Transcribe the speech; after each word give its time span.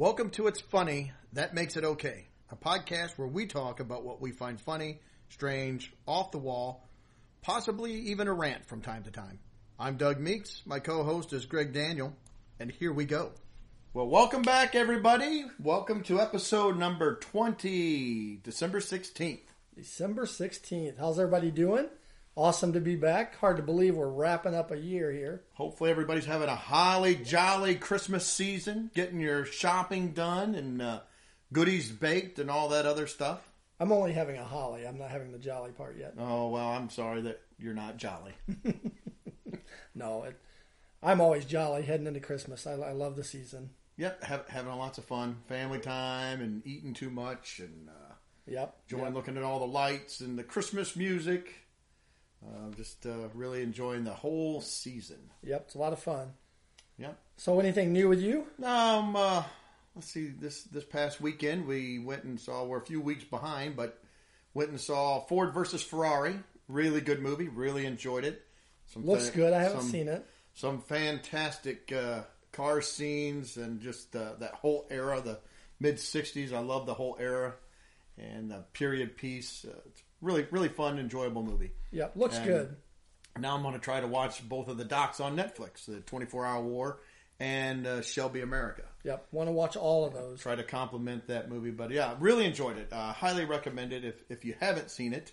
Welcome 0.00 0.30
to 0.30 0.46
It's 0.46 0.62
Funny, 0.62 1.12
That 1.34 1.52
Makes 1.52 1.76
It 1.76 1.84
Okay, 1.84 2.24
a 2.50 2.56
podcast 2.56 3.18
where 3.18 3.28
we 3.28 3.44
talk 3.44 3.80
about 3.80 4.02
what 4.02 4.18
we 4.18 4.32
find 4.32 4.58
funny, 4.58 4.98
strange, 5.28 5.92
off 6.06 6.30
the 6.30 6.38
wall, 6.38 6.88
possibly 7.42 7.92
even 7.92 8.26
a 8.26 8.32
rant 8.32 8.64
from 8.64 8.80
time 8.80 9.02
to 9.02 9.10
time. 9.10 9.40
I'm 9.78 9.98
Doug 9.98 10.18
Meeks. 10.18 10.62
My 10.64 10.78
co-host 10.78 11.34
is 11.34 11.44
Greg 11.44 11.74
Daniel, 11.74 12.16
and 12.58 12.70
here 12.70 12.94
we 12.94 13.04
go. 13.04 13.32
Well, 13.92 14.08
welcome 14.08 14.40
back, 14.40 14.74
everybody. 14.74 15.44
Welcome 15.62 16.02
to 16.04 16.18
episode 16.18 16.78
number 16.78 17.16
20, 17.16 18.40
December 18.42 18.80
16th. 18.80 19.40
December 19.76 20.24
16th. 20.24 20.98
How's 20.98 21.18
everybody 21.18 21.50
doing? 21.50 21.90
Awesome 22.40 22.72
to 22.72 22.80
be 22.80 22.96
back. 22.96 23.36
Hard 23.36 23.58
to 23.58 23.62
believe 23.62 23.96
we're 23.96 24.08
wrapping 24.08 24.54
up 24.54 24.70
a 24.70 24.78
year 24.78 25.12
here. 25.12 25.42
Hopefully, 25.52 25.90
everybody's 25.90 26.24
having 26.24 26.48
a 26.48 26.56
holly 26.56 27.14
jolly 27.14 27.74
Christmas 27.74 28.26
season, 28.26 28.90
getting 28.94 29.20
your 29.20 29.44
shopping 29.44 30.12
done 30.12 30.54
and 30.54 30.80
uh, 30.80 31.00
goodies 31.52 31.90
baked 31.90 32.38
and 32.38 32.50
all 32.50 32.70
that 32.70 32.86
other 32.86 33.06
stuff. 33.06 33.46
I'm 33.78 33.92
only 33.92 34.14
having 34.14 34.38
a 34.38 34.44
holly. 34.44 34.86
I'm 34.86 34.96
not 34.96 35.10
having 35.10 35.32
the 35.32 35.38
jolly 35.38 35.72
part 35.72 35.98
yet. 35.98 36.14
Oh, 36.16 36.48
well, 36.48 36.70
I'm 36.70 36.88
sorry 36.88 37.20
that 37.20 37.42
you're 37.58 37.74
not 37.74 37.98
jolly. 37.98 38.32
No, 39.94 40.22
it, 40.22 40.40
I'm 41.02 41.20
always 41.20 41.44
jolly 41.44 41.82
heading 41.82 42.06
into 42.06 42.20
Christmas. 42.20 42.66
I, 42.66 42.72
I 42.72 42.92
love 42.92 43.16
the 43.16 43.24
season. 43.24 43.70
Yep, 43.98 44.24
have, 44.24 44.48
having 44.48 44.72
lots 44.72 44.96
of 44.96 45.04
fun, 45.04 45.38
family 45.46 45.78
time, 45.78 46.40
and 46.40 46.66
eating 46.66 46.94
too 46.94 47.10
much, 47.10 47.58
and 47.58 47.88
uh, 47.90 48.14
Yep. 48.46 48.76
enjoying 48.88 49.04
yep. 49.06 49.14
looking 49.14 49.36
at 49.36 49.42
all 49.42 49.58
the 49.58 49.66
lights 49.66 50.20
and 50.20 50.38
the 50.38 50.44
Christmas 50.44 50.96
music. 50.96 51.66
Uh, 52.44 52.70
just 52.74 53.04
uh, 53.06 53.28
really 53.34 53.62
enjoying 53.62 54.04
the 54.04 54.14
whole 54.14 54.60
season. 54.62 55.18
Yep. 55.42 55.62
It's 55.66 55.74
a 55.74 55.78
lot 55.78 55.92
of 55.92 55.98
fun. 55.98 56.32
Yep. 56.98 57.18
So, 57.36 57.60
anything 57.60 57.92
new 57.92 58.08
with 58.08 58.20
you? 58.20 58.46
Um, 58.62 59.14
uh, 59.16 59.42
let's 59.94 60.08
see. 60.08 60.28
This 60.28 60.62
this 60.64 60.84
past 60.84 61.20
weekend 61.20 61.66
we 61.66 61.98
went 61.98 62.24
and 62.24 62.40
saw. 62.40 62.64
We're 62.64 62.78
a 62.78 62.84
few 62.84 63.00
weeks 63.00 63.24
behind, 63.24 63.76
but 63.76 64.02
went 64.54 64.70
and 64.70 64.80
saw 64.80 65.20
Ford 65.20 65.52
versus 65.54 65.82
Ferrari. 65.82 66.36
Really 66.68 67.00
good 67.00 67.20
movie. 67.20 67.48
Really 67.48 67.84
enjoyed 67.86 68.24
it. 68.24 68.42
Some 68.86 69.04
Looks 69.06 69.28
fa- 69.30 69.36
good. 69.36 69.52
I 69.52 69.62
haven't 69.62 69.82
some- 69.82 69.90
seen 69.90 70.08
it. 70.08 70.26
Some 70.54 70.80
fantastic 70.80 71.92
uh, 71.92 72.22
car 72.52 72.82
scenes 72.82 73.56
and 73.56 73.80
just 73.80 74.14
uh, 74.16 74.32
that 74.40 74.54
whole 74.54 74.86
era, 74.90 75.20
the 75.20 75.38
mid 75.78 75.96
'60s. 75.96 76.52
I 76.52 76.58
love 76.60 76.86
the 76.86 76.94
whole 76.94 77.16
era 77.20 77.54
and 78.18 78.50
the 78.50 78.64
period 78.72 79.16
piece. 79.16 79.64
Uh, 79.64 79.72
it's 79.86 80.02
really 80.20 80.46
really 80.50 80.68
fun, 80.68 80.98
enjoyable 80.98 81.42
movie. 81.42 81.72
Yep. 81.92 82.12
Looks 82.16 82.36
And- 82.36 82.46
good. 82.46 82.76
Now 83.38 83.54
I'm 83.56 83.62
going 83.62 83.74
to 83.74 83.80
try 83.80 84.00
to 84.00 84.08
watch 84.08 84.46
both 84.48 84.66
of 84.68 84.76
the 84.76 84.84
docs 84.84 85.20
on 85.20 85.36
Netflix, 85.36 85.84
the 85.86 86.00
24 86.00 86.44
Hour 86.46 86.62
War 86.62 86.98
and 87.38 87.86
uh, 87.86 88.02
Shelby 88.02 88.40
America. 88.40 88.82
Yep. 89.04 89.28
Want 89.30 89.48
to 89.48 89.52
watch 89.52 89.76
all 89.76 90.04
of 90.04 90.12
those. 90.12 90.40
Try 90.40 90.56
to 90.56 90.64
complement 90.64 91.28
that 91.28 91.48
movie, 91.48 91.70
but 91.70 91.90
yeah, 91.92 92.16
really 92.18 92.44
enjoyed 92.44 92.76
it. 92.76 92.88
Uh, 92.92 93.12
highly 93.12 93.44
recommend 93.44 93.92
it 93.92 94.04
if 94.04 94.16
if 94.28 94.44
you 94.44 94.54
haven't 94.60 94.90
seen 94.90 95.12
it. 95.14 95.32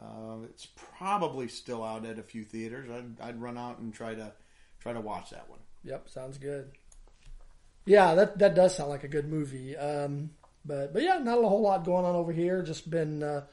Uh, 0.00 0.38
it's 0.44 0.66
probably 0.98 1.48
still 1.48 1.82
out 1.82 2.04
at 2.04 2.18
a 2.18 2.22
few 2.22 2.44
theaters. 2.44 2.90
I'd, 2.90 3.20
I'd 3.20 3.40
run 3.40 3.56
out 3.56 3.78
and 3.78 3.92
try 3.92 4.14
to 4.14 4.32
try 4.80 4.92
to 4.92 5.00
watch 5.00 5.30
that 5.30 5.48
one. 5.48 5.60
Yep. 5.84 6.08
Sounds 6.10 6.36
good. 6.38 6.72
Yeah, 7.86 8.14
that 8.14 8.38
that 8.38 8.54
does 8.54 8.76
sound 8.76 8.90
like 8.90 9.04
a 9.04 9.08
good 9.08 9.28
movie. 9.28 9.76
Um, 9.76 10.30
but 10.64 10.92
but 10.92 11.02
yeah, 11.02 11.18
not 11.18 11.38
a 11.42 11.48
whole 11.48 11.62
lot 11.62 11.84
going 11.84 12.04
on 12.04 12.14
over 12.14 12.32
here. 12.32 12.62
Just 12.62 12.88
been 12.90 13.22
uh, 13.22 13.44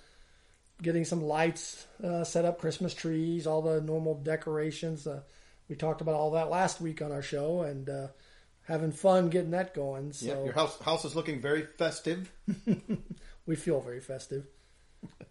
getting 0.81 1.05
some 1.05 1.23
lights 1.23 1.85
uh, 2.03 2.23
set 2.23 2.45
up, 2.45 2.59
Christmas 2.59 2.93
trees, 2.93 3.47
all 3.47 3.61
the 3.61 3.81
normal 3.81 4.15
decorations. 4.15 5.05
Uh, 5.05 5.21
we 5.69 5.75
talked 5.75 6.01
about 6.01 6.15
all 6.15 6.31
that 6.31 6.49
last 6.49 6.81
week 6.81 7.01
on 7.01 7.11
our 7.11 7.21
show, 7.21 7.61
and 7.61 7.89
uh, 7.89 8.07
having 8.63 8.91
fun 8.91 9.29
getting 9.29 9.51
that 9.51 9.73
going. 9.73 10.13
So 10.13 10.25
Yeah, 10.25 10.43
your 10.43 10.53
house 10.53 10.79
house 10.81 11.05
is 11.05 11.15
looking 11.15 11.41
very 11.41 11.63
festive. 11.63 12.31
we 13.45 13.55
feel 13.55 13.79
very 13.81 14.01
festive. 14.01 14.45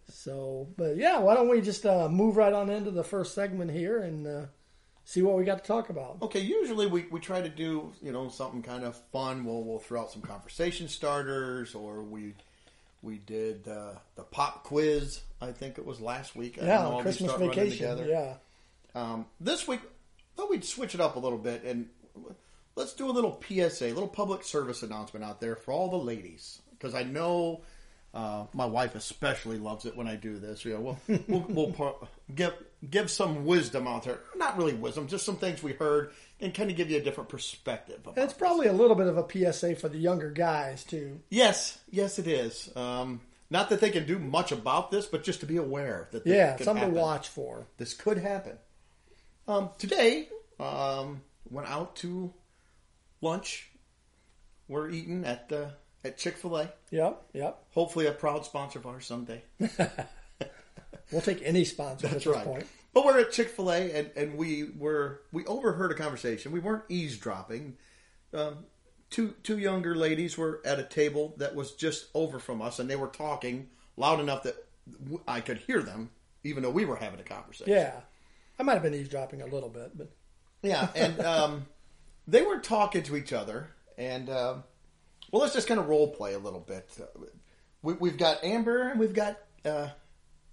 so, 0.07 0.67
but 0.77 0.97
yeah, 0.97 1.19
why 1.19 1.35
don't 1.35 1.49
we 1.49 1.61
just 1.61 1.85
uh, 1.85 2.09
move 2.09 2.37
right 2.37 2.53
on 2.53 2.69
into 2.69 2.91
the 2.91 3.03
first 3.03 3.33
segment 3.33 3.71
here 3.71 3.99
and 3.99 4.27
uh, 4.27 4.45
see 5.05 5.21
what 5.21 5.37
we 5.37 5.43
got 5.43 5.59
to 5.59 5.67
talk 5.67 5.89
about? 5.89 6.17
Okay, 6.21 6.41
usually 6.41 6.87
we, 6.87 7.05
we 7.11 7.19
try 7.19 7.41
to 7.41 7.49
do 7.49 7.91
you 8.01 8.11
know 8.11 8.29
something 8.29 8.61
kind 8.61 8.83
of 8.83 8.95
fun. 9.11 9.45
We'll 9.45 9.63
we'll 9.63 9.79
throw 9.79 10.01
out 10.01 10.11
some 10.11 10.21
conversation 10.21 10.87
starters, 10.87 11.75
or 11.75 12.03
we 12.03 12.33
we 13.01 13.17
did 13.17 13.67
uh, 13.67 13.93
the 14.15 14.23
pop 14.23 14.63
quiz. 14.63 15.21
I 15.41 15.51
think 15.51 15.77
it 15.77 15.85
was 15.85 15.99
last 15.99 16.35
week. 16.35 16.57
I 16.61 16.65
don't 16.65 16.83
know, 16.91 16.97
Yeah, 16.97 17.01
Christmas 17.01 17.33
vacation. 17.33 18.07
Yeah. 18.07 18.35
Um, 18.93 19.25
this 19.39 19.67
week, 19.67 19.81
thought 20.35 20.49
we'd 20.49 20.65
switch 20.65 20.95
it 20.95 21.01
up 21.01 21.15
a 21.15 21.19
little 21.19 21.37
bit 21.37 21.63
and 21.63 21.89
let's 22.75 22.93
do 22.93 23.09
a 23.09 23.11
little 23.11 23.41
PSA, 23.47 23.85
a 23.85 23.93
little 23.93 24.07
public 24.07 24.43
service 24.43 24.83
announcement 24.83 25.25
out 25.25 25.39
there 25.39 25.55
for 25.55 25.71
all 25.73 25.89
the 25.89 25.97
ladies, 25.97 26.61
because 26.71 26.95
I 26.95 27.03
know 27.03 27.61
uh, 28.13 28.45
my 28.53 28.65
wife 28.65 28.95
especially 28.95 29.57
loves 29.57 29.85
it 29.85 29.95
when 29.95 30.07
I 30.07 30.15
do 30.15 30.37
this. 30.37 30.65
You 30.65 30.73
know, 30.73 30.97
we'll 31.07 31.23
we'll, 31.27 31.45
we'll 31.49 32.09
give 32.35 32.53
give 32.89 33.09
some 33.09 33.45
wisdom 33.45 33.87
out 33.87 34.03
there, 34.03 34.19
not 34.35 34.57
really 34.57 34.73
wisdom, 34.73 35.07
just 35.07 35.25
some 35.25 35.37
things 35.37 35.61
we 35.63 35.73
heard, 35.73 36.11
and 36.41 36.53
kind 36.53 36.69
of 36.71 36.75
give 36.77 36.89
you 36.89 36.97
a 36.97 37.01
different 37.01 37.29
perspective. 37.29 37.99
It's 38.17 38.33
probably 38.33 38.67
a 38.67 38.73
little 38.73 38.95
bit 38.95 39.07
of 39.07 39.17
a 39.17 39.27
PSA 39.53 39.75
for 39.75 39.89
the 39.89 39.97
younger 39.97 40.31
guys 40.31 40.83
too. 40.83 41.19
Yes, 41.29 41.79
yes, 41.89 42.19
it 42.19 42.27
is. 42.27 42.69
Um, 42.75 43.21
not 43.49 43.69
that 43.69 43.79
they 43.81 43.89
can 43.89 44.05
do 44.05 44.17
much 44.19 44.51
about 44.51 44.91
this, 44.91 45.05
but 45.05 45.23
just 45.23 45.41
to 45.41 45.45
be 45.45 45.57
aware 45.57 46.07
that 46.11 46.23
this 46.23 46.33
Yeah, 46.35 46.55
could 46.55 46.65
something 46.65 46.81
happen. 46.83 46.95
to 46.95 47.01
watch 47.01 47.27
for. 47.29 47.67
This 47.77 47.93
could 47.93 48.17
happen. 48.17 48.57
Um, 49.47 49.69
today, 49.77 50.29
um, 50.59 51.21
went 51.49 51.67
out 51.67 51.95
to 51.97 52.33
lunch. 53.21 53.69
We're 54.67 54.89
eating 54.89 55.25
at 55.25 55.51
uh, 55.51 55.67
at 56.03 56.17
Chick 56.17 56.37
Fil 56.37 56.55
A. 56.57 56.71
Yep, 56.91 57.21
yep. 57.33 57.63
Hopefully, 57.71 58.07
a 58.07 58.11
proud 58.13 58.45
sponsor 58.45 58.79
of 58.79 58.85
ours 58.87 59.05
someday. 59.05 59.43
We'll 61.11 61.21
take 61.21 61.41
any 61.43 61.65
sponsor 61.65 62.07
at 62.07 62.13
That's 62.13 62.23
this 62.23 62.33
right. 62.33 62.45
point. 62.45 62.67
But 62.93 63.05
we're 63.05 63.19
at 63.19 63.31
Chick 63.31 63.49
Fil 63.49 63.71
A, 63.71 63.91
and, 63.91 64.11
and 64.15 64.37
we 64.37 64.69
were 64.77 65.21
we 65.31 65.45
overheard 65.45 65.91
a 65.91 65.95
conversation. 65.95 66.51
We 66.51 66.59
weren't 66.59 66.83
eavesdropping. 66.89 67.77
Um, 68.33 68.65
two 69.09 69.35
two 69.43 69.57
younger 69.57 69.95
ladies 69.95 70.37
were 70.37 70.61
at 70.65 70.79
a 70.79 70.83
table 70.83 71.33
that 71.37 71.55
was 71.55 71.71
just 71.73 72.07
over 72.13 72.39
from 72.39 72.61
us, 72.61 72.79
and 72.79 72.89
they 72.89 72.95
were 72.95 73.07
talking 73.07 73.69
loud 73.95 74.19
enough 74.19 74.43
that 74.43 74.55
I 75.27 75.41
could 75.41 75.57
hear 75.59 75.81
them, 75.81 76.09
even 76.43 76.63
though 76.63 76.71
we 76.71 76.85
were 76.85 76.97
having 76.97 77.19
a 77.19 77.23
conversation. 77.23 77.73
Yeah, 77.73 78.01
I 78.59 78.63
might 78.63 78.73
have 78.73 78.83
been 78.83 78.93
eavesdropping 78.93 79.41
a 79.41 79.47
little 79.47 79.69
bit, 79.69 79.97
but 79.97 80.11
Yeah, 80.61 80.89
and 80.93 81.19
um, 81.25 81.65
they 82.27 82.41
were 82.41 82.59
talking 82.59 83.03
to 83.03 83.15
each 83.15 83.31
other, 83.31 83.69
and 83.97 84.29
um, 84.29 84.63
well, 85.31 85.41
let's 85.41 85.53
just 85.53 85.67
kind 85.67 85.79
of 85.79 85.87
role 85.87 86.09
play 86.09 86.33
a 86.33 86.39
little 86.39 86.59
bit. 86.59 86.89
Uh, 86.99 87.25
we, 87.81 87.93
we've 87.93 88.17
got 88.17 88.43
Amber 88.43 88.89
and 88.89 88.99
we've 88.99 89.13
got 89.13 89.39
uh, 89.65 89.89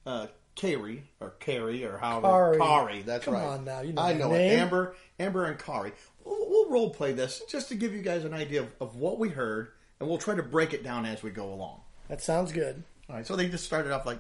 uh, 0.07 0.27
Carrie 0.59 1.05
or 1.21 1.31
Carrie 1.39 1.85
or 1.85 1.97
however 1.99 2.27
Kari. 2.27 2.59
Kari. 2.59 3.03
That's 3.03 3.25
Come 3.25 3.35
right. 3.35 3.45
on 3.45 3.65
now, 3.65 3.81
you 3.81 3.93
know 3.93 4.03
I 4.03 4.13
know 4.13 4.33
name. 4.33 4.51
it. 4.53 4.61
Amber, 4.61 4.95
Amber 5.19 5.45
and 5.47 5.59
Kari. 5.59 5.93
We'll, 6.25 6.51
we'll 6.51 6.71
role 6.71 6.91
play 6.91 7.13
this 7.13 7.41
just 7.49 7.69
to 7.69 7.75
give 7.77 7.95
you 7.95 8.03
guys 8.03 8.25
an 8.25 8.35
idea 8.35 8.63
of, 8.63 8.69
of 8.81 8.97
what 8.97 9.19
we 9.19 9.29
heard, 9.31 9.69
and 10.01 10.09
we'll 10.09 10.19
try 10.19 10.35
to 10.35 10.43
break 10.43 10.75
it 10.75 10.83
down 10.83 11.07
as 11.07 11.23
we 11.23 11.31
go 11.31 11.53
along. 11.53 11.81
that 12.09 12.21
sounds 12.21 12.53
good. 12.53 12.83
All 13.09 13.17
right, 13.17 13.27
so 13.27 13.37
they 13.37 13.49
just 13.49 13.65
started 13.65 13.93
off 13.93 14.05
like, 14.05 14.19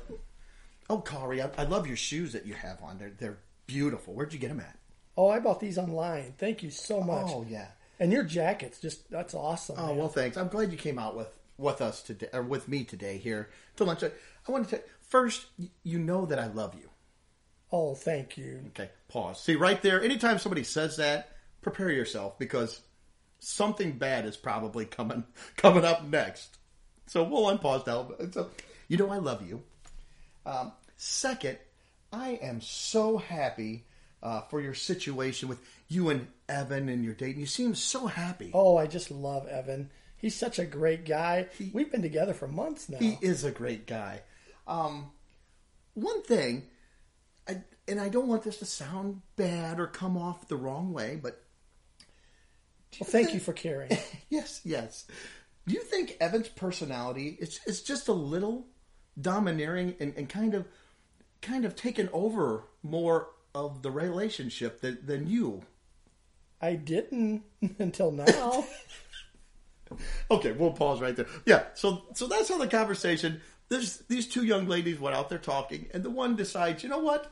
"Oh, 0.88 0.98
Kari, 1.00 1.42
I, 1.42 1.50
I 1.58 1.64
love 1.64 1.86
your 1.86 1.96
shoes 1.96 2.32
that 2.32 2.46
you 2.46 2.54
have 2.54 2.82
on. 2.82 2.98
They're 2.98 3.12
they're 3.18 3.38
beautiful. 3.66 4.14
Where'd 4.14 4.32
you 4.32 4.38
get 4.38 4.48
them 4.48 4.60
at?" 4.60 4.78
Oh, 5.16 5.28
I 5.28 5.40
bought 5.40 5.58
these 5.60 5.76
online. 5.76 6.34
Thank 6.38 6.62
you 6.62 6.70
so 6.70 7.00
much. 7.02 7.26
Oh 7.28 7.44
yeah. 7.48 7.66
And 8.00 8.12
your 8.12 8.22
jackets, 8.22 8.78
just 8.78 9.10
that's 9.10 9.34
awesome. 9.34 9.74
Oh 9.78 9.88
man. 9.88 9.96
well, 9.96 10.08
thanks. 10.08 10.36
I'm 10.36 10.48
glad 10.48 10.70
you 10.70 10.78
came 10.78 10.98
out 10.98 11.16
with 11.16 11.28
with 11.58 11.80
us 11.82 12.00
today, 12.02 12.28
or 12.32 12.42
with 12.42 12.68
me 12.68 12.84
today 12.84 13.18
here 13.18 13.50
to 13.76 13.84
lunch. 13.84 14.04
I, 14.04 14.12
I 14.46 14.52
want 14.52 14.68
to 14.70 14.80
first, 15.08 15.46
you 15.82 15.98
know 15.98 16.26
that 16.26 16.38
I 16.38 16.46
love 16.46 16.74
you. 16.74 16.88
Oh, 17.70 17.94
thank 17.94 18.38
you. 18.38 18.62
Okay, 18.68 18.90
pause. 19.08 19.40
See 19.40 19.54
right 19.54 19.80
there. 19.82 20.02
Anytime 20.02 20.38
somebody 20.38 20.64
says 20.64 20.96
that, 20.96 21.32
prepare 21.60 21.90
yourself 21.90 22.38
because 22.38 22.80
something 23.40 23.92
bad 23.98 24.24
is 24.24 24.36
probably 24.36 24.84
coming 24.84 25.24
coming 25.56 25.84
up 25.84 26.04
next. 26.04 26.56
So 27.06 27.24
we'll 27.24 27.56
unpause 27.56 27.86
now. 27.86 28.10
So 28.32 28.50
you 28.88 28.96
know 28.96 29.10
I 29.10 29.18
love 29.18 29.46
you. 29.46 29.62
Um, 30.46 30.72
second, 30.96 31.58
I 32.12 32.38
am 32.42 32.60
so 32.60 33.18
happy 33.18 33.84
uh, 34.22 34.42
for 34.42 34.60
your 34.60 34.74
situation 34.74 35.48
with 35.48 35.60
you 35.88 36.08
and 36.08 36.26
Evan 36.48 36.88
and 36.88 37.04
your 37.04 37.14
date. 37.14 37.36
You 37.36 37.46
seem 37.46 37.74
so 37.74 38.06
happy. 38.06 38.50
Oh, 38.54 38.76
I 38.76 38.86
just 38.86 39.10
love 39.10 39.46
Evan. 39.46 39.90
He's 40.16 40.34
such 40.34 40.58
a 40.58 40.64
great 40.64 41.04
guy. 41.04 41.46
We've 41.72 41.92
been 41.92 42.02
together 42.02 42.34
for 42.34 42.48
months 42.48 42.88
now. 42.88 42.98
He 42.98 43.18
is 43.20 43.44
a 43.44 43.50
great 43.50 43.86
guy. 43.86 44.22
Um, 44.68 45.10
one 45.94 46.22
thing, 46.22 46.64
I, 47.48 47.62
and 47.88 48.00
I 48.00 48.08
don't 48.08 48.28
want 48.28 48.44
this 48.44 48.58
to 48.58 48.66
sound 48.66 49.22
bad 49.36 49.80
or 49.80 49.86
come 49.86 50.16
off 50.16 50.46
the 50.46 50.56
wrong 50.56 50.92
way, 50.92 51.18
but 51.20 51.42
well, 53.00 53.08
thank 53.08 53.34
you 53.34 53.40
for 53.40 53.52
caring. 53.52 53.90
yes, 54.28 54.60
yes. 54.64 55.06
Do 55.66 55.74
you 55.74 55.82
think 55.82 56.16
Evan's 56.20 56.48
personality 56.48 57.36
is, 57.40 57.60
is 57.66 57.82
just 57.82 58.08
a 58.08 58.12
little 58.12 58.66
domineering 59.20 59.94
and, 60.00 60.14
and 60.16 60.28
kind 60.28 60.54
of 60.54 60.66
kind 61.40 61.64
of 61.64 61.76
taken 61.76 62.08
over 62.12 62.64
more 62.82 63.28
of 63.54 63.82
the 63.82 63.90
relationship 63.90 64.80
than, 64.80 64.98
than 65.04 65.26
you? 65.26 65.62
I 66.60 66.74
didn't 66.74 67.42
until 67.78 68.10
now. 68.10 68.64
okay, 70.30 70.52
we'll 70.52 70.72
pause 70.72 71.00
right 71.00 71.14
there. 71.14 71.26
Yeah, 71.46 71.64
so 71.74 72.02
so 72.14 72.26
that's 72.26 72.48
how 72.48 72.58
the 72.58 72.66
conversation. 72.66 73.40
There's 73.68 73.98
these 74.08 74.26
two 74.26 74.44
young 74.44 74.66
ladies 74.66 74.98
went 74.98 75.16
out 75.16 75.28
there 75.28 75.38
talking, 75.38 75.88
and 75.92 76.02
the 76.02 76.10
one 76.10 76.36
decides, 76.36 76.82
you 76.82 76.88
know 76.88 76.98
what, 76.98 77.30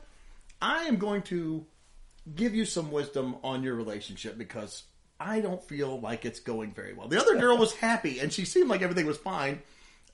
I 0.61 0.83
am 0.83 0.97
going 0.97 1.23
to 1.23 1.65
give 2.35 2.53
you 2.53 2.65
some 2.65 2.91
wisdom 2.91 3.37
on 3.43 3.63
your 3.63 3.75
relationship 3.75 4.37
because 4.37 4.83
I 5.19 5.39
don't 5.41 5.63
feel 5.63 5.99
like 5.99 6.25
it's 6.25 6.39
going 6.39 6.73
very 6.73 6.93
well. 6.93 7.07
The 7.07 7.19
other 7.19 7.37
girl 7.37 7.57
was 7.57 7.73
happy, 7.87 8.19
and 8.19 8.31
she 8.31 8.45
seemed 8.45 8.69
like 8.69 8.81
everything 8.81 9.05
was 9.05 9.17
fine 9.17 9.61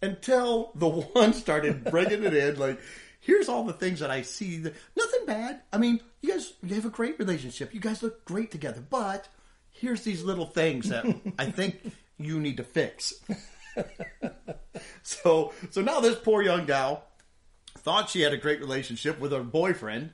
until 0.02 0.72
the 0.76 0.90
one 0.90 1.34
started 1.34 1.84
bringing 1.86 2.24
it 2.24 2.34
in, 2.34 2.58
like. 2.58 2.80
Here's 3.26 3.48
all 3.48 3.64
the 3.64 3.72
things 3.72 4.02
that 4.02 4.12
I 4.12 4.22
see. 4.22 4.58
That, 4.58 4.74
nothing 4.98 5.26
bad. 5.26 5.62
I 5.72 5.78
mean, 5.78 6.02
you 6.22 6.32
guys, 6.32 6.52
you 6.62 6.76
have 6.76 6.84
a 6.84 6.90
great 6.90 7.18
relationship. 7.20 7.74
You 7.74 7.80
guys 7.80 8.04
look 8.04 8.26
great 8.26 8.52
together. 8.52 8.82
But 8.82 9.30
here's 9.72 10.04
these 10.04 10.24
little 10.24 10.46
things 10.46 10.90
that 10.90 11.06
I 11.40 11.46
think 11.46 11.94
you 12.18 12.40
need 12.40 12.58
to 12.58 12.64
fix. 12.64 13.14
so 15.04 15.54
so 15.70 15.82
now 15.82 16.00
this 16.00 16.16
poor 16.16 16.42
young 16.42 16.66
gal 16.66 17.04
thought 17.78 18.10
she 18.10 18.22
had 18.22 18.34
a 18.34 18.38
great 18.38 18.60
relationship 18.60 19.20
with 19.20 19.32
her 19.32 19.44
boyfriend, 19.44 20.12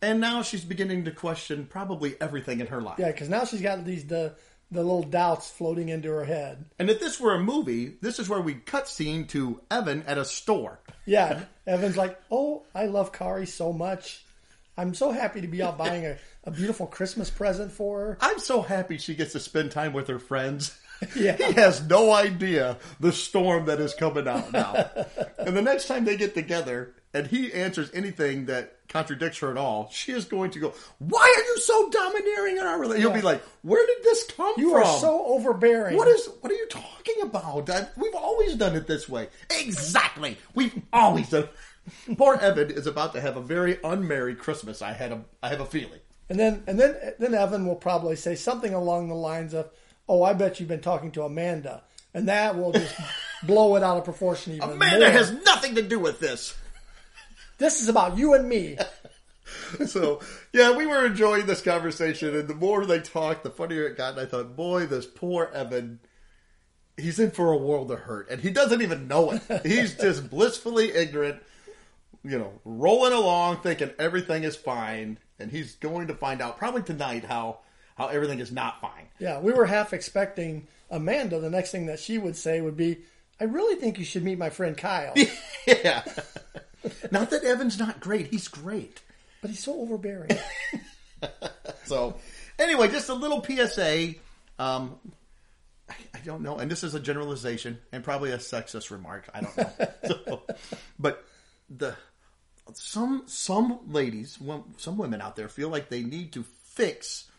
and 0.00 0.20
now 0.20 0.42
she's 0.42 0.64
beginning 0.64 1.04
to 1.04 1.10
question 1.10 1.66
probably 1.66 2.14
everything 2.20 2.60
in 2.60 2.66
her 2.68 2.80
life. 2.80 2.98
Yeah, 2.98 3.12
because 3.12 3.28
now 3.28 3.44
she's 3.44 3.62
got 3.62 3.84
these 3.84 4.06
the 4.06 4.34
the 4.72 4.82
little 4.82 5.02
doubts 5.02 5.50
floating 5.50 5.90
into 5.90 6.08
her 6.08 6.24
head. 6.24 6.64
And 6.78 6.88
if 6.88 6.98
this 6.98 7.20
were 7.20 7.34
a 7.34 7.38
movie, 7.38 7.98
this 8.00 8.18
is 8.18 8.28
where 8.28 8.40
we 8.40 8.54
cut 8.54 8.88
scene 8.88 9.26
to 9.28 9.60
Evan 9.70 10.02
at 10.04 10.16
a 10.16 10.24
store. 10.24 10.80
Yeah, 11.04 11.44
Evan's 11.66 11.96
like, 11.96 12.18
"Oh, 12.30 12.64
I 12.74 12.86
love 12.86 13.12
Kari 13.12 13.46
so 13.46 13.72
much. 13.72 14.24
I'm 14.76 14.94
so 14.94 15.12
happy 15.12 15.42
to 15.42 15.46
be 15.46 15.62
out 15.62 15.76
buying 15.76 16.06
a, 16.06 16.16
a 16.44 16.50
beautiful 16.50 16.86
Christmas 16.86 17.28
present 17.28 17.70
for 17.70 18.00
her." 18.00 18.18
I'm 18.20 18.38
so 18.38 18.62
happy 18.62 18.96
she 18.96 19.14
gets 19.14 19.32
to 19.32 19.40
spend 19.40 19.70
time 19.72 19.92
with 19.92 20.08
her 20.08 20.18
friends. 20.18 20.76
Yeah. 21.16 21.36
He 21.36 21.52
has 21.54 21.82
no 21.82 22.12
idea 22.12 22.78
the 23.00 23.12
storm 23.12 23.66
that 23.66 23.80
is 23.80 23.94
coming 23.94 24.26
out 24.26 24.52
now. 24.52 24.90
and 25.38 25.56
the 25.56 25.62
next 25.62 25.86
time 25.86 26.04
they 26.04 26.16
get 26.16 26.34
together 26.34 26.94
and 27.14 27.26
he 27.26 27.52
answers 27.52 27.90
anything 27.92 28.46
that 28.46 28.78
contradicts 28.88 29.38
her 29.38 29.50
at 29.50 29.56
all, 29.56 29.88
she 29.90 30.12
is 30.12 30.24
going 30.24 30.50
to 30.52 30.58
go, 30.58 30.74
Why 30.98 31.20
are 31.20 31.42
you 31.42 31.58
so 31.58 31.90
domineering 31.90 32.56
in 32.56 32.62
our 32.62 32.78
relationship? 32.78 33.12
He'll 33.12 33.20
be 33.20 33.26
like, 33.26 33.42
Where 33.62 33.84
did 33.86 34.04
this 34.04 34.24
come 34.36 34.54
You 34.56 34.70
from? 34.70 34.80
You 34.80 34.86
are 34.86 34.98
so 35.00 35.24
overbearing. 35.26 35.96
What 35.96 36.08
is? 36.08 36.28
What 36.40 36.52
are 36.52 36.56
you 36.56 36.68
talking 36.68 37.22
about? 37.22 37.68
I, 37.70 37.88
we've 37.96 38.14
always 38.14 38.54
done 38.54 38.76
it 38.76 38.86
this 38.86 39.08
way. 39.08 39.28
Exactly. 39.50 40.38
We've 40.54 40.80
always 40.92 41.30
done. 41.30 41.48
Poor 42.16 42.36
Evan 42.36 42.70
is 42.70 42.86
about 42.86 43.12
to 43.14 43.20
have 43.20 43.36
a 43.36 43.42
very 43.42 43.76
unmerry 43.76 44.38
Christmas. 44.38 44.82
I 44.82 44.92
had 44.92 45.12
a. 45.12 45.24
I 45.42 45.48
have 45.48 45.60
a 45.60 45.66
feeling. 45.66 46.00
And 46.28 46.38
then 46.38 46.62
and 46.66 46.78
then 46.78 46.96
then 47.18 47.34
Evan 47.34 47.66
will 47.66 47.76
probably 47.76 48.16
say 48.16 48.34
something 48.34 48.72
along 48.72 49.08
the 49.08 49.14
lines 49.14 49.52
of, 49.52 49.68
"Oh, 50.08 50.22
I 50.22 50.32
bet 50.32 50.60
you've 50.60 50.68
been 50.68 50.80
talking 50.80 51.10
to 51.12 51.22
Amanda," 51.22 51.82
and 52.14 52.28
that 52.28 52.56
will 52.56 52.72
just 52.72 52.94
blow 53.42 53.76
it 53.76 53.82
out 53.82 53.98
of 53.98 54.04
proportion 54.04 54.54
even 54.54 54.70
Amanda 54.70 55.00
more. 55.00 55.10
has 55.10 55.32
nothing 55.44 55.74
to 55.76 55.82
do 55.82 55.98
with 55.98 56.20
this. 56.20 56.54
This 57.58 57.80
is 57.80 57.88
about 57.88 58.18
you 58.18 58.34
and 58.34 58.48
me. 58.48 58.78
So 59.86 60.20
yeah, 60.52 60.74
we 60.74 60.86
were 60.86 61.04
enjoying 61.04 61.46
this 61.46 61.60
conversation, 61.60 62.34
and 62.34 62.48
the 62.48 62.54
more 62.54 62.86
they 62.86 63.00
talked, 63.00 63.42
the 63.42 63.50
funnier 63.50 63.86
it 63.86 63.96
got. 63.98 64.12
And 64.12 64.20
I 64.20 64.24
thought, 64.24 64.56
boy, 64.56 64.86
this 64.86 65.04
poor 65.06 65.50
Evan. 65.52 66.00
He's 66.96 67.18
in 67.18 67.30
for 67.30 67.52
a 67.52 67.56
world 67.56 67.90
of 67.90 68.00
hurt, 68.00 68.30
and 68.30 68.40
he 68.40 68.50
doesn't 68.50 68.80
even 68.82 69.08
know 69.08 69.32
it. 69.32 69.42
He's 69.66 69.94
just 69.94 70.28
blissfully 70.30 70.92
ignorant, 70.92 71.42
you 72.22 72.38
know, 72.38 72.60
rolling 72.64 73.12
along, 73.12 73.58
thinking 73.62 73.90
everything 73.98 74.44
is 74.44 74.56
fine, 74.56 75.18
and 75.38 75.50
he's 75.50 75.74
going 75.76 76.06
to 76.08 76.14
find 76.14 76.40
out 76.42 76.58
probably 76.58 76.82
tonight 76.82 77.24
how 77.24 77.58
how 77.96 78.08
everything 78.08 78.40
is 78.40 78.52
not 78.52 78.80
fine. 78.80 79.08
Yeah, 79.18 79.40
we 79.40 79.52
were 79.52 79.66
half 79.66 79.92
expecting 79.92 80.66
Amanda. 80.90 81.40
The 81.40 81.50
next 81.50 81.70
thing 81.72 81.86
that 81.86 82.00
she 82.00 82.18
would 82.18 82.36
say 82.36 82.60
would 82.60 82.76
be, 82.76 82.98
"I 83.40 83.44
really 83.44 83.76
think 83.80 83.98
you 83.98 84.04
should 84.04 84.24
meet 84.24 84.38
my 84.38 84.50
friend 84.50 84.76
Kyle, 84.76 85.14
yeah. 85.66 86.02
not 87.10 87.30
that 87.30 87.44
Evan's 87.44 87.78
not 87.78 88.00
great; 88.00 88.28
he's 88.28 88.48
great. 88.48 89.00
but 89.40 89.50
he's 89.50 89.62
so 89.62 89.80
overbearing." 89.80 90.30
So, 91.84 92.16
anyway, 92.58 92.88
just 92.88 93.08
a 93.10 93.14
little 93.14 93.44
PSA. 93.44 94.14
Um, 94.58 94.98
I, 95.88 95.94
I 96.14 96.18
don't 96.24 96.42
know, 96.42 96.56
and 96.56 96.70
this 96.70 96.82
is 96.84 96.94
a 96.94 97.00
generalization 97.00 97.78
and 97.92 98.02
probably 98.02 98.30
a 98.30 98.38
sexist 98.38 98.90
remark. 98.90 99.28
I 99.34 99.42
don't 99.42 99.56
know. 99.56 99.70
so, 100.06 100.42
but 100.98 101.24
the 101.68 101.94
some 102.74 103.24
some 103.26 103.80
ladies, 103.88 104.38
some 104.78 104.96
women 104.96 105.20
out 105.20 105.36
there 105.36 105.48
feel 105.48 105.68
like 105.68 105.88
they 105.88 106.02
need 106.02 106.32
to 106.32 106.44
fix 106.64 107.30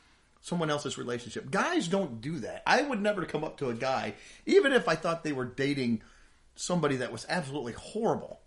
someone 0.44 0.70
else's 0.70 0.98
relationship. 0.98 1.50
Guys 1.50 1.88
don't 1.88 2.20
do 2.22 2.40
that. 2.40 2.62
I 2.68 2.82
would 2.84 3.02
never 3.02 3.24
come 3.26 3.44
up 3.46 3.58
to 3.58 3.70
a 3.70 3.74
guy, 3.74 4.14
even 4.46 4.74
if 4.74 4.88
I 4.90 4.96
thought 4.96 5.24
they 5.24 5.32
were 5.32 5.46
dating 5.46 6.02
somebody 6.56 6.98
that 6.98 7.12
was 7.14 7.26
absolutely 7.30 7.74
horrible, 7.74 8.42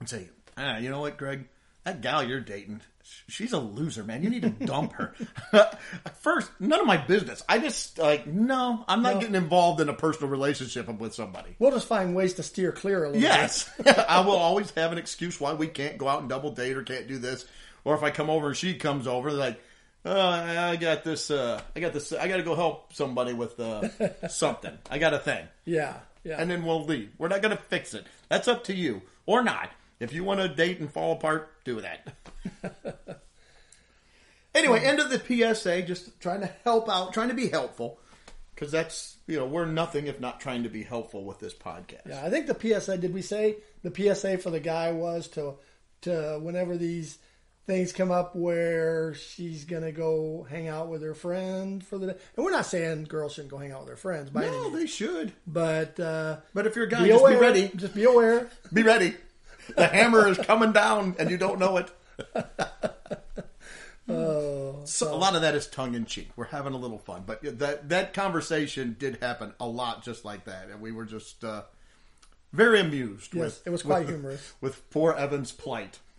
and 0.00 0.08
say, 0.08 0.30
ah, 0.56 0.78
you 0.78 0.88
know 0.90 1.00
what, 1.00 1.18
Greg, 1.18 1.46
that 1.84 2.00
gal 2.00 2.22
you're 2.22 2.40
dating, 2.40 2.80
she's 3.28 3.52
a 3.52 3.58
loser, 3.58 4.02
man. 4.02 4.22
You 4.22 4.30
need 4.30 4.42
to 4.42 4.48
dump 4.50 4.94
her. 4.94 5.14
First, 6.20 6.50
none 6.58 6.80
of 6.80 6.86
my 6.86 6.96
business. 6.96 7.42
I 7.48 7.58
just 7.58 7.98
like, 7.98 8.26
no, 8.26 8.82
I'm 8.88 9.02
not 9.02 9.14
No. 9.14 9.20
getting 9.20 9.34
involved 9.34 9.80
in 9.82 9.90
a 9.90 9.94
personal 9.94 10.30
relationship 10.30 10.88
with 10.88 11.14
somebody. 11.14 11.54
We'll 11.58 11.70
just 11.70 11.86
find 11.86 12.14
ways 12.16 12.32
to 12.34 12.42
steer 12.42 12.72
clear 12.72 13.04
a 13.04 13.08
little 13.08 13.22
Yes, 13.22 13.70
I 14.08 14.20
will 14.20 14.36
always 14.36 14.70
have 14.72 14.90
an 14.92 14.98
excuse 14.98 15.38
why 15.38 15.52
we 15.52 15.66
can't 15.66 15.98
go 15.98 16.08
out 16.08 16.20
and 16.20 16.28
double 16.30 16.50
date 16.52 16.76
or 16.78 16.82
can't 16.82 17.06
do 17.08 17.18
this. 17.18 17.46
Or 17.84 17.94
if 17.94 18.02
I 18.02 18.10
come 18.10 18.30
over 18.30 18.48
and 18.48 18.56
she 18.56 18.74
comes 18.74 19.06
over, 19.06 19.30
like, 19.32 19.60
oh, 20.04 20.20
I 20.20 20.76
got 20.76 21.04
this, 21.04 21.30
uh, 21.30 21.60
I 21.74 21.80
got 21.80 21.92
this, 21.92 22.12
I 22.12 22.28
got 22.28 22.38
to 22.38 22.42
go 22.42 22.54
help 22.54 22.92
somebody 22.92 23.32
with 23.32 23.58
uh, 23.60 23.88
something. 24.28 24.76
I 24.90 24.98
got 24.98 25.14
a 25.14 25.18
thing. 25.18 25.46
Yeah, 25.64 25.96
yeah. 26.24 26.40
and 26.40 26.50
then 26.50 26.64
we'll 26.64 26.84
leave. 26.84 27.10
We're 27.18 27.28
not 27.28 27.42
going 27.42 27.56
to 27.56 27.62
fix 27.62 27.94
it. 27.94 28.06
That's 28.28 28.48
up 28.48 28.64
to 28.64 28.74
you 28.74 29.02
or 29.26 29.42
not. 29.42 29.70
If 29.98 30.14
you 30.14 30.24
want 30.24 30.40
to 30.40 30.48
date 30.48 30.80
and 30.80 30.90
fall 30.90 31.12
apart, 31.12 31.52
do 31.64 31.82
that. 31.82 32.14
anyway, 34.54 34.80
end 34.82 34.98
of 34.98 35.10
the 35.10 35.18
PSA. 35.54 35.82
Just 35.82 36.18
trying 36.20 36.40
to 36.40 36.50
help 36.64 36.88
out, 36.88 37.12
trying 37.12 37.28
to 37.28 37.34
be 37.34 37.48
helpful, 37.48 38.00
because 38.54 38.72
that's 38.72 39.18
you 39.26 39.36
know 39.36 39.44
we're 39.44 39.66
nothing 39.66 40.06
if 40.06 40.18
not 40.18 40.40
trying 40.40 40.62
to 40.62 40.70
be 40.70 40.82
helpful 40.82 41.24
with 41.24 41.38
this 41.38 41.52
podcast. 41.52 42.08
Yeah, 42.08 42.24
I 42.24 42.30
think 42.30 42.46
the 42.46 42.80
PSA. 42.80 42.96
Did 42.96 43.12
we 43.12 43.20
say 43.20 43.56
the 43.82 43.94
PSA 43.94 44.38
for 44.38 44.50
the 44.50 44.60
guy 44.60 44.90
was 44.92 45.28
to 45.28 45.56
to 46.02 46.38
whenever 46.40 46.78
these 46.78 47.18
things 47.66 47.92
come 47.92 48.10
up 48.10 48.34
where 48.34 49.14
she's 49.14 49.64
gonna 49.64 49.92
go 49.92 50.46
hang 50.50 50.66
out 50.68 50.88
with 50.88 51.02
her 51.02 51.14
friend 51.14 51.84
for 51.84 51.98
the 51.98 52.08
day. 52.08 52.18
And 52.36 52.44
we're 52.44 52.50
not 52.50 52.66
saying 52.66 53.04
girls 53.04 53.34
shouldn't 53.34 53.50
go 53.50 53.58
hang 53.58 53.72
out 53.72 53.80
with 53.80 53.88
their 53.88 53.96
friends 53.96 54.30
by 54.30 54.42
No, 54.46 54.62
means, 54.70 54.74
they 54.74 54.86
should. 54.86 55.32
but 55.46 55.98
uh, 56.00 56.38
But 56.54 56.66
if 56.66 56.74
you're 56.76 56.86
a 56.86 56.88
guy, 56.88 57.02
be 57.04 57.08
just 57.10 57.20
aware. 57.20 57.34
be 57.34 57.40
ready. 57.40 57.70
Just 57.76 57.94
be 57.94 58.04
aware. 58.04 58.50
Be 58.72 58.82
ready. 58.82 59.14
The 59.76 59.86
hammer 59.86 60.26
is 60.26 60.38
coming 60.38 60.72
down, 60.72 61.14
and 61.18 61.30
you 61.30 61.36
don't 61.36 61.58
know 61.60 61.76
it. 61.76 61.90
Oh, 64.08 64.80
So 64.86 65.14
a 65.14 65.16
lot 65.16 65.36
of 65.36 65.42
that 65.42 65.54
is 65.54 65.68
tongue 65.68 65.94
in 65.94 66.04
cheek. 66.04 66.30
We're 66.34 66.46
having 66.46 66.72
a 66.72 66.76
little 66.76 66.98
fun, 66.98 67.22
but 67.26 67.40
that 67.60 67.90
that 67.90 68.12
conversation 68.12 68.96
did 68.98 69.18
happen 69.22 69.54
a 69.60 69.66
lot, 69.68 70.02
just 70.02 70.24
like 70.24 70.46
that, 70.46 70.68
and 70.68 70.80
we 70.80 70.90
were 70.90 71.04
just 71.04 71.44
uh, 71.44 71.62
very 72.52 72.80
amused. 72.80 73.32
Yes, 73.34 73.44
with, 73.58 73.66
it 73.66 73.70
was 73.70 73.82
quite 73.84 74.00
with, 74.00 74.08
humorous. 74.08 74.52
with 74.60 74.90
poor 74.90 75.12
Evan's 75.12 75.52
plight. 75.52 76.00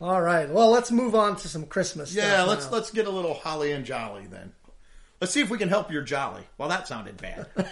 all 0.00 0.20
right. 0.20 0.48
Well, 0.48 0.70
let's 0.70 0.90
move 0.90 1.14
on 1.14 1.36
to 1.36 1.48
some 1.48 1.66
Christmas. 1.66 2.14
Yeah, 2.14 2.42
let's 2.44 2.66
now. 2.66 2.72
let's 2.72 2.90
get 2.90 3.06
a 3.06 3.10
little 3.10 3.34
holly 3.34 3.72
and 3.72 3.84
jolly 3.84 4.26
then. 4.26 4.52
Let's 5.20 5.32
see 5.34 5.40
if 5.42 5.50
we 5.50 5.58
can 5.58 5.68
help 5.68 5.90
your 5.92 6.02
jolly. 6.02 6.42
Well, 6.56 6.68
that 6.70 6.88
sounded 6.88 7.16
bad. 7.16 7.46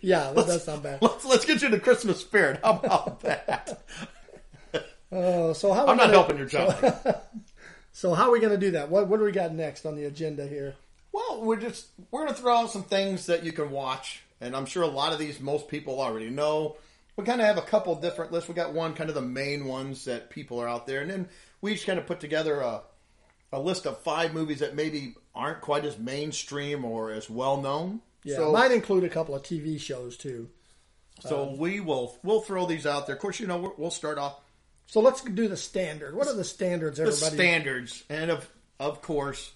Yeah, 0.00 0.30
that 0.32 0.46
does 0.46 0.64
sound 0.64 0.84
bad. 0.84 1.02
let's 1.02 1.24
let's 1.24 1.44
get 1.44 1.60
you 1.62 1.66
in 1.66 1.72
the 1.72 1.80
Christmas 1.80 2.20
spirit. 2.20 2.60
How 2.62 2.74
about 2.74 3.20
that? 3.22 3.82
Oh, 5.12 5.52
so 5.52 5.72
how 5.72 5.80
I'm 5.88 5.96
not 5.96 6.04
gonna- 6.04 6.12
helping 6.12 6.38
your 6.38 6.46
jolly. 6.46 6.74
So 7.92 8.14
how 8.14 8.28
are 8.28 8.30
we 8.30 8.38
going 8.38 8.52
to 8.52 8.58
do 8.58 8.70
that? 8.70 8.88
What 8.88 9.08
what 9.08 9.18
do 9.18 9.24
we 9.24 9.32
got 9.32 9.52
next 9.52 9.84
on 9.84 9.96
the 9.96 10.04
agenda 10.04 10.46
here? 10.46 10.76
Well, 11.10 11.42
we're 11.42 11.56
just 11.56 11.88
we're 12.12 12.24
gonna 12.24 12.36
throw 12.36 12.58
out 12.58 12.70
some 12.70 12.84
things 12.84 13.26
that 13.26 13.42
you 13.42 13.50
can 13.50 13.72
watch, 13.72 14.22
and 14.40 14.54
I'm 14.54 14.66
sure 14.66 14.84
a 14.84 14.86
lot 14.86 15.12
of 15.12 15.18
these 15.18 15.40
most 15.40 15.66
people 15.66 16.00
already 16.00 16.30
know. 16.30 16.76
We 17.20 17.26
kind 17.26 17.40
of 17.40 17.46
have 17.46 17.58
a 17.58 17.62
couple 17.62 17.94
different 17.96 18.32
lists. 18.32 18.48
We 18.48 18.54
got 18.54 18.72
one 18.72 18.94
kind 18.94 19.10
of 19.10 19.14
the 19.14 19.20
main 19.20 19.66
ones 19.66 20.06
that 20.06 20.30
people 20.30 20.60
are 20.60 20.68
out 20.68 20.86
there, 20.86 21.02
and 21.02 21.10
then 21.10 21.28
we 21.60 21.72
each 21.72 21.86
kind 21.86 21.98
of 21.98 22.06
put 22.06 22.18
together 22.18 22.60
a 22.60 22.82
a 23.52 23.60
list 23.60 23.86
of 23.86 23.98
five 23.98 24.32
movies 24.32 24.60
that 24.60 24.74
maybe 24.74 25.14
aren't 25.34 25.60
quite 25.60 25.84
as 25.84 25.98
mainstream 25.98 26.84
or 26.84 27.10
as 27.10 27.28
well 27.28 27.60
known. 27.60 28.00
Yeah, 28.22 28.36
so, 28.36 28.52
might 28.52 28.70
include 28.70 29.04
a 29.04 29.08
couple 29.08 29.34
of 29.34 29.42
TV 29.42 29.78
shows 29.80 30.16
too. 30.16 30.48
so 31.20 31.48
um, 31.48 31.58
we 31.58 31.80
will 31.80 32.18
we'll 32.22 32.40
throw 32.40 32.66
these 32.66 32.86
out 32.86 33.06
there. 33.06 33.16
Of 33.16 33.22
course, 33.22 33.38
you 33.38 33.46
know 33.46 33.74
we'll 33.76 33.90
start 33.90 34.18
off 34.18 34.40
So 34.86 35.00
let's 35.00 35.20
do 35.20 35.46
the 35.48 35.56
standard. 35.56 36.14
What 36.14 36.26
are 36.26 36.34
the 36.34 36.44
standards? 36.44 36.98
the 36.98 37.12
standards, 37.12 38.02
and 38.08 38.30
of 38.30 38.48
of 38.78 39.02
course, 39.02 39.52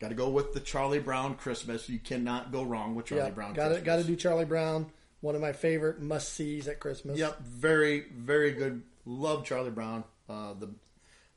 got 0.00 0.08
to 0.08 0.14
go 0.14 0.28
with 0.28 0.52
the 0.52 0.60
Charlie 0.60 0.98
Brown 0.98 1.36
Christmas. 1.36 1.88
You 1.88 1.98
cannot 1.98 2.52
go 2.52 2.62
wrong 2.62 2.94
with 2.94 3.06
Charlie 3.06 3.24
yeah, 3.24 3.30
Brown. 3.30 3.54
got 3.54 3.68
to 3.68 3.80
got 3.80 3.96
to 3.96 4.04
do 4.04 4.16
Charlie 4.16 4.44
Brown. 4.44 4.90
One 5.20 5.34
of 5.34 5.40
my 5.40 5.52
favorite 5.52 6.00
must 6.00 6.32
sees 6.32 6.68
at 6.68 6.80
Christmas. 6.80 7.18
Yep, 7.18 7.40
very, 7.40 8.04
very 8.14 8.52
good. 8.52 8.82
Love 9.04 9.44
Charlie 9.44 9.70
Brown. 9.70 10.04
Uh, 10.28 10.54
the 10.54 10.70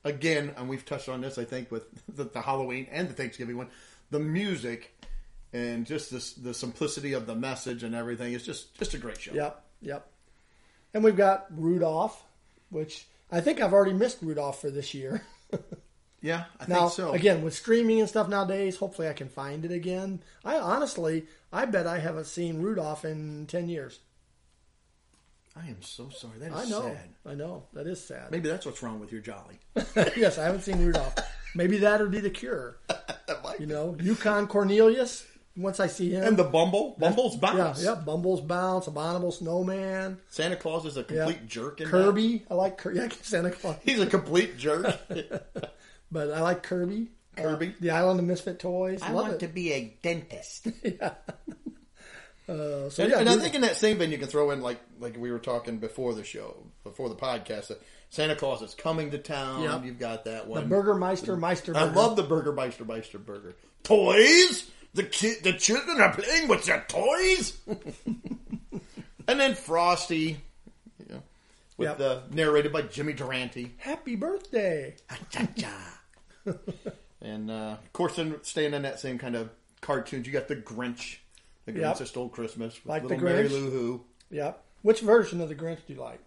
again, 0.04 0.54
and 0.58 0.68
we've 0.70 0.86
touched 0.86 1.10
on 1.10 1.22
this, 1.22 1.38
I 1.38 1.46
think, 1.46 1.72
with 1.72 1.86
the, 2.16 2.26
the 2.26 2.42
Halloween 2.42 2.88
and 2.92 3.10
the 3.10 3.14
Thanksgiving 3.14 3.58
one. 3.58 3.70
The 4.12 4.20
music 4.20 4.96
and 5.54 5.86
just 5.86 6.12
this, 6.12 6.34
the 6.34 6.54
simplicity 6.54 7.14
of 7.14 7.26
the 7.26 7.36
message 7.36 7.84
and 7.84 7.96
everything. 7.96 8.34
is 8.34 8.46
just 8.46 8.78
just 8.78 8.94
a 8.94 8.98
great 8.98 9.20
show. 9.20 9.34
Yep, 9.34 9.64
yep. 9.82 10.08
And 10.94 11.04
we've 11.04 11.18
got 11.18 11.46
Rudolph, 11.52 12.24
which 12.70 13.08
I 13.32 13.42
think 13.42 13.62
I've 13.62 13.74
already 13.74 13.94
missed 13.94 14.18
Rudolph 14.22 14.60
for 14.62 14.72
this 14.72 14.94
year. 14.94 15.24
Yeah, 16.22 16.46
I 16.60 16.66
now, 16.68 16.80
think 16.90 16.92
so. 16.92 17.12
again, 17.14 17.44
with 17.44 17.54
streaming 17.54 18.02
and 18.02 18.10
stuff 18.10 18.28
nowadays, 18.28 18.78
hopefully 18.78 19.08
I 19.08 19.14
can 19.14 19.30
find 19.30 19.64
it 19.64 19.72
again. 19.72 20.22
I 20.44 20.58
honestly, 20.58 21.26
I 21.52 21.66
bet 21.66 21.88
I 21.88 22.00
haven't 22.00 22.26
seen 22.26 22.62
Rudolph 22.62 23.06
in 23.06 23.46
10 23.48 23.70
years. 23.70 24.00
I 25.56 25.68
am 25.68 25.82
so 25.82 26.10
sorry. 26.10 26.40
That 26.40 26.52
is 26.52 26.58
I 26.58 26.70
know. 26.70 26.82
sad. 26.84 27.10
I 27.26 27.34
know. 27.34 27.64
That 27.74 27.88
is 27.88 28.02
sad. 28.04 28.32
Maybe 28.32 28.48
that's 28.48 28.66
what's 28.66 28.82
wrong 28.84 29.00
with 29.00 29.12
your 29.12 29.22
jolly. 29.22 29.60
yes, 30.16 30.38
I 30.38 30.46
haven't 30.46 30.62
seen 30.62 30.86
Rudolph. 30.86 31.16
Maybe 31.56 31.78
that 31.80 32.00
would 32.00 32.12
be 32.12 32.20
the 32.20 32.30
cure. 32.30 32.78
You 33.60 33.68
be. 33.68 33.74
know, 33.74 33.98
Yukon 34.00 34.48
Cornelius, 34.48 35.26
once 35.58 35.80
I 35.82 35.88
see 35.88 36.12
him. 36.12 36.24
And 36.24 36.38
the 36.38 36.46
Bumble, 36.46 36.96
Bumble's 36.98 37.36
bounce. 37.36 37.84
yeah, 37.84 37.96
Bumble's 37.96 38.40
Bounce, 38.42 38.88
Abominable 38.88 39.32
Snowman, 39.34 40.18
Santa 40.30 40.56
Claus 40.56 40.86
is 40.86 40.96
a 40.98 41.02
yeah. 41.02 41.26
complete 41.26 41.46
jerk. 41.46 41.82
In 41.82 41.86
that. 41.86 41.92
Kirby. 41.92 42.46
I 42.50 42.54
like 42.54 42.78
Kirby. 42.78 42.98
Yeah, 43.00 43.10
Santa 43.22 43.52
Claus. 43.52 43.76
He's 43.84 44.00
a 44.00 44.08
complete 44.08 44.58
jerk. 44.58 44.96
But 46.12 46.32
I 46.32 46.42
like 46.42 46.64
Kirby. 46.64 47.10
Kirby? 47.42 47.68
Uh, 47.68 47.72
the 47.80 47.92
Island 47.92 48.20
of 48.20 48.26
Misfit 48.26 48.60
Toys. 48.60 49.02
I 49.02 49.12
Love 49.12 49.24
want 49.30 49.34
it. 49.36 49.40
To 49.42 49.48
be 49.48 49.74
a 49.74 49.98
dentist. 50.02 50.68
Uh, 52.48 52.90
so 52.90 53.04
And, 53.04 53.12
yeah, 53.12 53.20
and 53.20 53.30
I 53.30 53.36
think 53.38 53.54
in 53.54 53.62
that 53.62 53.76
same 53.76 54.00
vein, 54.00 54.12
you 54.12 54.18
can 54.18 54.28
throw 54.28 54.50
in 54.50 54.62
like 54.62 54.80
like 55.00 55.16
we 55.20 55.32
were 55.32 55.38
talking 55.38 55.78
before 55.78 56.16
the 56.16 56.24
show, 56.24 56.58
before 56.84 57.08
the 57.08 57.14
podcast, 57.14 57.68
that 57.68 57.80
Santa 58.10 58.36
Claus 58.36 58.64
is 58.64 58.74
coming 58.74 59.12
to 59.12 59.20
town. 59.20 59.62
Yep. 59.62 59.86
You've 59.86 60.00
got 60.00 60.26
that 60.26 60.48
one. 60.48 60.56
the 60.56 60.62
one. 60.62 60.70
Burgermeister 60.70 61.38
Meister. 61.38 61.74
Burger. 61.74 61.86
I 61.86 61.94
love 61.94 62.16
the 62.16 62.24
Burger 62.24 62.52
Meister 62.52 62.86
Meister 62.86 63.20
Burger. 63.20 63.54
Toys? 63.84 64.68
The 64.96 65.04
ki- 65.04 65.36
the 65.44 65.54
children 65.54 66.02
are 66.02 66.12
playing 66.12 66.48
with 66.48 66.66
their 66.66 66.84
toys? 66.88 67.56
and 69.28 69.40
then 69.40 69.54
Frosty, 69.54 70.42
you 70.98 71.06
know, 71.08 71.22
with 71.78 71.90
Yep. 71.90 71.98
the 72.00 72.24
narrated 72.32 72.74
by 72.74 72.82
Jimmy 72.82 73.14
Durante. 73.14 73.74
Happy 73.78 74.16
birthday. 74.16 74.96
And 77.22 77.52
uh, 77.52 77.78
of 77.84 77.94
course, 77.94 78.16
then 78.16 78.36
staying 78.44 78.74
in 78.74 78.84
that 78.84 79.00
same 79.00 79.18
kind 79.18 79.36
of 79.36 79.50
cartoons, 79.82 80.26
you 80.26 80.34
got 80.34 80.48
the 80.48 80.56
Grinch. 80.56 81.18
The 81.66 81.74
Grinch 81.74 81.82
Yep. 81.82 81.98
that 81.98 82.08
stole 82.08 82.30
Christmas. 82.30 82.76
With 82.76 82.86
Like 82.86 83.02
the 83.04 83.10
little 83.10 83.24
Mary? 83.26 83.50
Lou 83.50 83.70
Who. 83.70 84.02
Yep. 84.32 84.64
Which 84.82 85.02
version 85.02 85.42
of 85.42 85.50
the 85.50 85.56
Grinch 85.56 85.80
do 85.86 85.94
you 85.94 86.00
like? 86.00 86.22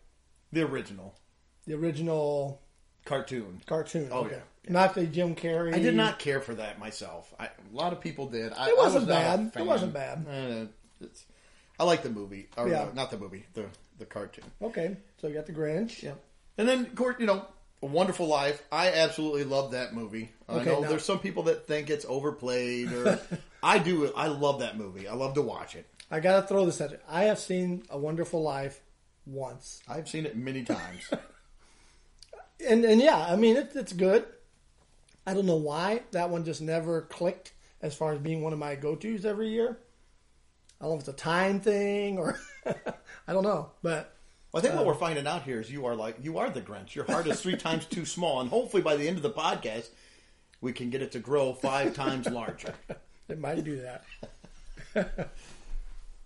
The 0.52 0.62
original 0.62 1.14
The 1.66 1.74
original 1.74 2.60
cartoon. 3.06 3.62
cartoon. 3.66 4.08
Oh, 4.12 4.20
okay. 4.26 4.36
yeah. 4.64 4.70
Not 4.72 4.94
the 4.94 5.06
Jim 5.06 5.34
Carrey. 5.34 5.74
I 5.74 5.78
did 5.78 5.94
not 5.96 6.18
care 6.18 6.40
for 6.40 6.54
that 6.54 6.78
myself. 6.78 7.32
I, 7.40 7.46
a 7.46 7.50
lot 7.72 7.92
of 7.92 8.00
people 8.00 8.26
did. 8.28 8.52
I, 8.52 8.68
It 8.68 8.76
wasn't 8.76 9.06
was 9.06 9.14
bad. 9.14 9.52
It 9.56 9.66
wasn't 9.66 9.92
bad. 9.92 10.68
It's, 11.00 11.24
I 11.80 11.84
like 11.84 12.02
the 12.02 12.10
movie. 12.10 12.48
Or, 12.56 12.68
Yeah. 12.68 12.82
uh, 12.82 12.88
not 12.94 13.10
the 13.10 13.18
movie. 13.18 13.46
The 13.54 13.64
the 13.98 14.04
cartoon. 14.06 14.44
Okay, 14.60 14.96
so 15.20 15.26
you 15.28 15.34
got 15.34 15.46
the 15.46 15.52
Grinch. 15.52 16.02
Yeah. 16.02 16.12
And 16.58 16.68
then, 16.68 16.80
of 16.86 16.94
course, 16.94 17.16
you 17.18 17.26
know, 17.26 17.44
A 17.82 17.86
Wonderful 17.86 18.26
Life. 18.26 18.62
I 18.70 18.92
absolutely 18.92 19.44
love 19.44 19.72
that 19.72 19.94
movie. 19.94 20.30
I 20.48 20.62
know 20.64 20.80
now- 20.80 20.88
there's 20.88 21.04
some 21.04 21.18
people 21.18 21.44
that 21.44 21.66
think 21.66 21.90
it's 21.90 22.04
overplayed. 22.08 22.92
or 22.92 23.20
I 23.62 23.78
do. 23.78 24.12
I 24.14 24.28
love 24.28 24.60
that 24.60 24.76
movie. 24.76 25.08
I 25.08 25.14
love 25.14 25.34
to 25.34 25.42
watch 25.42 25.74
it. 25.74 25.86
I 26.10 26.20
got 26.20 26.40
to 26.42 26.46
throw 26.46 26.66
this 26.66 26.80
at 26.80 26.90
you. 26.92 26.98
I 27.08 27.24
have 27.24 27.38
seen 27.38 27.84
A 27.90 27.98
Wonderful 27.98 28.42
Life 28.42 28.80
once, 29.26 29.82
I've 29.88 30.08
seen 30.08 30.26
it 30.26 30.36
many 30.36 30.64
times. 30.64 31.08
and 32.68 32.84
and 32.84 33.00
yeah, 33.00 33.18
I 33.18 33.36
mean 33.36 33.56
it, 33.56 33.72
it's 33.74 33.92
good. 33.92 34.24
I 35.26 35.34
don't 35.34 35.46
know 35.46 35.56
why 35.56 36.02
that 36.10 36.30
one 36.30 36.44
just 36.44 36.60
never 36.60 37.02
clicked 37.02 37.52
as 37.80 37.94
far 37.94 38.12
as 38.12 38.18
being 38.18 38.42
one 38.42 38.52
of 38.52 38.58
my 38.58 38.74
go 38.74 38.96
tos 38.96 39.24
every 39.24 39.50
year. 39.50 39.78
I 40.80 40.84
don't 40.84 40.90
know 40.90 40.94
if 40.96 41.00
it's 41.02 41.08
a 41.08 41.12
time 41.12 41.60
thing 41.60 42.18
or 42.18 42.38
I 42.66 43.32
don't 43.32 43.44
know, 43.44 43.70
but 43.82 44.11
Well, 44.52 44.62
I 44.62 44.66
think 44.66 44.76
what 44.76 44.84
we're 44.86 44.94
finding 44.94 45.26
out 45.26 45.44
here 45.44 45.60
is 45.60 45.70
you 45.70 45.86
are 45.86 45.96
like 45.96 46.16
you 46.22 46.38
are 46.38 46.50
the 46.50 46.60
Grinch. 46.60 46.94
Your 46.94 47.06
heart 47.06 47.26
is 47.26 47.40
three 47.40 47.56
times 47.68 47.86
too 47.86 48.04
small, 48.04 48.40
and 48.40 48.50
hopefully 48.50 48.82
by 48.82 48.96
the 48.96 49.08
end 49.08 49.16
of 49.16 49.22
the 49.22 49.30
podcast, 49.30 49.88
we 50.60 50.72
can 50.72 50.90
get 50.90 51.00
it 51.02 51.12
to 51.12 51.18
grow 51.18 51.54
five 51.54 51.94
times 52.02 52.28
larger. 52.28 52.74
it 53.28 53.38
might 53.38 53.64
do 53.64 53.80
that. 53.82 54.04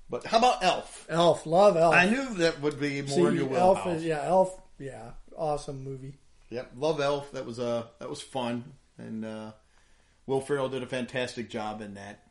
But 0.09 0.25
how 0.25 0.39
about 0.39 0.63
Elf? 0.63 1.05
Elf, 1.09 1.47
love 1.47 1.77
Elf. 1.77 1.93
I 1.93 2.07
knew 2.09 2.35
that 2.35 2.61
would 2.61 2.79
be 2.79 3.03
more 3.03 3.29
in 3.29 3.37
See, 3.39 3.43
your 3.45 3.57
Elf 3.57 3.85
wheelhouse. 3.85 3.97
is 3.97 4.05
yeah, 4.05 4.23
Elf, 4.23 4.61
yeah, 4.79 5.11
awesome 5.37 5.83
movie. 5.83 6.15
Yep, 6.51 6.73
love 6.77 7.01
Elf. 7.01 7.33
That 7.33 7.45
was 7.45 7.59
uh 7.59 7.87
that 7.99 8.09
was 8.09 8.23
fun, 8.23 8.65
and 8.99 9.25
uh, 9.25 9.51
Will 10.27 10.41
Ferrell 10.41 10.69
did 10.69 10.85
a 10.85 10.87
fantastic 10.87 11.51
job 11.51 11.81
in 11.81 11.95
that. 11.95 12.23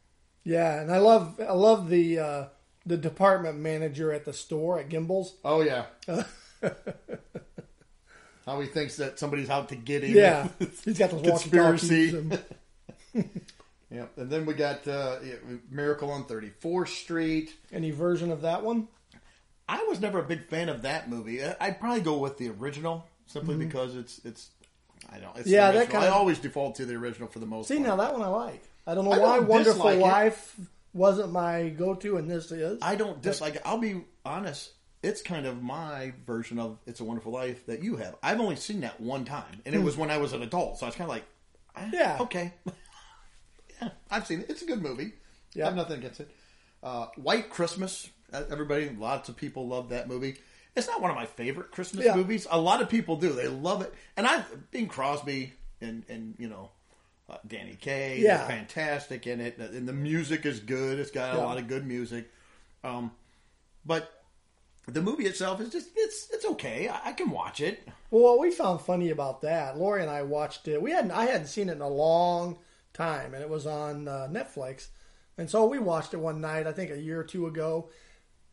Yeah, 0.45 0.79
and 0.79 0.89
I 0.89 0.99
love 0.99 1.37
I 1.41 1.51
love 1.51 1.89
the 1.89 2.19
uh, 2.19 2.45
the 2.85 2.97
department 2.97 3.57
manager 3.59 4.11
at 4.11 4.25
the 4.25 4.33
store 4.33 4.79
at 4.79 4.89
Gimbels. 4.89 5.29
Oh 5.43 5.61
yeah. 5.61 5.85
How 8.45 8.59
he 8.61 8.67
thinks 8.67 8.97
that 8.97 9.17
somebody's 9.17 9.49
out 9.49 9.69
to 9.69 9.75
get 9.75 10.03
him. 10.03 10.15
Yeah, 10.15 10.47
he's 10.83 10.97
got 10.99 11.09
those 11.11 11.21
Conspiracy. 11.23 12.13
walkie-talkies. 12.15 13.25
And 14.17 14.29
then 14.29 14.45
we 14.45 14.53
got 14.55 14.85
uh, 14.89 15.17
yeah, 15.23 15.35
Miracle 15.71 16.11
on 16.11 16.25
34th 16.25 16.89
Street. 16.89 17.53
any 17.71 17.91
version 17.91 18.29
of 18.29 18.41
that 18.41 18.61
one? 18.61 18.89
I 19.69 19.83
was 19.85 20.01
never 20.01 20.19
a 20.19 20.23
big 20.23 20.47
fan 20.49 20.67
of 20.67 20.81
that 20.81 21.09
movie. 21.09 21.41
I- 21.41 21.55
I'd 21.61 21.79
probably 21.79 22.01
go 22.01 22.17
with 22.17 22.37
the 22.37 22.49
original 22.49 23.07
simply 23.25 23.55
because 23.55 23.95
it's 23.95 24.19
it's. 24.25 24.49
I 25.09 25.19
don't. 25.19 25.29
It's 25.37 25.47
Mm-hmm. 25.47 25.49
Yeah, 25.49 25.71
that 25.71 25.89
kinda- 25.89 26.07
I 26.07 26.09
always 26.09 26.39
default 26.39 26.75
to 26.75 26.85
the 26.85 26.95
original 26.95 27.29
for 27.29 27.39
the 27.39 27.45
most 27.45 27.69
See, 27.69 27.75
part. 27.77 27.87
now 27.87 27.95
that 27.95 28.11
one 28.11 28.21
I 28.21 28.27
like. 28.27 28.63
I 28.85 28.95
don't 28.95 29.05
know 29.05 29.13
I 29.13 29.17
why 29.19 29.39
Wonderful 29.39 29.73
dislike 29.89 29.97
it. 29.99 30.41
Wasn't 30.95 31.31
my 31.31 31.69
go-to, 31.69 32.15
and 32.17 32.27
this 32.31 32.51
is. 32.51 32.79
I 32.81 32.95
don't 32.95 33.21
dislike 33.21 33.55
it. 33.57 33.61
I'll 33.65 33.77
be 33.77 34.01
honest. 34.25 34.71
It's 35.03 35.21
kind 35.21 35.45
of 35.45 35.61
my 35.61 36.13
version 36.25 36.57
of 36.57 36.79
"It's 36.87 36.99
a 37.01 37.03
Wonderful 37.03 37.31
Life" 37.33 37.65
that 37.67 37.83
you 37.83 37.97
have. 37.97 38.15
I've 38.23 38.39
only 38.39 38.55
seen 38.55 38.79
that 38.81 38.99
one 38.99 39.25
time, 39.25 39.61
and 39.65 39.75
it 39.75 39.83
was 39.83 39.97
when 39.97 40.09
I 40.09 40.17
was 40.17 40.33
an 40.33 40.41
adult. 40.41 40.79
So 40.79 40.85
I 40.85 40.89
was 40.89 40.95
kind 40.95 41.09
of 41.11 41.15
like, 41.15 41.25
eh, 41.75 41.81
Hmm. 41.85 41.93
Yeah. 41.93 42.17
okay, 42.21 42.53
yeah, 43.81 43.89
I've 44.09 44.25
seen 44.25 44.39
it. 44.39 44.49
It's 44.49 44.61
a 44.61 44.65
good 44.65 44.81
movie. 44.81 45.13
Yeah. 45.53 45.65
I 45.65 45.67
have 45.67 45.75
nothing 45.75 45.99
against 45.99 46.21
it. 46.21 46.31
Uh, 46.81 47.07
White 47.17 47.49
Christmas. 47.49 48.09
Uh, 48.33 48.43
Everybody, 48.49 48.89
lots 48.89 49.29
of 49.29 49.35
people 49.35 49.67
love 49.67 49.89
that 49.89 50.07
movie. 50.07 50.37
It's 50.75 50.87
not 50.87 51.01
one 51.01 51.11
of 51.11 51.15
my 51.15 51.25
favorite 51.25 51.71
Christmas 51.71 52.05
Yeah. 52.05 52.15
movies. 52.15 52.47
A 52.49 52.59
lot 52.59 52.81
of 52.81 52.89
people 52.89 53.15
do. 53.17 53.33
They 53.33 53.47
love 53.47 53.81
it, 53.81 53.93
and 54.17 54.25
I, 54.25 54.43
Bing 54.71 54.87
Crosby, 54.87 55.53
and 55.81 56.03
and 56.09 56.35
you 56.39 56.47
know. 56.47 56.71
Uh, 57.27 57.37
Danny 57.47 57.75
Kaye, 57.75 58.21
they're 58.21 58.37
Yeah. 58.37 58.47
fantastic 58.47 59.25
in 59.25 59.41
it, 59.41 59.57
and 59.57 59.87
the 59.87 59.93
music 59.93 60.45
is 60.45 60.59
good. 60.59 60.99
It's 60.99 61.09
got 61.11 61.33
a 61.33 61.37
Yeah. 61.37 61.43
lot 61.45 61.57
of 61.57 61.67
good 61.67 61.85
music. 61.85 62.29
Um, 62.83 63.11
but 63.83 64.23
the 64.87 65.01
movie 65.01 65.25
itself 65.25 65.59
is 65.59 65.69
just 65.71 65.89
it's 65.95 66.27
it's 66.31 66.45
okay. 66.45 66.87
I, 66.87 67.09
I 67.09 67.11
can 67.13 67.31
watch 67.31 67.61
it. 67.61 67.87
Well, 68.11 68.21
what 68.23 68.39
we 68.39 68.51
found 68.51 68.81
funny 68.81 69.09
about 69.09 69.41
that, 69.41 69.77
Lori 69.77 70.01
and 70.03 70.11
I 70.11 70.21
watched 70.21 70.67
it. 70.67 70.79
We 70.81 70.91
hadn't, 70.91 71.09
I 71.11 71.25
hadn't 71.25 71.47
seen 71.47 71.69
it 71.69 71.73
in 71.73 71.81
a 71.81 71.89
long 71.89 72.59
time, 72.93 73.33
and 73.33 73.41
it 73.41 73.49
was 73.49 73.65
on 73.65 74.07
uh, 74.07 74.27
Netflix, 74.31 74.87
and 75.37 75.49
so 75.49 75.65
we 75.65 75.79
watched 75.79 76.13
it 76.13 76.17
one 76.17 76.39
night. 76.41 76.67
I 76.67 76.73
think 76.73 76.91
a 76.91 77.01
year 77.01 77.19
or 77.19 77.23
two 77.23 77.47
ago, 77.47 77.89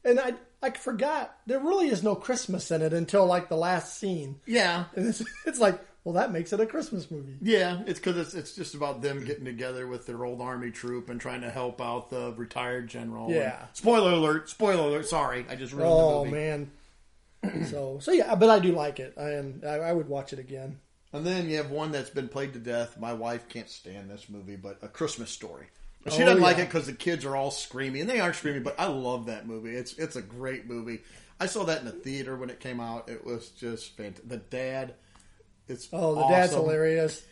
and 0.02 0.18
I 0.18 0.32
I 0.62 0.70
forgot 0.70 1.36
there 1.46 1.60
really 1.60 1.88
is 1.88 2.02
no 2.02 2.14
Christmas 2.14 2.70
in 2.70 2.80
it 2.80 2.94
until 2.94 3.26
like 3.26 3.50
the 3.50 3.56
last 3.56 3.98
scene, 3.98 4.40
Yeah, 4.46 4.84
and 4.96 5.08
it's 5.08 5.22
it's 5.46 5.58
like, 5.60 5.78
well, 6.04 6.14
that 6.14 6.32
makes 6.32 6.52
it 6.52 6.60
a 6.60 6.66
Christmas 6.66 7.10
movie. 7.10 7.36
yeah. 7.40 7.82
It's 7.86 7.98
because 8.00 8.16
it's 8.16 8.34
it's 8.34 8.54
just 8.54 8.74
about 8.74 9.02
them 9.02 9.24
getting 9.24 9.44
together 9.44 9.86
with 9.86 10.06
their 10.06 10.24
old 10.24 10.40
army 10.40 10.70
troop 10.70 11.08
and 11.08 11.20
trying 11.20 11.40
to 11.42 11.50
help 11.50 11.80
out 11.80 12.10
the 12.10 12.32
retired 12.36 12.88
general. 12.88 13.30
Yeah. 13.30 13.60
And 13.66 13.68
spoiler 13.76 14.12
alert! 14.12 14.48
Spoiler 14.48 14.88
alert! 14.88 15.06
Sorry, 15.08 15.46
I 15.48 15.54
just 15.56 15.72
ruined 15.72 15.90
Oh 15.92 16.24
the 16.24 16.30
movie. 16.30 16.36
man. 16.40 16.70
so 17.68 17.98
so 18.00 18.12
yeah, 18.12 18.34
but 18.34 18.48
I 18.50 18.58
do 18.58 18.72
like 18.72 19.00
it, 19.00 19.16
and 19.16 19.64
I, 19.64 19.74
I 19.76 19.92
would 19.92 20.08
watch 20.08 20.32
it 20.32 20.38
again. 20.38 20.78
And 21.12 21.26
then 21.26 21.48
you 21.50 21.56
have 21.58 21.70
one 21.70 21.92
that's 21.92 22.08
been 22.10 22.28
played 22.28 22.54
to 22.54 22.58
death. 22.58 22.98
My 22.98 23.12
wife 23.12 23.48
can't 23.48 23.68
stand 23.68 24.10
this 24.10 24.28
movie, 24.30 24.56
but 24.56 24.78
A 24.80 24.88
Christmas 24.88 25.30
Story. 25.30 25.66
She 26.08 26.22
Oh, 26.22 26.26
doesn't 26.26 26.40
like 26.42 26.56
yeah. 26.56 26.62
it 26.64 26.66
because 26.66 26.86
the 26.86 26.94
kids 26.94 27.24
are 27.24 27.36
all 27.36 27.50
screaming, 27.50 28.00
and 28.00 28.10
they 28.10 28.18
are 28.18 28.32
screaming. 28.32 28.62
But 28.62 28.74
I 28.80 28.86
love 28.86 29.26
that 29.26 29.46
movie. 29.46 29.70
It's 29.76 29.92
it's 29.98 30.16
a 30.16 30.22
great 30.22 30.66
movie. 30.66 31.00
I 31.38 31.46
saw 31.46 31.64
that 31.64 31.80
in 31.80 31.84
the 31.86 31.92
theater 31.92 32.34
when 32.36 32.50
it 32.50 32.60
came 32.60 32.80
out. 32.80 33.08
It 33.08 33.24
was 33.26 33.48
just 33.50 33.96
fantastic. 33.96 34.28
The 34.28 34.36
dad, 34.38 34.94
it's 35.68 35.88
Oh, 35.92 36.14
the 36.16 36.26
dad's 36.26 36.52
hilarious 36.52 37.22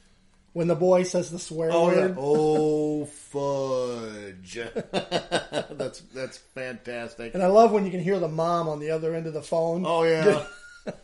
when 0.52 0.66
the 0.66 0.74
boy 0.74 1.02
says 1.04 1.30
the 1.30 1.38
swear 1.38 1.70
Oh 1.72 1.90
yeah. 1.90 1.96
word. 2.08 2.14
Oh 2.18 3.04
fudge. 3.06 4.58
that's 5.70 6.00
that's 6.14 6.38
fantastic. 6.38 7.34
And 7.34 7.42
I 7.42 7.46
love 7.46 7.72
when 7.72 7.84
you 7.84 7.90
can 7.90 8.00
hear 8.00 8.18
the 8.18 8.28
mom 8.28 8.68
on 8.68 8.78
the 8.80 8.90
other 8.90 9.14
end 9.14 9.26
of 9.26 9.32
the 9.34 9.42
phone. 9.42 9.84
Oh 9.86 10.02
yeah. 10.04 10.44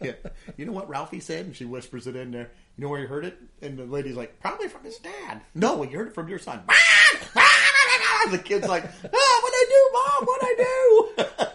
yeah. 0.00 0.12
You 0.56 0.64
know 0.66 0.72
what 0.72 0.88
Ralphie 0.88 1.20
said? 1.20 1.46
And 1.46 1.56
she 1.56 1.64
whispers 1.64 2.06
it 2.06 2.16
in 2.16 2.30
there. 2.30 2.50
You 2.76 2.84
know 2.84 2.88
where 2.90 3.00
you 3.00 3.06
heard 3.06 3.24
it? 3.24 3.36
And 3.60 3.78
the 3.78 3.84
lady's 3.84 4.16
like, 4.16 4.40
probably 4.40 4.68
from 4.68 4.84
his 4.84 4.96
dad. 4.98 5.42
No, 5.54 5.82
you 5.82 5.96
heard 5.98 6.08
it 6.08 6.14
from 6.14 6.28
your 6.28 6.38
son. 6.38 6.62
the 8.30 8.38
kid's 8.38 8.66
like, 8.68 8.84
ah, 8.84 8.88
what 9.42 9.52
I 9.54 9.66
do, 9.68 9.90
mom? 9.92 10.26
What 10.26 10.40
I 10.44 10.54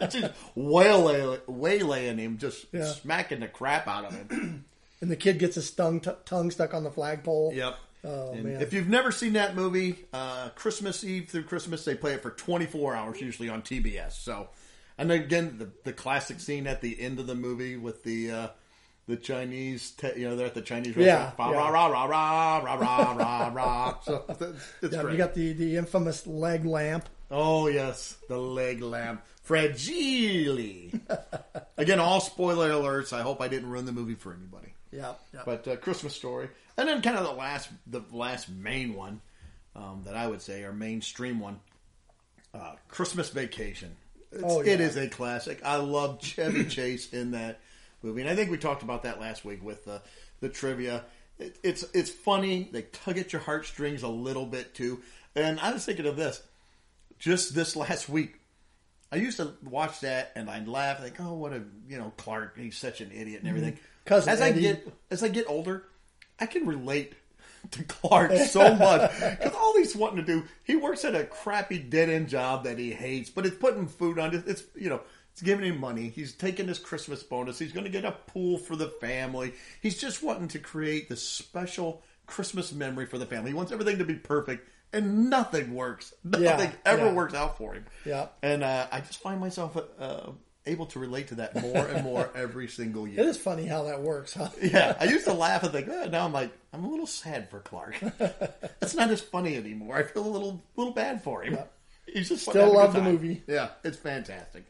do? 0.01 0.07
just 0.09 0.33
waylaying, 0.55 1.39
waylaying 1.47 2.17
him, 2.19 2.37
just 2.37 2.65
Yeah. 2.71 2.85
smacking 2.85 3.39
the 3.39 3.47
crap 3.47 3.87
out 3.87 4.05
of 4.05 4.13
him. 4.13 4.65
And 5.01 5.11
the 5.11 5.15
kid 5.15 5.37
gets 5.39 5.55
his 5.55 5.69
tongue, 5.71 5.99
t- 5.99 6.11
tongue 6.25 6.49
stuck 6.51 6.73
on 6.73 6.83
the 6.83 6.91
flagpole. 6.91 7.53
Yep. 7.53 7.77
Oh, 8.03 8.33
if 8.35 8.73
you've 8.73 8.87
never 8.87 9.11
seen 9.11 9.33
that 9.33 9.55
movie, 9.55 10.05
uh, 10.13 10.49
Christmas 10.49 11.03
Eve 11.03 11.27
through 11.29 11.43
Christmas, 11.43 11.83
they 11.83 11.95
play 11.95 12.13
it 12.13 12.21
for 12.21 12.29
24 12.31 12.95
hours 12.95 13.19
usually 13.19 13.49
on 13.49 13.61
TBS. 13.61 14.13
So, 14.13 14.49
and 14.97 15.11
again, 15.11 15.57
the, 15.57 15.69
the 15.83 15.93
classic 15.93 16.39
scene 16.39 16.67
at 16.67 16.81
the 16.81 16.99
end 17.01 17.19
of 17.19 17.27
the 17.27 17.35
movie 17.35 17.75
with 17.75 18.03
the 18.03 18.31
uh, 18.31 18.47
the 19.07 19.17
Chinese, 19.17 19.91
te- 19.91 20.13
you 20.19 20.27
know, 20.29 20.35
they're 20.35 20.47
at 20.47 20.53
the 20.53 20.61
Chinese 20.61 20.95
Yeah, 20.95 21.25
restaurant. 21.25 21.51
yeah. 21.53 21.57
Rah, 21.57 21.69
rah, 21.69 21.87
rah, 21.87 22.05
rah, 22.05 22.57
rah, 22.59 22.73
rah, 22.75 23.13
rah, 23.13 23.51
rah. 23.53 23.99
So 24.03 24.23
it's, 24.29 24.41
it's 24.81 24.93
Yeah, 24.95 25.01
great. 25.01 25.11
you 25.13 25.17
got 25.17 25.33
the, 25.33 25.53
the 25.53 25.75
infamous 25.77 26.25
leg 26.27 26.65
lamp. 26.65 27.07
Oh 27.31 27.67
yes, 27.67 28.15
the 28.29 28.37
leg 28.37 28.81
lamp, 28.81 29.21
fragile. 29.43 30.91
Again, 31.77 31.99
all 31.99 32.19
spoiler 32.21 32.69
alerts. 32.71 33.11
I 33.13 33.21
hope 33.21 33.41
I 33.41 33.47
didn't 33.47 33.69
ruin 33.69 33.85
the 33.85 33.91
movie 33.91 34.15
for 34.15 34.33
anybody. 34.33 34.73
Yeah, 34.91 35.13
yeah. 35.33 35.41
But 35.45 35.67
uh, 35.67 35.75
Christmas 35.77 36.15
Story, 36.15 36.49
and 36.77 36.87
then 36.87 37.01
kind 37.01 37.17
of 37.17 37.25
the 37.25 37.31
last, 37.33 37.69
the 37.87 38.01
last 38.11 38.49
main 38.49 38.93
one 38.93 39.21
um, 39.75 40.03
that 40.05 40.15
I 40.15 40.27
would 40.27 40.41
say, 40.41 40.63
our 40.63 40.71
mainstream 40.73 41.39
one, 41.39 41.59
uh, 42.53 42.75
Christmas 42.87 43.29
Vacation. 43.29 43.95
It's, 44.31 44.43
Oh, 44.43 44.61
yeah. 44.61 44.73
is 44.73 44.97
a 44.97 45.07
classic. 45.07 45.61
I 45.63 45.77
love 45.77 46.21
Chevy 46.21 46.65
Chase 46.69 47.11
in 47.13 47.31
that 47.31 47.59
movie, 48.03 48.21
and 48.21 48.29
I 48.29 48.35
think 48.35 48.51
we 48.51 48.57
talked 48.57 48.83
about 48.83 49.03
that 49.03 49.19
last 49.19 49.45
week 49.45 49.63
with 49.63 49.85
the 49.85 50.01
the 50.41 50.49
trivia. 50.49 51.03
It, 51.39 51.57
it's 51.63 51.83
it's 51.93 52.09
funny. 52.09 52.69
They 52.71 52.81
tug 52.83 53.17
at 53.17 53.31
your 53.33 53.41
heartstrings 53.41 54.03
a 54.03 54.07
little 54.07 54.45
bit 54.45 54.73
too. 54.73 55.01
And 55.35 55.59
I 55.59 55.71
was 55.71 55.85
thinking 55.85 56.05
of 56.07 56.15
this 56.17 56.41
just 57.19 57.53
this 57.55 57.75
last 57.75 58.09
week. 58.09 58.39
I 59.11 59.17
used 59.17 59.37
to 59.37 59.53
watch 59.63 60.01
that 60.01 60.31
and 60.35 60.49
I'd 60.49 60.67
laugh 60.67 61.01
like, 61.01 61.19
"Oh, 61.19 61.33
what 61.33 61.53
a 61.53 61.61
you 61.87 61.97
know 61.97 62.11
Clark, 62.17 62.57
he's 62.57 62.77
such 62.77 63.01
an 63.01 63.11
idiot 63.11 63.25
and 63.27 63.35
mm-hmm. 63.37 63.47
everything." 63.47 63.79
Because 64.03 64.27
as 64.27 64.41
I 64.41 64.51
get 64.51 64.87
as 65.11 65.23
I 65.23 65.27
get 65.27 65.45
older, 65.47 65.83
I 66.39 66.45
can 66.45 66.65
relate 66.65 67.13
to 67.71 67.83
Clark 67.83 68.31
so 68.33 68.75
much 68.75 69.11
because 69.19 69.53
all 69.53 69.75
he's 69.77 69.95
wanting 69.95 70.17
to 70.17 70.23
do, 70.23 70.43
he 70.63 70.75
works 70.75 71.03
at 71.05 71.15
a 71.15 71.23
crappy 71.25 71.79
dead 71.79 72.09
end 72.09 72.29
job 72.29 72.63
that 72.63 72.77
he 72.77 72.91
hates, 72.91 73.29
but 73.29 73.45
it's 73.45 73.57
putting 73.57 73.87
food 73.87 74.19
on. 74.19 74.43
It's 74.47 74.63
you 74.75 74.89
know, 74.89 75.01
it's 75.31 75.41
giving 75.41 75.65
him 75.65 75.79
money. 75.79 76.09
He's 76.09 76.33
taking 76.33 76.67
his 76.67 76.79
Christmas 76.79 77.23
bonus. 77.23 77.59
He's 77.59 77.71
going 77.71 77.85
to 77.85 77.91
get 77.91 78.05
a 78.05 78.11
pool 78.11 78.57
for 78.57 78.75
the 78.75 78.87
family. 78.87 79.53
He's 79.81 79.97
just 79.97 80.23
wanting 80.23 80.47
to 80.49 80.59
create 80.59 81.09
this 81.09 81.21
special 81.21 82.01
Christmas 82.25 82.71
memory 82.73 83.05
for 83.05 83.17
the 83.17 83.25
family. 83.25 83.51
He 83.51 83.55
wants 83.55 83.71
everything 83.71 83.99
to 83.99 84.03
be 84.03 84.15
perfect, 84.15 84.67
and 84.93 85.29
nothing 85.29 85.73
works. 85.75 86.13
Nothing 86.23 86.43
Yeah, 86.45 86.71
ever 86.85 87.05
yeah. 87.07 87.13
works 87.13 87.33
out 87.33 87.57
for 87.57 87.73
him. 87.73 87.85
Yeah. 88.05 88.27
and 88.41 88.63
uh, 88.63 88.87
I 88.91 88.99
just 89.01 89.19
find 89.21 89.39
myself 89.39 89.77
uh, 89.99 90.31
able 90.65 90.85
to 90.87 90.99
relate 90.99 91.27
to 91.29 91.35
that 91.35 91.55
more 91.61 91.85
and 91.87 92.03
more 92.03 92.29
every 92.35 92.67
single 92.67 93.07
year. 93.07 93.19
It 93.21 93.25
is 93.27 93.37
funny 93.37 93.65
how 93.65 93.83
that 93.83 94.01
works, 94.01 94.33
huh? 94.33 94.49
Yeah, 94.61 94.95
I 94.99 95.05
used 95.05 95.25
to 95.25 95.33
laugh 95.33 95.63
and 95.63 95.71
think, 95.71 95.87
oh, 95.89 96.05
now 96.09 96.25
I'm 96.25 96.33
like, 96.33 96.51
I'm 96.73 96.83
a 96.83 96.89
little 96.89 97.07
sad 97.07 97.49
for 97.49 97.59
Clark. 97.59 97.95
It's 98.81 98.95
not 98.95 99.09
as 99.09 99.21
funny 99.21 99.55
anymore. 99.57 99.97
I 99.97 100.03
feel 100.03 100.25
a 100.25 100.29
little, 100.29 100.63
little 100.77 100.93
bad 100.93 101.21
for 101.23 101.41
him. 101.43 101.53
Yeah. 101.55 101.63
He's 102.05 102.29
just 102.29 102.43
Still 102.49 102.73
love 102.73 102.93
the 102.93 103.01
movie. 103.01 103.43
Yeah, 103.47 103.69
it's 103.83 103.97
fantastic. 103.97 104.63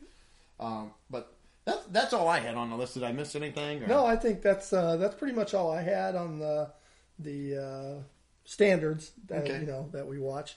Um, 0.60 0.92
but 1.12 1.32
that's 1.66 1.86
that's 1.92 2.14
all 2.14 2.28
I 2.28 2.40
had 2.40 2.56
on 2.56 2.72
the 2.72 2.76
list. 2.76 2.96
Did 2.96 3.04
I 3.04 3.12
miss 3.12 3.36
anything? 3.36 3.84
or- 3.84 3.88
No, 3.88 4.06
I 4.08 4.16
think 4.16 4.42
that's 4.42 4.74
uh, 4.74 4.98
that's 4.98 5.14
pretty 5.14 5.36
much 5.36 5.54
all 5.54 5.70
I 5.72 5.84
had 5.84 6.16
on 6.16 6.40
the 6.40 6.72
the 7.20 7.58
uh, 7.58 8.02
standards 8.48 9.12
that 9.28 9.44
Okay. 9.44 9.60
you 9.60 9.68
know 9.68 9.90
that 9.92 10.08
we 10.08 10.18
watch. 10.18 10.56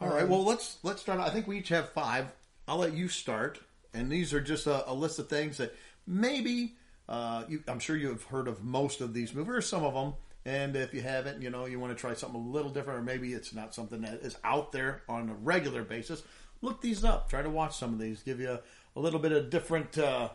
All 0.00 0.08
right. 0.08 0.26
Well, 0.26 0.42
let's 0.44 0.78
let's 0.82 1.02
start. 1.02 1.20
I 1.20 1.28
think 1.28 1.46
we 1.46 1.58
each 1.58 1.68
have 1.68 1.90
five. 1.90 2.32
I'll 2.66 2.78
let 2.78 2.94
you 2.94 3.08
start, 3.08 3.60
and 3.92 4.10
these 4.10 4.32
are 4.32 4.40
just 4.40 4.66
a, 4.66 4.90
a 4.90 4.94
list 4.94 5.18
of 5.18 5.28
things 5.28 5.58
that 5.58 5.74
maybe 6.06 6.74
uh, 7.08 7.44
you, 7.48 7.62
I'm 7.68 7.80
sure 7.80 7.96
you 7.96 8.08
have 8.08 8.22
heard 8.24 8.48
of 8.48 8.64
most 8.64 9.02
of 9.02 9.12
these 9.12 9.34
movies, 9.34 9.54
or 9.54 9.60
some 9.60 9.84
of 9.84 9.92
them. 9.94 10.14
And 10.46 10.74
if 10.74 10.94
you 10.94 11.02
haven't, 11.02 11.42
you 11.42 11.50
know, 11.50 11.66
you 11.66 11.78
want 11.78 11.94
to 11.94 12.00
try 12.00 12.14
something 12.14 12.40
a 12.40 12.42
little 12.42 12.70
different, 12.70 12.98
or 13.00 13.02
maybe 13.02 13.34
it's 13.34 13.52
not 13.52 13.74
something 13.74 14.00
that 14.00 14.20
is 14.22 14.38
out 14.42 14.72
there 14.72 15.02
on 15.06 15.28
a 15.28 15.34
regular 15.34 15.82
basis. 15.82 16.22
Look 16.62 16.80
these 16.80 17.04
up. 17.04 17.28
Try 17.28 17.42
to 17.42 17.50
watch 17.50 17.76
some 17.76 17.92
of 17.92 17.98
these. 17.98 18.22
Give 18.22 18.40
you 18.40 18.52
a, 18.52 18.60
a 18.96 19.00
little 19.00 19.20
bit 19.20 19.32
of 19.32 19.50
different 19.50 19.98
uh, 19.98 20.30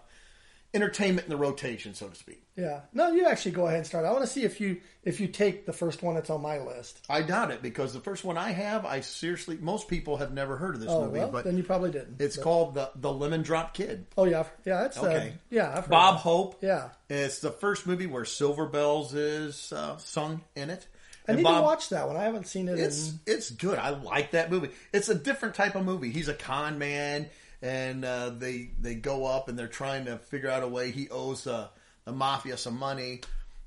entertainment 0.75 1.25
in 1.25 1.29
the 1.31 1.37
rotation, 1.37 1.93
so 1.95 2.07
to 2.07 2.15
speak. 2.15 2.41
Yeah. 2.55 2.81
No, 2.93 3.11
you 3.11 3.25
actually 3.27 3.51
go 3.51 3.65
ahead 3.65 3.77
and 3.79 3.87
start. 3.87 4.05
I 4.05 4.11
want 4.11 4.23
to 4.23 4.29
see 4.29 4.43
if 4.43 4.59
you 4.61 4.77
if 5.03 5.19
you 5.19 5.27
take 5.27 5.65
the 5.65 5.73
first 5.73 6.03
one 6.03 6.15
that's 6.15 6.29
on 6.29 6.41
my 6.41 6.59
list. 6.59 6.99
I 7.09 7.21
doubt 7.21 7.51
it 7.51 7.61
because 7.61 7.93
the 7.93 7.99
first 7.99 8.23
one 8.23 8.37
I 8.37 8.51
have, 8.51 8.85
I 8.85 8.99
seriously, 9.01 9.57
most 9.59 9.87
people 9.87 10.17
have 10.17 10.33
never 10.33 10.55
heard 10.57 10.75
of 10.75 10.81
this 10.81 10.89
Oh 10.89 11.05
movie, 11.05 11.19
well, 11.19 11.31
but 11.31 11.43
then 11.45 11.57
you 11.57 11.63
probably 11.63 11.91
didn't. 11.91 12.21
it's 12.21 12.35
But- 12.37 12.43
called 12.43 12.73
the 12.75 12.91
the 12.95 13.11
Lemon 13.11 13.41
Drop 13.41 13.73
Kid. 13.73 14.05
Oh 14.17 14.25
yeah, 14.25 14.43
yeah. 14.65 14.81
That's 14.83 14.97
Okay. 14.97 15.29
Uh, 15.29 15.37
yeah. 15.49 15.83
Bob. 15.89 16.17
Hope. 16.17 16.57
Yeah. 16.61 16.89
It's 17.09 17.39
the 17.39 17.51
first 17.51 17.87
movie 17.87 18.05
where 18.07 18.25
Silver 18.25 18.65
Bells 18.67 19.13
is 19.13 19.73
uh, 19.73 19.97
sung 19.97 20.41
in 20.55 20.69
it. 20.69 20.87
I 21.27 21.31
And 21.31 21.37
need 21.37 21.43
Bob- 21.43 21.55
to 21.57 21.61
watch 21.63 21.89
that 21.89 22.07
one. 22.07 22.17
I 22.17 22.23
haven't 22.23 22.45
seen 22.47 22.67
it. 22.69 22.77
It's 22.79 23.09
in, 23.09 23.19
it's 23.25 23.49
good. 23.49 23.79
I 23.79 23.89
like 23.89 24.31
that 24.31 24.51
movie. 24.51 24.69
It's 24.93 25.09
a 25.09 25.15
different 25.15 25.55
type 25.55 25.73
of 25.75 25.83
movie. 25.83 26.11
He's 26.11 26.27
a 26.27 26.35
con 26.35 26.77
man, 26.77 27.27
and 27.61 28.05
uh, 28.05 28.29
they 28.29 28.71
they 28.79 28.95
go 28.95 29.25
up 29.25 29.49
and 29.49 29.57
they're 29.57 29.67
trying 29.67 30.05
to 30.05 30.17
figure 30.17 30.49
out 30.49 30.63
a 30.63 30.67
way. 30.67 30.91
He 30.91 31.09
owes 31.09 31.47
uh, 31.47 31.69
the 32.05 32.11
mafia 32.11 32.57
some 32.57 32.77
money, 32.77 33.21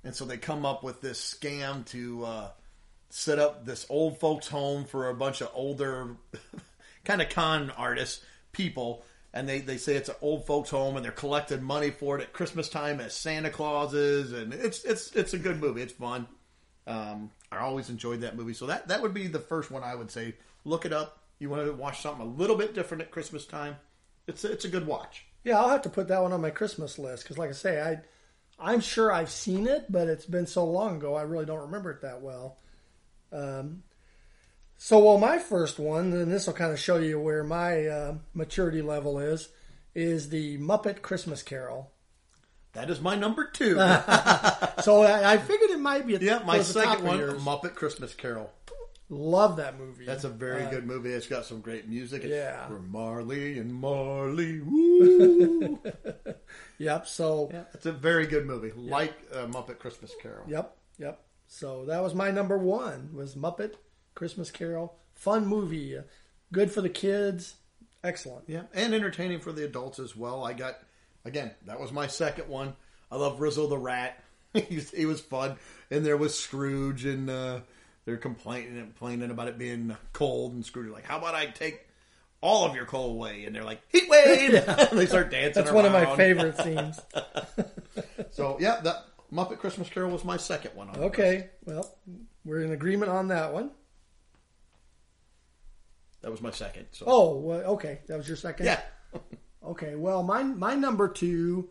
and 0.04 0.14
so 0.14 0.24
they 0.24 0.36
come 0.36 0.64
up 0.64 0.82
with 0.82 1.00
this 1.00 1.20
scam 1.38 1.84
to 1.86 2.24
uh, 2.24 2.50
set 3.10 3.38
up 3.38 3.64
this 3.64 3.86
old 3.88 4.18
folks 4.18 4.48
home 4.48 4.84
for 4.84 5.08
a 5.08 5.14
bunch 5.14 5.40
of 5.40 5.50
older 5.54 6.16
kind 7.04 7.22
of 7.22 7.28
con 7.28 7.70
artists 7.76 8.24
people. 8.52 9.04
And 9.34 9.46
they, 9.46 9.60
they 9.60 9.76
say 9.76 9.94
it's 9.94 10.08
an 10.08 10.14
old 10.22 10.46
folks 10.46 10.70
home, 10.70 10.96
and 10.96 11.04
they're 11.04 11.12
collecting 11.12 11.62
money 11.62 11.90
for 11.90 12.18
it 12.18 12.22
at 12.22 12.32
Christmas 12.32 12.70
time 12.70 12.98
as 12.98 13.12
Santa 13.12 13.50
Clauses, 13.50 14.32
and 14.32 14.54
it's 14.54 14.84
it's 14.84 15.14
it's 15.14 15.34
a 15.34 15.38
good 15.38 15.60
movie. 15.60 15.82
It's 15.82 15.92
fun. 15.92 16.26
Um, 16.86 17.30
I 17.52 17.58
always 17.58 17.90
enjoyed 17.90 18.22
that 18.22 18.36
movie. 18.36 18.54
So 18.54 18.66
that 18.66 18.88
that 18.88 19.02
would 19.02 19.12
be 19.12 19.26
the 19.26 19.38
first 19.38 19.70
one 19.70 19.84
I 19.84 19.94
would 19.94 20.10
say. 20.10 20.34
Look 20.64 20.86
it 20.86 20.94
up. 20.94 21.17
You 21.38 21.50
want 21.50 21.66
to 21.66 21.72
watch 21.72 22.02
something 22.02 22.26
a 22.26 22.28
little 22.28 22.56
bit 22.56 22.74
different 22.74 23.02
at 23.02 23.10
Christmas 23.10 23.46
time? 23.46 23.76
It's 24.26 24.44
it's 24.44 24.64
a 24.64 24.68
good 24.68 24.86
watch. 24.86 25.24
yeah, 25.44 25.58
I'll 25.58 25.68
have 25.68 25.82
to 25.82 25.90
put 25.90 26.08
that 26.08 26.22
one 26.22 26.32
on 26.32 26.40
my 26.40 26.50
Christmas 26.50 26.98
list 26.98 27.22
because, 27.22 27.38
like 27.38 27.50
I 27.50 27.54
say, 27.54 27.80
I 27.80 28.00
I'm 28.58 28.80
sure 28.80 29.12
I've 29.12 29.30
seen 29.30 29.66
it, 29.66 29.90
but 29.90 30.08
it's 30.08 30.26
been 30.26 30.46
so 30.46 30.64
long 30.64 30.96
ago, 30.96 31.14
I 31.14 31.22
really 31.22 31.46
don't 31.46 31.60
remember 31.60 31.92
it 31.92 32.02
that 32.02 32.20
well. 32.20 32.58
Um, 33.32 33.84
so, 34.76 34.98
well, 34.98 35.18
my 35.18 35.38
first 35.38 35.78
one, 35.78 36.12
and 36.12 36.30
this 36.30 36.46
will 36.46 36.54
kind 36.54 36.72
of 36.72 36.78
show 36.78 36.98
you 36.98 37.20
where 37.20 37.44
my 37.44 37.86
uh, 37.86 38.14
maturity 38.34 38.82
level 38.82 39.18
is, 39.18 39.48
is 39.94 40.28
the 40.30 40.58
Muppet 40.58 41.02
Christmas 41.02 41.42
Carol. 41.42 41.90
That 42.72 42.90
is 42.90 43.00
my 43.00 43.14
number 43.14 43.44
two. 43.44 43.76
So 44.82 45.02
I, 45.02 45.32
I 45.32 45.38
figured 45.38 45.70
it 45.70 45.80
might 45.80 46.06
be 46.06 46.14
at 46.14 46.22
yeah, 46.22 46.38
my 46.46 46.54
towards 46.54 46.72
the 46.72 46.82
top 46.82 46.98
second 46.98 47.06
one. 47.06 47.18
Muppet 47.40 47.74
Christmas 47.74 48.14
Carol. 48.14 48.52
Love 49.10 49.56
that 49.56 49.78
movie. 49.78 50.04
That's 50.04 50.24
a 50.24 50.28
very 50.28 50.64
Uh, 50.64 50.70
good 50.70 50.86
movie. 50.86 51.10
It's 51.10 51.26
got 51.26 51.46
some 51.46 51.60
great 51.60 51.88
music. 51.88 52.22
Yeah. 52.24 52.68
We're 52.68 52.80
Marley 52.80 53.58
and 53.58 53.72
Marley. 53.72 54.60
Woo. 54.64 55.78
Yep. 56.78 57.06
So 57.06 57.48
yeah, 57.52 57.64
it's 57.72 57.86
a 57.86 57.92
very 57.92 58.26
good 58.26 58.46
movie. 58.46 58.70
Like 58.76 59.14
uh, 59.32 59.46
Muppet 59.46 59.78
Christmas 59.78 60.12
Carol. 60.22 60.44
Yep, 60.46 60.76
yep. 60.98 61.20
So 61.46 61.86
that 61.86 62.02
was 62.02 62.14
my 62.14 62.30
number 62.30 62.58
one 62.58 63.10
was 63.14 63.34
Muppet 63.34 63.74
Christmas 64.14 64.50
Carol. 64.50 64.94
Fun 65.14 65.46
movie, 65.46 65.96
uh, 65.96 66.02
good 66.52 66.70
for 66.70 66.80
the 66.82 66.88
kids. 66.90 67.56
Excellent. 68.04 68.44
Yeah, 68.46 68.62
and 68.74 68.94
entertaining 68.94 69.40
for 69.40 69.52
the 69.52 69.64
adults 69.64 69.98
as 69.98 70.14
well. 70.14 70.44
I 70.44 70.52
got 70.52 70.78
again. 71.24 71.52
That 71.64 71.80
was 71.80 71.92
my 71.92 72.06
second 72.06 72.48
one. 72.48 72.74
I 73.10 73.16
love 73.16 73.40
Rizzo 73.40 73.66
the 73.66 73.78
Rat. 73.78 74.22
he, 74.54 74.76
was, 74.76 74.90
he 74.90 75.06
was 75.06 75.20
fun, 75.20 75.56
and 75.90 76.04
there 76.04 76.16
was 76.16 76.38
Scrooge, 76.38 77.04
and 77.04 77.28
uh, 77.28 77.60
they're 78.08 78.16
complaining 78.16 78.74
complaining 78.80 79.30
about 79.30 79.48
it 79.48 79.58
being 79.58 79.94
cold, 80.14 80.54
and 80.54 80.64
Scrooge 80.64 80.90
like, 80.90 81.04
"How 81.04 81.18
about 81.18 81.34
I 81.34 81.44
take 81.44 81.86
all 82.40 82.64
of 82.66 82.74
your 82.74 82.86
coal 82.86 83.10
away?" 83.10 83.44
And 83.44 83.54
they're 83.54 83.64
like, 83.64 83.82
"Heat 83.92 84.08
wave!" 84.08 84.52
they 84.92 85.04
start 85.04 85.30
dancing. 85.30 85.62
That's 85.62 85.70
one 85.74 85.84
of 85.84 85.92
my 85.92 86.16
favorite 86.16 86.56
scenes. 86.62 86.98
So 88.30 88.56
yeah, 88.60 88.80
that 88.80 89.04
Muppet 89.30 89.58
Christmas 89.58 89.90
Carol 89.90 90.10
was 90.10 90.24
my 90.24 90.38
second 90.38 90.74
one. 90.74 90.88
On. 90.88 90.96
Okay, 91.04 91.50
well, 91.66 91.98
we're 92.46 92.62
in 92.62 92.72
agreement 92.72 93.10
on 93.12 93.28
that 93.28 93.52
one. 93.52 93.72
that 96.22 96.30
was 96.30 96.40
my 96.40 96.50
second. 96.50 96.86
So 96.92 97.04
Oh, 97.06 97.34
well, 97.36 97.60
okay, 97.72 97.98
that 98.06 98.16
was 98.16 98.26
your 98.26 98.38
second. 98.38 98.64
yeah, 98.64 98.80
Okay, 99.62 99.96
well, 99.96 100.22
my 100.22 100.42
my 100.44 100.74
number 100.76 101.08
two 101.10 101.68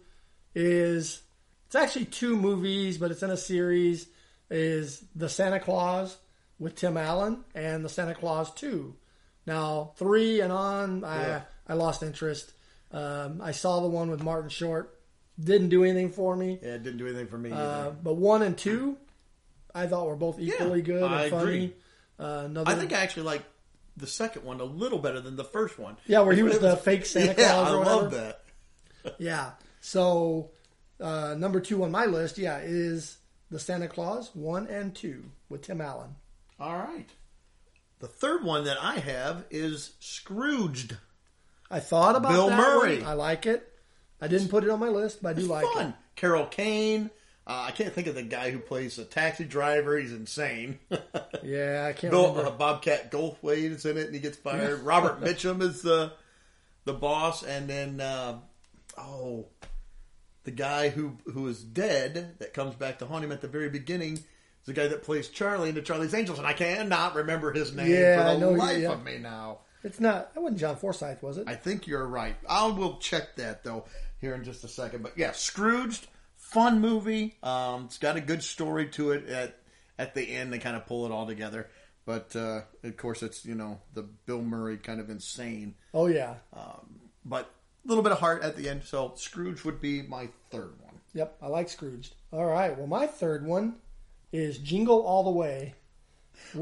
is 0.54 1.23
it's 1.65 1.73
actually 1.76 2.06
two 2.06 2.36
movies, 2.38 3.00
but 3.00 3.10
it's 3.10 3.23
in 3.23 3.32
a 3.32 3.38
series. 3.38 4.08
Is 4.52 5.04
the 5.15 5.30
Santa 5.30 5.60
Claus 5.60 6.15
with 6.60 6.76
Tim 6.76 6.98
Allen 6.98 7.43
and 7.56 7.84
the 7.86 7.89
Santa 7.89 8.15
Claus 8.15 8.54
Two. 8.54 8.96
Now 9.46 9.93
three 9.98 10.41
and 10.41 10.52
on, 10.52 11.02
Yeah. 11.02 11.41
I 11.67 11.74
I 11.74 11.76
lost 11.76 12.04
interest. 12.04 12.52
Um, 12.91 13.41
I 13.41 13.52
saw 13.52 13.82
the 13.82 13.88
one 13.89 14.10
with 14.10 14.24
Martin 14.24 14.50
Short, 14.50 14.98
didn't 15.41 15.70
do 15.70 15.84
anything 15.84 16.12
for 16.12 16.36
me. 16.36 16.58
yeah, 16.62 16.76
it 16.76 16.84
didn't 16.84 16.98
do 16.98 17.08
anything 17.08 17.28
for 17.28 17.38
me. 17.38 17.52
Uh, 17.52 17.89
but 17.91 18.13
one 18.15 18.41
and 18.41 18.58
two, 18.58 18.98
I 19.76 19.88
thought 19.88 20.08
were 20.08 20.15
both 20.15 20.39
equally 20.39 20.82
good 20.82 21.04
and 21.04 21.13
I 21.13 21.30
funny. 21.30 21.74
Uh, 22.20 22.43
another, 22.46 22.72
I 22.72 22.76
think 22.76 22.93
I 22.93 23.02
actually 23.02 23.24
like 23.24 23.43
the 23.98 24.08
second 24.08 24.43
one 24.46 24.60
a 24.62 24.63
little 24.63 25.00
better 25.00 25.20
than 25.20 25.36
the 25.36 25.43
first 25.43 25.78
one. 25.78 25.98
yeah, 26.06 26.20
where 26.22 26.34
he 26.34 26.43
was 26.43 26.60
the 26.60 26.78
fake 26.78 27.06
Santa 27.06 27.36
yeah, 27.38 27.52
Claus 27.52 27.67
I 27.67 27.72
love 27.91 28.12
that. 28.12 28.43
Yeah. 29.20 29.52
So 29.82 30.52
uh, 31.00 31.36
number 31.38 31.60
two 31.60 31.84
on 31.84 31.91
my 31.91 32.06
list, 32.06 32.38
yeah, 32.38 32.60
is 32.63 33.17
the 33.52 33.60
Santa 33.60 33.88
Claus 33.88 34.32
one 34.34 34.67
and 34.67 34.96
two 34.96 35.26
with 35.50 35.62
Tim 35.62 35.82
Allen. 35.82 36.15
All 36.60 36.76
right. 36.76 37.08
The 38.00 38.08
third 38.08 38.43
one 38.43 38.65
that 38.65 38.78
I 38.82 38.96
have 39.00 39.46
is 39.50 39.93
Scrooged. 40.00 40.98
I 41.70 41.80
thought 41.80 42.15
about 42.15 42.32
Bill 42.32 42.50
that 42.50 42.58
Murray. 42.58 43.00
one. 43.00 43.08
I 43.08 43.13
like 43.13 43.46
it. 43.46 43.72
I 44.22 44.28
didn't 44.28 44.50
put 44.50 44.63
it 44.63 44.70
on 44.70 44.80
my 44.80 44.88
list, 44.89 45.22
but 45.22 45.30
I 45.30 45.34
do 45.39 45.46
like 45.48 45.65
Fun. 45.74 45.88
it. 45.89 45.96
Carol 46.15 46.46
Kane. 46.46 47.10
Uh, 47.46 47.65
I 47.67 47.72
can't 47.72 47.93
think 47.93 48.08
of 48.08 48.15
the 48.15 48.24
guy 48.24 48.52
who 48.52 48.60
plays 48.60 48.98
a 48.98 49.06
taxi 49.06 49.46
driver. 49.46 49.98
He's 49.98 50.12
insane. 50.13 50.80
Yeah, 51.43 51.86
I 51.88 51.93
can't 51.93 52.12
Bill 52.12 52.30
remember. 52.32 52.50
uh, 52.50 52.56
Bobcat 52.56 53.10
Goldthwait 53.12 53.72
is 53.72 53.86
in 53.86 53.96
it, 53.98 54.08
and 54.08 54.13
he 54.15 54.20
gets 54.20 54.38
fired. 54.38 54.80
Robert 54.84 55.22
Mitchum 55.22 55.62
is 55.62 55.82
the 55.82 56.12
the 56.84 56.93
boss, 56.93 57.41
and 57.43 57.70
then 57.70 58.02
uh, 58.02 58.39
oh, 58.98 59.46
the 60.43 60.52
guy 60.52 60.89
who 60.89 61.17
who 61.32 61.48
is 61.48 61.63
dead 61.63 62.36
that 62.39 62.54
comes 62.54 62.76
back 62.76 63.00
to 63.00 63.06
haunt 63.06 63.24
him 63.24 63.32
at 63.32 63.39
the 63.41 63.48
very 63.48 63.70
beginning 63.70 64.13
is 64.15 64.24
the 64.67 64.73
guy 64.73 64.88
that 64.88 65.01
plays 65.01 65.30
Charlie 65.30 65.69
in 65.69 65.75
the 65.75 65.82
Charlie's 65.82 66.13
Angels, 66.13 66.38
and 66.38 66.45
I 66.45 66.53
cannot 66.53 67.15
remember 67.15 67.51
his 67.51 67.73
name 67.73 67.89
Yeah, 67.89 68.21
for 68.21 68.30
I 68.30 68.34
the 68.36 68.39
know, 68.39 68.51
life 68.51 68.77
yeah. 68.82 68.91
of 68.91 69.03
me 69.03 69.17
now. 69.17 69.60
It's 69.84 69.99
not. 69.99 70.34
That 70.36 70.41
wasn't 70.41 70.60
John 70.60 70.75
Forsythe, 70.75 71.21
was 71.21 71.38
it? 71.38 71.47
I 71.47 71.56
think 71.56 71.88
you're 71.88 72.06
right. 72.06 72.36
I 72.47 72.67
will 72.67 72.97
check 72.97 73.36
that 73.38 73.63
though 73.63 73.86
here 74.19 74.36
in 74.36 74.43
just 74.43 74.63
a 74.63 74.67
second. 74.67 75.01
But 75.03 75.17
yeah, 75.17 75.32
Scrooged, 75.32 76.08
fun 76.36 76.82
movie. 76.82 77.38
Um, 77.41 77.86
it's 77.86 77.97
got 77.97 78.17
a 78.17 78.21
good 78.21 78.43
story 78.43 78.89
to 78.89 79.12
it. 79.12 79.27
At 79.30 79.56
at 79.97 80.13
the 80.13 80.21
end, 80.36 80.51
they 80.51 80.60
kind 80.60 80.75
of 80.75 80.86
pull 80.86 81.06
it 81.06 81.12
all 81.12 81.25
together. 81.25 81.69
But 82.06 82.36
uh, 82.36 82.62
of 82.84 82.97
course, 82.97 83.23
it's 83.23 83.45
you 83.45 83.56
know 83.56 83.80
the 83.93 84.03
Bill 84.03 84.41
Murray 84.41 84.77
kind 84.77 84.99
of 84.99 85.10
insane, 85.10 85.75
oh 85.93 86.08
yeah. 86.08 86.36
Um, 86.53 86.99
but 87.23 87.49
a 87.86 87.88
little 87.88 88.03
bit 88.03 88.12
of 88.12 88.19
heart 88.19 88.43
at 88.43 88.58
the 88.58 88.67
end. 88.67 88.84
So 88.84 89.13
Scrooge 89.15 89.63
would 89.63 89.80
be 89.80 90.01
my 90.01 90.27
third 90.51 90.73
one. 90.82 90.95
Yep, 91.13 91.38
I 91.41 91.47
like 91.47 91.69
Scrooged. 91.69 92.15
All 92.34 92.45
right. 92.45 92.77
Well, 92.77 92.88
my 92.88 93.08
third 93.08 93.45
one 93.45 93.75
is 94.31 94.57
Jingle 94.57 95.01
All 95.01 95.23
the 95.23 95.31
Way. 95.31 95.75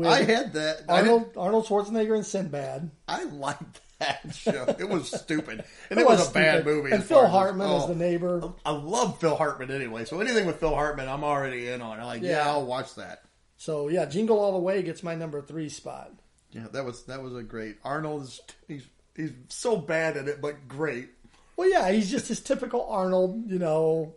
I 0.04 0.24
had 0.24 0.54
that. 0.54 0.84
I, 0.90 1.00
Arnold 1.00 1.34
Arnold 1.38 1.66
Schwarzenegger 1.66 2.16
and 2.16 2.26
Sinbad. 2.26 2.92
I 3.08 3.24
liked 3.26 3.82
that 4.00 4.22
show. 4.34 4.66
It 4.80 4.90
was 4.90 5.10
stupid, 5.10 5.64
and 5.90 6.00
It 6.00 6.06
was, 6.06 6.20
was 6.20 6.30
a 6.30 6.34
bad 6.34 6.66
movie. 6.66 6.92
And 6.92 7.04
Phil 7.04 7.28
Hartman 7.28 7.70
as 7.70 7.84
oh. 7.84 7.88
the 7.88 7.96
neighbor. 7.96 8.54
I 8.66 8.72
love 8.72 9.20
Phil 9.20 9.36
Hartman 9.36 9.72
anyway, 9.72 10.06
so 10.06 10.20
anything 10.20 10.46
with 10.46 10.60
Phil 10.60 10.74
Hartman, 10.74 11.08
I'm 11.08 11.24
already 11.24 11.68
in 11.68 11.82
on. 11.82 12.00
I'm 12.00 12.06
like, 12.06 12.22
yeah, 12.22 12.30
Yeah. 12.30 12.50
I'll 12.50 12.66
watch 12.66 12.96
that. 12.96 13.24
So 13.58 13.88
yeah, 13.88 14.06
Jingle 14.06 14.40
All 14.40 14.54
the 14.54 14.60
Way 14.60 14.82
gets 14.82 15.04
my 15.04 15.16
number 15.16 15.42
three 15.42 15.70
spot. 15.70 16.12
Yeah, 16.52 16.68
that 16.72 16.86
was 16.86 17.04
that 17.06 17.22
was 17.22 17.36
a 17.36 17.44
great. 17.44 17.78
Arnold 17.84 18.24
is 18.24 18.42
he's 18.68 18.86
he's 19.16 19.32
so 19.50 19.78
bad 19.78 20.18
at 20.18 20.28
it, 20.28 20.42
but 20.42 20.68
great. 20.68 21.10
Well, 21.58 21.70
yeah, 21.70 21.90
he's 21.92 22.12
just 22.12 22.28
his 22.28 22.42
typical 22.42 22.86
Arnold. 22.90 23.50
You 23.50 23.60
know, 23.60 24.16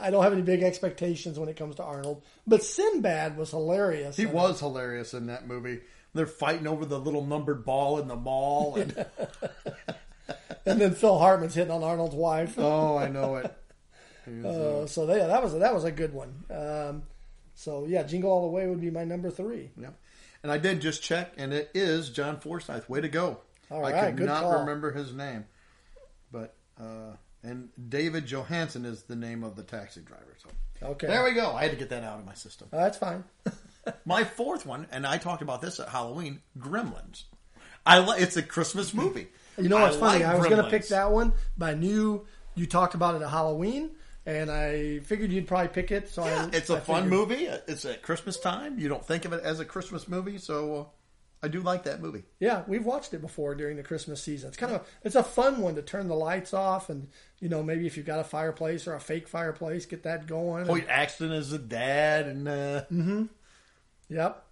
I 0.00 0.10
don't 0.10 0.22
have 0.22 0.32
any 0.32 0.42
big 0.42 0.62
expectations 0.62 1.38
when 1.38 1.48
it 1.48 1.56
comes 1.56 1.76
to 1.76 1.82
Arnold, 1.84 2.22
but 2.46 2.62
Sinbad 2.62 3.36
was 3.36 3.50
hilarious. 3.50 4.16
He 4.16 4.22
in 4.22 4.28
it. 4.28 4.34
was 4.34 4.60
hilarious 4.60 5.12
in 5.14 5.26
that 5.26 5.46
movie. 5.48 5.80
They're 6.14 6.26
fighting 6.26 6.66
over 6.66 6.84
the 6.86 6.98
little 7.00 7.24
numbered 7.26 7.64
ball 7.64 7.98
in 7.98 8.08
the 8.08 8.16
mall, 8.16 8.76
and 8.76 9.04
and 10.66 10.80
then 10.80 10.94
Phil 10.94 11.18
Hartman's 11.18 11.54
hitting 11.54 11.70
on 11.72 11.82
Arnold's 11.82 12.14
wife. 12.14 12.54
oh, 12.58 12.96
I 12.96 13.08
know 13.08 13.36
it. 13.36 13.46
Uh, 13.46 14.48
Uh, 14.48 14.86
so 14.86 15.06
yeah, 15.14 15.26
that 15.28 15.42
was 15.42 15.52
that 15.58 15.72
was 15.74 15.84
a 15.84 15.92
good 15.92 16.12
one. 16.12 16.44
Um, 16.50 17.02
so 17.54 17.86
yeah, 17.86 18.02
Jingle 18.02 18.30
All 18.30 18.42
the 18.42 18.48
Way 18.56 18.66
would 18.66 18.80
be 18.80 18.90
my 18.90 19.04
number 19.04 19.30
three. 19.30 19.70
yeah, 19.80 19.90
and 20.42 20.50
I 20.50 20.58
did 20.58 20.80
just 20.80 21.02
check, 21.02 21.32
and 21.36 21.52
it 21.52 21.70
is 21.74 22.10
John 22.10 22.40
Forsythe. 22.40 22.88
Way 22.88 23.00
to 23.02 23.08
go! 23.08 23.38
All 23.70 23.84
I 23.84 23.92
right, 23.92 24.16
could 24.16 24.26
not 24.26 24.42
call. 24.42 24.60
remember 24.60 24.90
his 24.92 25.12
name, 25.12 25.44
but 26.32 26.54
uh, 26.80 27.12
and 27.42 27.68
David 27.88 28.26
Johansen 28.26 28.84
is 28.84 29.02
the 29.04 29.16
name 29.16 29.44
of 29.44 29.56
the 29.56 29.62
taxi 29.62 30.00
driver. 30.00 30.34
So 30.42 30.48
Okay, 30.90 31.06
there 31.06 31.24
we 31.24 31.32
go. 31.32 31.52
I 31.52 31.62
had 31.62 31.70
to 31.70 31.76
get 31.76 31.88
that 31.90 32.04
out 32.04 32.18
of 32.18 32.26
my 32.26 32.34
system. 32.34 32.68
Uh, 32.72 32.78
that's 32.78 32.98
fine. 32.98 33.24
My 34.04 34.24
fourth 34.24 34.66
one, 34.66 34.88
and 34.90 35.06
I 35.06 35.16
talked 35.16 35.42
about 35.42 35.60
this 35.62 35.78
at 35.78 35.88
Halloween, 35.88 36.40
Gremlins. 36.58 37.22
I 37.86 38.00
li- 38.00 38.18
it's 38.20 38.36
a 38.36 38.42
Christmas 38.42 38.92
movie. 38.92 39.28
You 39.56 39.68
know 39.68 39.78
what's 39.78 39.96
I 39.96 40.00
funny? 40.00 40.24
like 40.24 40.34
I 40.34 40.36
was 40.36 40.46
going 40.48 40.62
to 40.62 40.68
pick 40.68 40.88
that 40.88 41.12
one, 41.12 41.32
but 41.56 41.70
I 41.70 41.74
knew 41.74 42.26
you 42.56 42.66
talked 42.66 42.94
about 42.94 43.14
it 43.14 43.22
at 43.22 43.30
Halloween, 43.30 43.90
and 44.26 44.50
I 44.50 44.98
figured 44.98 45.30
you'd 45.30 45.46
probably 45.46 45.68
pick 45.68 45.92
it. 45.92 46.08
So 46.08 46.24
Yeah, 46.24 46.48
I, 46.52 46.56
it's 46.56 46.68
a 46.68 46.78
I 46.78 46.80
fun 46.80 47.04
figured- 47.04 47.10
movie. 47.20 47.44
It's 47.68 47.84
at 47.84 48.02
Christmas 48.02 48.40
time. 48.40 48.76
You 48.80 48.88
don't 48.88 49.06
think 49.06 49.24
of 49.24 49.32
it 49.32 49.44
as 49.44 49.60
a 49.60 49.64
Christmas 49.64 50.08
movie, 50.08 50.38
so 50.38 50.74
uh, 50.76 50.84
I 51.42 51.48
do 51.48 51.60
like 51.60 51.84
that 51.84 52.00
movie. 52.00 52.24
Yeah, 52.40 52.62
we've 52.66 52.84
watched 52.84 53.12
it 53.14 53.20
before 53.20 53.54
during 53.54 53.76
the 53.76 53.82
Christmas 53.82 54.22
season. 54.22 54.48
It's 54.48 54.56
kind 54.56 54.72
of 54.72 54.86
it's 55.04 55.14
a 55.14 55.22
fun 55.22 55.60
one 55.60 55.74
to 55.76 55.82
turn 55.82 56.08
the 56.08 56.14
lights 56.14 56.54
off, 56.54 56.88
and 56.90 57.08
you 57.40 57.48
know 57.48 57.62
maybe 57.62 57.86
if 57.86 57.96
you've 57.96 58.06
got 58.06 58.18
a 58.20 58.24
fireplace 58.24 58.86
or 58.86 58.94
a 58.94 59.00
fake 59.00 59.28
fireplace, 59.28 59.86
get 59.86 60.02
that 60.04 60.26
going. 60.26 60.66
Hoyt 60.66 60.88
Axton 60.88 61.32
is 61.32 61.50
the 61.50 61.58
dad, 61.58 62.26
and 62.26 62.48
uh, 62.48 62.80
mm-hmm. 62.90 63.24
Yep. 64.08 64.44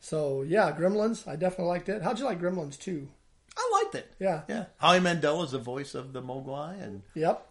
So 0.00 0.42
yeah, 0.42 0.72
Gremlins. 0.78 1.26
I 1.26 1.36
definitely 1.36 1.66
liked 1.72 1.88
it. 1.88 2.02
How'd 2.02 2.18
you 2.18 2.24
like 2.24 2.40
Gremlins 2.40 2.78
too? 2.78 3.08
I 3.56 3.82
liked 3.82 3.94
it. 3.94 4.12
Yeah. 4.18 4.42
yeah. 4.48 4.66
Howie 4.78 5.00
Mandel 5.00 5.42
is 5.42 5.50
the 5.50 5.58
voice 5.58 5.94
of 5.94 6.12
the 6.12 6.22
Mogwai, 6.22 6.80
and 6.82 7.02
Yep. 7.14 7.46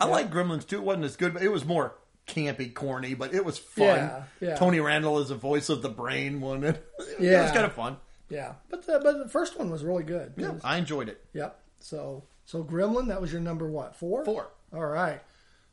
I 0.00 0.06
Yeah. 0.06 0.10
like 0.10 0.30
Gremlins 0.30 0.66
too. 0.66 0.76
It 0.78 0.82
wasn't 0.84 1.04
as 1.04 1.16
good, 1.16 1.34
but 1.34 1.42
it 1.42 1.52
was 1.52 1.64
more 1.64 1.94
campy, 2.34 2.72
corny, 2.72 3.14
but 3.14 3.34
it 3.34 3.44
was 3.44 3.58
fun. 3.58 3.86
Yeah, 3.86 4.22
yeah. 4.40 4.56
Tony 4.56 4.80
Randall 4.80 5.18
is 5.20 5.28
the 5.28 5.34
voice 5.34 5.68
of 5.68 5.82
the 5.82 5.88
brain 5.88 6.40
one. 6.40 6.64
It, 6.64 6.86
it 6.98 7.20
Yeah. 7.20 7.42
was 7.42 7.52
kind 7.52 7.64
of 7.66 7.72
fun. 7.72 7.96
Yeah, 8.28 8.54
but 8.68 8.86
the, 8.86 9.00
but 9.02 9.18
the 9.18 9.28
first 9.28 9.58
one 9.58 9.70
was 9.70 9.82
really 9.84 10.04
good. 10.04 10.34
Yeah, 10.36 10.50
was- 10.50 10.64
I 10.64 10.76
enjoyed 10.78 11.08
it. 11.08 11.24
Yep. 11.34 11.58
So 11.80 12.24
so 12.44 12.62
Gremlin, 12.64 13.08
that 13.08 13.20
was 13.20 13.32
your 13.32 13.40
number 13.40 13.68
what? 13.68 13.96
Four. 13.96 14.24
Four. 14.24 14.50
All 14.72 14.86
right. 14.86 15.20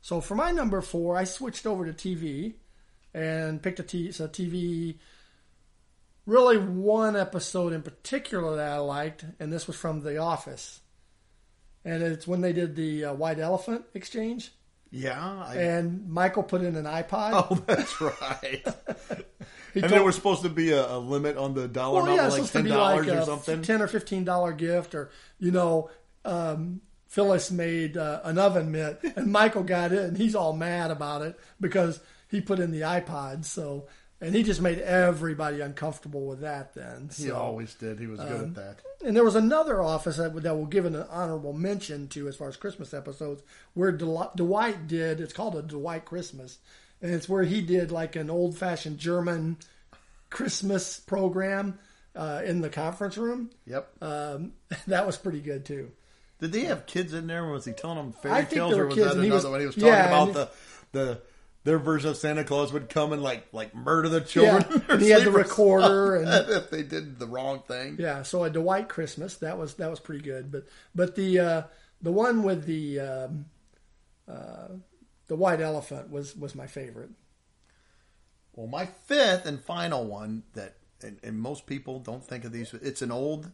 So 0.00 0.20
for 0.20 0.34
my 0.34 0.50
number 0.52 0.80
four, 0.80 1.16
I 1.16 1.24
switched 1.24 1.66
over 1.66 1.84
to 1.84 1.92
TV 1.92 2.54
and 3.14 3.62
picked 3.62 3.80
a 3.80 3.82
T, 3.82 4.10
so 4.12 4.26
TV. 4.28 4.96
Really, 6.26 6.58
one 6.58 7.16
episode 7.16 7.72
in 7.72 7.80
particular 7.82 8.56
that 8.56 8.72
I 8.72 8.78
liked, 8.78 9.24
and 9.40 9.50
this 9.52 9.66
was 9.66 9.76
from 9.76 10.02
The 10.02 10.18
Office, 10.18 10.80
and 11.86 12.02
it's 12.02 12.26
when 12.26 12.42
they 12.42 12.52
did 12.52 12.76
the 12.76 13.06
uh, 13.06 13.14
White 13.14 13.38
Elephant 13.38 13.86
exchange, 13.94 14.52
Yeah, 14.90 15.44
I, 15.46 15.54
and 15.56 16.08
Michael 16.08 16.42
put 16.42 16.62
in 16.62 16.74
an 16.76 16.84
iPod. 16.84 17.46
oh, 17.50 17.54
that's 17.66 18.00
right. 18.00 18.64
He 19.74 19.80
and 19.80 19.90
told- 19.90 19.98
there 19.98 20.04
was 20.04 20.14
supposed 20.14 20.42
to 20.42 20.48
be 20.48 20.72
a, 20.72 20.96
a 20.96 20.98
limit 20.98 21.36
on 21.36 21.52
the 21.52 21.68
dollar 21.68 22.02
well, 22.02 22.14
amount, 22.14 22.32
it's 22.32 22.38
like 22.38 22.50
ten 22.50 22.64
dollars 22.64 23.06
like 23.06 23.16
or 23.16 23.20
a 23.20 23.24
something. 23.26 23.60
ten 23.60 23.82
or 23.82 23.86
fifteen 23.86 24.24
dollar 24.24 24.52
gift, 24.52 24.94
or 24.94 25.10
you 25.38 25.50
know, 25.50 25.90
um, 26.24 26.80
Phyllis 27.06 27.50
made 27.50 27.98
uh, 27.98 28.20
an 28.24 28.38
oven 28.38 28.72
mitt, 28.72 28.98
and 29.14 29.30
Michael 29.30 29.62
got 29.62 29.92
it, 29.92 30.04
and 30.04 30.16
he's 30.16 30.34
all 30.34 30.54
mad 30.54 30.90
about 30.90 31.20
it 31.20 31.38
because 31.60 32.00
he 32.30 32.40
put 32.40 32.60
in 32.60 32.70
the 32.70 32.80
iPod. 32.80 33.44
So, 33.44 33.86
and 34.20 34.34
he 34.34 34.42
just 34.42 34.60
made 34.60 34.78
everybody 34.78 35.60
uncomfortable 35.60 36.26
with 36.26 36.40
that. 36.40 36.74
Then, 36.74 37.10
He 37.16 37.30
always 37.30 37.74
did. 37.74 37.98
He 38.00 38.06
was 38.06 38.20
good 38.20 38.32
Um, 38.32 38.44
at 38.46 38.54
that. 38.56 38.76
and 39.04 39.16
there 39.16 39.24
was 39.24 39.36
another 39.36 39.80
office 39.82 40.16
that, 40.16 40.34
that 40.42 40.56
we'll 40.56 40.66
give 40.66 40.84
an 40.84 40.96
honorable 40.96 41.52
mention 41.52 42.08
to 42.08 42.28
as 42.28 42.36
far 42.36 42.48
as 42.48 42.56
Christmas 42.56 42.92
episodes, 42.92 43.42
where 43.74 43.92
Dwight 43.92 44.86
did. 44.88 45.20
It's 45.20 45.32
called 45.32 45.54
a 45.56 45.62
Dwight 45.62 46.04
Christmas, 46.04 46.58
and 47.00 47.12
it's 47.14 47.28
where 47.28 47.44
he 47.44 47.60
did 47.60 47.90
like 47.92 48.16
an 48.16 48.28
old 48.30 48.56
fashioned 48.58 48.98
German 48.98 49.56
Christmas 50.30 50.98
program 51.00 51.78
uh, 52.16 52.42
in 52.44 52.60
the 52.60 52.68
conference 52.70 53.16
room. 53.16 53.50
Yep. 53.66 53.88
Um, 54.02 54.52
that 54.86 55.06
was 55.06 55.16
pretty 55.16 55.40
good 55.40 55.64
too. 55.64 55.90
Did 56.40 56.52
they 56.52 56.60
have 56.66 56.86
kids 56.86 57.12
in 57.14 57.26
there? 57.26 57.44
Was 57.46 57.64
he 57.64 57.72
telling 57.72 57.96
them 57.96 58.12
fairy 58.12 58.46
tales, 58.46 58.74
or 58.74 58.86
was 58.86 58.96
that 58.96 59.12
another 59.16 59.30
was- 59.34 59.46
one? 59.46 59.60
He 59.60 59.66
was 59.66 59.74
talking 59.74 59.88
yeah, 59.88 60.06
about 60.06 60.34
the 60.34 60.50
the 60.92 61.20
their 61.68 61.78
version 61.78 62.08
of 62.08 62.16
Santa 62.16 62.44
Claus 62.44 62.72
would 62.72 62.88
come 62.88 63.12
and 63.12 63.22
like 63.22 63.46
like 63.52 63.74
murder 63.74 64.08
the 64.08 64.22
children. 64.22 64.64
Yeah, 64.70 64.80
and 64.88 65.02
he 65.02 65.10
had 65.10 65.24
the 65.24 65.30
recorder 65.30 66.16
and- 66.16 66.28
if 66.50 66.70
they 66.70 66.82
did 66.82 67.18
the 67.18 67.26
wrong 67.26 67.62
thing. 67.68 67.96
Yeah, 67.98 68.22
so 68.22 68.42
a 68.44 68.48
Dwight 68.50 68.88
Christmas 68.88 69.36
that 69.36 69.58
was 69.58 69.74
that 69.74 69.90
was 69.90 70.00
pretty 70.00 70.22
good. 70.22 70.50
But 70.50 70.66
but 70.94 71.14
the 71.14 71.38
uh, 71.38 71.62
the 72.00 72.10
one 72.10 72.42
with 72.42 72.64
the 72.64 73.00
um, 73.00 73.44
uh, 74.26 74.68
the 75.26 75.36
white 75.36 75.60
elephant 75.60 76.10
was 76.10 76.34
was 76.34 76.54
my 76.54 76.66
favorite. 76.66 77.10
Well, 78.54 78.66
my 78.66 78.86
fifth 78.86 79.44
and 79.44 79.60
final 79.60 80.06
one 80.06 80.44
that 80.54 80.76
and, 81.02 81.18
and 81.22 81.38
most 81.38 81.66
people 81.66 82.00
don't 82.00 82.24
think 82.24 82.46
of 82.46 82.52
these. 82.52 82.72
It's 82.72 83.02
an 83.02 83.12
old 83.12 83.52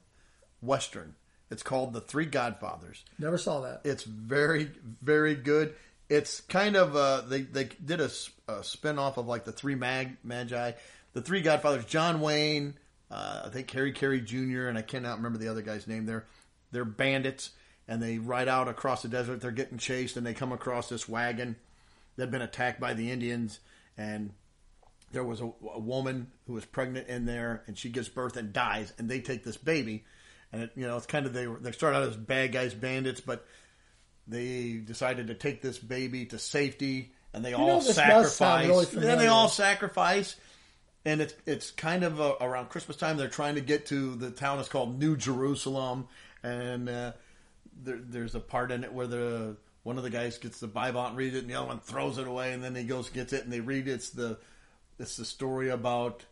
western. 0.60 1.16
It's 1.50 1.64
called 1.64 1.92
The 1.92 2.00
Three 2.00 2.26
Godfathers. 2.26 3.04
Never 3.18 3.38
saw 3.38 3.60
that. 3.62 3.80
It's 3.84 4.04
very, 4.04 4.70
very 5.02 5.34
good. 5.34 5.74
It's 6.08 6.40
kind 6.42 6.76
of 6.76 6.96
uh, 6.96 7.22
they 7.22 7.42
they 7.42 7.64
did 7.84 8.00
a, 8.00 8.10
spin 8.62 8.98
off 8.98 9.16
of 9.16 9.26
like 9.26 9.44
the 9.44 9.52
Three 9.52 9.74
Mag 9.74 10.16
Magi, 10.22 10.72
the 11.12 11.22
Three 11.22 11.40
Godfathers. 11.40 11.86
John 11.86 12.20
Wayne, 12.20 12.74
uh, 13.10 13.42
I 13.46 13.48
think 13.48 13.70
Harry 13.70 13.92
Carey 13.92 14.20
Jr. 14.20 14.68
and 14.68 14.76
I 14.76 14.82
cannot 14.82 15.16
remember 15.16 15.38
the 15.38 15.48
other 15.48 15.62
guy's 15.62 15.86
name. 15.86 16.06
They're 16.06 16.26
they're 16.72 16.84
bandits 16.84 17.50
and 17.88 18.02
they 18.02 18.18
ride 18.18 18.48
out 18.48 18.68
across 18.68 19.02
the 19.02 19.08
desert. 19.08 19.40
They're 19.40 19.50
getting 19.50 19.78
chased 19.78 20.16
and 20.16 20.26
they 20.26 20.34
come 20.34 20.52
across 20.52 20.88
this 20.88 21.08
wagon 21.08 21.56
that 22.16 22.24
had 22.24 22.30
been 22.30 22.42
attacked 22.42 22.80
by 22.80 22.94
the 22.94 23.10
Indians 23.10 23.60
and 23.96 24.32
there 25.12 25.24
was 25.24 25.40
a, 25.40 25.50
a 25.72 25.78
woman 25.78 26.32
who 26.46 26.52
was 26.52 26.64
pregnant 26.64 27.08
in 27.08 27.24
there 27.24 27.62
and 27.66 27.78
she 27.78 27.88
gives 27.88 28.08
birth 28.08 28.36
and 28.36 28.52
dies 28.52 28.92
and 28.98 29.08
they 29.08 29.20
take 29.20 29.44
this 29.44 29.56
baby 29.56 30.04
and 30.52 30.62
it, 30.62 30.72
you 30.74 30.86
know 30.86 30.96
it's 30.96 31.06
kind 31.06 31.24
of 31.24 31.32
they 31.32 31.46
they 31.60 31.72
start 31.72 31.94
out 31.94 32.02
as 32.02 32.16
bad 32.16 32.52
guys 32.52 32.74
bandits 32.74 33.20
but 33.20 33.46
they 34.26 34.72
decided 34.74 35.28
to 35.28 35.34
take 35.34 35.62
this 35.62 35.78
baby 35.78 36.26
to 36.26 36.38
safety 36.38 37.12
and 37.32 37.44
they 37.44 37.52
all 37.52 37.66
does 37.66 37.94
sound 37.94 38.26
sacrifice 38.26 38.66
really 38.66 38.86
and 38.94 39.02
then 39.02 39.18
they 39.18 39.26
all 39.26 39.48
sacrifice 39.48 40.36
and 41.04 41.20
it's 41.20 41.34
it's 41.46 41.70
kind 41.70 42.02
of 42.02 42.20
uh, 42.20 42.34
around 42.40 42.68
Christmas 42.70 42.96
time. 42.96 43.16
They're 43.16 43.28
trying 43.28 43.56
to 43.56 43.60
get 43.60 43.86
to 43.86 44.14
the 44.14 44.30
town 44.30 44.58
is 44.58 44.68
called 44.68 44.98
New 44.98 45.16
Jerusalem, 45.16 46.08
and 46.42 46.88
uh, 46.88 47.12
there, 47.82 47.98
there's 48.00 48.34
a 48.34 48.40
part 48.40 48.72
in 48.72 48.84
it 48.84 48.92
where 48.92 49.06
the 49.06 49.56
one 49.82 49.98
of 49.98 50.02
the 50.02 50.10
guys 50.10 50.38
gets 50.38 50.60
the 50.60 50.66
Bible 50.66 51.04
and 51.04 51.16
reads 51.16 51.36
it, 51.36 51.40
and 51.40 51.50
the 51.50 51.54
other 51.54 51.66
one 51.66 51.80
throws 51.80 52.18
it 52.18 52.26
away, 52.26 52.52
and 52.52 52.64
then 52.64 52.74
he 52.74 52.84
goes 52.84 53.10
gets 53.10 53.32
it, 53.32 53.44
and 53.44 53.52
they 53.52 53.60
read 53.60 53.86
it. 53.86 53.92
it's 53.92 54.10
the 54.10 54.38
it's 54.98 55.16
the 55.16 55.24
story 55.24 55.68
about 55.68 56.24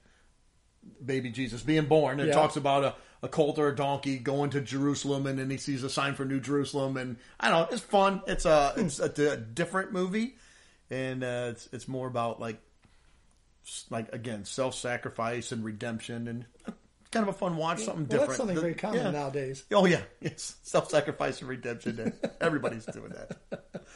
baby 1.04 1.30
Jesus 1.30 1.62
being 1.62 1.86
born. 1.86 2.20
It 2.20 2.28
Yeah. 2.28 2.32
talks 2.32 2.56
about 2.56 2.84
a, 2.84 2.94
a 3.22 3.28
colt 3.28 3.58
or 3.58 3.68
a 3.68 3.74
donkey 3.76 4.18
going 4.18 4.50
to 4.50 4.60
Jerusalem, 4.60 5.26
and 5.26 5.38
then 5.38 5.48
he 5.50 5.56
sees 5.56 5.82
a 5.84 5.90
sign 5.90 6.14
for 6.14 6.24
New 6.24 6.40
Jerusalem, 6.40 6.96
and 6.96 7.16
I 7.40 7.50
don't 7.50 7.60
know, 7.60 7.68
it's 7.76 7.82
fun. 7.84 8.22
It's 8.26 8.44
a 8.44 8.72
it's 8.76 8.98
a, 8.98 9.08
di- 9.08 9.36
different 9.54 9.92
movie, 9.92 10.36
and 10.90 11.22
uh, 11.22 11.48
it's 11.50 11.68
it's 11.72 11.86
more 11.88 12.06
about 12.08 12.40
like 12.40 12.60
like 13.90 14.12
again 14.12 14.44
self 14.44 14.74
sacrifice 14.74 15.52
and 15.52 15.64
redemption, 15.64 16.26
and 16.26 16.44
it's 16.66 17.10
kind 17.10 17.22
of 17.28 17.34
a 17.34 17.38
fun 17.38 17.56
watch. 17.56 17.78
Something 17.84 18.08
Well, 18.08 18.26
different. 18.26 18.28
that's 18.28 18.36
something 18.38 18.56
The- 18.56 18.60
very 18.62 18.74
common 18.74 18.98
yeah. 19.04 19.10
nowadays. 19.12 19.64
Oh 19.70 19.86
yeah, 19.86 20.00
it's 20.20 20.56
self 20.62 20.90
sacrifice 20.90 21.40
and 21.40 21.48
redemption. 21.48 22.00
and 22.00 22.12
Everybody's 22.40 22.86
doing 22.86 23.10
that. 23.12 23.62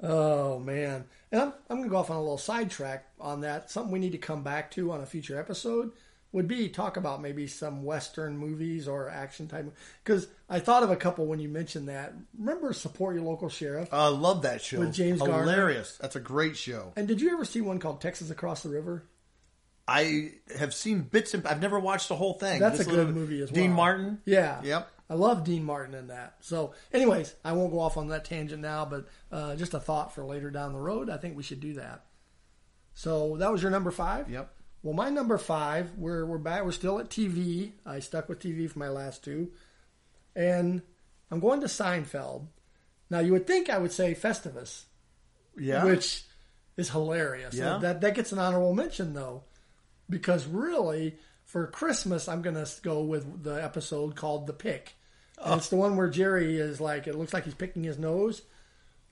Oh 0.00 0.60
man, 0.60 1.06
and 1.32 1.40
I'm 1.40 1.52
I'm 1.68 1.78
gonna 1.78 1.88
go 1.88 1.96
off 1.96 2.08
on 2.10 2.16
a 2.16 2.20
little 2.20 2.38
sidetrack 2.38 3.06
on 3.20 3.40
that. 3.40 3.68
Something 3.68 3.90
we 3.90 3.98
need 3.98 4.12
to 4.12 4.18
come 4.18 4.44
back 4.44 4.70
to 4.72 4.92
on 4.92 5.00
a 5.00 5.06
future 5.06 5.36
episode 5.38 5.90
would 6.32 6.46
be 6.46 6.68
talk 6.68 6.96
about 6.96 7.22
maybe 7.22 7.46
some 7.46 7.82
Western 7.82 8.36
movies 8.36 8.86
or 8.86 9.08
action 9.08 9.48
type. 9.48 9.74
Because 10.04 10.28
I 10.48 10.60
thought 10.60 10.82
of 10.82 10.90
a 10.90 10.96
couple 10.96 11.26
when 11.26 11.40
you 11.40 11.48
mentioned 11.48 11.88
that. 11.88 12.12
Remember, 12.38 12.72
support 12.72 13.14
your 13.14 13.24
local 13.24 13.48
sheriff. 13.48 13.88
I 13.92 14.08
love 14.08 14.42
that 14.42 14.60
show. 14.60 14.80
With 14.80 14.92
James 14.92 15.20
Garner. 15.20 15.50
Hilarious. 15.50 15.96
That's 16.00 16.16
a 16.16 16.20
great 16.20 16.56
show. 16.56 16.92
And 16.96 17.08
did 17.08 17.20
you 17.20 17.32
ever 17.32 17.44
see 17.44 17.60
one 17.60 17.78
called 17.78 18.00
Texas 18.00 18.30
Across 18.30 18.62
the 18.62 18.68
River? 18.68 19.04
I 19.86 20.32
have 20.58 20.74
seen 20.74 21.00
bits 21.00 21.32
and 21.32 21.46
I've 21.46 21.62
never 21.62 21.80
watched 21.80 22.08
the 22.08 22.16
whole 22.16 22.34
thing. 22.34 22.60
That's 22.60 22.76
Just 22.76 22.90
a 22.90 22.92
good 22.92 23.14
movie 23.14 23.40
as 23.40 23.50
well. 23.50 23.62
Dean 23.62 23.72
Martin. 23.72 24.20
Yeah. 24.26 24.60
Yep. 24.62 24.90
I 25.08 25.14
love 25.14 25.44
Dean 25.44 25.64
Martin 25.64 25.94
in 25.94 26.08
that. 26.08 26.34
So, 26.40 26.74
anyways, 26.92 27.34
I 27.42 27.52
won't 27.52 27.72
go 27.72 27.80
off 27.80 27.96
on 27.96 28.08
that 28.08 28.26
tangent 28.26 28.60
now, 28.60 28.84
but 28.84 29.06
uh, 29.32 29.56
just 29.56 29.72
a 29.72 29.80
thought 29.80 30.14
for 30.14 30.22
later 30.22 30.50
down 30.50 30.74
the 30.74 30.78
road. 30.78 31.08
I 31.08 31.16
think 31.16 31.34
we 31.34 31.42
should 31.42 31.60
do 31.60 31.72
that. 31.74 32.04
So 32.92 33.38
that 33.38 33.50
was 33.50 33.62
your 33.62 33.70
number 33.70 33.90
five. 33.90 34.28
Yep. 34.28 34.52
Well, 34.82 34.94
my 34.94 35.10
number 35.10 35.38
five, 35.38 35.90
we're 35.96 36.24
we're 36.24 36.38
back. 36.38 36.64
We're 36.64 36.72
still 36.72 36.98
at 36.98 37.10
TV. 37.10 37.72
I 37.84 37.98
stuck 37.98 38.28
with 38.28 38.38
TV 38.40 38.70
for 38.70 38.78
my 38.78 38.88
last 38.88 39.24
two, 39.24 39.50
and 40.36 40.82
I'm 41.30 41.40
going 41.40 41.60
to 41.60 41.66
Seinfeld. 41.66 42.46
Now, 43.10 43.18
you 43.20 43.32
would 43.32 43.46
think 43.46 43.70
I 43.70 43.78
would 43.78 43.92
say 43.92 44.14
Festivus, 44.14 44.84
Yeah. 45.56 45.84
which 45.84 46.24
is 46.76 46.90
hilarious. 46.90 47.54
Yeah. 47.54 47.78
That 47.78 48.00
that 48.02 48.14
gets 48.14 48.30
an 48.32 48.38
honorable 48.38 48.74
mention 48.74 49.14
though, 49.14 49.42
because 50.08 50.46
really 50.46 51.16
for 51.44 51.66
Christmas 51.66 52.28
I'm 52.28 52.42
gonna 52.42 52.66
go 52.82 53.02
with 53.02 53.42
the 53.42 53.62
episode 53.62 54.14
called 54.14 54.46
The 54.46 54.52
Pick. 54.52 54.94
And 55.42 55.54
oh. 55.54 55.56
It's 55.56 55.68
the 55.70 55.76
one 55.76 55.96
where 55.96 56.08
Jerry 56.08 56.56
is 56.58 56.80
like 56.80 57.06
it 57.06 57.16
looks 57.16 57.32
like 57.34 57.44
he's 57.44 57.54
picking 57.54 57.82
his 57.82 57.98
nose. 57.98 58.42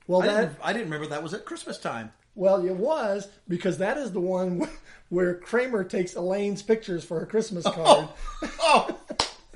Well, 0.07 0.21
I 0.23 0.27
that 0.27 0.41
didn't, 0.41 0.57
I 0.63 0.71
didn't 0.73 0.85
remember 0.89 1.07
that 1.07 1.23
was 1.23 1.33
at 1.33 1.43
Christmas 1.45 1.77
time. 1.77 2.13
Well 2.37 2.65
it 2.65 2.75
was 2.75 3.27
because 3.47 3.79
that 3.79 3.97
is 3.97 4.11
the 4.13 4.19
one 4.21 4.67
where 5.09 5.35
Kramer 5.35 5.83
takes 5.83 6.15
Elaine's 6.15 6.61
pictures 6.61 7.03
for 7.03 7.19
her 7.19 7.25
Christmas 7.25 7.65
oh. 7.65 7.71
card, 7.71 8.09
Oh, 8.61 8.97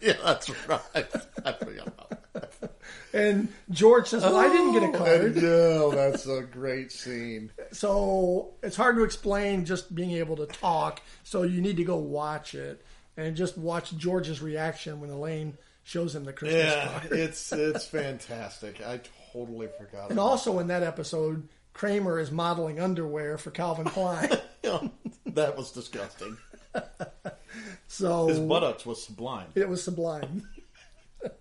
yeah, 0.02 0.14
that's 0.24 0.50
right. 0.68 0.82
I 1.46 1.54
forgot 1.54 1.88
about 1.88 2.34
that. 2.34 2.72
and 3.14 3.50
George 3.70 4.08
says, 4.08 4.24
"Well, 4.24 4.36
I 4.38 4.48
didn't 4.48 4.74
get 4.74 4.84
a 4.84 4.88
oh, 4.88 4.98
card." 4.98 5.36
Yeah, 5.36 5.96
that's 5.96 6.26
a 6.26 6.42
great 6.42 6.92
scene. 6.92 7.52
So 7.72 8.54
it's 8.64 8.76
hard 8.76 8.96
to 8.96 9.04
explain 9.04 9.66
just 9.66 9.94
being 9.94 10.12
able 10.12 10.36
to 10.38 10.48
talk. 10.48 11.02
So 11.24 11.44
you 11.44 11.62
need 11.62 11.78
to 11.78 11.84
go 11.84 11.98
watch 11.98 12.56
it 12.56 12.84
and 13.18 13.36
just 13.36 13.58
watch 13.58 13.96
George's 13.96 14.42
reaction 14.42 15.02
when 15.02 15.10
Elaine 15.10 15.58
shows 15.84 16.16
him 16.16 16.24
the 16.24 16.34
Christmas 16.34 16.64
Yeah, 16.74 17.00
card. 17.00 17.12
it's 17.12 17.52
it's 17.52 17.86
fantastic. 17.86 18.82
I 18.82 19.02
totally 19.34 19.68
forgot. 19.78 20.10
And 20.10 20.20
also 20.20 20.60
in 20.60 20.68
that 20.68 20.84
episode, 20.84 21.48
Kramer 21.74 22.20
is 22.20 22.32
modeling 22.32 22.80
underwear 22.80 23.38
for 23.38 23.52
Calvin 23.52 23.86
Klein. 23.86 24.30
That 25.26 25.56
was 25.58 25.72
disgusting. 25.72 26.38
So 27.88 28.28
His 28.28 28.40
buttocks 28.40 28.86
was 28.86 29.04
sublime. 29.04 29.48
it 29.56 29.68
was 29.68 29.84
sublime. 29.84 30.48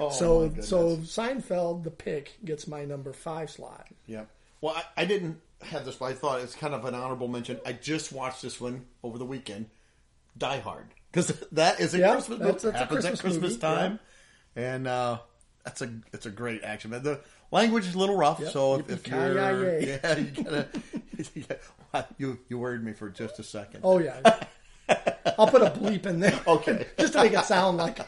Oh, 0.00 0.10
So 0.10 0.52
so 0.60 0.96
Seinfeld, 0.98 1.82
the 1.82 1.90
pick, 1.90 2.38
gets 2.44 2.68
my 2.68 2.84
number 2.84 3.12
five 3.12 3.50
slot. 3.50 3.88
Yeah. 4.06 4.24
Well, 4.60 4.74
I, 4.76 5.02
I 5.02 5.04
didn't 5.06 5.40
have 5.62 5.84
this, 5.84 5.96
but 5.96 6.04
I 6.06 6.12
thought 6.12 6.40
it's 6.40 6.54
kind 6.54 6.72
of 6.72 6.84
an 6.84 6.94
honorable 6.94 7.26
mention. 7.26 7.58
I 7.66 7.72
just 7.72 8.12
watched 8.12 8.42
this 8.42 8.60
one 8.60 8.86
over 9.02 9.18
the 9.18 9.24
weekend, 9.24 9.66
Die 10.36 10.60
Hard, 10.60 10.86
because 11.10 11.28
that 11.52 11.80
is 11.80 11.94
a 11.94 11.98
Yeah, 11.98 12.12
Christmas 12.12 12.38
that's- 12.38 12.38
movie. 12.38 12.52
that's 12.52 12.64
a 12.64 12.72
happens 12.78 13.00
Christmas 13.00 13.18
at 13.18 13.22
Christmas 13.22 13.50
movie, 13.52 13.60
time, 13.60 13.98
and 14.54 14.86
uh, 14.86 15.18
that's 15.64 15.82
a 15.82 15.92
it's 16.12 16.26
a 16.26 16.30
great 16.30 16.62
action. 16.62 16.92
But 16.92 17.02
the 17.02 17.20
language 17.50 17.86
is 17.86 17.94
a 17.94 17.98
little 17.98 18.16
rough, 18.16 18.40
Yep. 18.40 18.50
so 18.52 18.74
if, 18.76 18.90
if 18.90 19.08
you're 19.08 19.78
yeah, 19.80 20.18
you 20.18 20.44
gotta 20.44 20.66
yeah, 21.94 22.02
you 22.18 22.38
you 22.48 22.58
worried 22.58 22.82
me 22.84 22.92
for 22.92 23.08
just 23.10 23.38
a 23.38 23.42
second. 23.42 23.80
Oh 23.84 23.98
yeah. 23.98 24.20
I'll 25.38 25.46
put 25.48 25.62
a 25.62 25.70
bleep 25.70 26.06
in 26.06 26.20
there. 26.20 26.38
Okay. 26.46 26.86
Just 26.98 27.12
to 27.14 27.22
make 27.22 27.32
it 27.32 27.44
sound 27.44 27.76
like 27.78 28.00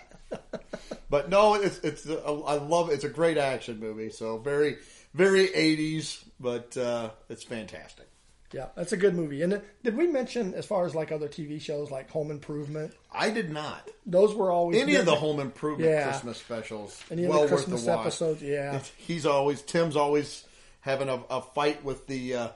But 1.08 1.28
no, 1.28 1.54
it's 1.54 1.78
it's 1.78 2.06
I 2.08 2.54
love 2.54 2.90
it. 2.90 2.94
It's 2.94 3.04
a 3.04 3.08
great 3.08 3.38
action 3.38 3.80
movie. 3.80 4.10
So 4.10 4.38
very 4.38 4.76
very 5.14 5.52
eighties, 5.54 6.24
but 6.38 6.76
uh, 6.76 7.10
it's 7.28 7.42
fantastic. 7.42 8.06
Yeah, 8.52 8.66
that's 8.74 8.92
a 8.92 8.96
good 8.96 9.14
movie. 9.14 9.42
And 9.42 9.62
did 9.84 9.96
we 9.96 10.06
mention 10.08 10.54
as 10.54 10.66
far 10.66 10.84
as 10.84 10.94
like 10.94 11.12
other 11.12 11.28
TV 11.28 11.60
shows 11.60 11.90
like 11.90 12.10
Home 12.10 12.30
Improvement? 12.32 12.92
I 13.12 13.30
did 13.30 13.50
not. 13.50 13.88
Those 14.06 14.34
were 14.34 14.50
always 14.50 14.80
Any 14.80 14.96
of 14.96 15.06
the 15.06 15.14
Home 15.14 15.38
Improvement 15.38 15.88
Yeah. 15.88 16.10
Christmas 16.10 16.38
specials, 16.38 17.00
Any 17.10 17.24
of 17.26 17.32
the 17.32 17.46
Christmas 17.46 17.84
the 17.84 17.98
episodes, 17.98 18.42
yeah. 18.42 18.80
He's 18.96 19.24
always 19.24 19.62
Tim's 19.62 19.94
always 19.96 20.44
having 20.80 21.08
a, 21.08 21.20
a 21.30 21.42
fight 21.42 21.84
with 21.84 22.06
the 22.08 22.34
uh, 22.34 22.48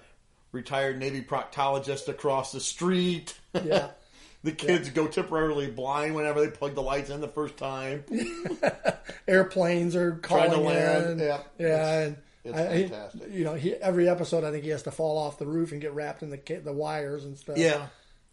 retired 0.50 0.98
Navy 0.98 1.22
proctologist 1.22 2.08
across 2.08 2.50
the 2.52 2.60
street. 2.60 3.38
Yeah. 3.52 3.90
the 4.42 4.52
kids 4.52 4.90
go 4.90 5.06
temporarily 5.06 5.70
blind 5.70 6.14
whenever 6.16 6.40
they 6.40 6.50
plug 6.50 6.74
the 6.74 6.82
lights 6.82 7.10
in 7.10 7.20
the 7.20 7.28
first 7.28 7.56
time. 7.56 8.04
Airplanes 9.28 9.94
are 9.96 10.12
calling 10.16 10.46
Trying 10.50 10.56
to 10.58 10.60
land, 10.60 11.20
in. 11.20 11.26
yeah. 11.26 11.40
yeah. 11.58 12.10
It's 12.44 12.56
I- 12.58 12.76
he- 12.76 13.38
you 13.38 13.44
know, 13.44 13.54
he, 13.54 13.74
every 13.74 14.08
episode 14.08 14.44
I 14.44 14.50
think 14.50 14.64
he 14.64 14.70
has 14.70 14.82
to 14.84 14.90
fall 14.90 15.16
off 15.18 15.38
the 15.38 15.46
roof 15.46 15.72
and 15.72 15.80
get 15.80 15.92
wrapped 15.94 16.22
in 16.22 16.30
the 16.30 16.60
the 16.62 16.72
wires 16.72 17.24
and 17.24 17.36
stuff. 17.38 17.56
Yeah, 17.56 17.86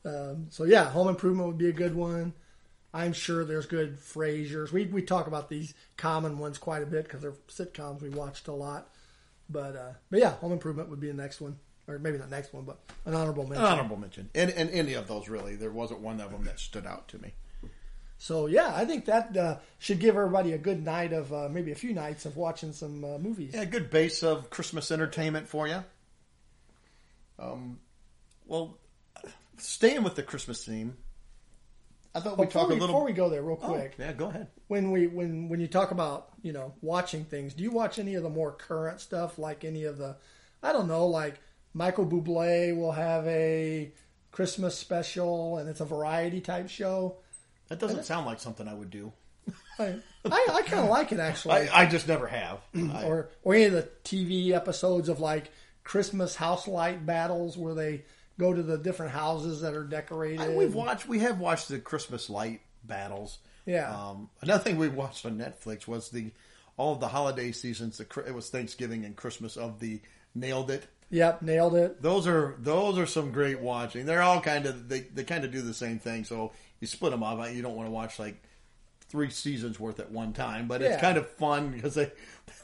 Um, 0.06 0.48
so 0.50 0.64
yeah, 0.66 0.90
Home 0.92 1.08
Improvement 1.08 1.48
would 1.48 1.58
be 1.58 1.70
a 1.70 1.74
good 1.74 1.96
one. 1.96 2.34
I'm 2.94 3.14
sure 3.14 3.46
there's 3.46 3.68
good 3.68 3.98
Frasiers. 4.00 4.72
We 4.72 4.86
we 4.88 5.02
talk 5.02 5.28
about 5.28 5.50
these 5.50 5.74
common 5.96 6.40
ones 6.40 6.58
quite 6.58 6.84
a 6.84 6.86
bit 6.86 7.04
because 7.06 7.22
they're 7.22 7.36
sitcoms 7.48 8.02
we 8.02 8.10
watched 8.10 8.48
a 8.50 8.54
lot. 8.54 8.90
But 9.50 9.76
uh, 9.76 9.92
but 10.10 10.20
yeah, 10.20 10.32
Home 10.36 10.52
Improvement 10.52 10.90
would 10.90 11.00
be 11.00 11.08
the 11.08 11.14
next 11.14 11.40
one, 11.40 11.58
or 11.88 11.98
maybe 12.00 12.18
not 12.18 12.30
next 12.30 12.54
one, 12.54 12.64
but 12.66 12.80
an 13.06 13.14
honorable 13.16 13.44
mention. 13.46 13.64
an 13.66 13.72
honorable 13.72 13.98
mention. 13.98 14.30
And, 14.36 14.50
and 14.52 14.70
any 14.72 14.94
of 14.94 15.08
those 15.08 15.30
really, 15.30 15.56
there 15.56 15.72
wasn't 15.72 16.02
one 16.02 16.20
of 16.20 16.32
them 16.32 16.44
that 16.46 16.60
stood 16.60 16.86
out 16.86 17.08
to 17.10 17.18
me. 17.22 17.34
So 18.22 18.46
yeah, 18.46 18.72
I 18.76 18.86
think 18.86 19.06
that 19.06 19.36
uh, 19.36 19.58
should 19.80 20.00
give 20.00 20.16
everybody 20.16 20.54
a 20.54 20.58
good 20.60 20.86
night 20.86 21.12
of 21.12 21.34
uh, 21.34 21.50
maybe 21.50 21.72
a 21.72 21.76
few 21.76 21.92
nights 21.92 22.28
of 22.28 22.38
watching 22.38 22.72
some 22.72 23.04
uh, 23.04 23.18
movies. 23.18 23.56
Yeah, 23.56 23.66
good 23.66 23.90
base 23.90 24.22
of 24.22 24.52
Christmas 24.52 24.92
entertainment 24.92 25.48
for 25.48 25.68
you. 25.68 25.84
Um, 27.40 27.80
well, 28.46 28.78
staying 29.58 30.04
with 30.04 30.14
the 30.14 30.22
Christmas 30.22 30.64
theme, 30.64 30.98
I 32.14 32.20
thought 32.20 32.38
Before 32.38 32.46
talk 32.46 32.70
a 32.70 32.74
little. 32.74 32.88
before 32.90 33.06
we 33.06 33.14
go 33.14 33.28
there, 33.28 33.42
real 33.42 33.58
Oh, 33.60 33.70
quick, 33.74 33.96
yeah, 33.98 34.14
go 34.14 34.28
ahead. 34.28 34.50
when 34.68 34.92
we 34.92 35.08
when 35.08 35.50
when 35.50 35.60
you 35.60 35.68
talk 35.68 35.90
about 35.90 36.30
you 36.44 36.54
know 36.54 36.76
watching 36.84 37.26
things, 37.26 37.56
do 37.56 37.64
you 37.64 37.72
watch 37.72 37.98
any 37.98 38.14
of 38.14 38.22
the 38.22 38.30
more 38.30 38.52
current 38.52 39.02
stuff, 39.02 39.40
like 39.40 39.66
any 39.66 39.86
of 39.86 39.98
the, 39.98 40.16
I 40.62 40.74
don't 40.74 40.88
know, 40.88 41.08
like 41.08 41.40
Michael 41.74 42.06
Bublé 42.06 42.78
will 42.78 42.92
have 42.92 43.26
a 43.26 43.92
Christmas 44.32 44.78
special, 44.78 45.58
and 45.58 45.68
it's 45.68 45.80
a 45.82 45.86
variety 45.86 46.40
type 46.40 46.70
show. 46.70 47.16
That 47.72 47.80
doesn't 47.80 48.04
sound 48.04 48.26
like 48.26 48.42
something 48.42 48.68
I 48.68 48.74
would 48.74 48.90
do. 48.90 49.14
I 49.80 49.96
I, 50.26 50.48
I 50.52 50.62
kind 50.64 50.84
of 50.84 50.90
like 50.90 51.14
it 51.14 51.22
actually, 51.22 51.70
I, 51.70 51.84
I 51.84 51.86
just 51.86 52.06
never 52.06 52.28
have. 52.28 52.60
I, 52.76 53.06
or 53.06 53.30
or 53.44 53.56
any 53.56 53.64
of 53.64 53.72
the 53.72 53.88
TV 54.04 54.52
episodes 54.52 55.08
of 55.08 55.22
like 55.22 55.52
Christmas 55.86 56.36
house 56.36 56.68
light 56.68 57.06
battles 57.06 57.58
where 57.58 57.74
they 57.74 58.04
go 58.38 58.54
to 58.54 58.62
the 58.62 58.78
different 58.78 59.14
houses 59.14 59.62
that 59.62 59.74
are 59.74 59.86
decorated. 59.86 60.58
We've 60.58 60.76
watched. 60.76 61.08
We 61.08 61.20
have 61.20 61.40
watched 61.40 61.70
the 61.70 61.80
Christmas 61.80 62.30
light 62.30 62.60
battles. 62.84 63.40
Yeah. 63.66 63.90
Um, 63.90 64.30
another 64.42 64.62
thing 64.62 64.76
we 64.76 64.90
watched 64.90 65.26
on 65.26 65.38
Netflix 65.38 65.88
was 65.88 66.10
the 66.10 66.32
all 66.76 66.92
of 66.92 67.00
the 67.00 67.08
holiday 67.08 67.54
seasons. 67.54 68.00
The, 68.00 68.04
Chri- 68.04 68.28
it 68.28 68.36
was 68.36 68.50
Thanksgiving 68.50 69.06
and 69.06 69.16
Christmas 69.16 69.56
of 69.56 69.80
the 69.80 70.02
Nailed 70.36 70.72
It. 70.72 70.88
Yep, 71.10 71.42
nailed 71.42 71.76
it. 71.76 72.02
Those 72.02 72.26
are 72.26 72.56
those 72.60 72.98
are 72.98 73.06
some 73.06 73.32
great 73.34 73.60
watching. 73.60 74.06
They're 74.06 74.22
all 74.22 74.40
kind 74.40 74.66
of 74.66 74.88
they, 74.88 75.02
they 75.02 75.26
kind 75.26 75.44
of 75.44 75.52
do 75.52 75.62
the 75.62 75.74
same 75.74 76.00
thing. 76.00 76.24
So 76.24 76.54
you 76.82 76.88
split 76.88 77.12
them 77.12 77.24
up. 77.24 77.54
You 77.54 77.62
don't 77.62 77.76
want 77.78 77.88
to 77.88 77.92
watch 77.92 78.20
like 78.20 78.36
three 79.08 79.30
seasons 79.30 79.80
worth 79.80 80.00
at 80.02 80.12
one 80.12 80.34
time, 80.34 80.68
but 80.68 80.82
it's 80.82 80.96
Yeah. 80.96 81.00
kind 81.02 81.18
of 81.18 81.30
fun 81.32 81.70
because 81.76 81.96
they 81.96 82.12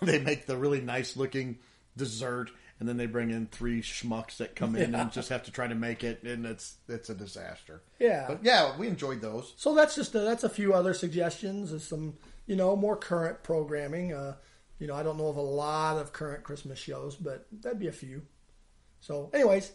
they 0.01 0.19
make 0.19 0.45
the 0.45 0.57
really 0.57 0.81
nice 0.81 1.15
looking 1.15 1.59
dessert 1.95 2.51
and 2.79 2.87
then 2.87 2.95
they 2.97 3.07
bring 3.07 3.31
in 3.31 3.47
three 3.47 3.81
schmucks 3.81 4.37
that 4.37 4.55
come 4.55 4.75
in 4.75 4.93
and 4.93 5.11
just 5.11 5.29
have 5.29 5.41
to 5.43 5.51
try 5.51 5.65
to 5.67 5.73
make 5.73 6.03
it, 6.03 6.21
and 6.21 6.45
it's 6.45 6.75
it's 6.87 7.09
a 7.09 7.15
disaster. 7.15 7.81
Yeah. 7.97 8.25
but 8.27 8.43
yeah, 8.43 8.77
we 8.77 8.87
enjoyed 8.87 9.19
those. 9.19 9.53
So 9.57 9.73
that's 9.73 9.95
just 9.95 10.13
a, 10.13 10.19
that's 10.19 10.43
a 10.43 10.49
few 10.49 10.73
other 10.75 10.93
suggestions 10.93 11.71
of 11.71 11.81
some 11.81 12.17
you 12.45 12.55
know 12.55 12.75
more 12.75 12.95
current 12.95 13.41
programming. 13.41 14.13
Uh, 14.13 14.35
you 14.79 14.85
know, 14.85 14.93
I 14.93 15.01
don't 15.01 15.17
know 15.17 15.27
of 15.27 15.37
a 15.37 15.41
lot 15.41 15.97
of 15.97 16.13
current 16.13 16.43
Christmas 16.43 16.77
shows, 16.77 17.15
but 17.15 17.47
that'd 17.51 17.79
be 17.79 17.87
a 17.87 17.91
few. 17.91 18.21
So, 18.99 19.31
anyways, 19.33 19.71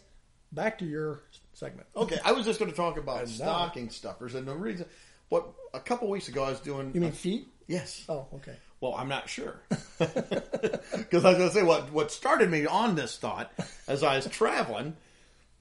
back 0.53 0.77
to 0.79 0.85
your 0.85 1.23
segment. 1.53 1.87
Okay, 1.95 2.19
I 2.23 2.31
was 2.31 2.45
just 2.45 2.59
going 2.59 2.71
to 2.71 2.77
talk 2.77 2.97
about 2.97 3.27
stocking 3.27 3.89
stuffers, 3.89 4.35
and 4.35 4.47
the 4.47 4.55
reason, 4.55 4.85
what 5.29 5.47
a 5.73 5.79
couple 5.79 6.09
weeks 6.09 6.27
ago 6.27 6.43
I 6.43 6.49
was 6.49 6.59
doing. 6.59 6.91
You 6.93 7.01
mean 7.01 7.11
feet? 7.11 7.47
yes? 7.67 8.03
Oh, 8.09 8.27
okay. 8.35 8.55
Well, 8.81 8.95
I'm 8.95 9.07
not 9.07 9.29
sure 9.29 9.61
because 9.99 11.23
I 11.23 11.29
was 11.29 11.37
going 11.37 11.49
to 11.49 11.51
say 11.51 11.63
what 11.63 11.91
what 11.93 12.11
started 12.11 12.49
me 12.49 12.65
on 12.65 12.95
this 12.95 13.17
thought 13.17 13.51
as 13.87 14.03
I 14.03 14.17
was 14.17 14.27
traveling 14.27 14.95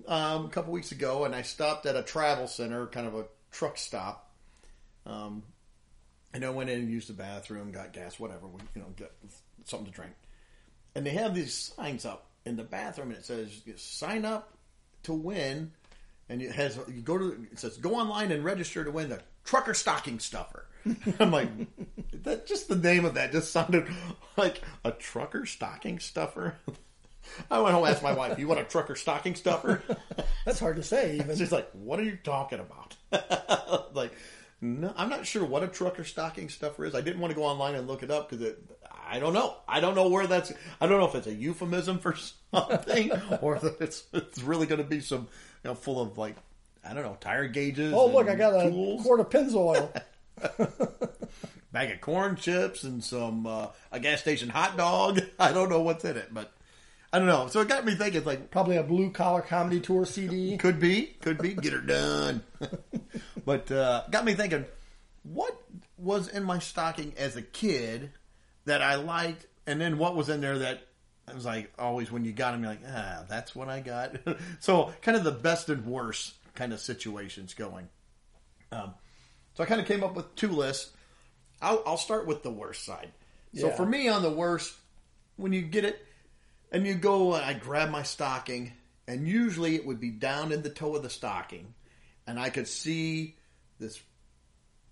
um, 0.09 0.47
a 0.47 0.49
couple 0.49 0.73
weeks 0.73 0.93
ago, 0.93 1.25
and 1.25 1.35
I 1.35 1.43
stopped 1.43 1.87
at 1.87 1.97
a 1.97 2.03
travel 2.03 2.47
center, 2.47 2.87
kind 2.87 3.07
of 3.07 3.15
a 3.15 3.25
truck 3.51 3.79
stop. 3.79 4.31
Um, 5.07 5.43
and 6.35 6.45
I 6.45 6.51
went 6.51 6.71
in 6.71 6.81
and 6.81 6.91
used 6.91 7.09
the 7.09 7.15
bathroom, 7.15 7.73
got 7.73 7.93
gas, 7.93 8.19
whatever, 8.19 8.47
we, 8.47 8.61
you 8.75 8.81
know, 8.81 8.89
get 8.97 9.13
something 9.65 9.87
to 9.87 9.93
drink. 9.93 10.13
And 10.95 11.05
they 11.05 11.11
have 11.11 11.35
these 11.35 11.55
signs 11.77 12.05
up 12.05 12.27
in 12.45 12.57
the 12.57 12.65
bathroom, 12.65 13.11
and 13.11 13.19
it 13.19 13.25
says 13.25 13.63
"Sign 13.77 14.25
up 14.25 14.57
to 15.05 15.13
win," 15.13 15.73
and 16.33 16.41
it 16.41 16.53
has 16.53 16.79
you 16.89 17.03
go 17.03 17.19
to 17.19 17.47
it 17.53 17.59
says 17.59 17.77
go 17.77 17.95
online 17.95 18.33
and 18.33 18.43
register 18.43 18.83
to 18.83 18.91
win 18.91 19.11
the 19.11 19.21
trucker 19.45 19.75
stocking 19.75 20.19
stuffer. 20.19 20.67
I'm 21.21 21.31
like, 21.31 21.49
that 22.25 22.47
just 22.47 22.69
the 22.69 22.77
name 22.77 23.05
of 23.05 23.15
that 23.15 23.33
just 23.33 23.53
sounded 23.53 23.87
like 24.37 24.63
a 24.85 24.93
trucker 24.93 25.45
stocking 25.45 25.99
stuffer. 25.99 26.57
I 27.51 27.61
went 27.61 27.75
home 27.75 27.85
and 27.85 27.95
asked 27.95 28.03
my 28.03 28.15
wife, 28.15 28.39
"You 28.39 28.49
want 28.49 28.61
a 28.61 28.65
trucker 28.65 28.97
stocking 28.97 29.35
stuffer?" 29.35 29.83
That's 30.45 30.59
hard 30.59 30.77
to 30.77 30.83
say. 30.83 31.17
Even 31.17 31.37
She's 31.37 31.53
like, 31.53 31.71
"What 31.73 32.01
are 32.01 32.05
you 32.05 32.19
talking 32.23 32.59
about?" 32.59 32.97
like, 33.95 34.13
no, 34.61 34.93
I'm 34.97 35.09
not 35.09 35.27
sure 35.27 35.45
what 35.45 35.63
a 35.63 35.69
trucker 35.69 36.05
stocking 36.05 36.49
stuffer 36.49 36.85
is. 36.85 36.95
I 36.95 37.01
didn't 37.01 37.21
want 37.21 37.31
to 37.31 37.37
go 37.39 37.45
online 37.45 37.75
and 37.75 37.87
look 37.87 38.03
it 38.03 38.11
up 38.11 38.31
because 38.31 38.55
I 39.07 39.19
don't 39.19 39.35
know. 39.35 39.57
I 39.69 39.81
don't 39.81 39.95
know 39.95 40.09
where 40.09 40.27
that's. 40.27 40.53
I 40.81 40.87
don't 40.87 40.99
know 40.99 41.07
if 41.07 41.15
it's 41.15 41.27
a 41.27 41.35
euphemism 41.35 41.99
for 41.99 42.17
something 42.53 43.13
or 43.41 43.57
if 43.57 43.65
it's 43.81 44.05
it's 44.13 44.43
really 44.43 44.67
going 44.67 44.81
to 44.83 44.87
be 44.87 45.01
some 45.01 45.29
you 45.63 45.71
know 45.71 45.75
full 45.75 46.01
of 46.01 46.19
like 46.19 46.37
I 46.85 46.95
don't 46.95 47.03
know 47.05 47.17
tire 47.21 47.49
gauges. 47.49 47.93
oh 47.95 48.07
look, 48.07 48.29
I 48.29 48.35
got 48.35 48.55
a 48.55 48.71
tools, 48.71 49.03
quart 49.03 49.21
of 49.21 49.31
Pennzoil. 49.31 50.03
bag 51.73 51.91
of 51.91 52.01
corn 52.01 52.37
chips 52.37 52.85
and 52.85 53.03
some 53.03 53.47
uh, 53.47 53.69
a 53.91 54.01
gas 54.01 54.21
station 54.21 54.49
hot 54.49 54.77
dog. 54.77 55.21
I 55.39 55.53
don't 55.53 55.71
know 55.71 55.81
what's 55.81 56.05
in 56.05 56.17
it, 56.17 56.33
but 56.33 56.53
I 57.13 57.19
don't 57.19 57.29
know. 57.29 57.47
So 57.49 57.61
it 57.61 57.69
got 57.69 57.85
me 57.85 57.95
thinking. 57.95 58.25
Like 58.25 58.51
Probably 58.51 58.77
a 58.77 58.83
blue 58.83 59.11
collar 59.11 59.43
comedy 59.43 59.81
tour 59.81 60.05
CD. 60.05 60.57
Could 60.57 60.81
be, 60.81 61.17
could 61.21 61.39
be. 61.39 61.55
Get 61.55 61.73
her 61.73 61.81
done. 61.81 62.43
but 63.45 63.71
uh, 63.71 64.05
got 64.11 64.25
me 64.25 64.35
thinking, 64.35 64.65
what 65.23 65.61
was 65.97 66.29
in 66.29 66.45
my 66.45 66.59
stocking 66.59 67.15
as 67.17 67.37
a 67.37 67.43
kid 67.43 68.11
that 68.65 68.83
I 68.83 68.97
liked, 68.97 69.47
and 69.67 69.81
then 69.81 69.99
what 69.99 70.17
was 70.17 70.29
in 70.29 70.41
there 70.41 70.59
that 70.59 70.87
I 71.29 71.35
was 71.35 71.45
like 71.45 71.73
always 71.79 72.11
when 72.11 72.25
you 72.25 72.33
got 72.33 72.53
them, 72.53 72.63
you're 72.63 72.71
like, 72.73 72.83
ah, 72.87 73.25
that's 73.29 73.55
what 73.55 73.69
I 73.69 73.81
got. 73.81 74.17
so 74.61 74.93
kind 75.03 75.17
of 75.17 75.25
the 75.25 75.31
best 75.31 75.69
and 75.69 75.87
worst 75.87 76.35
kind 76.55 76.73
of 76.73 76.81
situations 76.81 77.55
going. 77.55 77.89
Um, 78.73 78.95
so 79.55 79.63
I 79.63 79.67
kind 79.67 79.81
of 79.81 79.87
came 79.87 80.03
up 80.03 80.15
with 80.15 80.35
two 80.35 80.49
lists. 80.49 80.91
I'll, 81.61 81.83
I'll 81.87 81.97
start 81.97 82.27
with 82.27 82.43
the 82.43 82.51
worst 82.51 82.85
side. 82.85 83.13
So 83.55 83.69
Yeah. 83.69 83.77
for 83.77 83.87
me, 83.87 84.09
on 84.09 84.23
the 84.23 84.31
worst, 84.31 84.75
when 85.37 85.53
you 85.53 85.63
get 85.63 85.85
it 85.85 86.05
and 86.73 86.87
you 86.87 86.95
go, 86.95 87.35
I 87.35 87.53
grab 87.53 87.91
my 87.91 88.03
stocking, 88.03 88.73
and 89.07 89.29
usually 89.29 89.77
it 89.77 89.87
would 89.87 90.01
be 90.01 90.11
down 90.11 90.53
in 90.53 90.63
the 90.63 90.71
toe 90.71 90.97
of 90.97 91.03
the 91.03 91.11
stocking, 91.11 91.75
and 92.27 92.39
I 92.41 92.51
could 92.51 92.67
see 92.67 93.37
this 93.79 94.01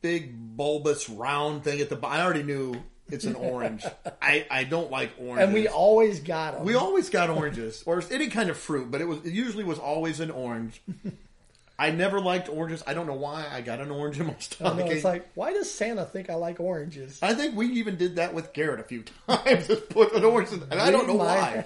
big 0.03 0.35
bulbous 0.57 1.09
round 1.09 1.65
thing 1.65 1.81
at 1.81 1.89
the. 1.89 1.99
I 2.07 2.23
already 2.23 2.43
knew 2.43 2.75
it's 3.13 3.25
an 3.25 3.35
orange. 3.35 3.85
I 4.23 4.47
I 4.51 4.65
don't 4.65 4.91
like 4.91 5.13
oranges. 5.19 5.45
And 5.45 5.55
we 5.55 5.69
always 5.69 6.21
got 6.21 6.55
them. 6.55 6.65
We 6.65 6.75
always 6.75 7.11
got 7.11 7.31
oranges 7.31 7.83
or 7.87 8.03
any 8.11 8.29
kind 8.29 8.51
of 8.51 8.57
fruit, 8.57 8.91
but 8.91 9.01
it 9.01 9.07
was 9.07 9.19
it 9.25 9.33
usually 9.33 9.65
was 9.65 9.79
always 9.79 10.21
an 10.21 10.31
orange. 10.31 10.81
I 11.79 11.91
never 11.93 12.21
liked 12.21 12.51
oranges. 12.51 12.85
I 12.87 12.93
don't 12.93 13.07
know 13.07 13.15
why. 13.15 13.47
I 13.51 13.63
got 13.63 13.81
an 13.81 13.91
orange 13.91 14.21
in 14.21 14.27
my 14.27 14.35
I 14.35 14.37
stocking. 14.39 14.85
know, 14.85 14.93
it's 14.93 15.03
like, 15.03 15.27
why 15.35 15.55
does 15.55 15.73
Santa 15.73 16.05
think 16.05 16.29
I 16.29 16.35
like 16.35 16.61
oranges? 16.61 17.19
I 17.23 17.33
think 17.33 17.57
we 17.57 17.69
even 17.69 17.97
did 17.97 18.17
that 18.17 18.35
with 18.35 18.53
Garrett 18.53 18.81
a 18.81 18.83
few 18.83 19.03
times. 19.27 19.67
Just 19.67 19.89
put 19.89 20.13
an 20.13 20.23
orange, 20.23 20.53
in, 20.53 20.63
and 20.71 20.79
I 20.79 20.91
don't 20.91 21.07
know 21.07 21.15
why. 21.15 21.65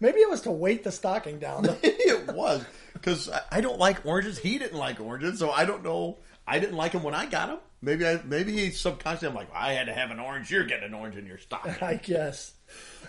Maybe 0.00 0.20
it 0.20 0.30
was 0.30 0.40
to 0.42 0.50
weight 0.50 0.84
the 0.84 0.92
stocking 0.92 1.38
down. 1.38 1.64
Maybe 1.82 1.88
it 1.88 2.32
was 2.32 2.64
because 2.94 3.28
I, 3.28 3.42
I 3.52 3.60
don't 3.60 3.78
like 3.78 4.06
oranges. 4.06 4.38
He 4.38 4.56
didn't 4.58 4.78
like 4.78 4.98
oranges, 4.98 5.38
so 5.38 5.50
I 5.50 5.66
don't 5.66 5.84
know. 5.84 6.16
I 6.50 6.58
didn't 6.58 6.76
like 6.76 6.92
them 6.92 7.04
when 7.04 7.14
I 7.14 7.26
got 7.26 7.48
them. 7.48 7.58
Maybe 7.80 8.06
I 8.06 8.20
maybe 8.24 8.52
he 8.52 8.70
subconsciously 8.72 9.28
I'm 9.28 9.34
like 9.34 9.54
I 9.54 9.72
had 9.72 9.86
to 9.86 9.94
have 9.94 10.10
an 10.10 10.18
orange. 10.18 10.50
You're 10.50 10.64
getting 10.64 10.86
an 10.86 10.94
orange 10.94 11.16
in 11.16 11.26
your 11.26 11.38
stocking. 11.38 11.76
I 11.80 11.94
guess. 11.94 12.52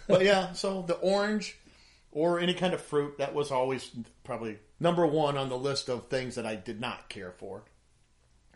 but 0.08 0.24
yeah, 0.24 0.54
so 0.54 0.84
the 0.84 0.94
orange 0.94 1.58
or 2.12 2.40
any 2.40 2.54
kind 2.54 2.74
of 2.74 2.82
fruit 2.82 3.18
that 3.18 3.34
was 3.34 3.52
always 3.52 3.90
probably 4.24 4.60
number 4.80 5.06
one 5.06 5.38
on 5.38 5.50
the 5.50 5.58
list 5.58 5.90
of 5.90 6.08
things 6.08 6.36
that 6.36 6.46
I 6.46 6.56
did 6.56 6.80
not 6.80 7.10
care 7.10 7.32
for. 7.32 7.64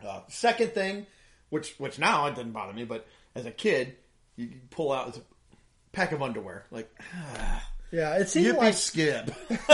Uh, 0.06 0.20
second 0.28 0.72
thing, 0.72 1.06
which 1.50 1.74
which 1.78 1.98
now 1.98 2.26
it 2.26 2.36
didn't 2.36 2.52
bother 2.52 2.72
me, 2.72 2.84
but 2.84 3.06
as 3.34 3.44
a 3.44 3.50
kid, 3.50 3.96
you 4.36 4.50
pull 4.70 4.92
out 4.92 5.16
a 5.16 5.20
pack 5.90 6.12
of 6.12 6.22
underwear. 6.22 6.64
Like 6.70 6.88
Yeah, 7.90 8.14
it 8.16 8.28
seemed 8.28 8.54
yippee 8.54 8.58
like 8.58 8.74
skip. 8.74 9.30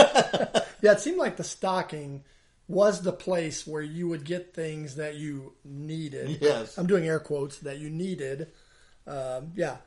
yeah, 0.81 0.93
it 0.93 0.99
seemed 0.99 1.17
like 1.17 1.37
the 1.37 1.43
stocking 1.43 2.23
was 2.67 3.01
the 3.01 3.11
place 3.13 3.67
where 3.67 3.81
you 3.81 4.07
would 4.07 4.23
get 4.23 4.53
things 4.53 4.95
that 4.95 5.15
you 5.15 5.53
needed. 5.65 6.37
Yes. 6.41 6.77
I'm 6.77 6.87
doing 6.87 7.05
air 7.07 7.19
quotes 7.19 7.59
that 7.59 7.77
you 7.79 7.89
needed. 7.89 8.47
Um, 9.05 9.51
yeah, 9.55 9.77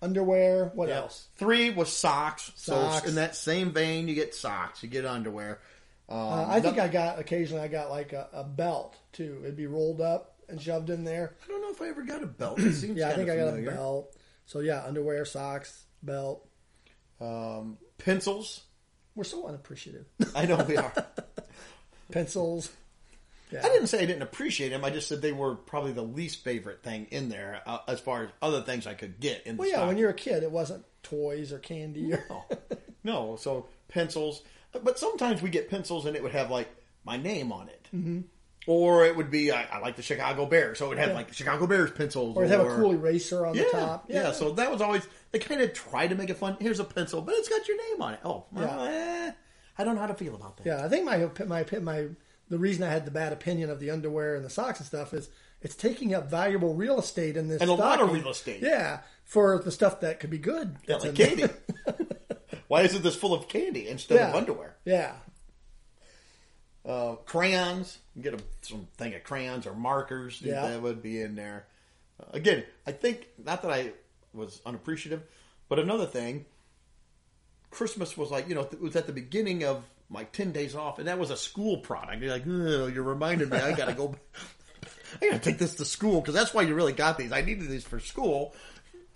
underwear. 0.00 0.70
What 0.74 0.88
Yeah. 0.88 0.96
else? 0.98 1.28
Three 1.36 1.70
was 1.70 1.92
socks. 1.92 2.50
Socks. 2.56 3.02
So 3.04 3.08
in 3.08 3.16
that 3.16 3.36
same 3.36 3.72
vein, 3.72 4.08
you 4.08 4.14
get 4.14 4.34
socks, 4.34 4.82
you 4.82 4.88
get 4.88 5.04
underwear. 5.04 5.60
Um, 6.08 6.18
Uh, 6.18 6.46
I 6.48 6.60
think 6.60 6.78
I 6.78 6.88
got 6.88 7.18
occasionally 7.18 7.62
I 7.62 7.68
got 7.68 7.90
like 7.90 8.12
a, 8.12 8.28
a 8.32 8.44
belt 8.44 8.96
too. 9.12 9.40
It'd 9.42 9.56
be 9.56 9.66
rolled 9.66 10.00
up 10.00 10.34
and 10.48 10.60
shoved 10.60 10.90
in 10.90 11.04
there. 11.04 11.34
I 11.44 11.48
don't 11.48 11.62
know 11.62 11.70
if 11.70 11.80
I 11.80 11.88
ever 11.88 12.02
got 12.02 12.22
a 12.22 12.26
belt. 12.26 12.58
It 12.58 12.74
seems 12.74 12.98
Yeah, 12.98 13.08
I 13.10 13.14
think 13.14 13.30
I 13.30 13.36
got 13.36 13.48
familiar. 13.50 13.70
a 13.70 13.74
belt. 13.74 14.16
So 14.46 14.60
yeah, 14.60 14.82
underwear, 14.84 15.24
socks, 15.24 15.84
belt. 16.02 16.46
Um, 17.20 17.78
pencils. 17.98 18.62
We're 19.14 19.24
so 19.24 19.46
unappreciative. 19.46 20.06
I 20.34 20.44
know 20.46 20.62
we 20.66 20.76
are. 20.76 20.92
Pencils. 22.12 22.70
Yeah. 23.50 23.60
I 23.64 23.68
didn't 23.68 23.86
say 23.88 23.98
I 24.02 24.06
didn't 24.06 24.22
appreciate 24.22 24.70
them. 24.70 24.84
I 24.84 24.90
just 24.90 25.06
said 25.08 25.22
they 25.22 25.30
were 25.32 25.54
probably 25.54 25.92
the 25.92 26.02
least 26.02 26.42
favorite 26.42 26.82
thing 26.82 27.06
in 27.10 27.28
there, 27.28 27.60
uh, 27.66 27.78
as 27.86 28.00
far 28.00 28.24
as 28.24 28.30
other 28.42 28.62
things 28.62 28.86
I 28.86 28.94
could 28.94 29.20
get 29.20 29.46
in 29.46 29.56
the 29.56 29.60
Well, 29.60 29.68
yeah, 29.68 29.76
stock. 29.76 29.88
when 29.88 29.98
you're 29.98 30.10
a 30.10 30.14
kid, 30.14 30.42
it 30.42 30.50
wasn't 30.50 30.84
toys 31.02 31.52
or 31.52 31.58
candy. 31.58 32.12
Or, 32.14 32.24
no, 32.28 32.44
no. 33.04 33.36
So 33.36 33.66
pencils, 33.88 34.42
but 34.82 34.98
sometimes 34.98 35.40
we 35.42 35.50
get 35.50 35.70
pencils 35.70 36.06
and 36.06 36.16
it 36.16 36.22
would 36.22 36.32
have 36.32 36.50
like 36.50 36.68
my 37.04 37.16
name 37.16 37.52
on 37.52 37.68
it, 37.68 37.88
mm-hmm. 37.94 38.20
or 38.66 39.04
it 39.04 39.14
would 39.16 39.30
be 39.30 39.52
I, 39.52 39.64
I 39.64 39.78
like 39.78 39.96
the 39.96 40.02
Chicago 40.02 40.46
Bears, 40.46 40.78
so 40.78 40.90
it 40.90 40.98
had 40.98 41.08
have 41.08 41.16
like 41.16 41.32
Chicago 41.32 41.66
Bears 41.66 41.90
pencils, 41.92 42.36
or 42.36 42.44
it'd 42.44 42.56
have 42.58 42.66
a 42.66 42.74
cool 42.76 42.92
eraser 42.92 43.46
on 43.46 43.54
Yeah, 43.54 43.64
the 43.64 43.70
top. 43.70 44.06
yeah, 44.08 44.32
So 44.32 44.52
that 44.52 44.70
was 44.72 44.80
always 44.80 45.06
they 45.30 45.38
kind 45.38 45.60
of 45.60 45.72
tried 45.74 46.08
to 46.08 46.16
make 46.16 46.30
it 46.30 46.38
fun. 46.38 46.56
Here's 46.60 46.80
a 46.80 46.84
pencil, 46.84 47.20
but 47.20 47.34
it's 47.36 47.48
got 47.48 47.68
your 47.68 47.76
name 47.76 48.02
on 48.02 48.14
it. 48.14 48.20
Oh, 48.24 48.46
well, 48.50 48.84
eh, 48.84 49.32
I 49.78 49.84
don't 49.84 49.94
know 49.94 50.00
how 50.02 50.06
to 50.06 50.14
feel 50.14 50.34
about 50.34 50.56
that. 50.58 50.66
Yeah, 50.66 50.84
I 50.84 50.88
think 50.88 51.04
my 51.04 51.28
my 51.46 51.64
my 51.80 52.06
the 52.48 52.58
reason 52.58 52.82
I 52.82 52.90
had 52.90 53.04
the 53.06 53.10
bad 53.10 53.32
opinion 53.32 53.70
of 53.70 53.80
the 53.80 53.90
underwear 53.90 54.36
and 54.36 54.44
the 54.44 54.50
socks 54.50 54.78
and 54.78 54.86
stuff 54.86 55.12
is 55.14 55.28
it's 55.62 55.74
taking 55.74 56.14
up 56.14 56.30
valuable 56.30 56.74
real 56.74 56.98
estate 56.98 57.36
in 57.36 57.48
this 57.48 57.60
And 57.62 57.70
a 57.70 57.74
lot 57.74 58.00
of 58.00 58.12
real 58.12 58.28
estate. 58.28 58.60
Yeah, 58.62 59.00
for 59.24 59.58
the 59.58 59.70
stuff 59.72 60.00
that 60.00 60.20
could 60.20 60.30
be 60.30 60.38
good. 60.38 60.76
Yeah, 60.86 60.98
that's 60.98 61.04
like 61.06 61.14
candy. 61.14 61.44
Why 62.68 62.82
isn't 62.82 63.02
this 63.02 63.16
full 63.16 63.32
of 63.34 63.48
candy 63.48 63.88
instead 63.88 64.20
of 64.28 64.34
underwear? 64.34 64.76
Yeah, 64.84 65.14
Uh, 66.84 67.14
crayons, 67.24 67.98
get 68.20 68.34
a 68.34 68.38
some 68.60 68.88
thing 68.98 69.14
of 69.14 69.24
crayons 69.24 69.66
or 69.66 69.74
markers 69.74 70.40
Yeah. 70.42 70.66
that 70.68 70.82
would 70.82 71.02
be 71.02 71.20
in 71.20 71.34
there. 71.34 71.66
Uh, 72.20 72.26
again, 72.32 72.64
I 72.86 72.92
think 72.92 73.28
not 73.42 73.62
that 73.62 73.70
I 73.70 73.92
was 74.34 74.60
unappreciative, 74.66 75.22
but 75.68 75.78
another 75.78 76.04
thing, 76.06 76.44
Christmas 77.74 78.16
was 78.16 78.30
like 78.30 78.48
you 78.48 78.54
know 78.54 78.62
it 78.62 78.80
was 78.80 78.96
at 78.96 79.06
the 79.06 79.12
beginning 79.12 79.64
of 79.64 79.84
my 80.08 80.24
ten 80.24 80.52
days 80.52 80.74
off, 80.74 80.98
and 80.98 81.08
that 81.08 81.18
was 81.18 81.30
a 81.30 81.36
school 81.36 81.78
product. 81.78 82.22
You're 82.22 82.30
like, 82.30 82.42
"Ugh, 82.42 82.94
you're 82.94 83.02
reminding 83.02 83.48
me, 83.50 83.56
I 83.58 83.72
gotta 83.72 83.92
go. 83.94 84.14
I 85.22 85.26
gotta 85.26 85.38
take 85.40 85.58
this 85.58 85.74
to 85.76 85.84
school 85.84 86.20
because 86.20 86.34
that's 86.34 86.52
why 86.54 86.62
you 86.62 86.74
really 86.74 86.92
got 86.92 87.18
these. 87.18 87.32
I 87.32 87.40
needed 87.42 87.68
these 87.68 87.84
for 87.84 88.00
school. 88.00 88.54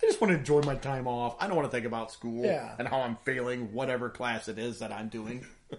I 0.00 0.06
just 0.06 0.20
want 0.20 0.32
to 0.32 0.38
enjoy 0.38 0.61
my 0.62 0.76
time 0.76 1.09
off. 1.09 1.34
I 1.40 1.46
don't 1.48 1.56
want 1.56 1.66
to 1.66 1.72
think 1.72 1.84
about 1.86 2.12
school 2.12 2.44
Yeah. 2.44 2.72
and 2.78 2.86
how 2.86 3.00
I'm 3.00 3.16
failing 3.24 3.72
whatever 3.72 4.09
class 4.09 4.46
it 4.48 4.56
is 4.59 4.78
that 4.78 4.92
I'm 4.92 5.09
doing. 5.09 5.44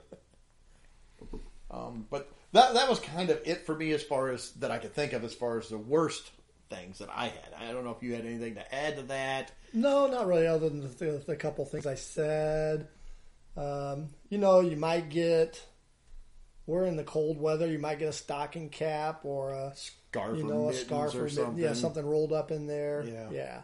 Um, 1.71 2.07
but 2.09 2.32
that 2.53 2.73
that 2.73 2.89
was 2.89 2.99
kind 2.99 3.30
of 3.30 3.39
it 3.45 3.65
for 3.65 3.75
me 3.75 3.91
as 3.91 4.01
far 4.01 4.30
as 4.30 4.51
that 4.53 4.71
I 4.71 4.80
could 4.80 4.93
think 4.95 5.13
of 5.13 5.23
as 5.23 5.36
far 5.36 5.59
as 5.59 5.69
the 5.69 5.77
worst 5.77 6.32
things 6.70 6.99
that 6.99 7.09
I 7.13 7.26
had. 7.26 7.53
I 7.59 7.72
don't 7.72 7.84
know 7.84 7.91
if 7.91 8.03
you 8.03 8.13
had 8.13 8.26
anything 8.26 8.55
to 8.55 8.76
add 8.76 8.97
to 8.97 9.03
that. 9.03 9.51
No, 9.74 10.07
not 10.07 10.28
really, 10.28 10.47
other 10.47 10.70
than 10.70 10.82
the, 10.82 11.24
the 11.26 11.36
couple 11.36 11.65
things 11.65 11.86
I 11.86 11.95
said. 11.95 12.88
Um, 13.57 14.09
you 14.30 14.38
know, 14.38 14.61
you 14.61 14.78
might 14.78 15.09
get. 15.09 15.63
We're 16.65 16.86
in 16.86 16.97
the 16.97 17.03
cold 17.03 17.39
weather. 17.41 17.67
You 17.67 17.80
might 17.80 17.97
get 17.97 18.09
a 18.09 18.13
stocking 18.13 18.70
cap 18.70 19.22
or 19.24 19.53
a 19.53 19.74
Scarf 19.76 20.38
you 20.38 20.45
or 20.45 20.53
know, 20.53 20.70
a 20.70 20.74
scarf 20.74 21.15
or 21.15 21.26
or, 21.26 21.30
something. 21.30 21.57
yeah, 21.57 21.74
something 21.74 22.05
rolled 22.05 22.32
up 22.34 22.51
in 22.51 22.67
there. 22.67 23.03
Yeah. 23.07 23.30
yeah. 23.32 23.61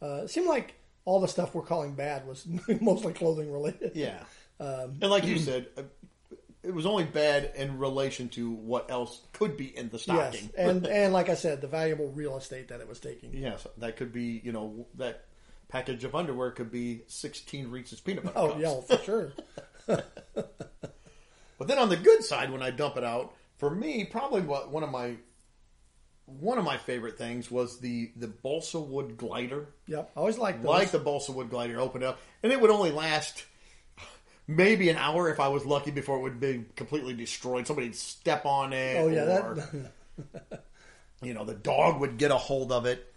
Uh, 0.00 0.22
it 0.24 0.30
seemed 0.30 0.46
like 0.46 0.74
all 1.04 1.20
the 1.20 1.28
stuff 1.28 1.54
we're 1.54 1.62
calling 1.62 1.94
bad 1.94 2.26
was 2.26 2.46
mostly 2.80 3.12
clothing 3.12 3.52
related. 3.52 3.92
Yeah. 3.94 4.22
Um, 4.60 4.98
and 5.00 5.10
like 5.10 5.24
you 5.24 5.38
said, 5.38 5.68
uh, 5.76 5.82
it 6.62 6.74
was 6.74 6.86
only 6.86 7.04
bad 7.04 7.52
in 7.56 7.78
relation 7.78 8.28
to 8.30 8.50
what 8.50 8.90
else 8.90 9.20
could 9.32 9.56
be 9.56 9.76
in 9.76 9.88
the 9.90 9.96
Yes, 9.98 10.02
stocking. 10.36 10.50
and 10.56 10.86
and 10.88 11.12
like 11.12 11.28
I 11.28 11.34
said, 11.34 11.60
the 11.60 11.68
valuable 11.68 12.08
real 12.08 12.36
estate 12.36 12.68
that 12.68 12.80
it 12.80 12.88
was 12.88 12.98
taking. 13.00 13.32
yes, 13.34 13.66
that 13.78 13.96
could 13.96 14.12
be, 14.12 14.40
you 14.44 14.52
know, 14.52 14.86
that 14.96 15.24
package 15.68 16.02
of 16.04 16.14
underwear 16.14 16.50
could 16.50 16.70
be 16.72 17.02
16 17.08 17.70
Reese's 17.70 18.00
peanut 18.00 18.24
butter 18.24 18.38
Oh 18.38 18.48
cups. 18.50 18.60
yeah, 18.60 18.96
for 18.96 19.02
sure. 19.04 19.32
But 21.58 21.66
then 21.66 21.78
on 21.78 21.88
the 21.88 21.96
good 21.96 22.22
side, 22.22 22.52
when 22.52 22.62
I 22.62 22.70
dump 22.70 22.96
it 22.96 23.02
out, 23.04 23.34
for 23.56 23.68
me, 23.68 24.04
probably 24.04 24.42
what 24.42 24.70
one 24.70 24.84
of 24.84 24.90
my 24.90 25.16
one 26.26 26.56
of 26.58 26.64
my 26.64 26.76
favorite 26.76 27.18
things 27.18 27.50
was 27.50 27.80
the 27.80 28.12
the 28.14 28.28
balsa 28.28 28.78
wood 28.78 29.16
glider. 29.16 29.66
Yep, 29.88 30.12
I 30.16 30.20
always 30.20 30.38
liked 30.38 30.62
those. 30.62 30.68
Like 30.68 30.90
the 30.92 31.00
balsa 31.00 31.32
wood 31.32 31.50
glider, 31.50 31.80
open 31.80 32.04
up, 32.04 32.20
and 32.44 32.52
it 32.52 32.60
would 32.60 32.70
only 32.70 32.92
last 32.92 33.44
maybe 34.48 34.88
an 34.88 34.96
hour 34.96 35.30
if 35.30 35.38
I 35.38 35.46
was 35.48 35.64
lucky 35.64 35.92
before 35.92 36.18
it 36.18 36.22
would 36.22 36.40
be 36.40 36.64
completely 36.74 37.14
destroyed. 37.14 37.66
Somebody'd 37.68 37.94
step 37.94 38.44
on 38.46 38.72
it. 38.72 38.96
oh 38.96 39.08
yeah, 39.08 39.38
or, 39.38 39.54
that 39.54 40.62
you 41.22 41.34
know 41.34 41.44
the 41.44 41.54
dog 41.54 42.00
would 42.00 42.18
get 42.18 42.30
a 42.32 42.36
hold 42.36 42.72
of 42.72 42.86
it, 42.86 43.12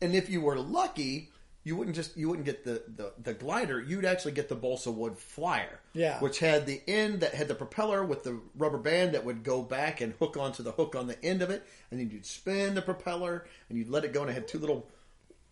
and 0.00 0.14
if 0.14 0.30
you 0.30 0.40
were 0.40 0.58
lucky. 0.58 1.30
You 1.64 1.74
wouldn't 1.74 1.96
just 1.96 2.16
you 2.16 2.28
wouldn't 2.28 2.46
get 2.46 2.62
the, 2.62 2.80
the, 2.94 3.12
the 3.20 3.34
glider. 3.34 3.82
You'd 3.82 4.04
actually 4.04 4.30
get 4.30 4.48
the 4.48 4.54
balsa 4.54 4.88
wood 4.92 5.18
flyer, 5.18 5.80
Yeah. 5.94 6.20
which 6.20 6.38
had 6.38 6.64
the 6.64 6.80
end 6.86 7.22
that 7.22 7.34
had 7.34 7.48
the 7.48 7.56
propeller 7.56 8.04
with 8.04 8.22
the 8.22 8.38
rubber 8.56 8.78
band 8.78 9.14
that 9.14 9.24
would 9.24 9.42
go 9.42 9.62
back 9.62 10.00
and 10.00 10.12
hook 10.20 10.36
onto 10.36 10.62
the 10.62 10.70
hook 10.70 10.94
on 10.94 11.08
the 11.08 11.20
end 11.24 11.42
of 11.42 11.50
it, 11.50 11.66
and 11.90 11.98
then 11.98 12.08
you'd 12.08 12.24
spin 12.24 12.76
the 12.76 12.82
propeller 12.82 13.46
and 13.68 13.76
you'd 13.76 13.88
let 13.88 14.04
it 14.04 14.12
go, 14.12 14.20
and 14.20 14.30
it 14.30 14.34
had 14.34 14.46
two 14.46 14.60
little 14.60 14.86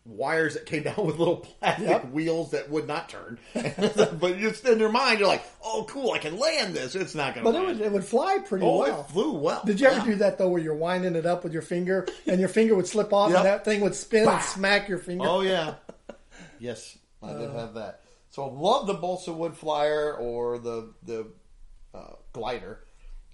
wires 0.07 0.55
that 0.55 0.67
came 0.67 0.83
down 0.85 1.07
with 1.07 1.19
little 1.19 1.37
plastic 1.39 1.89
Yep. 1.89 2.11
wheels 2.11 2.51
that 2.51 2.69
would 2.71 2.87
not 2.87 3.09
turn. 3.09 3.39
but 3.55 4.39
just 4.39 4.65
in 4.67 4.79
your 4.79 4.91
mind, 4.93 5.19
you're 5.19 5.29
like, 5.29 5.43
"Oh, 5.65 5.85
cool! 5.89 6.13
I 6.13 6.19
can 6.19 6.39
land 6.39 6.75
this. 6.75 6.95
It's 6.95 7.15
not 7.15 7.35
going 7.35 7.45
to." 7.47 7.53
but 7.53 7.59
it 7.61 7.67
would 7.67 7.81
it 7.81 7.93
would 7.93 8.05
fly 8.05 8.39
pretty 8.39 8.65
Oh, 8.67 8.79
well. 8.81 9.01
it 9.01 9.13
flew 9.13 9.33
well. 9.33 9.63
Did 9.65 9.81
you 9.81 9.87
ever 9.87 9.99
Yeah. 9.99 10.05
do 10.05 10.15
that 10.17 10.39
though, 10.39 10.49
where 10.49 10.61
you're 10.61 10.75
winding 10.75 11.17
it 11.17 11.27
up 11.27 11.43
with 11.45 11.53
your 11.53 11.63
finger 11.63 12.07
and 12.27 12.39
your 12.39 12.49
finger 12.49 12.75
would 12.75 12.87
slip 12.87 13.13
off 13.13 13.31
Yep. 13.31 13.39
and 13.39 13.47
that 13.47 13.65
thing 13.65 13.81
would 13.81 13.95
spin 13.95 14.27
Bah. 14.27 14.35
and 14.37 14.43
smack 14.45 14.89
your 14.89 14.99
finger? 14.99 15.25
Oh 15.27 15.41
yeah, 15.43 15.75
yes, 16.59 16.99
I 17.23 17.33
did 17.33 17.51
Uh. 17.51 17.59
have 17.59 17.75
that. 17.75 18.01
So 18.31 18.45
I 18.45 18.53
love 18.53 18.87
the 18.87 18.95
balsa 18.95 19.33
wood 19.33 19.57
flyer 19.57 20.15
or 20.17 20.59
the 20.59 20.93
the 21.03 21.27
uh, 21.95 22.15
glider. 22.33 22.81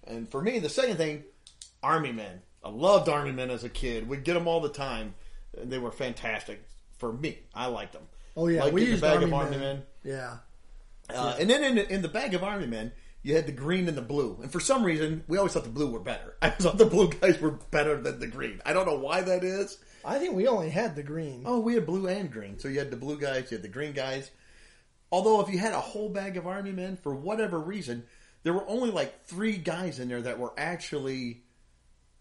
And 0.04 0.30
for 0.30 0.42
me, 0.42 0.58
the 0.58 0.68
second 0.68 0.96
thing, 0.98 1.24
army 1.82 2.12
men. 2.12 2.42
I 2.62 2.68
loved 2.68 3.08
army 3.08 3.32
men 3.32 3.50
as 3.50 3.64
a 3.64 3.68
kid. 3.70 4.06
We'd 4.08 4.24
get 4.24 4.34
them 4.34 4.46
all 4.46 4.60
the 4.60 4.68
time. 4.68 5.14
And 5.62 5.70
they 5.72 5.78
were 5.78 5.90
fantastic 5.92 6.62
for 6.98 7.12
me. 7.12 7.38
I 7.54 7.66
liked 7.66 7.92
them. 7.92 8.02
Oh, 8.36 8.46
yeah, 8.48 8.62
Liked 8.62 8.74
we 8.74 8.84
used 8.86 8.98
a 8.98 9.06
bag 9.06 9.14
Army 9.16 9.24
of 9.26 9.34
army 9.34 9.50
Men. 9.52 9.60
men. 9.60 9.82
Yeah, 10.04 10.36
Uh, 11.08 11.36
and 11.40 11.50
then 11.50 11.64
in 11.64 11.74
the, 11.74 11.92
in 11.92 12.02
the 12.02 12.08
bag 12.08 12.32
of 12.34 12.44
army 12.44 12.66
men, 12.66 12.92
you 13.22 13.34
had 13.34 13.46
the 13.46 13.52
green 13.52 13.88
and 13.88 13.96
the 13.98 14.02
blue. 14.02 14.38
And 14.40 14.50
for 14.50 14.60
some 14.60 14.82
reason, 14.84 15.24
we 15.28 15.36
always 15.36 15.52
thought 15.52 15.64
the 15.64 15.70
blue 15.70 15.90
were 15.90 15.98
better. 16.00 16.36
I 16.42 16.50
thought 16.50 16.78
the 16.78 16.86
blue 16.86 17.10
guys 17.10 17.40
were 17.40 17.50
better 17.50 18.00
than 18.00 18.20
the 18.20 18.26
green. 18.28 18.62
I 18.64 18.72
don't 18.72 18.86
know 18.86 18.94
why 18.98 19.20
that 19.22 19.44
is. 19.44 19.78
I 20.04 20.18
think 20.18 20.34
we 20.34 20.46
only 20.46 20.70
had 20.70 20.96
the 20.96 21.02
green. 21.02 21.42
Oh, 21.44 21.58
we 21.60 21.74
had 21.74 21.84
blue 21.86 22.06
and 22.08 22.30
green. 22.30 22.58
So 22.58 22.68
you 22.68 22.78
had 22.78 22.90
the 22.90 22.96
blue 22.96 23.18
guys, 23.20 23.50
you 23.50 23.56
had 23.56 23.62
the 23.62 23.68
green 23.68 23.92
guys. 23.92 24.30
Although 25.12 25.40
if 25.40 25.50
you 25.50 25.58
had 25.58 25.74
a 25.74 25.80
whole 25.80 26.08
bag 26.08 26.36
of 26.36 26.46
army 26.46 26.72
men, 26.72 26.96
for 26.96 27.14
whatever 27.14 27.58
reason, 27.58 28.04
there 28.44 28.54
were 28.54 28.66
only 28.68 28.90
like 28.90 29.24
three 29.26 29.56
guys 29.58 29.98
in 29.98 30.08
there 30.08 30.22
that 30.22 30.38
were 30.38 30.52
actually 30.56 31.42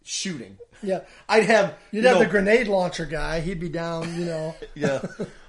shooting. 0.04 0.58
Yeah, 0.82 1.02
I'd 1.28 1.44
have 1.46 1.76
you'd 1.92 2.04
you 2.04 2.08
have 2.08 2.18
know, 2.18 2.24
the 2.24 2.30
grenade 2.30 2.68
launcher 2.68 3.06
guy. 3.06 3.42
He'd 3.42 3.60
be 3.60 3.70
down, 3.70 4.18
you 4.18 4.26
know. 4.26 4.56
yeah, 4.76 5.02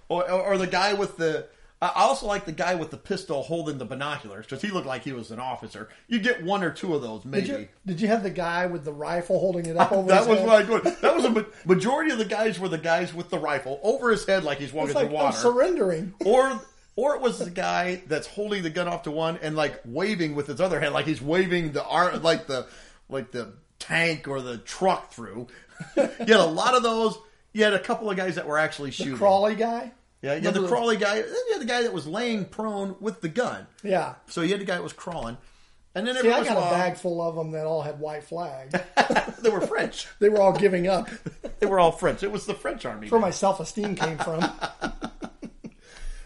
or, 0.09 0.29
or 0.31 0.59
the 0.59 0.67
guy 0.67 0.95
with 0.95 1.17
the. 1.17 1.47
I 1.83 1.93
also 1.95 2.27
like 2.27 2.45
the 2.45 2.53
guy 2.53 2.75
with 2.75 2.91
the 2.91 2.99
pistol 2.99 3.43
holding 3.43 3.79
the 3.79 3.87
binoculars 3.87 4.45
because 4.45 4.61
he 4.61 4.69
looked 4.69 4.87
like 4.87 5.03
he 5.03 5.13
was 5.13 5.31
an 5.31 5.41
officer. 5.41 5.89
You 6.09 6.19
get 6.19 6.45
one 6.45 6.63
or 6.63 6.71
two 6.71 6.95
of 6.95 7.01
those, 7.01 7.25
maybe. 7.25 7.47
Did 7.47 7.59
you 7.61 7.69
did 7.87 8.01
you 8.03 8.09
have 8.09 8.23
the 8.23 8.29
guy 8.31 8.67
with 8.67 8.85
the 8.85 8.93
rifle 8.93 9.39
holding 9.39 9.65
it 9.65 9.79
up 9.79 9.91
over 9.93 10.13
his 10.15 10.27
head? 10.27 10.29
that 10.29 10.31
was 10.31 10.39
head? 10.41 10.47
my 10.47 10.63
good. 10.63 10.97
That 11.01 11.17
was 11.17 11.25
a 11.25 11.47
majority 11.65 12.11
of 12.11 12.19
the 12.19 12.27
guys 12.27 12.59
were 12.59 12.69
the 12.69 12.77
guys 12.77 13.15
with 13.15 13.31
the 13.31 13.39
rifle 13.39 13.81
over 13.83 14.11
his 14.11 14.27
head, 14.27 14.45
like 14.45 14.59
he's 14.59 14.75
walking 14.75 14.95
like 14.95 15.09
through 15.09 15.17
I'm 15.17 15.25
water. 15.25 15.37
surrendering. 15.39 16.13
or 16.27 16.61
or 16.97 17.15
it 17.15 17.23
was 17.23 17.39
the 17.39 17.51
guy 17.51 18.03
that's 18.09 18.27
holding 18.27 18.63
the 18.63 18.69
gun 18.69 18.87
off 18.87 19.05
to 19.05 19.11
one 19.11 19.39
and 19.41 19.57
like 19.57 19.81
waving 19.87 20.35
with 20.35 20.49
his 20.49 20.61
other 20.61 20.81
hand, 20.81 20.93
like 20.93 21.07
he's 21.07 21.23
waving 21.23 21.73
the 21.73 21.83
arm, 21.83 22.23
like 22.23 22.47
the 22.47 22.67
like 23.09 23.31
the 23.31 23.55
tank 23.81 24.29
or 24.29 24.41
the 24.41 24.59
truck 24.59 25.13
through. 25.13 25.49
you 25.97 26.03
had 26.05 26.31
a 26.31 26.45
lot 26.45 26.75
of 26.77 26.85
those. 26.85 27.19
You 27.53 27.65
had 27.65 27.75
a 27.75 27.81
couple 27.81 28.09
of 28.09 28.17
guys 28.17 28.37
that 28.37 28.47
were 28.47 28.59
actually 28.59 28.93
shooting. 28.93 29.17
Crawley 29.17 29.57
guy. 29.57 29.91
yeah, 30.23 30.35
you 30.37 30.43
had 30.43 30.55
the 30.55 30.69
crawly 30.69 30.97
guy. 30.97 31.17
Then 31.17 31.35
you 31.49 31.53
had 31.55 31.63
the 31.63 31.67
guy 31.67 31.83
that 31.83 31.93
was 31.93 32.07
laying 32.07 32.45
prone 32.45 32.95
with 33.01 33.21
the 33.21 33.29
gun. 33.29 33.67
Yeah. 33.83 34.15
So 34.29 34.43
you 34.43 34.51
had 34.51 34.61
the 34.61 34.65
guy 34.65 34.77
that 34.77 34.83
was 34.85 34.93
crawling, 34.93 35.37
and 35.97 36.07
then 36.07 36.15
See, 36.17 36.31
I 36.31 36.45
got 36.45 36.57
a 36.57 36.61
while, 36.61 36.71
bag 36.71 36.97
full 36.97 37.21
of 37.21 37.35
them 37.35 37.51
that 37.53 37.67
all 37.67 37.83
had 37.83 37.99
white 37.99 38.23
flags. 38.23 38.73
they 39.43 39.51
were 39.51 39.61
French. 39.63 40.07
they 40.21 40.29
were 40.29 40.41
all 40.41 40.53
giving 40.53 40.87
up. 40.87 41.09
They 41.59 41.67
were 41.67 41.81
all 41.81 41.91
French. 41.93 42.23
It 42.23 42.31
was 42.31 42.47
the 42.47 42.55
French 42.55 42.85
army. 42.87 43.09
Where 43.09 43.21
my 43.21 43.31
self 43.31 43.59
esteem 43.59 43.97
came 43.97 44.19
from. 44.19 44.45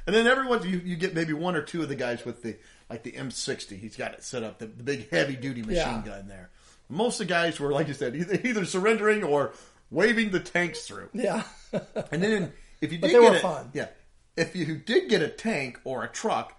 And 0.06 0.14
then 0.14 0.26
every 0.26 0.46
once 0.46 0.66
you, 0.66 0.78
you 0.84 0.96
get 0.96 1.14
maybe 1.14 1.32
one 1.32 1.56
or 1.56 1.62
two 1.62 1.82
of 1.82 1.88
the 1.88 1.94
guys 1.94 2.24
with 2.26 2.42
the 2.42 2.56
like 2.90 3.02
the 3.04 3.12
M60. 3.12 3.78
He's 3.78 3.96
got 3.96 4.12
it 4.12 4.22
set 4.22 4.42
up, 4.42 4.58
the, 4.58 4.66
the 4.66 4.82
big 4.82 5.08
heavy 5.10 5.34
duty 5.34 5.62
machine 5.62 5.76
Yeah. 5.76 6.02
gun 6.04 6.28
there. 6.28 6.50
Most 6.88 7.20
of 7.20 7.26
the 7.26 7.32
guys 7.32 7.58
were, 7.58 7.72
like 7.72 7.88
you 7.88 7.94
said, 7.94 8.14
either, 8.16 8.38
either 8.44 8.64
surrendering 8.64 9.24
or 9.24 9.52
waving 9.90 10.30
the 10.30 10.40
tanks 10.40 10.86
through. 10.86 11.08
Yeah. 11.12 11.42
And 12.12 12.22
then 12.22 12.52
if 12.80 12.92
you 12.92 12.98
did 12.98 13.00
But 13.00 13.06
they 13.08 13.12
get 13.14 13.22
were 13.32 13.36
a, 13.36 13.40
fun. 13.40 13.70
yeah, 13.74 13.88
if 14.36 14.54
you 14.54 14.76
did 14.76 15.08
get 15.08 15.22
a 15.22 15.28
tank 15.28 15.80
or 15.84 16.04
a 16.04 16.08
truck, 16.08 16.56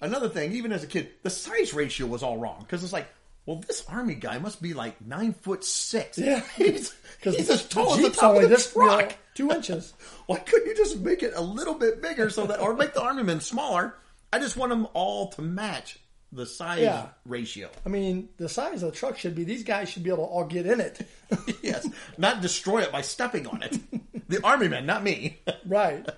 another 0.00 0.28
thing, 0.28 0.52
even 0.52 0.72
as 0.72 0.82
a 0.82 0.86
kid, 0.88 1.10
the 1.22 1.30
size 1.30 1.72
ratio 1.72 2.06
was 2.06 2.22
all 2.24 2.36
wrong 2.38 2.58
because 2.60 2.82
it's 2.82 2.92
like, 2.92 3.06
well, 3.46 3.62
this 3.66 3.84
army 3.88 4.14
guy 4.14 4.38
must 4.38 4.60
be 4.62 4.72
like 4.74 5.00
nine 5.00 5.34
foot 5.34 5.64
six. 5.64 6.18
Yeah. 6.18 6.40
he's, 6.56 6.94
Because 7.18 7.36
he's 7.36 7.50
as 7.50 7.64
tall 7.68 7.96
the 7.96 8.06
as 8.06 8.12
the 8.14 8.20
top 8.20 8.36
of 8.36 8.42
the 8.42 8.48
this 8.48 8.74
you 8.74 8.86
know, 8.86 9.08
two 9.34 9.50
inches. 9.52 9.92
Why 10.26 10.38
couldn't 10.38 10.66
you 10.66 10.74
just 10.74 10.98
make 11.00 11.22
it 11.22 11.34
a 11.36 11.40
little 11.42 11.74
bit 11.74 12.00
bigger 12.02 12.30
so 12.30 12.46
that, 12.46 12.60
or 12.60 12.74
make 12.74 12.94
the 12.94 13.02
army 13.02 13.22
men 13.22 13.40
smaller? 13.40 13.94
I 14.32 14.38
just 14.40 14.56
want 14.56 14.70
them 14.70 14.88
all 14.94 15.28
to 15.32 15.42
match 15.42 15.98
the 16.34 16.44
size 16.46 16.80
Yeah. 16.80 17.06
ratio. 17.24 17.70
I 17.86 17.88
mean, 17.88 18.28
the 18.36 18.48
size 18.48 18.82
of 18.82 18.92
the 18.92 18.96
truck 18.98 19.16
should 19.16 19.34
be 19.34 19.44
these 19.44 19.62
guys 19.62 19.88
should 19.88 20.02
be 20.02 20.10
able 20.10 20.26
to 20.26 20.30
all 20.32 20.44
get 20.44 20.66
in 20.66 20.80
it. 20.80 21.06
yes, 21.62 21.88
not 22.18 22.42
destroy 22.42 22.82
it 22.82 22.92
by 22.92 23.00
stepping 23.00 23.46
on 23.46 23.62
it. 23.62 23.78
The 24.26 24.42
army 24.42 24.68
men, 24.68 24.86
not 24.86 25.02
me. 25.04 25.38
right. 25.66 26.08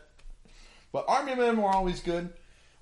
But 0.92 1.04
army 1.08 1.34
men 1.34 1.56
were 1.60 1.68
always 1.68 1.98
good. 2.00 2.32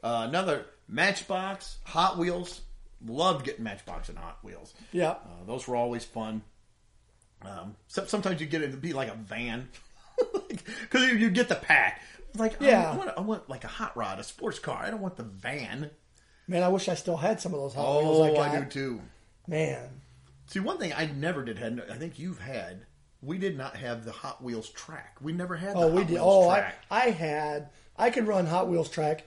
Uh, 0.03 0.27
another 0.29 0.67
Matchbox, 0.87 1.79
Hot 1.85 2.19
Wheels. 2.19 2.61
Loved 3.07 3.47
getting 3.47 3.65
Matchbox 3.65 4.11
and 4.11 4.19
Hot 4.19 4.39
Wheels. 4.43 4.75
Yeah. 4.93 5.13
Uh, 5.13 5.45
those 5.47 5.67
were 5.67 5.77
always 5.77 6.05
fun. 6.05 6.43
Um, 7.43 7.75
so, 7.89 8.05
sometimes 8.05 8.41
you 8.43 8.47
get 8.47 8.61
it 8.63 8.73
to 8.73 8.77
be 8.77 8.93
like 8.93 9.09
a 9.09 9.15
van 9.15 9.69
because 10.19 11.09
you, 11.09 11.15
you 11.17 11.31
get 11.31 11.49
the 11.49 11.55
pack. 11.57 12.03
Like 12.37 12.61
I- 12.63 12.67
Yeah. 12.67 12.91
I, 12.93 12.97
want, 12.97 13.11
I 13.17 13.21
want 13.23 13.49
like 13.49 13.65
a 13.65 13.69
hot 13.69 13.97
rod, 13.97 14.19
a 14.21 14.25
sports 14.25 14.59
car. 14.59 14.83
I 14.83 14.91
don't 14.91 15.01
want 15.01 15.17
the 15.17 15.23
van. 15.23 15.91
Man, 16.47 16.63
I 16.63 16.69
wish 16.69 16.89
I 16.89 16.95
still 16.95 17.17
had 17.17 17.41
some 17.41 17.55
of 17.55 17.61
those 17.61 17.75
Hot 17.75 17.85
Oh, 17.87 18.01
Wheels 18.01 18.21
I 18.27 18.31
oh, 18.31 18.43
I, 18.43 18.59
got. 18.59 18.71
do 18.71 18.81
too. 18.81 19.01
Man. 19.47 19.89
See, 20.47 20.61
one 20.61 20.79
thing 20.79 20.93
I 20.95 21.07
never 21.07 21.43
did 21.45 21.59
had. 21.59 21.83
I 21.91 21.95
think 21.95 22.19
you've 22.19 22.41
had. 22.41 22.85
We 23.23 23.39
did 23.39 23.57
not 23.57 23.77
have 23.77 24.05
the 24.05 24.13
Hot 24.13 24.43
Wheels 24.43 24.69
track. 24.69 25.17
We 25.23 25.33
never 25.33 25.57
had. 25.57 25.75
The 25.75 25.81
Oh, 25.81 25.89
we 25.89 26.03
did. 26.03 26.11
Wheels 26.15 26.47
Oh, 26.47 26.49
I. 26.51 26.73
I 26.91 27.11
had. 27.11 27.71
I 27.97 28.11
could 28.11 28.27
run 28.27 28.47
Hot 28.47 28.69
Wheels 28.69 28.91
track 28.91 29.25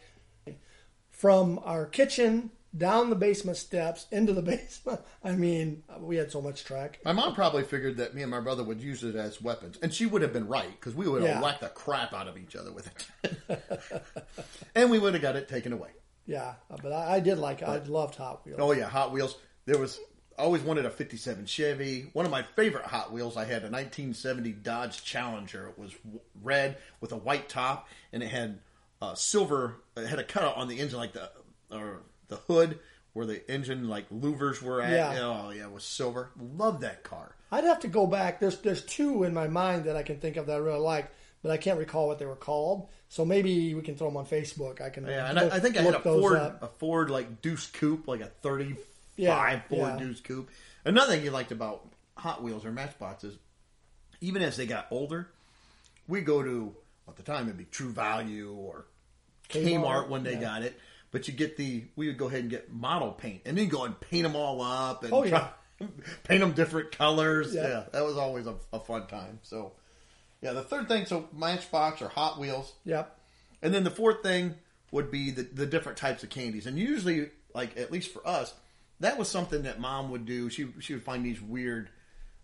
from 1.09 1.59
our 1.63 1.85
kitchen 1.87 2.51
down 2.75 3.09
the 3.09 3.15
basement 3.15 3.57
steps 3.57 4.05
into 4.11 4.33
the 4.33 4.41
basement. 4.43 5.01
I 5.23 5.31
mean, 5.31 5.81
we 5.99 6.17
had 6.17 6.31
so 6.31 6.41
much 6.41 6.63
track. 6.63 6.99
My 7.03 7.13
mom 7.13 7.33
probably 7.33 7.63
figured 7.63 7.97
that 7.97 8.13
me 8.13 8.21
and 8.21 8.29
my 8.29 8.39
brother 8.39 8.63
would 8.63 8.79
use 8.79 9.03
it 9.03 9.15
as 9.15 9.41
weapons, 9.41 9.79
and 9.81 9.91
she 9.91 10.05
would 10.05 10.21
have 10.21 10.33
been 10.33 10.47
right 10.47 10.69
because 10.79 10.93
we 10.93 11.07
would 11.07 11.23
have 11.23 11.31
Yeah. 11.31 11.41
whacked 11.41 11.61
the 11.61 11.69
crap 11.69 12.13
out 12.13 12.27
of 12.27 12.37
each 12.37 12.55
other 12.55 12.71
with 12.71 12.87
it, 13.49 13.59
and 14.75 14.91
we 14.91 14.99
would 14.99 15.13
have 15.13 15.23
got 15.23 15.35
it 15.35 15.47
taken 15.47 15.73
away. 15.73 15.89
Yeah, 16.27 16.53
but 16.83 16.91
I, 16.91 17.15
I 17.15 17.19
did 17.19 17.39
like. 17.39 17.63
I 17.63 17.77
loved 17.79 18.15
Hot 18.15 18.45
Wheels. 18.45 18.59
Oh 18.61 18.73
yeah, 18.73 18.87
Hot 18.87 19.11
Wheels. 19.11 19.37
There 19.65 19.77
was 19.77 19.99
I 20.37 20.43
always 20.43 20.61
wanted 20.61 20.85
a 20.85 20.89
'57 20.91 21.45
Chevy. 21.45 22.09
One 22.13 22.25
of 22.25 22.31
my 22.31 22.43
favorite 22.43 22.85
Hot 22.85 23.11
Wheels. 23.11 23.37
I 23.37 23.45
had 23.45 23.63
a 23.63 23.71
1970 23.71 24.51
Dodge 24.51 25.03
Challenger. 25.03 25.69
It 25.69 25.79
was 25.79 25.93
w- 25.93 26.19
red 26.43 26.77
with 27.01 27.11
a 27.11 27.17
white 27.17 27.49
top, 27.49 27.87
and 28.13 28.21
it 28.21 28.27
had 28.27 28.59
uh, 29.01 29.15
silver. 29.15 29.77
It 29.95 30.05
had 30.07 30.19
a 30.19 30.23
cutout 30.23 30.57
on 30.57 30.67
the 30.67 30.79
engine, 30.79 30.99
like 30.99 31.13
the 31.13 31.31
or 31.71 32.01
the 32.27 32.35
hood 32.35 32.79
where 33.13 33.25
the 33.25 33.49
engine 33.49 33.89
like 33.89 34.07
louvers 34.09 34.61
were 34.61 34.81
at. 34.81 34.91
Yeah. 34.91 35.17
Oh 35.21 35.49
yeah, 35.49 35.63
it 35.63 35.71
was 35.71 35.83
silver. 35.83 36.29
Love 36.39 36.81
that 36.81 37.03
car. 37.03 37.33
I'd 37.51 37.63
have 37.63 37.79
to 37.79 37.87
go 37.87 38.05
back. 38.05 38.39
There's 38.39 38.59
there's 38.59 38.83
two 38.83 39.23
in 39.23 39.33
my 39.33 39.47
mind 39.47 39.85
that 39.85 39.95
I 39.95 40.03
can 40.03 40.19
think 40.19 40.37
of 40.37 40.45
that 40.47 40.53
I 40.53 40.57
really 40.57 40.79
like, 40.79 41.09
but 41.41 41.51
I 41.51 41.57
can't 41.57 41.77
recall 41.79 42.07
what 42.07 42.19
they 42.19 42.25
were 42.25 42.35
called. 42.35 42.89
So 43.09 43.23
maybe 43.23 43.73
we 43.73 43.81
can 43.81 43.95
throw 43.95 44.07
them 44.07 44.17
on 44.17 44.25
Facebook. 44.25 44.81
I 44.81 44.89
can. 44.89 45.05
Yeah, 45.05 45.29
and 45.29 45.39
I, 45.39 45.43
look- 45.45 45.53
I 45.53 45.59
think 45.59 45.77
I 45.77 45.81
had 45.81 45.93
a 45.95 45.99
Ford, 45.99 46.37
up. 46.37 46.61
a 46.63 46.67
Ford 46.67 47.09
like 47.09 47.41
Deuce 47.41 47.67
Coupe, 47.67 48.07
like 48.07 48.21
a 48.21 48.25
thirty-five 48.27 48.83
Yeah, 49.15 49.59
Ford 49.69 49.93
yeah. 49.93 49.97
Deuce 49.97 50.19
Coupe. 50.21 50.49
Another 50.85 51.13
thing 51.13 51.23
you 51.23 51.31
liked 51.31 51.51
about 51.51 51.87
Hot 52.17 52.43
Wheels 52.43 52.65
or 52.65 52.71
Matchboxes, 52.71 53.37
even 54.21 54.41
as 54.41 54.57
they 54.57 54.65
got 54.65 54.87
older, 54.91 55.29
we 56.07 56.21
go 56.21 56.43
to 56.43 56.75
at 57.07 57.15
the 57.15 57.23
time 57.23 57.45
it'd 57.45 57.57
be 57.57 57.65
True 57.65 57.91
Value 57.91 58.53
or 58.53 58.85
Kmart, 59.49 59.79
Kmart, 59.81 60.09
when 60.09 60.23
they 60.23 60.33
yeah. 60.33 60.41
got 60.41 60.63
it. 60.63 60.77
But 61.11 61.27
you 61.29 61.33
get 61.33 61.55
the 61.55 61.85
we 61.95 62.07
would 62.07 62.17
go 62.17 62.27
ahead 62.27 62.41
and 62.41 62.49
get 62.49 62.71
model 62.73 63.11
paint 63.11 63.43
and 63.45 63.57
then 63.57 63.69
go 63.69 63.85
and 63.85 63.97
paint 63.99 64.23
them 64.23 64.35
all 64.35 64.61
up 64.61 65.05
and 65.05 65.13
Oh, 65.13 65.23
try- 65.25 65.49
paint 66.25 66.41
them 66.41 66.51
different 66.51 66.91
colors. 66.91 67.53
Yeah. 67.55 67.67
Yeah, 67.67 67.83
that 67.93 68.03
was 68.03 68.17
always 68.17 68.45
a, 68.47 68.55
a 68.73 68.79
fun 68.81 69.07
time. 69.07 69.39
So 69.43 69.71
yeah, 70.41 70.53
the 70.53 70.61
third 70.63 70.87
thing 70.87 71.05
so 71.05 71.27
Matchbox 71.33 72.01
or 72.01 72.09
Hot 72.09 72.39
Wheels. 72.39 72.73
Yep. 72.85 73.15
And 73.61 73.73
then 73.73 73.83
the 73.83 73.91
fourth 73.91 74.21
thing 74.23 74.55
would 74.91 75.09
be 75.11 75.31
the, 75.31 75.43
the 75.43 75.65
different 75.65 75.97
types 75.97 76.23
of 76.23 76.29
candies. 76.29 76.65
And 76.67 76.77
usually, 76.77 77.29
like 77.53 77.77
at 77.77 77.91
least 77.91 78.11
for 78.13 78.25
us, 78.27 78.53
that 78.99 79.17
was 79.17 79.27
something 79.29 79.63
that 79.63 79.79
mom 79.79 80.11
would 80.11 80.25
do. 80.25 80.49
She 80.49 80.67
she 80.79 80.93
would 80.93 81.03
find 81.03 81.25
these 81.25 81.41
weird, 81.41 81.89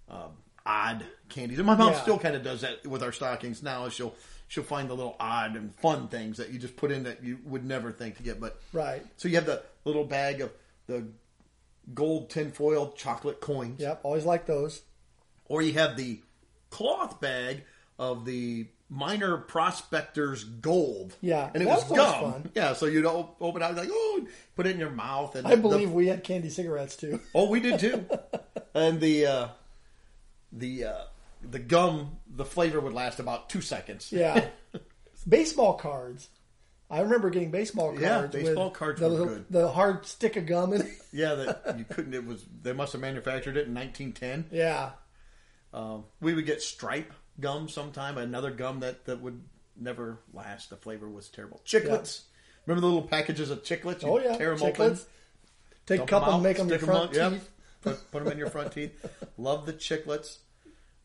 um, 0.09 0.31
odd 0.65 1.05
candies. 1.29 1.57
And 1.59 1.67
my 1.67 1.75
mom 1.75 1.93
Yeah. 1.93 2.01
still 2.01 2.19
kind 2.19 2.35
of 2.35 2.43
does 2.43 2.61
that 2.61 2.85
with 2.87 3.03
our 3.03 3.11
stockings 3.11 3.61
now. 3.63 3.87
She'll 3.89 4.15
she'll 4.47 4.63
find 4.63 4.89
the 4.89 4.93
little 4.95 5.15
odd 5.19 5.55
and 5.55 5.73
fun 5.75 6.07
things 6.09 6.37
that 6.37 6.49
you 6.51 6.59
just 6.59 6.75
put 6.75 6.91
in 6.91 7.03
that 7.03 7.23
you 7.23 7.39
would 7.45 7.65
never 7.65 7.91
think 7.91 8.17
to 8.17 8.23
get. 8.23 8.39
But 8.39 8.59
Right. 8.71 9.03
so 9.17 9.27
you 9.27 9.35
have 9.35 9.45
the 9.45 9.63
little 9.85 10.03
bag 10.05 10.41
of 10.41 10.51
the 10.87 11.07
gold 11.93 12.29
tinfoil 12.29 12.91
chocolate 12.93 13.41
coins, 13.41 13.79
Yep. 13.81 14.01
Always 14.03 14.25
like 14.25 14.45
those. 14.45 14.81
or 15.45 15.61
you 15.61 15.73
have 15.73 15.97
the 15.97 16.21
cloth 16.69 17.19
bag 17.19 17.63
of 18.03 18.25
the 18.25 18.67
miner 18.89 19.37
prospectors 19.37 20.43
gold. 20.43 21.15
Yeah, 21.21 21.49
and 21.53 21.63
it 21.63 21.65
was 21.65 21.87
was 21.89 21.97
gum. 21.97 22.31
fun. 22.31 22.51
Yeah, 22.53 22.73
so 22.73 22.85
you'd 22.85 23.05
open 23.05 23.61
it 23.61 23.65
out 23.65 23.75
like 23.75 23.89
oh, 23.91 24.27
put 24.55 24.67
it 24.67 24.71
in 24.71 24.79
your 24.79 24.89
mouth. 24.89 25.35
And 25.35 25.47
I 25.47 25.55
the- 25.55 25.61
believe 25.61 25.91
we 25.91 26.07
had 26.07 26.23
candy 26.23 26.49
cigarettes 26.49 26.95
too. 26.95 27.19
oh, 27.35 27.49
we 27.49 27.59
did 27.59 27.79
too. 27.79 28.05
and 28.73 28.99
the 28.99 29.25
uh, 29.25 29.47
the 30.51 30.85
uh, 30.85 31.03
the 31.41 31.59
gum, 31.59 32.17
the 32.27 32.45
flavor 32.45 32.79
would 32.79 32.93
last 32.93 33.19
about 33.19 33.49
two 33.49 33.61
seconds. 33.61 34.11
Yeah. 34.11 34.47
baseball 35.27 35.73
cards. 35.73 36.29
I 36.89 36.99
remember 36.99 37.31
getting 37.31 37.49
baseball 37.49 37.87
cards. 37.87 38.01
Yeah, 38.01 38.27
baseball 38.27 38.65
with 38.65 38.73
cards 38.73 38.99
the, 38.99 39.09
were 39.09 39.25
good. 39.25 39.45
The 39.49 39.71
hard 39.71 40.05
stick 40.05 40.35
of 40.35 40.45
gum 40.45 40.73
in 40.73 40.81
it. 40.81 40.91
yeah. 41.11 41.33
That 41.33 41.79
you 41.79 41.85
couldn't. 41.85 42.13
It 42.13 42.25
was 42.25 42.45
they 42.61 42.73
must 42.73 42.91
have 42.91 43.01
manufactured 43.01 43.57
it 43.57 43.67
in 43.67 43.73
1910. 43.73 44.45
Yeah. 44.51 44.91
Um, 45.73 46.03
we 46.21 46.35
would 46.35 46.45
get 46.45 46.61
stripe 46.61 47.11
gum 47.39 47.69
sometime, 47.69 48.17
another 48.17 48.51
gum 48.51 48.79
that, 48.81 49.05
that 49.05 49.21
would 49.21 49.41
never 49.79 50.19
last. 50.33 50.69
The 50.69 50.77
flavor 50.77 51.09
was 51.09 51.29
terrible. 51.29 51.61
Chiclets. 51.65 52.21
Remember 52.65 52.81
the 52.81 52.87
little 52.87 53.07
packages 53.07 53.49
of 53.49 53.63
chiclets? 53.63 54.03
You 54.03 54.09
Oh 54.09 54.19
yeah. 54.19 54.37
tear 54.37 54.55
them 54.55 54.67
open, 54.67 54.99
Take 55.85 56.11
a 56.11 56.15
out, 56.15 56.33
and 56.33 56.43
make 56.43 56.57
them 56.57 56.69
your 56.69 56.79
front 56.79 57.13
yep. 57.13 57.33
teeth. 57.33 57.49
Put, 57.81 58.11
put 58.11 58.23
them 58.23 58.31
in 58.31 58.37
your 58.37 58.49
front 58.49 58.71
teeth. 58.71 59.05
Love 59.37 59.65
the 59.65 59.73
chiclets. 59.73 60.37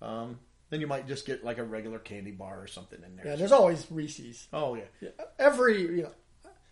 Um, 0.01 0.39
then 0.71 0.81
you 0.81 0.87
might 0.87 1.09
just 1.09 1.27
get 1.27 1.45
like 1.45 1.59
a 1.59 1.65
regular 1.65 1.99
candy 1.99 2.31
bar 2.31 2.61
or 2.61 2.67
something 2.69 3.01
in 3.05 3.17
there. 3.17 3.27
Yeah, 3.27 3.37
there's 3.37 3.53
always 3.53 3.87
Reese's. 3.91 4.47
oh 4.53 4.75
yeah. 4.75 4.83
Yeah, 5.01 5.09
Every 5.39 5.81
you 5.81 6.03
know, 6.03 6.11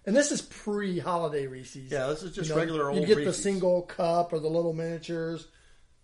and 0.04 0.14
this 0.14 0.30
is 0.30 0.42
pre-holiday 0.42 1.46
Reese's. 1.48 1.90
Yeah, 1.90 2.06
this 2.06 2.22
is 2.22 2.32
just 2.32 2.48
You 2.48 2.54
know, 2.54 2.60
regular 2.60 2.90
old 2.90 3.00
You 3.00 3.06
get 3.06 3.24
the 3.24 3.32
single 3.32 3.82
cup 3.82 4.32
or 4.32 4.38
the 4.38 4.48
little 4.48 4.72
miniatures. 4.72 5.48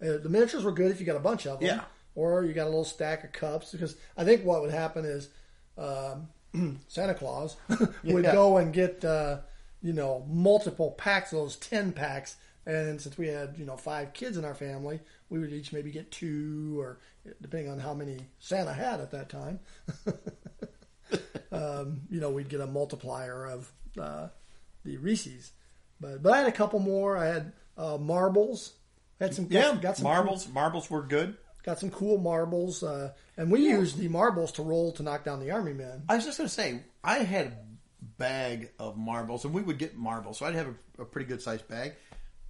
Uh, 0.01 0.19
the 0.19 0.29
miniatures 0.29 0.65
were 0.65 0.73
good 0.73 0.91
if 0.91 0.99
you 0.99 1.07
got 1.07 1.17
a 1.17 1.21
bunch 1.21 1.47
of 1.47 1.61
them. 1.61 1.69
Yeah. 1.69 1.85
Or 2.15 2.45
you 2.45 2.53
got 2.53 2.65
a 2.65 2.71
little 2.71 2.85
stack 2.85 3.25
of 3.25 3.33
cups 3.33 3.73
because 3.73 3.97
I 4.17 4.25
think 4.25 4.45
what 4.45 4.61
would 4.63 4.71
happen 4.71 5.05
is 5.05 5.29
um, 5.79 6.29
Santa 6.89 7.15
Claus 7.15 7.57
would 8.05 8.25
Yeah. 8.25 8.33
go 8.33 8.59
and 8.59 8.73
get 8.73 9.05
uh, 9.05 9.39
you 9.83 9.93
know 9.93 10.25
multiple 10.29 10.91
packs 10.93 11.33
of 11.33 11.39
those 11.39 11.57
ten 11.57 11.93
packs. 11.93 12.37
And 12.65 13.01
since 13.01 13.19
we 13.19 13.27
had 13.29 13.57
you 13.59 13.65
know 13.65 13.77
five 13.77 14.13
kids 14.13 14.37
in 14.37 14.45
our 14.45 14.55
family, 14.55 15.01
we 15.31 15.39
would 15.41 15.53
each 15.53 15.73
maybe 15.73 15.91
get 15.91 16.11
two, 16.13 16.79
or 16.79 17.01
depending 17.41 17.71
on 17.73 17.79
how 17.81 17.93
many 17.95 18.19
Santa 18.39 18.73
had 18.73 19.01
at 19.01 19.11
that 19.13 19.29
time. 19.29 19.59
um, 21.53 22.03
you 22.11 22.21
know, 22.21 22.31
we'd 22.31 22.49
get 22.49 22.61
a 22.61 22.67
multiplier 22.67 23.47
of 23.47 23.73
uh, 24.01 24.29
the 24.85 24.97
Reese's. 24.99 25.53
But 26.01 26.23
but 26.23 26.33
I 26.33 26.39
had 26.39 26.49
a 26.49 26.53
couple 26.53 26.79
more. 26.79 27.17
I 27.17 27.27
had 27.27 27.53
uh, 27.77 27.97
marbles. 27.99 28.73
I 29.21 29.25
had 29.25 29.35
some 29.35 29.47
Yeah, 29.51 29.77
got 29.81 29.97
some 29.97 30.05
marbles. 30.05 30.49
Marbles 30.49 30.91
were 30.91 31.03
good. 31.03 31.37
Got 31.63 31.79
some 31.79 31.91
cool 31.91 32.19
marbles, 32.19 32.83
uh, 32.83 33.13
and 33.37 33.51
we 33.51 33.61
used 33.69 33.99
the 33.99 34.09
marbles 34.09 34.53
to 34.53 34.63
roll 34.63 34.93
to 34.93 35.03
knock 35.03 35.25
down 35.25 35.39
the 35.39 35.53
army 35.53 35.73
men. 35.73 36.03
I 36.09 36.17
was 36.17 36.25
just 36.25 36.39
going 36.39 36.49
to 36.49 36.55
say, 36.55 36.81
I 37.05 37.19
had 37.19 37.47
a 37.47 37.57
bag 38.19 38.71
of 38.79 38.97
marbles, 38.97 39.45
and 39.45 39.55
we 39.55 39.63
would 39.63 39.79
get 39.79 39.97
marbles, 39.97 40.39
so 40.39 40.47
I'd 40.47 40.57
have 40.57 40.75
a, 40.99 41.03
a 41.03 41.05
pretty 41.05 41.29
good 41.29 41.41
sized 41.41 41.69
bag. 41.69 41.95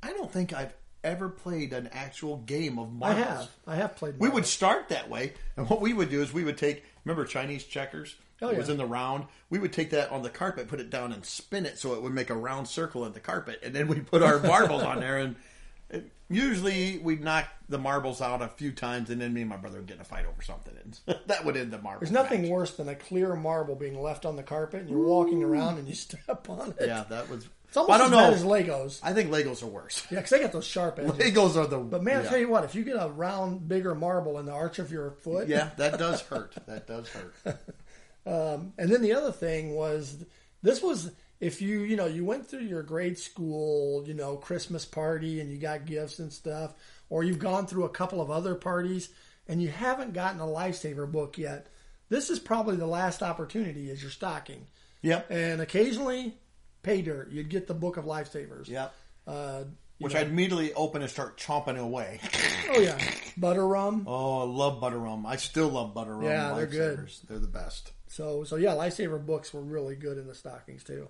I 0.02 0.12
don't 0.12 0.32
think 0.32 0.54
I've 0.54 0.74
ever 1.04 1.28
played 1.28 1.72
an 1.72 1.90
actual 1.92 2.38
game 2.38 2.78
of 2.78 2.90
marbles. 2.92 3.20
I 3.20 3.24
marbles. 3.24 3.46
have 3.46 3.50
I 3.66 3.76
have 3.76 3.96
played. 3.96 4.18
We 4.18 4.30
would 4.30 4.46
start 4.46 4.88
that 4.88 5.10
way, 5.10 5.34
and 5.56 5.68
what 5.68 5.80
we 5.80 5.92
would 5.92 6.08
do 6.10 6.22
is 6.22 6.32
we 6.32 6.44
would 6.44 6.58
take. 6.58 6.82
Remember 7.04 7.24
Chinese 7.24 7.64
checkers? 7.64 8.16
Oh, 8.40 8.48
it 8.48 8.58
was 8.58 8.68
in 8.68 8.76
the 8.76 8.86
round. 8.86 9.26
We 9.50 9.60
would 9.60 9.72
take 9.72 9.90
that 9.90 10.10
on 10.10 10.22
the 10.22 10.30
carpet, 10.30 10.66
put 10.66 10.80
it 10.80 10.90
down, 10.90 11.12
and 11.12 11.24
spin 11.24 11.64
it 11.64 11.78
so 11.78 11.94
it 11.94 12.02
would 12.02 12.12
make 12.12 12.30
a 12.30 12.34
round 12.34 12.66
circle 12.66 13.04
in 13.04 13.12
the 13.12 13.20
carpet, 13.20 13.60
and 13.62 13.72
then 13.74 13.86
we 13.86 14.00
put 14.00 14.22
our 14.22 14.38
marbles 14.42 14.82
on 14.82 14.98
there. 14.98 15.18
And 15.18 15.36
usually 16.28 16.99
we'd 16.99 17.22
knock 17.22 17.47
the 17.68 17.78
marbles 17.78 18.20
out 18.20 18.43
a 18.43 18.49
few 18.49 18.72
times, 18.72 19.11
and 19.11 19.20
then 19.20 19.32
me 19.32 19.43
and 19.43 19.51
my 19.51 19.57
brother 19.57 19.78
would 19.78 19.86
get 19.86 19.97
in 19.97 20.01
a 20.01 20.05
fight 20.05 20.26
over 20.26 20.43
something, 20.43 20.74
and 20.82 21.18
that 21.26 21.45
would 21.45 21.57
end 21.57 21.72
the 21.72 21.78
marble. 21.78 22.01
There's 22.01 22.12
nothing 22.12 22.43
match. 22.43 22.51
worse 22.51 22.70
than 22.72 22.88
a 22.88 22.95
clear 22.95 23.34
marble 23.36 23.74
being 23.74 24.01
left 24.01 24.24
on 24.26 24.36
the 24.36 24.43
carpet 24.43 24.82
and 24.82 24.90
you're 24.90 25.07
walking 25.07 25.43
around 25.43 25.78
and 25.78 25.88
you 25.88 25.95
step 25.95 26.49
on 26.49 26.70
it. 26.70 26.86
Yeah, 26.86 27.05
that 27.09 27.28
was. 27.28 27.49
It's 27.68 27.76
almost 27.78 27.95
I 27.95 27.99
don't 27.99 28.12
as 28.12 28.43
bad 28.43 28.55
know. 28.55 28.59
as 28.59 28.66
Legos. 28.66 29.01
I 29.03 29.14
think 29.14 29.30
Legos 29.30 29.62
are 29.62 29.66
worse. 29.66 30.07
Yeah, 30.11 30.18
because 30.18 30.30
they 30.30 30.40
got 30.40 30.53
those 30.53 30.66
sharp 30.66 30.99
edges. 30.99 31.12
Legos 31.12 31.57
are 31.57 31.66
the. 31.66 31.78
But 31.78 32.03
man, 32.03 32.26
I 32.26 32.28
tell 32.28 32.38
you 32.38 32.51
what, 32.51 32.64
if 32.64 32.74
you 32.74 32.84
get 32.84 32.97
a 32.97 33.09
round, 33.09 33.66
bigger 33.66 33.95
marble 33.95 34.38
in 34.38 34.45
the 34.45 34.53
arch 34.53 34.78
of 34.78 34.93
your 34.93 35.12
foot, 35.12 35.49
yeah, 35.49 35.70
that 35.78 35.99
does 35.99 36.20
hurt. 36.22 36.55
That 36.66 36.86
does 36.86 37.09
hurt. 37.09 37.34
Um, 38.24 38.72
and 38.78 38.88
then 38.88 39.03
the 39.03 39.14
other 39.14 39.32
thing 39.32 39.74
was 39.74 40.24
this 40.62 40.80
was 40.80 41.11
if 41.43 41.61
you 41.61 41.80
you 41.80 41.97
know 41.97 42.07
you 42.07 42.24
went 42.24 42.47
through 42.47 42.61
your 42.61 42.84
grade 42.84 43.18
school 43.18 44.07
you 44.07 44.14
know 44.14 44.36
Christmas 44.36 44.84
party 44.84 45.40
and 45.40 45.51
you 45.51 45.59
got 45.59 45.84
gifts 45.86 46.20
and 46.20 46.32
stuff, 46.32 46.72
or 47.11 47.24
you've 47.24 47.40
gone 47.40 47.66
through 47.66 47.84
a 47.84 47.88
couple 47.90 48.20
of 48.20 48.30
other 48.30 48.55
parties 48.55 49.09
and 49.49 49.61
you 49.61 49.68
haven't 49.68 50.14
gotten 50.14 50.40
a 50.40 50.47
lifesaver 50.47 51.11
book 51.11 51.36
yet. 51.36 51.66
This 52.09 52.30
is 52.30 52.38
probably 52.38 52.76
the 52.76 52.86
last 52.86 53.22
opportunity 53.22 53.90
as 53.90 54.01
your 54.01 54.11
stocking. 54.12 54.66
Yep. 55.03 55.30
And 55.30 55.61
occasionally, 55.61 56.34
pay 56.84 57.03
dirt, 57.03 57.32
you'd 57.32 57.49
get 57.49 57.66
the 57.66 57.74
book 57.74 57.97
of 57.97 58.05
lifesavers. 58.05 58.68
Yep. 58.68 58.95
Uh, 59.26 59.64
Which 59.99 60.14
know- 60.14 60.20
I'd 60.20 60.28
immediately 60.28 60.72
open 60.74 61.03
and 61.03 61.11
start 61.11 61.38
chomping 61.38 61.76
away. 61.76 62.20
oh 62.70 62.78
yeah, 62.78 62.99
butter 63.36 63.66
rum. 63.66 64.05
Oh, 64.09 64.43
I 64.43 64.45
love 64.45 64.80
butter 64.80 64.99
rum. 64.99 65.26
I 65.26 65.36
still 65.36 65.70
love 65.70 65.93
butter 65.93 66.14
rum. 66.14 66.30
Yeah, 66.30 66.55
they're 66.55 66.66
good. 66.66 66.99
Lifesavers. 67.01 67.26
They're 67.26 67.38
the 67.40 67.49
best. 67.49 67.90
So 68.07 68.45
so 68.45 68.55
yeah, 68.55 68.74
lifesaver 68.74 69.24
books 69.24 69.53
were 69.53 69.62
really 69.62 69.97
good 69.97 70.18
in 70.18 70.28
the 70.28 70.34
stockings 70.36 70.84
too. 70.84 71.09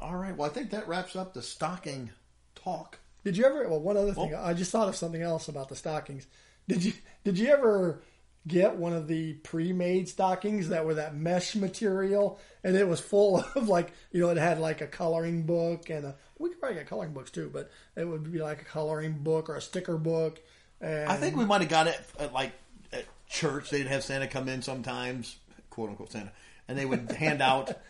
All 0.00 0.16
right. 0.16 0.36
Well, 0.36 0.48
I 0.50 0.52
think 0.52 0.70
that 0.70 0.88
wraps 0.88 1.14
up 1.14 1.34
the 1.34 1.42
stocking 1.42 2.10
talk. 2.54 2.98
Did 3.24 3.36
you 3.36 3.44
ever? 3.44 3.68
Well, 3.68 3.80
one 3.80 3.96
other 3.96 4.14
thing. 4.14 4.34
I 4.34 4.54
just 4.54 4.72
thought 4.72 4.88
of 4.88 4.96
something 4.96 5.22
else 5.22 5.48
about 5.48 5.68
the 5.68 5.76
stockings. 5.76 6.26
Did 6.68 6.84
you 6.84 6.92
Did 7.24 7.38
you 7.38 7.48
ever 7.48 8.02
get 8.46 8.76
one 8.76 8.94
of 8.94 9.06
the 9.06 9.34
pre-made 9.34 10.08
stockings 10.08 10.70
that 10.70 10.86
were 10.86 10.94
that 10.94 11.14
mesh 11.14 11.54
material, 11.54 12.38
and 12.64 12.76
it 12.76 12.88
was 12.88 13.00
full 13.00 13.44
of 13.54 13.68
like 13.68 13.92
you 14.10 14.20
know 14.20 14.30
it 14.30 14.38
had 14.38 14.58
like 14.58 14.80
a 14.80 14.86
coloring 14.86 15.42
book 15.42 15.90
and 15.90 16.06
a 16.06 16.16
we 16.38 16.48
could 16.48 16.60
probably 16.60 16.78
get 16.78 16.86
coloring 16.86 17.12
books 17.12 17.30
too, 17.30 17.50
but 17.52 17.70
it 17.96 18.06
would 18.06 18.30
be 18.32 18.38
like 18.38 18.62
a 18.62 18.64
coloring 18.64 19.18
book 19.20 19.50
or 19.50 19.56
a 19.56 19.60
sticker 19.60 19.98
book. 19.98 20.40
And 20.80 21.10
I 21.10 21.16
think 21.16 21.36
we 21.36 21.44
might 21.44 21.60
have 21.60 21.70
got 21.70 21.86
it 21.86 22.00
at 22.18 22.32
like 22.32 22.52
at 22.92 23.04
church. 23.28 23.68
They'd 23.68 23.86
have 23.86 24.02
Santa 24.02 24.26
come 24.26 24.48
in 24.48 24.62
sometimes, 24.62 25.36
quote 25.68 25.90
unquote 25.90 26.12
Santa, 26.12 26.32
and 26.68 26.78
they 26.78 26.86
would 26.86 27.12
hand 27.12 27.42
out. 27.42 27.72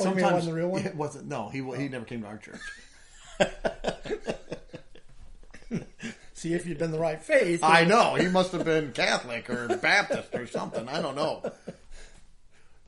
Oh, 0.00 0.12
wasn't 0.12 0.44
the 0.44 0.52
real 0.52 0.68
one? 0.68 0.84
It 0.84 0.94
wasn't. 0.94 1.26
No, 1.26 1.48
he 1.48 1.58
he 1.58 1.88
never 1.88 2.04
came 2.04 2.22
to 2.22 2.28
our 2.28 2.38
church. 2.38 2.60
see 6.36 6.54
if 6.54 6.66
you'd 6.66 6.78
been 6.78 6.92
the 6.92 6.98
right 6.98 7.20
faith. 7.20 7.60
I 7.62 7.84
know 7.84 8.14
he 8.14 8.28
must 8.28 8.52
have 8.52 8.64
been 8.64 8.92
Catholic 8.92 9.50
or 9.50 9.76
Baptist 9.76 10.34
or 10.34 10.46
something. 10.46 10.88
I 10.88 11.00
don't 11.00 11.16
know. 11.16 11.42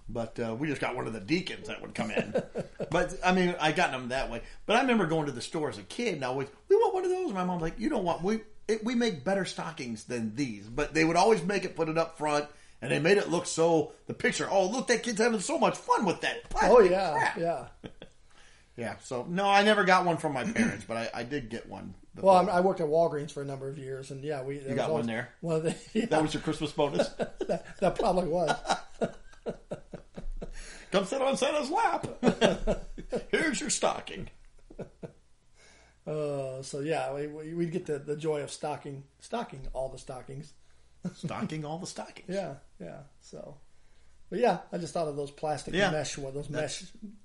But 0.09 0.39
uh, 0.41 0.55
we 0.55 0.69
just 0.69 0.81
got 0.81 0.97
one 0.97 1.07
of 1.07 1.13
the 1.13 1.21
deacons 1.21 1.69
that 1.69 1.83
would 1.83 1.95
come 1.95 2.11
in. 2.11 2.43
But 2.91 3.15
I 3.25 3.33
mean, 3.33 3.55
I 3.61 3.73
got 3.73 3.91
them 3.91 4.09
that 4.09 4.31
way. 4.31 4.43
But 4.65 4.77
I 4.77 4.81
remember 4.81 5.07
going 5.07 5.27
to 5.27 5.33
the 5.33 5.43
store 5.43 5.69
as 5.69 5.79
a 5.79 5.83
kid 5.83 6.15
and 6.15 6.25
always, 6.25 6.49
we 6.69 6.77
want 6.77 6.95
one 6.95 7.05
of 7.05 7.11
those. 7.11 7.33
My 7.33 7.45
mom's 7.45 7.63
like, 7.63 7.79
you 7.79 7.91
don't 7.91 8.05
want 8.05 8.23
we 8.23 8.41
it, 8.69 8.85
we 8.85 8.95
make 8.95 9.25
better 9.25 9.45
stockings 9.45 10.05
than 10.05 10.35
these. 10.35 10.67
But 10.67 10.95
they 10.95 11.05
would 11.05 11.17
always 11.17 11.43
make 11.43 11.65
it, 11.65 11.77
put 11.77 11.89
it 11.89 11.99
up 11.99 12.17
front, 12.17 12.47
and 12.81 12.91
they 12.91 12.99
made 12.99 13.18
it 13.18 13.29
look 13.29 13.47
so 13.47 13.93
the 14.07 14.14
picture. 14.14 14.49
Oh, 14.51 14.66
look, 14.66 14.87
that 14.89 15.03
kid's 15.03 15.20
having 15.20 15.41
so 15.41 15.59
much 15.59 15.76
fun 15.76 16.05
with 16.05 16.20
that. 16.20 16.43
Oh 16.62 16.81
yeah, 16.81 17.12
crap." 17.12 17.37
yeah. 17.39 17.66
Yeah. 18.76 18.95
So 19.03 19.26
no, 19.29 19.45
I 19.45 19.64
never 19.64 19.83
got 19.83 20.05
one 20.05 20.18
from 20.18 20.35
my 20.35 20.45
parents, 20.45 20.85
but 20.87 20.97
I, 20.97 21.11
I 21.12 21.22
did 21.24 21.51
get 21.51 21.68
one. 21.68 21.95
Well, 22.14 22.37
I'm, 22.37 22.49
I 22.49 22.61
worked 22.61 22.81
at 22.81 22.87
Walgreens 22.87 23.33
for 23.33 23.43
a 23.43 23.45
number 23.45 23.68
of 23.68 23.76
years, 23.76 24.12
and 24.12 24.22
yeah, 24.22 24.43
we 24.45 24.61
you 24.61 24.74
got 24.76 24.93
one 24.93 25.05
there. 25.05 25.31
One 25.41 25.64
the 25.64 25.76
yeah, 25.93 26.07
That 26.07 26.22
was 26.22 26.33
your 26.33 26.45
Christmas 26.45 26.70
bonus. 26.70 27.09
that, 27.49 27.64
that 27.81 27.99
probably 27.99 28.29
was. 28.29 28.57
Come 30.93 31.05
sit 31.05 31.20
on 31.20 31.37
Santa's 31.37 31.70
lap. 31.70 32.07
Here's 33.31 33.61
your 33.61 33.70
stocking. 33.70 34.31
Uh, 36.07 36.62
so 36.62 36.81
yeah, 36.81 37.12
we 37.12 37.26
we 37.26 37.55
we'd 37.55 37.72
get 37.72 37.85
the, 37.87 37.99
the 37.99 38.16
joy 38.16 38.41
of 38.41 38.51
stocking 38.51 39.03
stocking 39.18 39.66
all 39.74 39.89
the 39.89 39.99
stockings. 39.99 40.55
Stocking 41.15 41.65
all 41.65 41.79
the 41.79 41.87
stockings. 41.87 42.29
Yeah, 42.35 42.55
yeah. 42.81 42.99
So, 43.21 43.57
but 44.31 44.39
yeah, 44.41 44.59
I 44.73 44.79
just 44.79 44.93
thought 44.95 45.09
of 45.09 45.17
those 45.17 45.31
plastic 45.31 45.75
Yeah. 45.75 45.91
mesh 45.91 46.19
one, 46.19 46.35
those 46.35 46.51
mesh. 46.51 46.85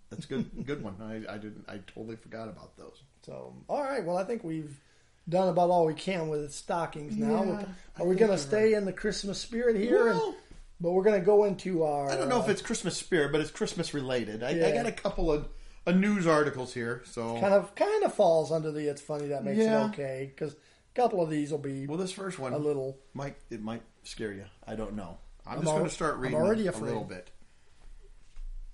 That's 0.10 0.26
a 0.26 0.28
good. 0.28 0.66
Good 0.66 0.84
one. 0.84 0.96
I, 1.02 1.34
I 1.34 1.38
didn't. 1.38 1.66
I 1.68 1.80
totally 1.88 2.16
forgot 2.16 2.48
about 2.50 2.78
those. 2.78 3.02
So, 3.26 3.56
all 3.68 3.82
right. 3.84 4.04
Well, 4.06 4.18
I 4.18 4.24
think 4.24 4.44
we've 4.44 4.80
done 5.28 5.48
about 5.50 5.70
all 5.70 5.86
we 5.86 5.94
can 5.96 6.30
with 6.30 6.54
stockings 6.54 7.18
now. 7.18 7.44
Yeah, 7.44 7.66
We're- 8.00 8.10
we 8.10 8.16
going 8.16 8.32
to 8.32 8.38
stay 8.38 8.74
in 8.74 8.86
the 8.86 8.94
Christmas 8.94 9.40
spirit 9.40 9.76
here? 9.76 10.10
And- 10.10 10.36
but 10.82 10.92
we're 10.92 11.04
going 11.04 11.20
to 11.20 11.26
go 11.26 11.46
into 11.46 11.84
our. 11.84 12.10
I 12.12 12.16
don't 12.18 12.28
know 12.30 12.42
uh, 12.42 12.44
if 12.44 12.50
it's 12.50 12.62
Christmas 12.62 12.98
spirit, 12.98 13.32
but 13.32 13.40
it's 13.40 13.52
Christmas 13.52 13.94
related. 13.94 14.44
I, 14.44 14.50
I 14.50 14.72
got 14.74 14.86
a 14.86 14.92
couple 14.92 15.32
of 15.32 15.48
uh, 15.88 15.92
news 15.94 16.28
articles 16.28 16.74
here. 16.74 17.02
So 17.06 17.40
kind 17.40 17.54
of 17.54 17.74
kind 17.76 18.04
of 18.04 18.14
falls 18.14 18.52
under 18.52 18.72
the 18.72 18.90
it's 18.90 19.02
funny 19.02 19.28
that 19.28 19.46
makes 19.46 19.60
Yeah. 19.60 19.86
it 19.86 19.90
okay 19.90 20.32
because 20.36 20.54
a 20.54 20.58
couple 20.96 21.22
of 21.22 21.30
these 21.30 21.52
will 21.52 21.58
be 21.58 21.88
well, 21.88 21.98
this 21.98 22.12
first 22.12 22.39
one 22.39 22.54
a 22.54 22.58
little. 22.58 22.98
might 23.14 23.36
it 23.50 23.62
might 23.62 23.82
scare 24.04 24.32
you. 24.32 24.46
I 24.68 24.76
don't 24.76 24.96
know. 24.96 25.18
I'm, 25.46 25.54
I'm 25.54 25.60
just 25.60 25.68
al- 25.70 25.78
going 25.78 25.89
to 25.89 25.94
start 25.96 26.16
I'm 26.16 26.22
reading 26.22 26.38
already 26.38 26.68
a 26.68 26.70
afraid. 26.70 26.84
little 26.88 27.04
bit. 27.04 27.30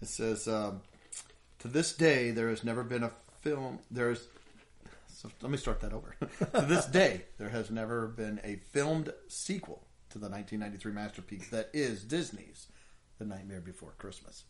It 0.02 0.08
says, 0.08 0.48
um, 0.48 0.82
"To 1.60 1.68
this 1.68 1.94
day, 1.94 2.32
there 2.32 2.50
has 2.50 2.64
never 2.64 2.84
been 2.84 3.04
a 3.04 3.12
film. 3.42 3.80
There's 3.92 4.28
so 5.08 5.30
let 5.42 5.52
me 5.52 5.58
start 5.58 5.82
that 5.82 5.94
over. 5.94 6.16
to 6.54 6.62
this 6.62 6.86
day, 6.92 7.24
there 7.38 7.50
has 7.50 7.70
never 7.70 8.08
been 8.08 8.40
a 8.44 8.56
filmed 8.72 9.12
sequel 9.28 9.84
to 10.12 10.18
the 10.18 10.30
1993 10.30 10.92
masterpiece 10.94 11.50
that 11.50 11.70
is 11.74 12.04
Disney's 12.04 12.68
The 13.20 13.26
Nightmare 13.26 13.62
Before 13.62 13.94
Christmas. 13.98 14.44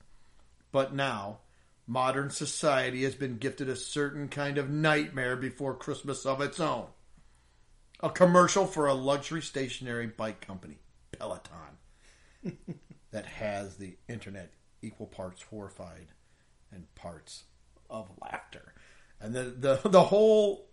But 0.72 0.93
now, 0.93 1.39
modern 1.88 2.30
society 2.30 3.03
has 3.03 3.15
been 3.15 3.38
gifted 3.39 3.67
a 3.70 3.76
certain 3.76 4.28
kind 4.28 4.57
of 4.59 4.70
nightmare 4.70 5.36
before 5.36 5.74
Christmas 5.76 6.26
of 6.26 6.41
its 6.41 6.59
own." 6.59 6.86
A 8.02 8.10
commercial 8.10 8.66
for 8.66 8.88
a 8.88 8.93
luxury 8.93 9.41
stationary 9.41 10.08
bike 10.08 10.41
company, 10.41 10.78
Peloton, 11.12 11.78
that 13.12 13.26
has 13.26 13.76
the 13.76 13.97
internet 14.08 14.54
equal 14.82 15.08
parts 15.08 15.41
horrified 15.43 16.08
and 16.72 16.93
parts 16.95 17.43
of 17.89 18.10
laughter. 18.22 18.74
And 19.20 19.34
the 19.34 19.43
the, 19.43 19.89
the 19.89 20.04
whole 20.04 20.70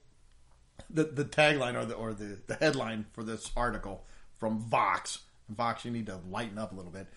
the, 0.90 1.04
the 1.04 1.24
tagline 1.24 1.74
or 1.74 1.84
the 1.84 1.94
or 1.94 2.14
the, 2.14 2.38
the 2.46 2.54
headline 2.54 3.06
for 3.12 3.24
this 3.24 3.50
article 3.56 4.04
from 4.38 4.60
Vox. 4.60 5.20
Vox, 5.48 5.84
you 5.84 5.90
need 5.90 6.06
to 6.06 6.20
lighten 6.28 6.58
up 6.58 6.72
a 6.72 6.74
little 6.74 6.92
bit. 6.92 7.08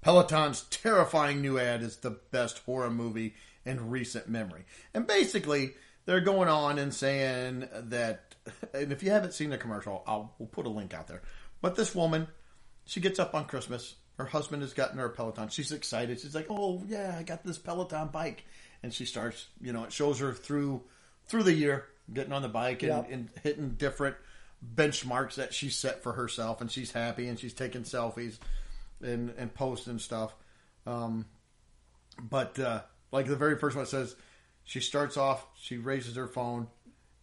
Peloton's 0.00 0.62
terrifying 0.70 1.42
new 1.42 1.58
ad 1.58 1.82
is 1.82 1.96
the 1.96 2.18
best 2.30 2.60
horror 2.60 2.90
movie 2.90 3.34
in 3.64 3.90
recent 3.90 4.28
memory. 4.28 4.64
And 4.94 5.06
basically, 5.06 5.74
they're 6.06 6.20
going 6.20 6.48
on 6.48 6.78
and 6.78 6.94
saying 6.94 7.68
that, 7.72 8.29
and 8.74 8.92
if 8.92 9.02
you 9.02 9.10
haven't 9.10 9.34
seen 9.34 9.50
the 9.50 9.58
commercial, 9.58 10.02
I'll 10.06 10.34
we'll 10.38 10.48
put 10.48 10.66
a 10.66 10.70
link 10.70 10.94
out 10.94 11.08
there. 11.08 11.22
But 11.60 11.76
this 11.76 11.94
woman, 11.94 12.28
she 12.84 13.00
gets 13.00 13.18
up 13.18 13.34
on 13.34 13.44
Christmas. 13.44 13.94
Her 14.18 14.24
husband 14.26 14.62
has 14.62 14.72
gotten 14.74 14.98
her 14.98 15.06
a 15.06 15.10
Peloton. 15.10 15.48
She's 15.48 15.72
excited. 15.72 16.20
She's 16.20 16.34
like, 16.34 16.46
"Oh 16.50 16.82
yeah, 16.86 17.16
I 17.18 17.22
got 17.22 17.44
this 17.44 17.58
Peloton 17.58 18.08
bike," 18.08 18.44
and 18.82 18.92
she 18.92 19.04
starts. 19.04 19.46
You 19.60 19.72
know, 19.72 19.84
it 19.84 19.92
shows 19.92 20.18
her 20.20 20.32
through 20.32 20.82
through 21.26 21.44
the 21.44 21.52
year 21.54 21.86
getting 22.12 22.32
on 22.32 22.42
the 22.42 22.48
bike 22.48 22.82
and, 22.82 22.90
Yep. 22.90 23.08
and 23.12 23.28
hitting 23.44 23.70
different 23.70 24.16
benchmarks 24.74 25.36
that 25.36 25.54
she 25.54 25.70
set 25.70 26.02
for 26.02 26.12
herself, 26.12 26.60
and 26.60 26.70
she's 26.70 26.90
happy 26.92 27.28
and 27.28 27.38
she's 27.38 27.54
taking 27.54 27.82
selfies 27.82 28.38
and 29.02 29.30
and 29.38 29.54
posting 29.54 29.98
stuff. 29.98 30.34
Um, 30.86 31.26
but 32.20 32.58
uh, 32.58 32.82
like 33.12 33.26
the 33.26 33.36
very 33.36 33.56
first 33.58 33.76
one 33.76 33.86
says, 33.86 34.14
she 34.64 34.80
starts 34.80 35.16
off. 35.16 35.46
She 35.56 35.78
raises 35.78 36.16
her 36.16 36.26
phone 36.28 36.68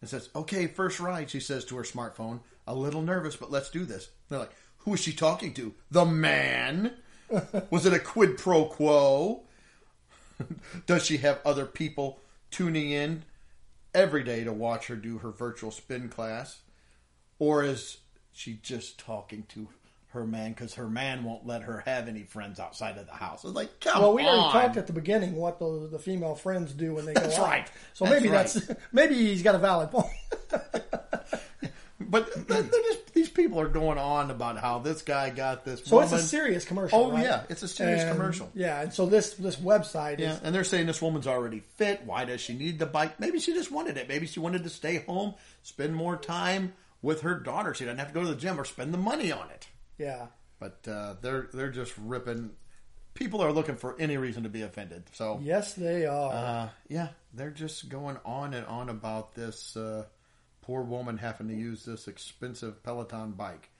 and 0.00 0.08
says, 0.08 0.28
"Okay, 0.34 0.66
first 0.66 1.00
ride." 1.00 1.30
She 1.30 1.40
says 1.40 1.64
to 1.66 1.76
her 1.76 1.82
smartphone, 1.82 2.40
"A 2.66 2.74
little 2.74 3.02
nervous, 3.02 3.36
but 3.36 3.50
let's 3.50 3.70
do 3.70 3.84
this." 3.84 4.10
They're 4.28 4.38
like, 4.38 4.54
"Who 4.78 4.94
is 4.94 5.00
she 5.00 5.12
talking 5.12 5.54
to? 5.54 5.74
The 5.90 6.04
man? 6.04 6.96
Was 7.70 7.86
it 7.86 7.92
a 7.92 7.98
quid 7.98 8.38
pro 8.38 8.66
quo? 8.66 9.44
Does 10.86 11.04
she 11.04 11.18
have 11.18 11.40
other 11.44 11.66
people 11.66 12.20
tuning 12.50 12.90
in 12.90 13.24
every 13.92 14.22
day 14.22 14.44
to 14.44 14.52
watch 14.52 14.86
her 14.86 14.96
do 14.96 15.18
her 15.18 15.30
virtual 15.30 15.70
spin 15.70 16.08
class, 16.08 16.60
or 17.38 17.64
is 17.64 17.98
she 18.32 18.54
just 18.54 18.98
talking 18.98 19.44
to?" 19.50 19.68
Her 20.12 20.24
man, 20.26 20.52
because 20.52 20.74
her 20.74 20.88
man 20.88 21.22
won't 21.24 21.46
let 21.46 21.62
her 21.64 21.80
have 21.84 22.08
any 22.08 22.22
friends 22.22 22.58
outside 22.58 22.96
of 22.96 23.06
the 23.06 23.12
house. 23.12 23.44
It's 23.44 23.52
like, 23.54 23.78
come 23.80 24.00
Well, 24.00 24.14
we 24.14 24.22
on. 24.22 24.28
already 24.28 24.52
talked 24.66 24.76
at 24.78 24.86
the 24.86 24.94
beginning 24.94 25.36
what 25.36 25.58
the, 25.58 25.86
the 25.92 25.98
female 25.98 26.34
friends 26.34 26.72
do 26.72 26.94
when 26.94 27.04
they 27.04 27.12
go 27.12 27.20
That's 27.22 27.38
out. 27.38 27.46
right. 27.46 27.70
So 27.92 28.06
That's 28.06 28.22
maybe 28.22 28.32
right. 28.34 28.46
that's 28.46 28.70
maybe 28.92 29.14
he's 29.16 29.42
got 29.42 29.54
a 29.54 29.58
valid 29.58 29.90
point. 29.90 30.06
But 32.00 32.32
just, 32.48 33.12
these 33.12 33.28
people 33.28 33.60
are 33.60 33.68
going 33.68 33.98
on 33.98 34.30
about 34.30 34.56
how 34.56 34.78
this 34.78 35.02
guy 35.02 35.28
got 35.30 35.64
this. 35.66 35.82
So 35.84 35.96
woman. 35.96 36.14
it's 36.14 36.22
a 36.24 36.26
serious 36.26 36.64
commercial. 36.64 36.98
Oh 36.98 37.10
right? 37.12 37.22
yeah, 37.24 37.42
it's 37.50 37.62
a 37.62 37.68
serious 37.68 38.02
And- 38.02 38.12
commercial. 38.12 38.50
Yeah, 38.54 38.80
and 38.80 38.94
so 38.94 39.04
this 39.06 39.34
this 39.34 39.56
website 39.56 40.18
Yeah, 40.18 40.34
is 40.34 40.40
and 40.42 40.54
they're 40.54 40.64
saying 40.64 40.86
this 40.86 41.02
woman's 41.02 41.26
already 41.26 41.60
fit. 41.76 42.02
Why 42.06 42.24
does 42.24 42.40
she 42.40 42.54
need 42.54 42.78
the 42.78 42.86
bike? 42.86 43.20
Maybe 43.20 43.40
she 43.40 43.52
just 43.52 43.70
wanted 43.70 43.98
it. 43.98 44.08
Maybe 44.08 44.26
she 44.26 44.40
wanted 44.40 44.62
to 44.62 44.70
stay 44.70 44.98
home, 45.06 45.34
spend 45.62 45.94
more 45.94 46.16
time 46.16 46.72
with 47.02 47.22
her 47.22 47.34
daughter. 47.34 47.74
She 47.74 47.84
doesn't 47.84 47.98
have 47.98 48.08
to 48.08 48.14
go 48.14 48.22
to 48.22 48.28
the 48.28 48.36
gym 48.36 48.58
or 48.58 48.64
spend 48.64 48.94
the 48.94 48.98
money 48.98 49.30
on 49.30 49.50
it. 49.50 49.66
Yeah. 49.98 50.26
But 50.60 50.86
uh, 50.88 51.14
they're 51.20 51.48
they're 51.52 51.70
just 51.70 51.94
ripping. 51.98 52.50
People 53.14 53.40
are 53.42 53.52
looking 53.52 53.76
for 53.76 53.94
any 54.00 54.16
reason 54.16 54.42
to 54.44 54.48
be 54.48 54.62
offended. 54.62 55.04
So 55.12 55.40
Yes, 55.42 55.74
they 55.74 56.06
are. 56.06 56.32
uh, 56.32 56.68
yeah, 56.88 57.08
they're 57.34 57.50
just 57.50 57.88
going 57.88 58.16
on 58.24 58.54
and 58.54 58.66
on 58.66 58.88
about 58.88 59.34
this 59.34 59.76
uh, 59.76 60.04
poor 60.62 60.82
woman 60.82 61.18
having 61.18 61.48
to 61.48 61.54
use 61.54 61.84
this 61.84 62.06
expensive 62.08 62.82
Peloton 62.82 63.32
bike. 63.32 63.70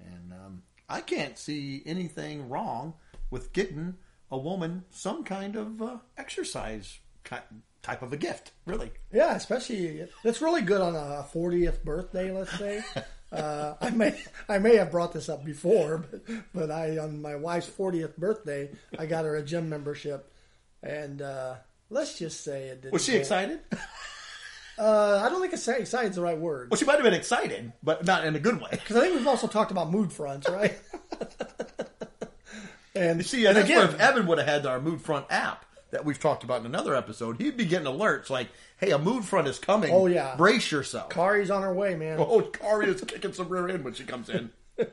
And 0.00 0.32
um, 0.32 0.62
I 0.88 1.00
can't 1.00 1.38
see 1.38 1.82
anything 1.86 2.48
wrong 2.48 2.94
with 3.30 3.52
getting 3.52 3.94
a 4.30 4.38
woman 4.38 4.84
some 4.90 5.22
kind 5.24 5.56
of 5.56 5.80
uh, 5.82 5.96
exercise 6.18 6.98
type 7.82 8.02
of 8.02 8.12
a 8.12 8.16
gift, 8.16 8.50
really. 8.66 8.90
Yeah, 9.12 9.34
especially 9.36 10.06
it's 10.24 10.40
really 10.42 10.62
good 10.62 10.80
on 10.80 10.94
a 10.96 11.24
40th 11.32 11.82
birthday. 11.84 12.30
Let's 12.32 12.56
say 12.58 12.82
uh, 13.32 13.74
I 13.80 13.90
may 13.90 14.18
I 14.48 14.58
may 14.58 14.76
have 14.76 14.90
brought 14.90 15.12
this 15.12 15.28
up 15.28 15.44
before, 15.44 15.98
but, 16.10 16.22
but 16.54 16.70
I 16.70 16.98
on 16.98 17.20
my 17.22 17.36
wife's 17.36 17.68
40th 17.68 18.16
birthday 18.16 18.70
I 18.98 19.06
got 19.06 19.24
her 19.24 19.36
a 19.36 19.42
gym 19.42 19.68
membership, 19.68 20.32
and 20.82 21.20
uh, 21.22 21.54
let's 21.90 22.18
just 22.18 22.42
say 22.44 22.68
it 22.68 22.82
didn't. 22.82 22.92
Was 22.92 23.04
she 23.04 23.12
go- 23.12 23.18
excited? 23.18 23.60
Uh, 24.78 25.22
I 25.24 25.30
don't 25.30 25.40
think 25.40 25.54
excited 25.54 25.80
excited 25.80 26.10
is 26.10 26.16
the 26.16 26.20
right 26.20 26.36
word 26.36 26.70
Well, 26.70 26.76
she 26.76 26.84
might 26.84 26.96
have 26.96 27.02
been 27.02 27.14
excited, 27.14 27.72
but 27.82 28.04
not 28.04 28.26
in 28.26 28.36
a 28.36 28.38
good 28.38 28.60
way. 28.60 28.68
because 28.72 28.96
I 28.96 29.00
think 29.00 29.14
we've 29.16 29.26
also 29.26 29.46
talked 29.46 29.70
about 29.70 29.90
mood 29.90 30.12
fronts, 30.12 30.50
right? 30.50 30.78
and 32.94 33.24
See, 33.24 33.46
and 33.46 33.56
again, 33.56 33.84
if 33.88 33.98
Evan 33.98 34.26
would 34.26 34.36
have 34.36 34.46
had 34.46 34.66
our 34.66 34.78
Mood 34.80 35.00
Front 35.00 35.26
app 35.30 35.64
that 35.96 36.04
we've 36.04 36.20
talked 36.20 36.44
about 36.44 36.60
in 36.60 36.66
another 36.66 36.94
episode, 36.94 37.40
he'd 37.40 37.56
be 37.56 37.64
getting 37.64 37.86
alerts 37.86 38.28
like, 38.28 38.48
"Hey, 38.76 38.90
a 38.90 38.98
Mood 38.98 39.24
Front 39.24 39.48
is 39.48 39.58
coming. 39.58 39.90
Oh, 39.90 40.06
yeah. 40.06 40.36
brace 40.36 40.70
yourself." 40.70 41.08
Kari's 41.08 41.50
on 41.50 41.62
her 41.62 41.72
way, 41.72 41.94
man. 41.94 42.18
Oh, 42.20 42.42
Kari 42.42 42.88
is 42.88 43.00
kicking 43.00 43.32
some 43.32 43.48
rear 43.48 43.66
end 43.66 43.82
when 43.82 43.94
she 43.94 44.04
comes 44.04 44.28
in. 44.28 44.50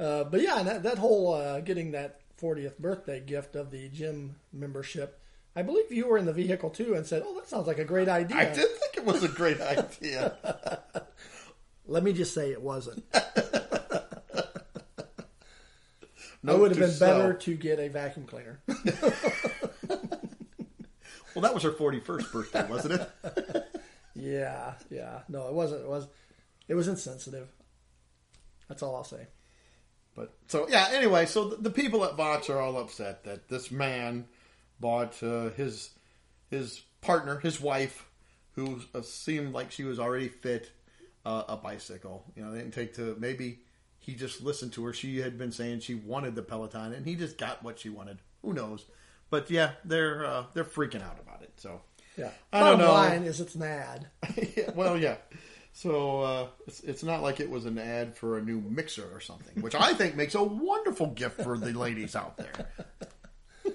Uh, 0.00 0.24
but 0.24 0.40
yeah, 0.40 0.62
that, 0.62 0.82
that 0.82 0.96
whole 0.96 1.34
uh, 1.34 1.60
getting 1.60 1.90
that 1.90 2.20
40th 2.40 2.78
birthday 2.78 3.20
gift 3.20 3.54
of 3.54 3.70
the 3.70 3.86
gym 3.90 4.36
membership, 4.50 5.20
I 5.54 5.60
believe 5.60 5.92
you 5.92 6.06
were 6.06 6.16
in 6.16 6.24
the 6.24 6.32
vehicle 6.32 6.70
too 6.70 6.94
and 6.94 7.04
said, 7.04 7.22
"Oh, 7.22 7.34
that 7.34 7.50
sounds 7.50 7.66
like 7.66 7.78
a 7.78 7.84
great 7.84 8.08
idea." 8.08 8.34
I 8.34 8.46
did 8.46 8.66
think 8.66 8.96
it 8.96 9.04
was 9.04 9.22
a 9.22 9.28
great 9.28 9.60
idea. 9.60 10.78
Let 11.86 12.02
me 12.02 12.14
just 12.14 12.32
say 12.32 12.50
it 12.50 12.62
wasn't. 12.62 13.04
Note 16.42 16.54
it 16.54 16.58
would 16.60 16.76
have 16.76 16.80
been 16.80 16.98
better 16.98 17.34
to 17.34 17.54
get 17.54 17.78
a 17.78 17.88
vacuum 17.88 18.24
cleaner. 18.24 18.60
Well, 21.34 21.42
that 21.42 21.54
was 21.54 21.62
her 21.62 21.72
forty-first 21.72 22.32
birthday, 22.32 22.66
wasn't 22.68 23.00
it? 23.00 23.66
yeah, 24.14 24.74
yeah. 24.90 25.20
No, 25.28 25.48
it 25.48 25.54
wasn't. 25.54 25.82
It 25.82 25.88
was. 25.88 26.06
It 26.68 26.74
was 26.74 26.88
insensitive. 26.88 27.48
That's 28.68 28.82
all 28.82 28.94
I'll 28.94 29.04
say. 29.04 29.26
But 30.14 30.32
so 30.48 30.68
yeah. 30.68 30.88
Anyway, 30.92 31.26
so 31.26 31.48
the, 31.48 31.56
the 31.56 31.70
people 31.70 32.04
at 32.04 32.16
Vox 32.16 32.50
are 32.50 32.60
all 32.60 32.78
upset 32.78 33.24
that 33.24 33.48
this 33.48 33.70
man 33.70 34.26
bought 34.78 35.22
uh, 35.22 35.50
his 35.50 35.90
his 36.48 36.82
partner, 37.00 37.38
his 37.38 37.60
wife, 37.60 38.08
who 38.52 38.80
uh, 38.94 39.02
seemed 39.02 39.52
like 39.52 39.70
she 39.70 39.84
was 39.84 39.98
already 39.98 40.28
fit, 40.28 40.70
uh, 41.24 41.44
a 41.48 41.56
bicycle. 41.56 42.24
You 42.36 42.44
know, 42.44 42.52
they 42.52 42.58
didn't 42.58 42.74
take 42.74 42.94
to 42.94 43.16
maybe 43.18 43.60
he 43.98 44.14
just 44.14 44.42
listened 44.42 44.72
to 44.74 44.84
her. 44.84 44.92
She 44.92 45.20
had 45.20 45.38
been 45.38 45.52
saying 45.52 45.80
she 45.80 45.94
wanted 45.94 46.34
the 46.34 46.42
Peloton, 46.42 46.92
and 46.92 47.06
he 47.06 47.14
just 47.14 47.38
got 47.38 47.62
what 47.62 47.78
she 47.78 47.88
wanted. 47.88 48.18
Who 48.42 48.52
knows? 48.52 48.86
But 49.30 49.50
yeah, 49.50 49.72
they're 49.84 50.24
uh, 50.26 50.44
they're 50.54 50.64
freaking 50.64 51.02
out 51.02 51.18
about 51.20 51.42
it. 51.42 51.52
So 51.56 51.80
Yeah. 52.16 52.30
I 52.52 52.60
don't 52.60 52.78
Bottom 52.78 52.80
know. 52.80 52.92
line 52.92 53.22
is 53.24 53.40
it's 53.40 53.54
an 53.54 53.62
ad. 53.62 54.08
yeah, 54.56 54.70
well, 54.74 54.96
yeah. 54.98 55.16
So 55.72 56.20
uh, 56.22 56.46
it's, 56.66 56.80
it's 56.80 57.02
not 57.04 57.22
like 57.22 57.38
it 57.40 57.48
was 57.48 57.64
an 57.64 57.78
ad 57.78 58.16
for 58.16 58.36
a 58.36 58.42
new 58.42 58.60
mixer 58.60 59.08
or 59.14 59.20
something, 59.20 59.62
which 59.62 59.74
I 59.76 59.94
think 59.94 60.16
makes 60.16 60.34
a 60.34 60.42
wonderful 60.42 61.06
gift 61.06 61.40
for 61.42 61.56
the 61.56 61.72
ladies 61.72 62.14
out 62.16 62.36
there. 62.36 62.68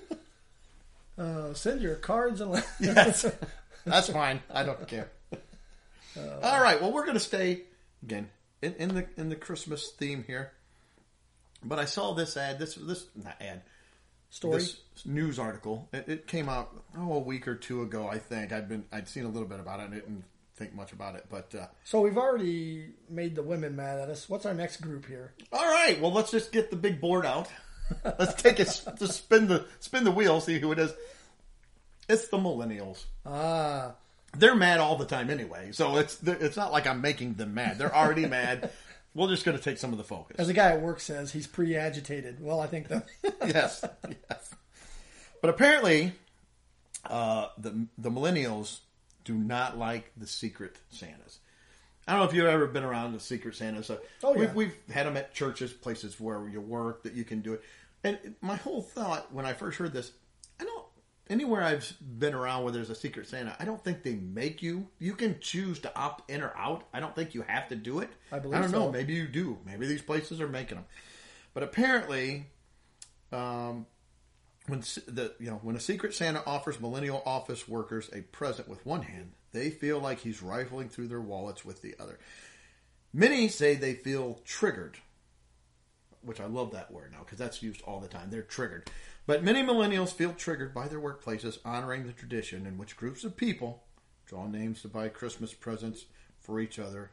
Uh, 1.17 1.53
send 1.53 1.79
your 1.81 1.95
cards 1.95 2.41
and 2.41 2.61
Yes, 2.77 3.25
that's 3.85 4.09
fine. 4.09 4.41
I 4.53 4.63
don't 4.63 4.85
care. 4.85 5.09
All 6.43 6.61
right. 6.61 6.81
Well, 6.81 6.91
we're 6.91 7.03
going 7.05 7.13
to 7.13 7.21
stay 7.21 7.61
again 8.03 8.29
in, 8.61 8.73
in 8.75 8.93
the 8.95 9.05
in 9.15 9.29
the 9.29 9.37
Christmas 9.37 9.91
theme 9.91 10.25
here. 10.27 10.51
But 11.63 11.79
I 11.79 11.85
saw 11.85 12.13
this 12.13 12.35
ad. 12.35 12.59
This 12.59 12.75
this 12.75 13.05
not 13.15 13.37
ad. 13.41 13.61
Story. 14.29 14.59
This 14.59 14.79
news 15.05 15.39
article. 15.39 15.87
It, 15.93 16.07
it 16.07 16.27
came 16.27 16.49
out 16.49 16.71
oh 16.97 17.13
a 17.13 17.19
week 17.19 17.47
or 17.47 17.55
two 17.55 17.81
ago. 17.81 18.07
I 18.07 18.17
think 18.19 18.51
I'd 18.51 18.67
been 18.69 18.85
I'd 18.91 19.07
seen 19.07 19.25
a 19.25 19.29
little 19.29 19.47
bit 19.47 19.59
about 19.59 19.79
it. 19.79 19.83
I 19.83 19.87
didn't 19.95 20.23
think 20.55 20.73
much 20.73 20.93
about 20.93 21.15
it, 21.15 21.25
but. 21.29 21.53
Uh, 21.53 21.67
So 21.83 22.01
we've 22.01 22.17
already 22.17 22.87
made 23.09 23.35
the 23.35 23.43
women 23.43 23.75
mad 23.75 23.99
at 23.99 24.09
us. 24.09 24.29
What's 24.29 24.45
our 24.45 24.53
next 24.53 24.77
group 24.81 25.05
here? 25.05 25.33
All 25.51 25.65
right. 25.65 25.99
Well, 26.01 26.11
let's 26.13 26.31
just 26.31 26.51
get 26.51 26.69
the 26.69 26.77
big 26.77 27.01
board 27.01 27.25
out. 27.25 27.49
let's 28.19 28.41
take 28.41 28.59
it. 28.59 28.81
Just 28.97 29.17
spin 29.17 29.47
the 29.47 29.65
spin 29.79 30.03
the 30.05 30.11
wheel. 30.11 30.39
See 30.41 30.59
who 30.59 30.71
it 30.71 30.79
is. 30.79 30.93
It's 32.07 32.27
the 32.29 32.37
millennials. 32.37 33.05
Ah, 33.25 33.93
They're 34.37 34.55
mad 34.55 34.79
all 34.79 34.95
the 34.95 35.05
time 35.05 35.29
anyway, 35.29 35.71
so 35.71 35.97
it's 35.97 36.21
it's 36.23 36.55
not 36.57 36.71
like 36.71 36.87
I'm 36.87 37.01
making 37.01 37.33
them 37.35 37.53
mad. 37.53 37.77
They're 37.77 37.93
already 37.95 38.25
mad. 38.27 38.71
We're 39.15 39.29
just 39.29 39.45
going 39.45 39.57
to 39.57 39.63
take 39.63 39.77
some 39.79 39.91
of 39.91 39.97
the 39.97 40.03
focus. 40.03 40.35
as 40.39 40.49
a 40.49 40.53
guy 40.53 40.71
at 40.73 40.81
work 40.81 40.99
says, 40.99 41.31
he's 41.31 41.47
pre-agitated. 41.47 42.39
Well, 42.41 42.59
I 42.59 42.67
think 42.67 42.89
that 42.89 43.07
yes, 43.47 43.83
yes. 44.29 44.55
But 45.41 45.49
apparently, 45.49 46.11
uh, 47.05 47.47
the 47.57 47.87
the 47.97 48.11
millennials 48.11 48.79
do 49.23 49.33
not 49.33 49.77
like 49.77 50.11
the 50.17 50.27
secret 50.27 50.75
Santas. 50.89 51.39
I 52.07 52.11
don't 52.11 52.19
know 52.21 52.27
if 52.27 52.35
you've 52.35 52.45
ever 52.45 52.67
been 52.67 52.83
around 52.83 53.13
the 53.13 53.19
secret 53.19 53.55
Santas. 53.55 53.89
Uh, 53.89 53.97
Oh, 54.23 54.33
yeah. 54.35 54.41
we've, 54.41 54.53
we've 54.53 54.75
had 54.91 55.07
them 55.07 55.17
at 55.17 55.33
churches, 55.33 55.73
places 55.73 56.19
where 56.19 56.47
you 56.47 56.61
work 56.61 57.01
that 57.03 57.13
you 57.13 57.23
can 57.23 57.41
do 57.41 57.53
it. 57.53 57.63
And 58.03 58.35
my 58.41 58.55
whole 58.57 58.83
thought 58.83 59.33
when 59.33 59.45
I 59.45 59.53
first 59.53 59.79
heard 59.79 59.91
this, 59.93 60.11
anywhere 61.29 61.63
I've 61.63 61.91
been 62.01 62.33
around 62.33 62.63
where 62.63 62.71
there's 62.71 62.89
a 62.89 62.95
secret 62.95 63.27
Santa. 63.27 63.55
I 63.59 63.65
don't 63.65 63.83
think 63.83 64.03
they 64.03 64.15
make 64.15 64.61
you. 64.61 64.87
You 64.99 65.13
can 65.13 65.39
choose 65.39 65.79
to 65.79 65.95
opt 65.97 66.29
in 66.29 66.41
or 66.41 66.53
out. 66.57 66.83
I 66.93 66.99
don't 66.99 67.15
think 67.15 67.33
you 67.33 67.41
have 67.43 67.67
to 67.69 67.75
do 67.75 67.99
it. 67.99 68.09
I 68.31 68.39
believe 68.39 68.57
I 68.57 68.61
don't 68.61 68.71
know. 68.71 68.91
Maybe 68.91 69.13
you 69.13 69.27
do. 69.27 69.57
Maybe 69.65 69.87
these 69.87 70.01
places 70.01 70.41
are 70.41 70.47
making 70.47 70.77
them. 70.77 70.85
But 71.53 71.63
apparently, 71.63 72.47
um, 73.31 73.85
when 74.67 74.81
the 75.07 75.33
you 75.39 75.47
know 75.47 75.59
when 75.61 75.75
a 75.75 75.79
secret 75.79 76.13
Santa 76.13 76.43
offers 76.45 76.79
millennial 76.79 77.21
office 77.25 77.67
workers 77.67 78.09
a 78.13 78.21
present 78.21 78.67
with 78.67 78.85
one 78.85 79.03
hand, 79.03 79.31
they 79.51 79.69
feel 79.69 79.99
like 79.99 80.19
he's 80.19 80.41
rifling 80.41 80.89
through 80.89 81.07
their 81.07 81.21
wallets 81.21 81.63
with 81.63 81.81
the 81.81 81.95
other. 81.99 82.19
Many 83.13 83.47
say 83.47 83.75
they 83.75 83.93
feel 83.93 84.41
triggered, 84.43 84.97
which 86.21 86.41
I 86.41 86.47
love 86.47 86.71
that 86.71 86.91
word 86.91 87.13
now 87.13 87.19
because 87.19 87.37
that's 87.37 87.63
used 87.63 87.81
all 87.83 88.01
the 88.01 88.09
time. 88.09 88.29
They're 88.29 88.41
triggered. 88.41 88.89
But 89.27 89.43
many 89.43 89.63
millennials 89.63 90.13
feel 90.13 90.33
triggered 90.33 90.73
by 90.73 90.87
their 90.87 90.99
workplaces 90.99 91.57
honoring 91.65 92.05
the 92.05 92.13
tradition 92.13 92.65
in 92.67 92.77
which 92.77 92.97
groups 92.97 93.23
of 93.23 93.35
people 93.35 93.83
draw 94.25 94.47
names 94.47 94.81
to 94.81 94.87
buy 94.87 95.07
Christmas 95.09 95.53
presents 95.53 96.05
for 96.39 96.59
each 96.59 96.77
other, 96.77 97.11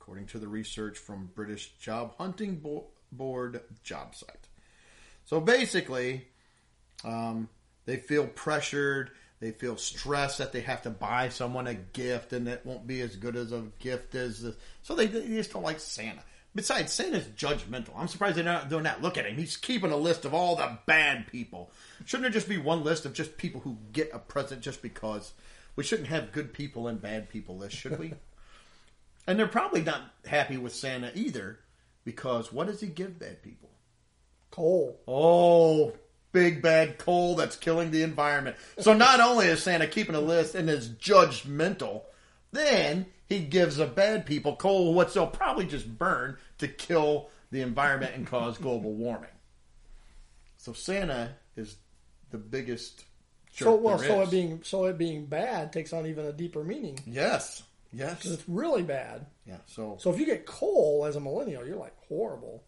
according 0.00 0.26
to 0.26 0.38
the 0.38 0.48
research 0.48 0.96
from 0.96 1.30
British 1.34 1.72
Job 1.78 2.14
Hunting 2.18 2.56
Bo- 2.56 2.86
Board 3.10 3.60
job 3.82 4.14
site. 4.14 4.48
So 5.24 5.40
basically, 5.40 6.26
um, 7.04 7.48
they 7.86 7.96
feel 7.96 8.26
pressured. 8.26 9.10
They 9.40 9.50
feel 9.50 9.76
stressed 9.76 10.38
that 10.38 10.52
they 10.52 10.60
have 10.62 10.82
to 10.82 10.90
buy 10.90 11.28
someone 11.28 11.66
a 11.66 11.74
gift, 11.74 12.32
and 12.32 12.48
it 12.48 12.62
won't 12.64 12.86
be 12.86 13.00
as 13.00 13.16
good 13.16 13.36
as 13.36 13.52
a 13.52 13.66
gift 13.78 14.14
as. 14.14 14.42
The, 14.42 14.56
so 14.82 14.94
they, 14.94 15.06
they 15.06 15.26
just 15.26 15.52
don't 15.52 15.62
like 15.62 15.80
Santa. 15.80 16.22
Besides, 16.54 16.92
Santa's 16.92 17.26
judgmental. 17.36 17.90
I'm 17.96 18.06
surprised 18.06 18.36
they're 18.36 18.44
not 18.44 18.68
doing 18.68 18.84
that. 18.84 19.02
Look 19.02 19.18
at 19.18 19.26
him; 19.26 19.36
he's 19.36 19.56
keeping 19.56 19.90
a 19.90 19.96
list 19.96 20.24
of 20.24 20.34
all 20.34 20.56
the 20.56 20.78
bad 20.86 21.26
people. 21.26 21.70
Shouldn't 22.04 22.22
there 22.22 22.30
just 22.30 22.48
be 22.48 22.58
one 22.58 22.84
list 22.84 23.04
of 23.04 23.12
just 23.12 23.36
people 23.36 23.60
who 23.62 23.76
get 23.92 24.10
a 24.12 24.18
present 24.18 24.60
just 24.60 24.80
because? 24.80 25.32
We 25.76 25.82
shouldn't 25.82 26.08
have 26.08 26.32
good 26.32 26.52
people 26.52 26.86
and 26.86 27.02
bad 27.02 27.28
people 27.28 27.56
list, 27.56 27.76
should 27.76 27.98
we? 27.98 28.14
and 29.26 29.38
they're 29.38 29.48
probably 29.48 29.82
not 29.82 30.12
happy 30.26 30.56
with 30.56 30.72
Santa 30.72 31.10
either, 31.14 31.58
because 32.04 32.52
what 32.52 32.68
does 32.68 32.80
he 32.80 32.86
give 32.86 33.18
bad 33.18 33.42
people? 33.42 33.70
coal. 34.54 35.00
Oh, 35.08 35.92
big 36.30 36.62
bad 36.62 36.98
coal 36.98 37.34
that's 37.34 37.56
killing 37.56 37.90
the 37.90 38.02
environment. 38.02 38.56
So 38.78 38.94
not 38.94 39.20
only 39.20 39.46
is 39.46 39.62
Santa 39.62 39.88
keeping 39.88 40.14
a 40.14 40.20
list 40.20 40.54
and 40.54 40.70
is 40.70 40.88
judgmental, 40.88 42.02
then 42.54 43.06
he 43.26 43.40
gives 43.40 43.76
the 43.76 43.86
bad 43.86 44.26
people 44.26 44.56
coal, 44.56 44.94
what 44.94 45.12
they'll 45.14 45.26
probably 45.26 45.66
just 45.66 45.98
burn 45.98 46.36
to 46.58 46.68
kill 46.68 47.28
the 47.50 47.60
environment 47.62 48.14
and 48.14 48.26
cause 48.26 48.58
global 48.58 48.92
warming. 48.94 49.30
So 50.58 50.72
Santa 50.72 51.34
is 51.56 51.76
the 52.30 52.38
biggest 52.38 53.04
jerk 53.54 53.66
So 53.66 53.74
well, 53.76 53.98
so 53.98 54.22
it 54.22 54.30
being 54.30 54.62
so 54.64 54.86
it 54.86 54.98
being 54.98 55.26
bad 55.26 55.72
takes 55.72 55.92
on 55.92 56.06
even 56.06 56.24
a 56.26 56.32
deeper 56.32 56.64
meaning. 56.64 56.98
yes, 57.06 57.62
yes, 57.92 58.24
It's 58.24 58.48
really 58.48 58.82
bad. 58.82 59.26
yeah. 59.46 59.58
So 59.66 59.96
So 60.00 60.10
if 60.12 60.18
you 60.18 60.26
get 60.26 60.46
coal 60.46 61.04
as 61.06 61.16
a 61.16 61.20
millennial, 61.20 61.66
you're 61.66 61.76
like 61.76 61.94
horrible. 62.08 62.62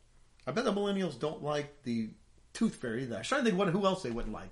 I 0.46 0.52
bet 0.52 0.64
the 0.64 0.72
millennials 0.72 1.18
don't 1.18 1.42
like 1.42 1.82
the 1.82 2.10
tooth 2.52 2.76
fairy. 2.76 3.02
Either. 3.04 3.16
I 3.16 3.18
was 3.18 3.28
trying 3.28 3.40
to 3.42 3.46
think 3.50 3.58
what 3.58 3.68
who 3.68 3.84
else 3.84 4.02
they 4.02 4.10
wouldn't 4.10 4.34
like. 4.34 4.50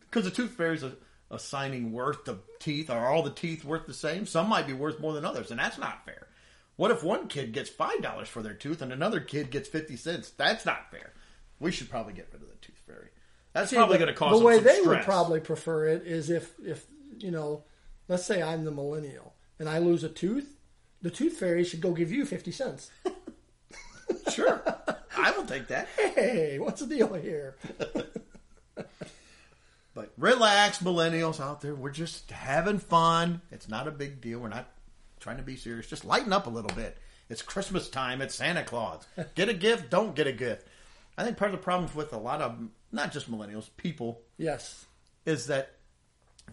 Because 0.00 0.24
the 0.24 0.30
tooth 0.30 0.52
fairy's 0.52 0.82
a, 0.82 0.92
assigning 1.32 1.92
worth 1.92 2.28
of 2.28 2.42
teeth. 2.60 2.90
Are 2.90 3.06
all 3.06 3.22
the 3.22 3.30
teeth 3.30 3.64
worth 3.64 3.86
the 3.86 3.94
same? 3.94 4.26
Some 4.26 4.48
might 4.48 4.66
be 4.66 4.72
worth 4.72 5.00
more 5.00 5.12
than 5.12 5.24
others, 5.24 5.50
and 5.50 5.58
that's 5.58 5.78
not 5.78 6.04
fair. 6.04 6.28
What 6.76 6.90
if 6.90 7.02
one 7.02 7.28
kid 7.28 7.52
gets 7.52 7.70
five 7.70 8.00
dollars 8.02 8.28
for 8.28 8.42
their 8.42 8.54
tooth 8.54 8.82
and 8.82 8.92
another 8.92 9.20
kid 9.20 9.50
gets 9.50 9.68
fifty 9.68 9.96
cents? 9.96 10.30
That's 10.30 10.64
not 10.64 10.90
fair. 10.90 11.12
We 11.58 11.72
should 11.72 11.90
probably 11.90 12.12
get 12.12 12.28
rid 12.32 12.42
of 12.42 12.48
the 12.48 12.54
tooth 12.56 12.80
fairy. 12.86 13.08
That's 13.52 13.70
See, 13.70 13.76
probably 13.76 13.98
going 13.98 14.08
to 14.08 14.14
cause 14.14 14.38
the 14.38 14.44
way 14.44 14.58
they 14.58 14.80
would 14.82 15.02
probably 15.02 15.40
prefer 15.40 15.88
it 15.88 16.06
is 16.06 16.30
if 16.30 16.52
if 16.64 16.86
you 17.18 17.30
know, 17.30 17.64
let's 18.08 18.24
say 18.24 18.42
I'm 18.42 18.64
the 18.64 18.70
millennial 18.70 19.34
and 19.58 19.68
I 19.68 19.78
lose 19.78 20.04
a 20.04 20.08
tooth, 20.08 20.56
the 21.02 21.10
tooth 21.10 21.36
fairy 21.36 21.64
should 21.64 21.80
go 21.80 21.92
give 21.92 22.12
you 22.12 22.24
fifty 22.24 22.52
cents. 22.52 22.90
Sure, 24.30 24.62
I 25.16 25.30
will 25.32 25.44
take 25.44 25.68
that. 25.68 25.88
Hey, 25.96 26.58
what's 26.58 26.80
the 26.80 26.86
deal 26.86 27.12
here? 27.14 27.56
But 29.94 30.12
relax, 30.16 30.78
millennials 30.78 31.40
out 31.40 31.60
there. 31.60 31.74
We're 31.74 31.90
just 31.90 32.30
having 32.30 32.78
fun. 32.78 33.42
It's 33.50 33.68
not 33.68 33.86
a 33.88 33.90
big 33.90 34.20
deal. 34.20 34.38
We're 34.38 34.48
not 34.48 34.68
trying 35.20 35.36
to 35.36 35.42
be 35.42 35.56
serious. 35.56 35.86
Just 35.86 36.04
lighten 36.04 36.32
up 36.32 36.46
a 36.46 36.50
little 36.50 36.74
bit. 36.74 36.96
It's 37.28 37.42
Christmas 37.42 37.88
time. 37.88 38.20
It's 38.22 38.34
Santa 38.34 38.64
Claus. 38.64 39.06
Get 39.34 39.48
a 39.48 39.54
gift. 39.54 39.90
Don't 39.90 40.14
get 40.14 40.26
a 40.26 40.32
gift. 40.32 40.66
I 41.16 41.24
think 41.24 41.36
part 41.36 41.52
of 41.52 41.58
the 41.60 41.62
problems 41.64 41.94
with 41.94 42.12
a 42.12 42.18
lot 42.18 42.40
of 42.40 42.58
not 42.90 43.12
just 43.12 43.30
millennials, 43.30 43.68
people, 43.76 44.20
Yes. 44.38 44.86
is 45.26 45.46
that 45.48 45.72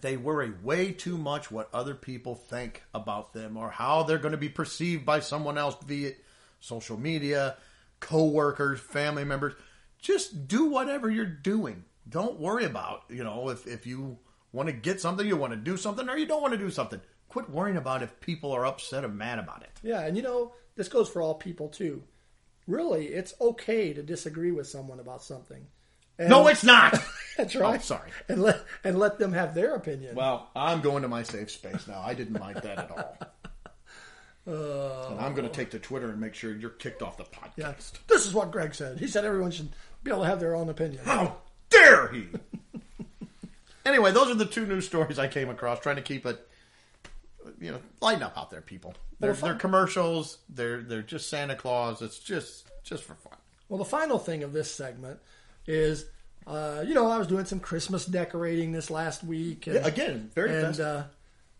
they 0.00 0.16
worry 0.16 0.52
way 0.62 0.92
too 0.92 1.16
much 1.18 1.50
what 1.50 1.68
other 1.74 1.94
people 1.94 2.34
think 2.34 2.82
about 2.94 3.32
them 3.32 3.56
or 3.56 3.70
how 3.70 4.02
they're 4.02 4.18
going 4.18 4.32
to 4.32 4.38
be 4.38 4.48
perceived 4.48 5.04
by 5.04 5.20
someone 5.20 5.58
else 5.58 5.76
via 5.86 6.12
social 6.60 6.98
media, 6.98 7.56
co-workers, 8.00 8.80
family 8.80 9.24
members. 9.24 9.54
Just 9.98 10.46
do 10.48 10.66
whatever 10.66 11.10
you're 11.10 11.24
doing. 11.26 11.84
Don't 12.08 12.40
worry 12.40 12.64
about, 12.64 13.04
you 13.08 13.22
know, 13.22 13.50
if, 13.50 13.66
if 13.66 13.86
you 13.86 14.18
want 14.52 14.68
to 14.68 14.72
get 14.72 15.00
something, 15.00 15.26
you 15.26 15.36
want 15.36 15.52
to 15.52 15.58
do 15.58 15.76
something, 15.76 16.08
or 16.08 16.16
you 16.16 16.26
don't 16.26 16.42
want 16.42 16.52
to 16.52 16.58
do 16.58 16.70
something. 16.70 17.00
Quit 17.28 17.48
worrying 17.50 17.76
about 17.76 18.02
if 18.02 18.20
people 18.20 18.52
are 18.52 18.66
upset 18.66 19.04
or 19.04 19.08
mad 19.08 19.38
about 19.38 19.62
it. 19.62 19.70
Yeah, 19.82 20.00
and 20.00 20.16
you 20.16 20.22
know, 20.22 20.52
this 20.74 20.88
goes 20.88 21.08
for 21.08 21.22
all 21.22 21.34
people 21.34 21.68
too. 21.68 22.02
Really, 22.66 23.06
it's 23.06 23.34
okay 23.40 23.92
to 23.92 24.02
disagree 24.02 24.50
with 24.50 24.66
someone 24.66 25.00
about 25.00 25.22
something. 25.22 25.66
And 26.18 26.28
No, 26.28 26.46
it's 26.48 26.64
not. 26.64 26.98
that's 27.36 27.56
oh, 27.56 27.60
right. 27.60 27.80
Oh, 27.80 27.82
sorry. 27.82 28.10
And 28.28 28.42
let 28.42 28.64
and 28.84 28.98
let 28.98 29.18
them 29.18 29.32
have 29.32 29.54
their 29.54 29.74
opinion. 29.74 30.14
Well, 30.14 30.50
I'm 30.54 30.80
going 30.80 31.02
to 31.02 31.08
my 31.08 31.22
safe 31.22 31.50
space 31.50 31.86
now. 31.86 32.00
I 32.00 32.14
didn't 32.14 32.40
like 32.40 32.62
that 32.62 32.78
at 32.78 32.90
all. 32.90 33.16
and 35.10 35.20
I'm 35.20 35.34
going 35.34 35.48
to 35.48 35.54
take 35.54 35.70
to 35.70 35.78
Twitter 35.78 36.10
and 36.10 36.20
make 36.20 36.34
sure 36.34 36.54
you're 36.54 36.70
kicked 36.70 37.02
off 37.02 37.16
the 37.16 37.24
podcast. 37.24 37.52
yeah. 37.56 37.72
This 38.08 38.26
is 38.26 38.34
what 38.34 38.50
Greg 38.50 38.74
said. 38.74 38.98
He 38.98 39.06
said 39.06 39.24
everyone 39.24 39.50
should 39.50 39.70
be 40.02 40.10
able 40.10 40.22
to 40.22 40.28
have 40.28 40.40
their 40.40 40.56
own 40.56 40.68
opinion. 40.68 41.04
How 41.04 41.36
dare 41.70 42.08
he? 42.08 42.26
anyway, 43.86 44.12
those 44.12 44.30
are 44.30 44.34
the 44.34 44.46
two 44.46 44.66
news 44.66 44.86
stories 44.86 45.18
I 45.18 45.28
came 45.28 45.48
across. 45.48 45.80
Trying 45.80 45.96
to 45.96 46.02
keep 46.02 46.26
it, 46.26 46.46
you 47.60 47.72
know, 47.72 47.78
lighten 48.00 48.22
up 48.22 48.36
out 48.36 48.50
there, 48.50 48.60
people. 48.60 48.94
They're, 49.18 49.32
Well, 49.32 49.40
they're 49.42 49.54
commercials. 49.54 50.38
They're 50.48 50.82
they're 50.82 51.02
just 51.02 51.28
Santa 51.28 51.54
Claus. 51.56 52.02
It's 52.02 52.18
just 52.18 52.68
just 52.82 53.04
for 53.04 53.14
fun. 53.14 53.34
Well, 53.68 53.78
the 53.78 53.84
final 53.84 54.18
thing 54.18 54.42
of 54.42 54.52
this 54.52 54.70
segment 54.70 55.20
is, 55.66 56.06
uh, 56.46 56.82
you 56.86 56.94
know, 56.94 57.08
I 57.08 57.18
was 57.18 57.26
doing 57.28 57.44
some 57.44 57.60
Christmas 57.60 58.04
decorating 58.04 58.72
this 58.72 58.90
last 58.90 59.22
week, 59.22 59.66
and, 59.66 59.84
Again, 59.86 60.30
very 60.34 60.50
and 60.52 60.66
festive. 60.66 60.86
uh, 60.86 61.02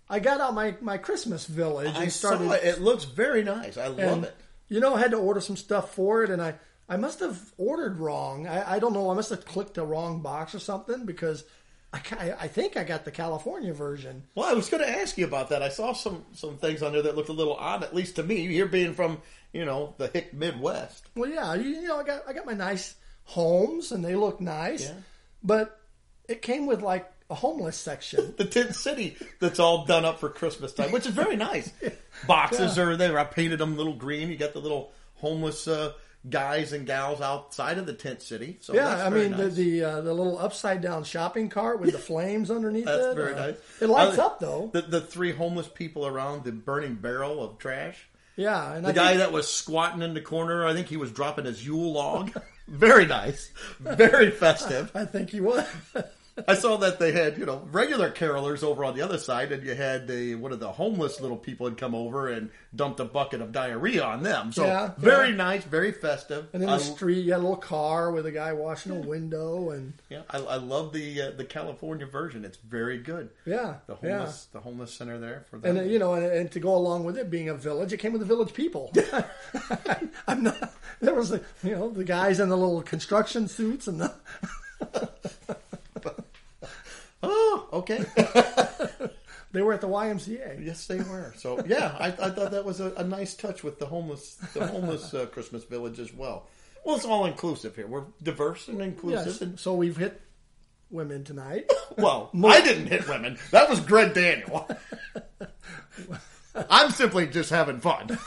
I 0.08 0.18
got 0.18 0.40
out 0.40 0.54
my 0.54 0.74
my 0.80 0.98
Christmas 0.98 1.46
village 1.46 1.94
I 1.94 2.04
and 2.04 2.12
started. 2.12 2.48
saw 2.48 2.54
it. 2.54 2.64
It 2.64 2.80
looks 2.80 3.04
very 3.04 3.44
nice. 3.44 3.76
I 3.76 3.86
love 3.86 3.98
and, 3.98 4.24
it. 4.24 4.34
You 4.68 4.80
know, 4.80 4.94
I 4.94 5.00
had 5.00 5.11
to 5.12 5.18
order 5.18 5.40
some 5.40 5.56
stuff 5.56 5.94
for 5.94 6.22
it, 6.24 6.30
and 6.30 6.40
I 6.42 6.54
I 6.91 6.97
must 6.97 7.20
have 7.20 7.41
ordered 7.57 7.99
wrong. 8.01 8.47
I, 8.49 8.72
I 8.74 8.78
don't 8.80 8.93
know. 8.93 9.11
I 9.11 9.14
must 9.14 9.30
have 9.30 9.45
clicked 9.47 9.74
the 9.74 9.86
wrong 9.86 10.20
box 10.20 10.55
or 10.55 10.59
something 10.59 11.07
because 11.07 11.45
I, 11.93 12.34
I 12.38 12.49
think 12.49 12.76
I 12.76 12.84
got 12.84 13.05
the 13.05 13.11
California 13.12 13.72
version. 13.72 14.24
Well, 14.34 14.49
I 14.51 14.55
was 14.55 14.68
going 14.68 14.82
to 14.82 14.91
ask 14.91 15.16
you 15.16 15.24
about 15.24 15.49
that. 15.51 15.62
I 15.62 15.68
saw 15.68 15.93
some 15.93 16.24
some 16.32 16.57
things 16.59 16.82
on 16.82 16.93
there 16.93 17.03
that 17.03 17.16
looked 17.16 17.28
a 17.28 17.32
little 17.32 17.55
odd, 17.55 17.84
at 17.84 17.95
least 17.95 18.16
to 18.16 18.22
me. 18.24 18.47
Here 18.49 18.66
being 18.66 18.95
from 18.95 19.18
you 19.53 19.64
know 19.64 19.95
the 19.99 20.09
hick 20.09 20.34
Midwest. 20.34 21.07
Well, 21.14 21.30
yeah, 21.30 21.55
you, 21.55 21.68
you 21.70 21.88
know, 21.88 21.99
I 22.01 22.03
got 22.03 22.22
I 22.28 22.32
got 22.32 22.45
my 22.45 22.55
nice 22.55 22.97
homes 23.24 23.93
and 23.93 24.05
they 24.05 24.16
look 24.16 24.41
nice, 24.41 24.88
Yeah. 24.88 24.95
but 25.45 25.80
it 26.28 26.43
came 26.43 26.66
with 26.66 26.82
like 26.82 27.09
a 27.28 27.34
homeless 27.36 27.76
section. 27.76 28.34
the 28.38 28.45
tent 28.45 28.74
city 28.74 29.16
that's 29.38 29.61
all 29.61 29.84
done 29.84 30.05
up 30.05 30.18
for 30.18 30.28
Christmas 30.28 30.72
time, 30.72 30.91
which 30.91 31.07
is 31.07 31.14
very 31.14 31.36
nice. 31.36 31.72
Boxes 32.26 32.78
are 32.78 32.97
there. 32.97 33.16
I 33.18 33.24
painted 33.24 33.61
them 33.61 33.76
little 33.76 33.95
green. 33.95 34.28
You 34.28 34.36
got 34.36 34.53
the 34.53 34.61
little 34.61 34.93
homeless 35.16 35.68
uh, 35.68 35.93
guys 36.28 36.72
and 36.74 36.86
gals 36.86 37.20
outside 37.20 37.78
of 37.78 37.86
the 37.86 37.94
tent 37.94 38.20
city. 38.22 38.58
So 38.60 38.74
Yeah, 38.74 39.06
I 39.06 39.08
mean 39.10 39.30
nice. 39.30 39.54
the 39.54 39.80
the, 39.80 39.84
uh, 39.84 40.00
the 40.02 40.12
little 40.12 40.38
upside 40.38 40.82
down 40.82 41.04
shopping 41.04 41.48
cart 41.48 41.80
with 41.80 41.92
the 41.92 41.98
flames 42.10 42.50
underneath 42.50 42.84
that's 42.84 43.06
it. 43.06 43.14
very 43.16 43.32
uh, 43.34 43.46
nice. 43.46 43.56
It 43.80 43.86
lights 43.88 44.18
Uh, 44.18 44.26
up 44.26 44.40
though. 44.40 44.70
The, 44.72 44.82
the 44.82 45.00
three 45.00 45.32
homeless 45.32 45.68
people 45.68 46.06
around 46.06 46.44
the 46.44 46.52
burning 46.52 46.96
barrel 46.96 47.42
of 47.42 47.56
trash. 47.58 48.06
yeah, 48.36 48.74
and 48.74 48.84
The 48.84 48.90
I 48.90 48.92
guy 48.92 49.06
think, 49.08 49.20
that 49.20 49.32
was 49.32 49.50
squatting 49.50 50.02
in 50.02 50.12
the 50.14 50.20
corner, 50.20 50.66
I 50.66 50.74
think 50.74 50.88
he 50.88 50.96
was 50.98 51.10
dropping 51.10 51.46
his 51.46 51.64
Yule 51.64 51.92
log. 51.92 52.32
very 52.68 53.06
nice, 53.06 53.50
very 53.80 54.30
festive. 54.30 54.90
I 54.94 55.04
think 55.06 55.30
he 55.30 55.40
was. 55.40 55.66
I 56.49 56.55
saw 56.55 56.76
that 56.78 56.99
they 56.99 57.12
had, 57.12 57.38
you 57.38 57.47
know, 57.47 57.66
regular 57.72 58.11
carolers 58.11 58.62
over 58.62 58.84
on 58.84 58.95
the 58.97 59.03
other 59.03 59.18
side, 59.18 59.53
and 59.53 59.62
you 59.64 59.74
had 59.74 60.07
the 60.07 60.34
one 60.36 60.53
of 60.53 60.61
the 60.61 60.72
homeless 60.72 61.20
little 61.20 61.36
people 61.36 61.66
had 61.68 61.76
come 61.76 61.95
over 61.95 62.28
and 62.28 62.51
dumped 62.74 63.01
a 63.01 63.05
bucket 63.05 63.41
of 63.41 63.53
diarrhea 63.53 64.03
on 64.05 64.22
them. 64.22 64.53
So 64.53 64.64
Yeah, 64.64 64.93
very 64.99 65.30
yeah. 65.30 65.36
nice, 65.36 65.64
very 65.64 65.93
festive. 65.93 66.47
And 66.53 66.62
in 66.62 66.68
I, 66.68 66.78
the 66.78 66.82
street, 66.84 67.24
you 67.24 67.32
had 67.32 67.38
a 67.41 67.43
little 67.43 67.57
car 67.57 68.11
with 68.12 68.26
a 68.26 68.32
guy 68.32 68.53
washing 68.53 68.93
a 68.93 69.01
window, 69.01 69.70
and 69.70 69.95
yeah, 70.09 70.22
I, 70.30 70.38
I 70.38 70.57
love 70.57 70.93
the 70.93 71.22
uh, 71.22 71.30
the 71.32 71.45
California 71.45 72.07
version. 72.07 72.45
It's 72.45 72.59
very 72.59 72.99
good. 72.99 73.30
yeah, 73.45 73.76
The 73.86 73.97
yeah. 74.03 74.18
homeless 74.18 74.47
the 74.53 74.61
homeless 74.61 74.93
center 74.95 75.18
there 75.18 75.45
for 75.51 75.59
them. 75.59 75.76
And 75.76 75.91
you 75.91 75.99
know, 75.99 76.14
and, 76.14 76.24
and 76.26 76.51
to 76.53 76.61
go 76.61 76.74
along 76.74 77.05
with 77.05 77.16
it 77.18 77.30
being 77.30 77.49
a 77.49 77.55
village, 77.55 77.93
it 77.93 77.99
came 77.99 78.12
with 78.12 78.20
the 78.20 78.26
village 78.26 78.53
people. 78.55 78.93
I'm 80.26 80.43
not. 80.43 80.72
There 81.01 81.14
was 81.14 81.30
the 81.30 81.43
you 81.62 81.72
know 81.72 81.91
the 81.91 82.05
guys 82.05 82.41
in 82.41 82.49
the 82.49 82.57
little 82.57 82.82
construction 82.82 83.49
suits 83.49 83.86
and 83.88 84.01
the 84.01 84.14
oh, 87.22 87.68
okay. 87.72 88.04
they 89.52 89.62
were 89.62 89.72
at 89.72 89.80
the 89.80 89.88
YMCA. 89.88 90.64
yes, 90.64 90.86
they 90.86 90.98
were. 90.98 91.32
So 91.36 91.62
yeah, 91.66 91.96
I, 91.98 92.06
I 92.06 92.30
thought 92.30 92.50
that 92.52 92.64
was 92.64 92.80
a, 92.80 92.92
a 92.94 93.04
nice 93.04 93.34
touch 93.34 93.62
with 93.62 93.78
the 93.78 93.86
homeless 93.86 94.34
the 94.54 94.66
homeless 94.66 95.12
uh, 95.14 95.26
Christmas 95.26 95.64
village 95.64 95.98
as 95.98 96.12
well. 96.12 96.46
Well, 96.84 96.96
it's 96.96 97.04
all 97.04 97.26
inclusive 97.26 97.76
here. 97.76 97.86
We're 97.86 98.04
diverse 98.22 98.68
and 98.68 98.80
inclusive. 98.80 99.26
Yes. 99.26 99.40
And, 99.42 99.60
So 99.60 99.74
we've 99.74 99.96
hit 99.96 100.20
women 100.90 101.24
tonight. 101.24 101.70
well, 101.98 102.30
I 102.44 102.60
didn't 102.60 102.86
hit 102.86 103.08
women. 103.08 103.38
That 103.50 103.68
was 103.68 103.80
Greg 103.80 104.14
Daniel. 104.14 104.68
I'm 106.68 106.90
simply 106.90 107.26
just 107.26 107.50
having 107.50 107.80
fun. 107.80 108.18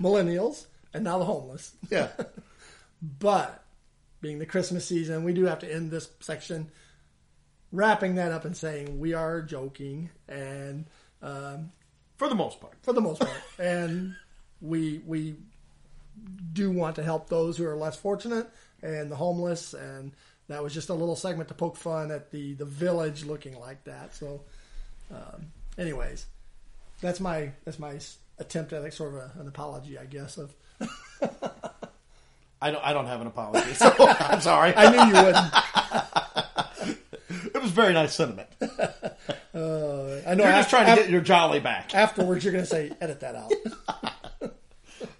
millennials, 0.00 0.66
and 0.94 1.04
now 1.04 1.18
the 1.18 1.24
homeless. 1.24 1.72
Yeah. 1.90 2.08
But 3.00 3.64
being 4.20 4.38
the 4.38 4.46
Christmas 4.46 4.86
season, 4.86 5.24
we 5.24 5.32
do 5.32 5.44
have 5.44 5.60
to 5.60 5.72
end 5.72 5.90
this 5.90 6.08
section 6.20 6.70
wrapping 7.72 8.14
that 8.16 8.32
up 8.32 8.44
and 8.44 8.56
saying 8.56 8.98
we 8.98 9.14
are 9.14 9.42
joking 9.42 10.10
and 10.28 10.86
um, 11.22 11.70
For 12.16 12.28
the 12.28 12.34
most 12.34 12.60
part. 12.60 12.74
for 12.82 12.92
the 12.92 13.00
most 13.00 13.20
part, 13.20 13.32
and 13.58 14.14
we 14.60 15.00
we 15.06 15.36
do 16.52 16.70
want 16.70 16.96
to 16.96 17.02
help 17.02 17.28
those 17.28 17.56
who 17.56 17.64
are 17.66 17.76
less 17.76 17.96
fortunate 17.96 18.48
and 18.82 19.10
the 19.10 19.16
homeless, 19.16 19.74
and 19.74 20.12
that 20.48 20.62
was 20.62 20.72
just 20.74 20.88
a 20.88 20.94
little 20.94 21.16
segment 21.16 21.48
to 21.48 21.54
poke 21.54 21.76
fun 21.76 22.10
at 22.10 22.30
the 22.30 22.54
the 22.54 22.64
village 22.64 23.24
looking 23.24 23.58
like 23.58 23.82
that. 23.84 24.14
So, 24.14 24.40
um, 25.12 25.46
anyways, 25.76 26.26
that's 27.00 27.20
my 27.20 27.52
that's 27.64 27.78
my 27.78 27.98
attempt 28.38 28.72
at 28.72 28.82
like 28.82 28.92
sort 28.92 29.14
of 29.14 29.20
a, 29.20 29.32
an 29.40 29.48
apology, 29.48 29.98
I 29.98 30.06
guess. 30.06 30.38
Of 30.38 30.54
I 32.60 32.70
don't 32.70 32.84
I 32.84 32.92
don't 32.92 33.06
have 33.06 33.20
an 33.20 33.26
apology. 33.26 33.72
So 33.74 33.92
I'm 33.98 34.40
sorry. 34.40 34.74
I 34.76 34.90
knew 34.90 35.16
you 35.16 35.24
wouldn't. 35.24 36.47
It 37.58 37.62
was 37.62 37.72
very 37.72 37.92
nice 37.92 38.14
sentiment. 38.14 38.48
Uh, 38.60 38.66
I 40.26 40.34
know. 40.34 40.44
You're 40.44 40.52
just 40.52 40.66
af- 40.66 40.70
trying 40.70 40.86
to 40.86 40.92
af- 40.92 40.98
get 40.98 41.10
your 41.10 41.20
jolly 41.20 41.58
back. 41.60 41.94
afterwards, 41.94 42.44
you're 42.44 42.52
going 42.52 42.64
to 42.64 42.70
say, 42.70 42.92
"Edit 43.00 43.20
that 43.20 43.34
out." 43.34 43.52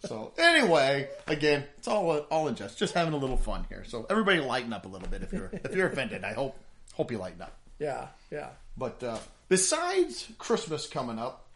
So 0.07 0.33
anyway, 0.39 1.09
again, 1.27 1.65
it's 1.77 1.87
all 1.87 2.11
all 2.31 2.49
in 2.49 2.55
jest. 2.55 2.79
Just 2.79 2.95
having 2.95 3.13
a 3.13 3.17
little 3.17 3.37
fun 3.37 3.67
here. 3.69 3.85
So 3.85 4.07
everybody 4.09 4.41
lighten 4.41 4.73
up 4.73 4.87
a 4.87 4.89
little 4.89 5.09
bit 5.09 5.23
if 5.23 5.33
you're 5.33 5.51
if 5.53 5.75
you're 5.75 5.89
offended. 5.89 6.25
I 6.25 6.33
hope 6.33 6.59
hope 6.95 7.11
you 7.13 7.19
lighten 7.19 7.43
up. 7.43 7.57
Yeah, 7.79 8.07
yeah. 8.31 8.51
But 8.77 9.03
uh, 9.03 9.19
besides 9.49 10.27
Christmas 10.39 10.87
coming 10.87 11.19
up, 11.19 11.47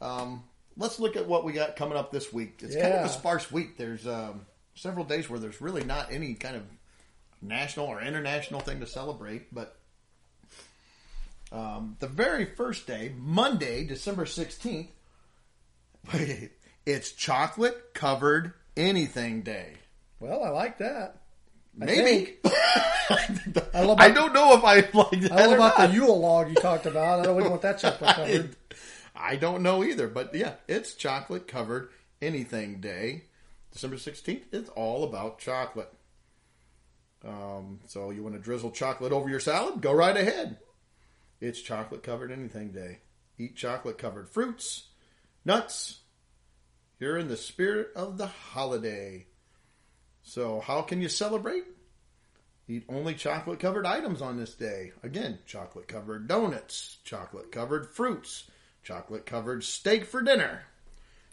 um, 0.00 0.44
let's 0.76 1.00
look 1.00 1.16
at 1.16 1.26
what 1.26 1.44
we 1.44 1.52
got 1.52 1.76
coming 1.76 1.96
up 1.96 2.12
this 2.12 2.32
week. 2.32 2.60
It's 2.62 2.74
kind 2.76 2.92
of 2.92 3.06
a 3.06 3.08
sparse 3.08 3.50
week. 3.50 3.78
There's 3.78 4.06
um, 4.06 4.46
several 4.74 5.04
days 5.04 5.30
where 5.30 5.40
there's 5.40 5.60
really 5.60 5.84
not 5.84 6.12
any 6.12 6.34
kind 6.34 6.56
of 6.56 6.62
national 7.40 7.86
or 7.86 8.00
international 8.02 8.60
thing 8.60 8.80
to 8.80 8.86
celebrate. 8.86 9.52
But 9.54 9.76
um, 11.52 11.96
the 12.00 12.08
very 12.08 12.46
first 12.46 12.86
day, 12.86 13.12
Monday, 13.16 13.84
December 13.84 14.24
16th, 14.24 14.88
it's 16.86 17.12
chocolate 17.12 17.94
covered 17.94 18.54
anything 18.76 19.42
day. 19.42 19.74
Well, 20.18 20.42
I 20.42 20.48
like 20.48 20.78
that. 20.78 21.20
Maybe. 21.74 22.36
I 22.44 23.82
love 23.82 23.98
I 23.98 24.10
don't 24.10 24.32
know 24.32 24.54
if 24.54 24.64
I 24.64 24.76
like 24.76 25.20
that. 25.22 25.32
I 25.32 25.36
don't 25.36 25.50
know 25.50 25.52
or 25.52 25.54
about 25.56 25.78
not. 25.78 25.88
the 25.88 25.94
Yule 25.94 26.20
log 26.20 26.48
you 26.48 26.54
talked 26.54 26.86
about. 26.86 27.20
I 27.20 27.24
don't 27.24 27.48
want 27.48 27.62
that 27.62 27.78
chocolate 27.78 28.10
covered. 28.16 28.56
I 29.14 29.36
don't 29.36 29.62
know 29.62 29.84
either, 29.84 30.08
but 30.08 30.34
yeah, 30.34 30.54
it's 30.68 30.94
chocolate 30.94 31.46
covered 31.46 31.90
anything 32.20 32.80
day. 32.80 33.24
December 33.72 33.96
16th, 33.96 34.42
it's 34.52 34.70
all 34.70 35.04
about 35.04 35.38
chocolate. 35.38 35.92
Um, 37.26 37.80
so 37.86 38.10
you 38.10 38.22
want 38.22 38.34
to 38.34 38.40
drizzle 38.40 38.70
chocolate 38.70 39.12
over 39.12 39.28
your 39.28 39.40
salad? 39.40 39.80
Go 39.80 39.92
right 39.92 40.16
ahead. 40.16 40.58
It's 41.42 41.60
chocolate 41.60 42.04
covered 42.04 42.30
anything 42.30 42.70
day. 42.70 43.00
Eat 43.36 43.56
chocolate 43.56 43.98
covered 43.98 44.28
fruits, 44.28 44.90
nuts. 45.44 46.02
You're 47.00 47.18
in 47.18 47.26
the 47.26 47.36
spirit 47.36 47.88
of 47.96 48.16
the 48.16 48.28
holiday. 48.28 49.26
So, 50.22 50.60
how 50.60 50.82
can 50.82 51.02
you 51.02 51.08
celebrate? 51.08 51.64
Eat 52.68 52.84
only 52.88 53.14
chocolate 53.14 53.58
covered 53.58 53.86
items 53.86 54.22
on 54.22 54.36
this 54.36 54.54
day. 54.54 54.92
Again, 55.02 55.40
chocolate 55.44 55.88
covered 55.88 56.28
donuts, 56.28 56.98
chocolate 57.02 57.50
covered 57.50 57.88
fruits, 57.88 58.48
chocolate 58.84 59.26
covered 59.26 59.64
steak 59.64 60.04
for 60.04 60.22
dinner. 60.22 60.62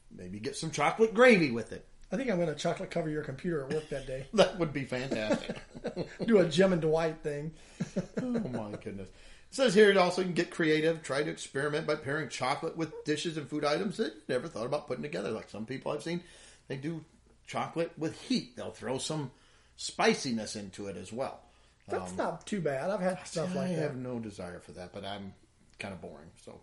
Maybe 0.09 0.39
get 0.39 0.55
some 0.55 0.71
chocolate 0.71 1.13
gravy 1.13 1.51
with 1.51 1.71
it. 1.71 1.85
I 2.11 2.17
think 2.17 2.31
I'm 2.31 2.37
going 2.37 2.49
to 2.49 2.55
chocolate 2.55 2.89
cover 2.89 3.09
your 3.09 3.23
computer 3.23 3.63
at 3.63 3.71
work 3.71 3.89
that 3.89 4.07
day. 4.07 4.25
That 4.33 4.57
would 4.57 4.73
be 4.73 4.85
fantastic. 4.85 5.57
Do 6.25 6.39
a 6.39 6.45
Jim 6.45 6.73
and 6.73 6.81
Dwight 6.81 7.21
thing. 7.21 7.51
oh 8.23 8.39
my 8.49 8.71
goodness. 8.83 9.09
It 9.51 9.55
says 9.55 9.73
here 9.73 9.89
it 9.89 9.97
also 9.97 10.21
you 10.21 10.25
can 10.27 10.35
get 10.35 10.51
creative, 10.51 11.01
try 11.01 11.23
to 11.23 11.29
experiment 11.31 11.87
by 11.87 11.95
pairing 11.95 12.29
chocolate 12.29 12.77
with 12.77 13.03
dishes 13.03 13.35
and 13.37 13.49
food 13.49 13.65
items 13.65 13.97
that 13.97 14.13
you 14.13 14.21
never 14.27 14.47
thought 14.47 14.65
about 14.67 14.87
putting 14.87 15.01
together. 15.03 15.31
Like 15.31 15.49
some 15.49 15.65
people 15.65 15.91
I've 15.91 16.03
seen, 16.03 16.21
they 16.67 16.75
do 16.77 17.03
chocolate 17.47 17.91
with 17.97 18.19
heat. 18.21 18.55
They'll 18.55 18.69
throw 18.71 18.99
some 18.99 19.31
spiciness 19.75 20.55
into 20.55 20.87
it 20.87 20.97
as 20.97 21.11
well. 21.11 21.39
That's 21.87 22.15
not 22.15 22.45
too 22.45 22.61
bad. 22.61 22.91
I've 22.91 22.99
had 22.99 23.25
stuff 23.25 23.49
Um, 23.51 23.57
I 23.57 23.61
like 23.61 23.75
that. 23.75 23.81
have 23.81 23.95
no 23.95 24.19
desire 24.19 24.59
for 24.59 24.73
that, 24.73 24.93
but 24.93 25.03
I'm 25.03 25.33
kind 25.79 25.91
of 25.95 25.99
boring. 26.01 26.29
So, 26.45 26.61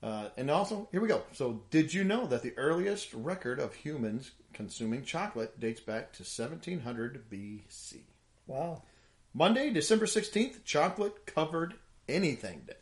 uh, 0.00 0.28
and 0.36 0.48
also 0.52 0.88
here 0.92 1.00
we 1.00 1.08
go. 1.08 1.24
So, 1.32 1.62
did 1.70 1.92
you 1.92 2.04
know 2.04 2.26
that 2.28 2.42
the 2.42 2.56
earliest 2.56 3.12
record 3.12 3.58
of 3.58 3.74
humans 3.74 4.30
consuming 4.52 5.04
chocolate 5.04 5.58
dates 5.58 5.80
back 5.80 6.12
to 6.12 6.22
1700 6.22 7.28
BC? 7.28 8.02
Wow. 8.46 8.82
Monday, 9.32 9.70
December 9.70 10.06
16th, 10.06 10.64
chocolate 10.64 11.24
covered 11.24 11.74
anything 12.08 12.62
day. 12.66 12.74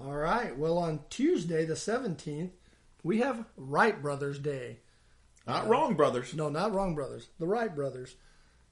All 0.00 0.16
right. 0.16 0.56
Well, 0.56 0.78
on 0.78 1.00
Tuesday, 1.10 1.64
the 1.64 1.74
17th, 1.74 2.50
we 3.02 3.18
have 3.18 3.44
Wright 3.56 4.00
Brothers 4.00 4.38
Day. 4.38 4.78
Not 5.46 5.68
wrong, 5.68 5.94
brothers. 5.94 6.32
No, 6.32 6.48
not 6.48 6.72
Wrong 6.72 6.94
Brothers. 6.94 7.28
The 7.38 7.46
Wright 7.46 7.74
Brothers. 7.74 8.14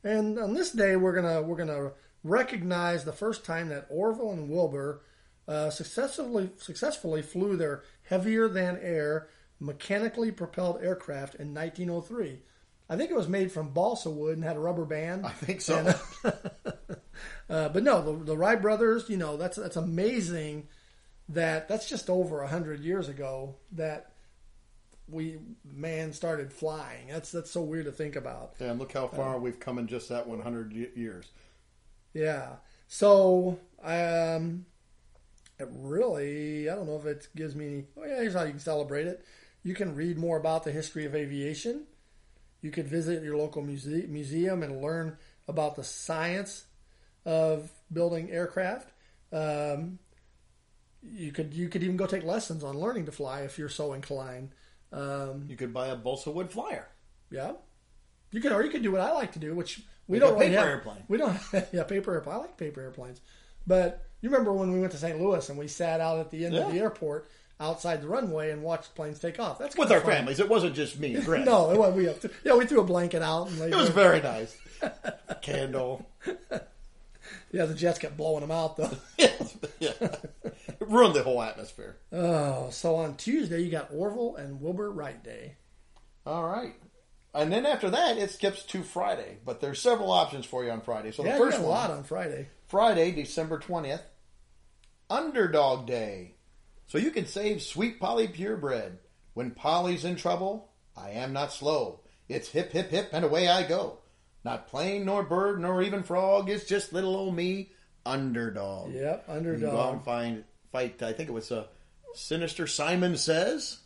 And 0.05 0.39
on 0.39 0.55
this 0.55 0.71
day, 0.71 0.95
we're 0.95 1.15
gonna 1.15 1.43
we're 1.43 1.57
gonna 1.57 1.91
recognize 2.23 3.05
the 3.05 3.13
first 3.13 3.45
time 3.45 3.69
that 3.71 3.87
Orville 3.91 4.31
and 4.31 4.49
Wilbur 4.49 5.03
uh, 5.49 5.71
successfully 5.71 6.51
successfully 6.59 7.23
flew 7.23 7.57
their 7.57 7.83
heavier 8.05 8.47
than 8.47 8.79
air 8.81 9.29
mechanically 9.59 10.31
propelled 10.31 10.83
aircraft 10.83 11.35
in 11.35 11.53
1903. 11.53 12.43
I 12.89 12.97
think 12.97 13.11
it 13.11 13.17
was 13.17 13.29
made 13.29 13.51
from 13.51 13.71
balsa 13.71 14.11
wood 14.11 14.37
and 14.37 14.45
had 14.45 14.57
a 14.57 14.61
rubber 14.61 14.85
band. 14.85 15.27
I 15.27 15.31
think 15.31 15.61
so. 15.61 15.95
Uh, 17.49 17.69
but 17.69 17.83
no, 17.83 18.03
the, 18.03 18.25
the 18.25 18.37
Wright 18.37 18.61
brothers, 18.61 19.09
you 19.09 19.17
know, 19.17 19.37
that's 19.37 19.57
that's 19.57 19.77
amazing. 19.77 20.69
That 21.31 21.69
that's 21.69 21.89
just 21.89 22.09
over 22.09 22.43
a 22.43 22.49
hundred 22.49 22.81
years 22.81 23.09
ago 23.09 23.57
that 23.73 24.13
we 25.11 25.39
man 25.65 26.13
started 26.13 26.53
flying. 26.53 27.09
That's 27.09 27.31
that's 27.33 27.51
so 27.51 27.63
weird 27.63 27.87
to 27.87 27.93
think 27.93 28.17
about. 28.17 28.55
and 28.61 28.79
look 28.79 28.93
how 28.93 29.09
far 29.09 29.39
we've 29.39 29.61
come 29.61 29.79
in 29.79 29.87
just 29.87 30.09
that 30.11 30.27
100 30.27 30.73
y- 30.73 30.87
years. 30.95 31.27
Yeah. 32.15 32.57
So, 32.89 33.59
um, 33.83 34.65
it 35.59 35.69
really, 35.73 36.71
I 36.71 36.75
don't 36.75 36.87
know 36.87 36.97
if 36.97 37.05
it 37.07 37.29
gives 37.37 37.55
me 37.55 37.67
any. 37.67 37.85
Oh, 37.97 38.05
yeah, 38.07 38.17
here's 38.23 38.35
how 38.35 38.45
you 38.45 38.51
can 38.51 38.61
celebrate 38.61 39.07
it. 39.07 39.25
You 39.63 39.75
can 39.75 39.95
read 39.95 40.17
more 40.19 40.39
about 40.39 40.65
the 40.65 40.73
history 40.73 41.05
of 41.05 41.15
aviation. 41.15 41.85
You 42.63 42.71
could 42.71 42.89
visit 42.89 43.23
your 43.23 43.37
local 43.37 43.63
muse- 43.63 43.87
museum 44.09 44.63
and 44.63 44.81
learn 44.81 45.17
about 45.47 45.77
the 45.77 45.85
science 45.85 46.65
of 47.25 47.71
building 47.93 48.31
aircraft. 48.31 48.91
Um, 49.33 49.99
you 51.03 51.31
could 51.33 51.55
you 51.55 51.69
could 51.69 51.83
even 51.83 51.97
go 51.97 52.07
take 52.07 52.25
lessons 52.25 52.65
on 52.65 52.79
learning 52.79 53.07
to 53.07 53.13
fly 53.13 53.41
if 53.43 53.59
you're 53.59 53.69
so 53.69 53.93
inclined. 53.93 54.51
Um, 54.93 55.45
You 55.49 55.57
could 55.57 55.73
buy 55.73 55.89
a 55.89 55.97
balsa 55.97 56.31
wood 56.31 56.51
flyer. 56.51 56.89
yeah, 57.31 57.53
you 58.33 58.41
could 58.41 58.53
or 58.53 58.63
you 58.65 58.71
could 58.71 58.83
do 58.83 58.91
what 58.93 59.01
I 59.01 59.13
like 59.13 59.33
to 59.33 59.39
do, 59.39 59.55
which 59.55 59.81
we 60.07 60.19
don't 60.19 60.35
really 60.35 60.47
paper 60.49 60.59
have. 60.61 60.69
airplane. 60.69 61.03
We 61.09 61.19
don't. 61.19 61.39
yeah, 61.73 61.85
paper 61.85 62.15
airplane. 62.15 62.37
I 62.37 62.39
like 62.39 62.57
paper 62.57 62.81
airplanes, 62.81 63.21
but 63.67 64.05
you 64.21 64.31
remember 64.31 64.53
when 64.53 64.73
we 64.73 64.81
went 64.81 64.93
to 64.93 64.99
St. 64.99 65.21
Louis 65.21 65.49
and 65.49 65.59
we 65.59 65.69
sat 65.69 66.01
out 66.01 66.19
at 66.19 66.31
the 66.31 66.45
end 66.47 66.57
of 66.57 66.73
the 66.73 66.81
airport 66.81 67.29
outside 67.61 68.01
the 68.03 68.09
runway 68.09 68.51
and 68.51 68.63
watched 68.63 68.95
planes 68.95 69.19
take 69.19 69.39
off. 69.39 69.59
That's 69.59 69.77
With 69.77 69.93
our 69.93 70.01
fun. 70.01 70.11
families. 70.13 70.41
It 70.41 70.49
wasn't 70.49 70.75
just 70.75 70.99
me 70.99 71.15
Greg. 71.21 71.45
No, 71.45 71.71
it 71.71 71.79
was, 71.79 71.95
we 71.95 72.09
yeah 72.45 72.57
we 72.57 72.67
threw 72.67 72.81
a 72.81 72.85
blanket 72.85 73.23
out 73.23 73.51
and 73.51 73.61
It 73.73 73.77
was 73.77 73.91
very 73.91 74.21
nice. 74.23 74.57
Candle. 75.43 76.09
Yeah 77.53 77.65
the 77.67 77.75
jets 77.75 77.99
kept 77.99 78.17
blowing 78.17 78.41
them 78.41 78.51
out 78.51 78.77
though. 78.77 78.91
yeah. 79.19 79.91
It 79.91 80.87
ruined 80.89 81.15
the 81.15 81.23
whole 81.23 81.43
atmosphere. 81.43 81.97
oh, 82.13 82.71
so 82.71 82.97
on 82.97 83.17
Tuesday 83.17 83.61
you 83.61 83.71
got 83.71 83.91
Orville 83.93 84.37
and 84.37 84.61
Wilbur 84.61 84.91
Wright 84.91 85.23
Day. 85.23 85.57
All 86.27 86.45
right. 86.47 86.75
And 87.35 87.53
then 87.53 87.67
after 87.67 87.91
that, 87.91 88.17
it 88.19 88.31
skips 88.31 88.63
to 88.65 88.83
Friday. 88.83 89.39
But 89.45 89.61
there's 89.61 89.81
several 89.81 90.11
options 90.11 90.47
for 90.47 90.65
you 90.65 90.71
on 90.71 90.81
Friday. 90.81 91.13
So 91.13 91.25
Yeah, 91.25 91.33
the 91.33 91.39
first 91.39 91.59
a 91.59 91.63
one, 91.63 91.71
lot 91.71 91.91
on 91.91 92.05
Friday. 92.05 92.49
Friday, 92.67 93.13
December 93.13 93.59
20th, 93.59 94.01
Underdog 95.11 95.87
Day. 95.87 96.35
So 96.87 96.99
you 96.99 97.11
can 97.11 97.27
save 97.27 97.63
sweet 97.63 98.01
Polly 98.01 98.29
Purebread. 98.29 98.93
When 99.35 99.51
Polly's 99.53 100.05
in 100.05 100.17
trouble, 100.17 100.71
I 100.97 101.11
am 101.11 101.33
not 101.33 101.53
slow. 101.53 102.01
It's 102.29 102.49
hip, 102.49 102.73
hip, 102.73 102.91
hip, 102.91 103.11
and 103.13 103.25
away 103.25 103.49
I 103.49 103.63
go. 103.67 103.99
Not 104.49 104.69
plane, 104.69 105.05
nor 105.05 105.23
bird, 105.23 105.61
nor 105.61 105.83
even 105.83 106.03
frog. 106.03 106.49
It's 106.49 106.65
just 106.65 106.93
little 106.93 107.15
old 107.15 107.35
me, 107.35 107.71
Underdog. 108.07 108.93
Yep, 108.93 109.29
You 109.45 109.57
go 109.59 109.79
out 109.79 109.93
and 109.93 110.05
find, 110.05 110.45
fight, 110.73 111.03
I 111.03 111.13
think 111.13 111.29
it 111.29 111.33
was 111.33 111.51
a 111.51 111.69
Sinister 112.15 112.67
Simon 112.67 113.17
Says. 113.17 113.79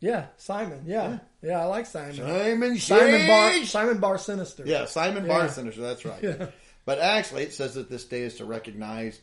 Yeah, 0.00 0.26
Simon. 0.36 0.84
Yeah, 0.86 1.18
yeah, 1.42 1.60
I 1.60 1.64
like 1.64 1.86
Simon. 1.86 2.14
Simon 2.14 2.78
Simon 2.78 3.26
Bar. 3.26 3.64
Simon 3.64 3.98
Bar 3.98 4.18
Sinister. 4.18 4.64
Yeah, 4.66 4.84
Simon 4.84 5.24
Yeah. 5.24 5.28
Bar 5.28 5.48
Sinister. 5.48 5.80
That's 5.80 6.04
right. 6.04 6.22
Yeah. 6.22 6.46
But 6.84 7.00
actually, 7.00 7.42
it 7.42 7.52
says 7.52 7.74
that 7.74 7.90
this 7.90 8.04
day 8.04 8.22
is 8.22 8.36
to 8.36 8.44
recognize 8.44 9.20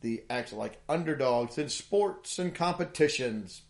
the 0.00 0.24
actual 0.28 0.58
like 0.58 0.78
underdogs 0.88 1.56
in 1.58 1.68
sports 1.68 2.38
and 2.38 2.54
competitions. 2.54 3.62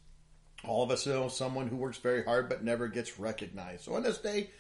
All 0.65 0.83
of 0.83 0.91
us 0.91 1.07
know 1.07 1.29
someone 1.29 1.69
who 1.69 1.77
works 1.77 1.99
very 1.99 2.25
hard 2.25 2.49
but 2.49 2.65
never 2.65 2.89
gets 2.89 3.19
recognized. 3.19 3.85
So 3.85 3.95
on 3.95 4.03
this 4.03 4.19
day, 4.19 4.51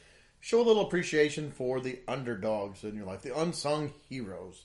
show 0.40 0.60
a 0.60 0.66
little 0.66 0.86
appreciation 0.86 1.50
for 1.50 1.80
the 1.80 2.00
underdogs 2.06 2.84
in 2.84 2.94
your 2.94 3.06
life, 3.06 3.22
the 3.22 3.38
unsung 3.38 3.92
heroes. 4.08 4.64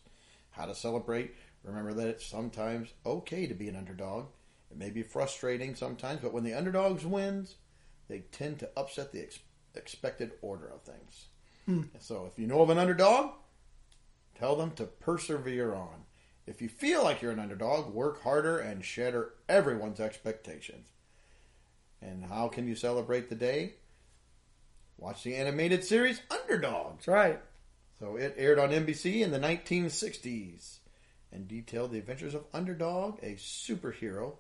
How 0.51 0.65
to 0.65 0.75
celebrate? 0.75 1.33
Remember 1.63 1.93
that 1.93 2.07
it's 2.07 2.25
sometimes 2.25 2.89
okay 3.05 3.47
to 3.47 3.53
be 3.53 3.69
an 3.69 3.75
underdog. 3.75 4.25
It 4.69 4.77
may 4.77 4.89
be 4.89 5.03
frustrating 5.03 5.75
sometimes, 5.75 6.19
but 6.21 6.33
when 6.33 6.43
the 6.43 6.53
underdogs 6.53 7.05
wins, 7.05 7.55
they 8.07 8.19
tend 8.31 8.59
to 8.59 8.69
upset 8.75 9.11
the 9.11 9.21
ex- 9.21 9.39
expected 9.75 10.31
order 10.41 10.67
of 10.67 10.81
things. 10.81 11.27
Hmm. 11.65 11.83
So 11.99 12.29
if 12.31 12.37
you 12.37 12.47
know 12.47 12.61
of 12.61 12.69
an 12.69 12.77
underdog, 12.77 13.31
tell 14.37 14.55
them 14.55 14.71
to 14.71 14.85
persevere 14.85 15.73
on. 15.73 16.03
If 16.45 16.61
you 16.61 16.67
feel 16.67 17.03
like 17.03 17.21
you're 17.21 17.31
an 17.31 17.39
underdog, 17.39 17.93
work 17.93 18.21
harder 18.21 18.59
and 18.59 18.83
shatter 18.83 19.33
everyone's 19.47 20.01
expectations. 20.01 20.89
And 22.01 22.25
how 22.25 22.49
can 22.49 22.67
you 22.67 22.75
celebrate 22.75 23.29
the 23.29 23.35
day? 23.35 23.75
Watch 24.97 25.23
the 25.23 25.35
animated 25.35 25.83
series 25.83 26.21
Underdogs. 26.29 27.05
That's 27.05 27.07
right. 27.07 27.39
So 27.99 28.15
it 28.15 28.35
aired 28.37 28.59
on 28.59 28.69
NBC 28.69 29.21
in 29.21 29.31
the 29.31 29.39
1960s 29.39 30.77
and 31.31 31.47
detailed 31.47 31.91
the 31.91 31.97
adventures 31.99 32.35
of 32.35 32.45
Underdog, 32.53 33.19
a 33.23 33.33
superhero 33.35 34.35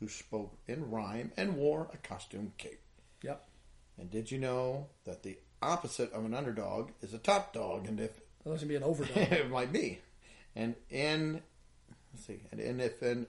who 0.00 0.08
spoke 0.08 0.56
in 0.66 0.90
rhyme 0.90 1.32
and 1.36 1.56
wore 1.56 1.88
a 1.92 1.96
costume 1.98 2.52
cape. 2.58 2.80
Yep. 3.22 3.46
And 3.98 4.10
did 4.10 4.30
you 4.30 4.38
know 4.38 4.88
that 5.04 5.22
the 5.22 5.38
opposite 5.62 6.12
of 6.12 6.24
an 6.24 6.34
underdog 6.34 6.90
is 7.00 7.14
a 7.14 7.18
top 7.18 7.52
dog? 7.52 7.88
And 7.88 7.98
if 7.98 8.10
That 8.44 8.58
should 8.58 8.68
be 8.68 8.76
an 8.76 8.82
overdog. 8.84 9.32
it 9.32 9.50
might 9.50 9.72
be, 9.72 10.00
and 10.54 10.74
in 10.90 11.42
let's 12.12 12.26
see, 12.26 12.42
and, 12.52 12.60
and 12.60 12.80
if 12.80 13.00
an 13.00 13.26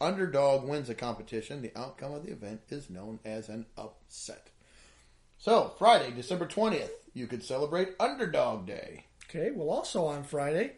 underdog 0.00 0.64
wins 0.68 0.88
a 0.90 0.94
competition, 0.94 1.62
the 1.62 1.72
outcome 1.78 2.12
of 2.12 2.24
the 2.26 2.32
event 2.32 2.62
is 2.68 2.90
known 2.90 3.20
as 3.24 3.48
an 3.48 3.66
upset. 3.76 4.48
So 5.38 5.72
Friday, 5.78 6.10
December 6.10 6.46
twentieth, 6.46 6.92
you 7.14 7.26
could 7.26 7.44
celebrate 7.44 7.94
Underdog 8.00 8.66
Day. 8.66 9.04
Okay, 9.28 9.50
well, 9.54 9.70
also 9.70 10.04
on 10.06 10.24
Friday, 10.24 10.72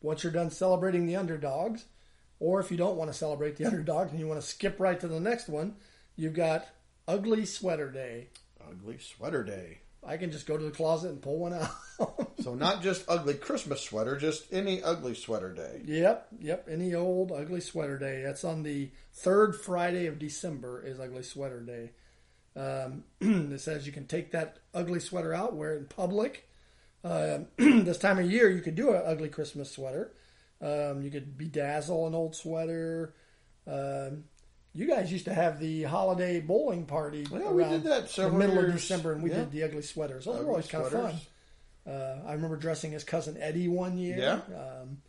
once 0.00 0.22
you're 0.22 0.32
done 0.32 0.50
celebrating 0.50 1.06
the 1.06 1.16
underdogs, 1.16 1.84
or 2.40 2.60
if 2.60 2.70
you 2.70 2.76
don't 2.76 2.96
want 2.96 3.10
to 3.10 3.16
celebrate 3.16 3.56
the 3.56 3.64
underdogs 3.66 4.10
and 4.12 4.20
you 4.20 4.26
want 4.26 4.40
to 4.40 4.46
skip 4.46 4.80
right 4.80 4.98
to 5.00 5.08
the 5.08 5.20
next 5.20 5.48
one, 5.48 5.76
you've 6.16 6.34
got 6.34 6.66
Ugly 7.06 7.44
Sweater 7.46 7.90
Day. 7.90 8.28
Ugly 8.66 8.98
Sweater 8.98 9.44
Day. 9.44 9.78
I 10.04 10.16
can 10.16 10.30
just 10.30 10.46
go 10.46 10.56
to 10.56 10.64
the 10.64 10.70
closet 10.70 11.10
and 11.10 11.20
pull 11.20 11.38
one 11.38 11.52
out. 11.54 11.70
So 12.42 12.54
not 12.54 12.82
just 12.82 13.06
ugly 13.08 13.32
Christmas 13.34 13.80
sweater, 13.80 14.16
just 14.18 14.52
any 14.52 14.82
ugly 14.82 15.14
sweater 15.14 15.52
day. 15.54 15.80
yep, 15.86 16.28
yep, 16.38 16.68
any 16.70 16.94
old 16.94 17.32
Ugly 17.32 17.62
Sweater 17.62 17.98
Day. 17.98 18.22
That's 18.22 18.44
on 18.44 18.62
the 18.62 18.90
third 19.14 19.56
Friday 19.56 20.06
of 20.06 20.18
December 20.18 20.84
is 20.84 21.00
Ugly 21.00 21.22
Sweater 21.22 21.60
Day. 21.60 21.92
Um, 22.56 23.04
it 23.20 23.60
says 23.60 23.86
you 23.86 23.92
can 23.92 24.06
take 24.06 24.32
that 24.32 24.58
ugly 24.74 25.00
sweater 25.00 25.34
out, 25.34 25.54
wear 25.54 25.74
it 25.74 25.78
in 25.78 25.84
public. 25.86 26.48
Um, 27.04 27.46
this 27.58 27.98
time 27.98 28.18
of 28.18 28.30
year, 28.30 28.48
you 28.50 28.62
could 28.62 28.74
do 28.74 28.94
an 28.94 29.02
ugly 29.04 29.28
Christmas 29.28 29.70
sweater. 29.70 30.12
Um, 30.60 31.02
you 31.02 31.10
could 31.10 31.36
bedazzle 31.36 32.06
an 32.06 32.14
old 32.14 32.34
sweater. 32.34 33.14
Um, 33.66 34.24
you 34.72 34.86
guys 34.86 35.12
used 35.12 35.26
to 35.26 35.34
have 35.34 35.60
the 35.60 35.84
holiday 35.84 36.40
bowling 36.40 36.86
party 36.86 37.26
Yeah, 37.30 37.50
we 37.50 37.64
did 37.64 37.84
that 37.84 38.02
the 38.04 38.08
several 38.08 38.38
middle 38.38 38.58
of. 38.58 38.72
December, 38.72 39.12
and 39.12 39.22
we 39.22 39.30
Yeah. 39.30 39.36
did 39.36 39.52
the 39.52 39.62
ugly 39.64 39.82
sweaters. 39.82 40.24
Those 40.24 40.34
were 40.36 40.40
Ugly 40.40 40.50
always 40.50 40.66
kind 40.68 40.84
of 40.86 40.92
fun. 40.92 41.14
Uh, 41.86 42.22
I 42.26 42.32
remember 42.32 42.56
dressing 42.56 42.94
as 42.94 43.04
cousin 43.04 43.36
Eddie 43.40 43.68
one 43.68 43.96
year. 43.96 44.18
Yeah. 44.18 44.56
Um, 44.58 45.02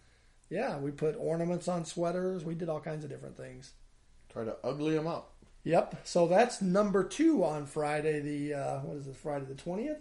yeah, 0.49 0.77
we 0.77 0.91
put 0.91 1.15
ornaments 1.17 1.67
on 1.67 1.85
sweaters. 1.85 2.43
We 2.45 2.55
did 2.55 2.69
all 2.69 2.79
kinds 2.79 3.03
of 3.03 3.09
different 3.09 3.35
things. 3.35 3.71
Try 4.31 4.45
to 4.45 4.55
ugly 4.63 4.95
them 4.95 5.07
up. 5.07 5.33
Yep. 5.63 6.01
So 6.05 6.27
that's 6.27 6.61
number 6.61 7.03
two 7.03 7.43
on 7.43 7.65
Friday. 7.65 8.19
The 8.19 8.53
uh, 8.53 8.79
what 8.79 8.97
is 8.97 9.07
it? 9.07 9.15
Friday 9.15 9.45
the 9.45 9.55
twentieth. 9.55 9.99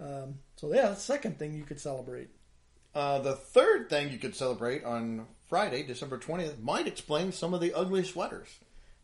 Um, 0.00 0.40
so 0.56 0.72
yeah, 0.72 0.88
that's 0.88 1.06
the 1.06 1.12
second 1.12 1.38
thing 1.38 1.54
you 1.54 1.64
could 1.64 1.80
celebrate. 1.80 2.28
Uh, 2.94 3.18
the 3.18 3.34
third 3.34 3.90
thing 3.90 4.10
you 4.10 4.18
could 4.18 4.36
celebrate 4.36 4.84
on 4.84 5.26
Friday, 5.48 5.82
December 5.82 6.16
20th, 6.18 6.60
might 6.60 6.86
explain 6.86 7.32
some 7.32 7.52
of 7.52 7.60
the 7.60 7.72
ugly 7.74 8.04
sweaters. 8.04 8.48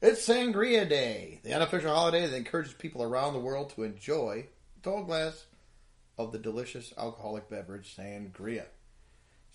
It's 0.00 0.26
Sangria 0.26 0.88
Day, 0.88 1.40
the 1.42 1.52
unofficial 1.52 1.92
holiday 1.92 2.26
that 2.26 2.36
encourages 2.36 2.72
people 2.72 3.02
around 3.02 3.32
the 3.32 3.40
world 3.40 3.70
to 3.70 3.82
enjoy 3.82 4.46
a 4.78 4.82
tall 4.82 5.02
glass 5.02 5.44
of 6.16 6.32
the 6.32 6.38
delicious 6.38 6.94
alcoholic 6.96 7.50
beverage 7.50 7.94
sangria. 7.96 8.66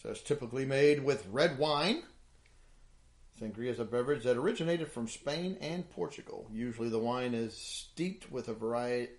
So 0.01 0.09
it's 0.09 0.21
typically 0.21 0.65
made 0.65 1.03
with 1.03 1.27
red 1.31 1.57
wine. 1.57 2.03
Sangria 3.39 3.71
is 3.71 3.79
a 3.79 3.85
beverage 3.85 4.23
that 4.23 4.37
originated 4.37 4.89
from 4.89 5.07
Spain 5.07 5.57
and 5.59 5.89
Portugal. 5.89 6.47
Usually, 6.53 6.89
the 6.89 6.99
wine 6.99 7.33
is 7.33 7.55
steeped 7.55 8.31
with 8.31 8.47
a 8.47 8.53
variety 8.53 9.09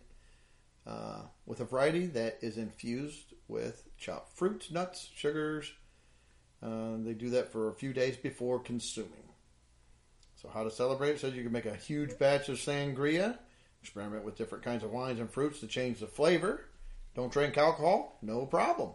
uh, 0.86 1.22
with 1.44 1.60
a 1.60 1.64
variety 1.64 2.06
that 2.06 2.38
is 2.40 2.58
infused 2.58 3.34
with 3.48 3.82
chopped 3.98 4.32
fruits, 4.36 4.70
nuts, 4.70 5.08
sugars. 5.16 5.72
Uh, 6.62 6.96
they 6.98 7.12
do 7.12 7.30
that 7.30 7.50
for 7.52 7.68
a 7.68 7.74
few 7.74 7.92
days 7.92 8.16
before 8.16 8.60
consuming. 8.60 9.12
So, 10.40 10.48
how 10.48 10.62
to 10.62 10.70
celebrate? 10.70 11.18
Says 11.18 11.34
you 11.34 11.42
can 11.42 11.52
make 11.52 11.66
a 11.66 11.74
huge 11.74 12.18
batch 12.18 12.48
of 12.48 12.56
sangria, 12.56 13.36
experiment 13.82 14.24
with 14.24 14.38
different 14.38 14.64
kinds 14.64 14.84
of 14.84 14.92
wines 14.92 15.20
and 15.20 15.30
fruits 15.30 15.60
to 15.60 15.66
change 15.66 16.00
the 16.00 16.06
flavor. 16.06 16.64
Don't 17.14 17.32
drink 17.32 17.58
alcohol? 17.58 18.18
No 18.22 18.46
problem. 18.46 18.90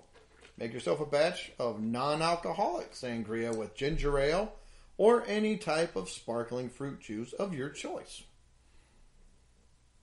Make 0.57 0.74
yourself 0.74 0.99
a 0.99 1.05
batch 1.05 1.51
of 1.59 1.82
non 1.82 2.22
alcoholic 2.22 2.93
sangria 2.93 3.55
with 3.55 3.76
ginger 3.76 4.17
ale 4.17 4.53
or 5.02 5.26
any 5.26 5.58
type 5.58 5.95
of 5.95 6.08
sparkling 6.08 6.70
fruit 6.70 6.99
juice 6.99 7.34
of 7.34 7.56
your 7.56 7.70
choice. 7.70 8.22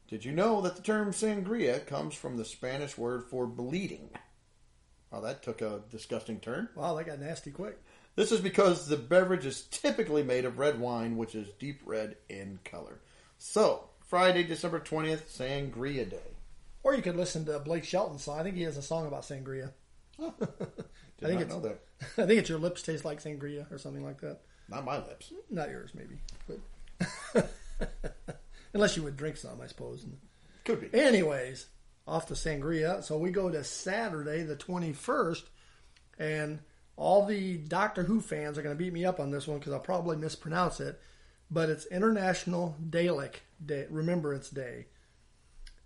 Did 0.09 0.25
you 0.25 0.33
know 0.33 0.61
that 0.63 0.75
the 0.75 0.83
term 0.83 1.13
sangria 1.13 1.87
comes 1.87 2.17
from 2.17 2.37
the 2.37 2.45
Spanish 2.45 2.99
word 2.99 3.23
for 3.31 3.47
bleeding? 3.47 4.11
Well, 5.13 5.21
that 5.21 5.45
took 5.45 5.63
a 5.63 5.83
disgusting 5.89 6.41
turn. 6.41 6.69
Wow, 6.75 6.97
that 6.97 7.07
got 7.07 7.21
nasty 7.21 7.53
quick. 7.53 7.79
This 8.17 8.33
is 8.33 8.41
because 8.41 8.89
the 8.89 8.97
beverage 8.97 9.47
is 9.47 9.69
typically 9.71 10.25
made 10.25 10.45
of 10.45 10.59
red 10.59 10.81
wine, 10.81 11.17
which 11.17 11.37
is 11.37 11.47
deep 11.61 11.81
red 11.85 12.17
in 12.29 12.59
color. 12.65 12.99
So, 13.39 13.91
Friday, 14.01 14.43
December 14.43 14.81
20th, 14.81 15.29
Sangria 15.29 16.11
Day. 16.11 16.35
Or 16.83 16.97
you 16.97 17.03
could 17.03 17.15
listen 17.15 17.45
to 17.45 17.61
Blake 17.61 17.85
Shelton's 17.85 18.25
song. 18.25 18.41
I 18.41 18.43
think 18.43 18.57
he 18.57 18.63
has 18.63 18.77
a 18.77 18.83
song 18.83 19.07
about 19.07 19.23
sangria. 19.23 19.71
Did 20.19 20.27
I 21.23 21.27
think 21.29 21.43
it's 21.43 21.55
know 21.55 21.61
that. 21.61 21.79
I 22.19 22.27
think 22.27 22.41
it's 22.41 22.49
your 22.49 22.59
lips 22.59 22.83
taste 22.83 23.05
like 23.05 23.23
sangria 23.23 23.71
or 23.71 23.79
something 23.79 24.05
like 24.05 24.23
that. 24.23 24.41
Not 24.69 24.85
my 24.85 24.99
lips. 24.99 25.33
Not 25.51 25.71
yours, 25.71 25.93
maybe, 25.95 26.19
but 26.47 27.51
unless 28.75 28.97
you 28.97 29.03
would 29.03 29.17
drink 29.17 29.37
some, 29.37 29.61
I 29.61 29.67
suppose. 29.67 30.05
Could 30.65 30.91
be. 30.91 30.99
Anyways, 30.99 31.67
off 32.07 32.27
to 32.27 32.35
sangria. 32.35 33.03
So 33.03 33.17
we 33.17 33.31
go 33.31 33.51
to 33.51 33.65
Saturday, 33.65 34.43
the 34.43 34.57
twenty 34.57 34.93
first, 34.93 35.47
and 36.19 36.61
all 36.97 37.25
the 37.25 37.57
Doctor 37.57 38.03
Who 38.03 38.21
fans 38.21 38.59
are 38.59 38.63
going 38.63 38.77
to 38.77 38.83
beat 38.83 38.93
me 38.93 39.05
up 39.05 39.21
on 39.21 39.31
this 39.31 39.47
one 39.47 39.59
because 39.59 39.73
I'll 39.73 39.81
probably 39.81 40.17
mispronounce 40.17 40.81
it. 40.81 41.01
But 41.51 41.71
it's 41.71 41.87
International 41.87 42.77
Dalek 42.91 43.37
Day, 43.65 43.87
Remembrance 43.89 44.51
Day. 44.51 44.87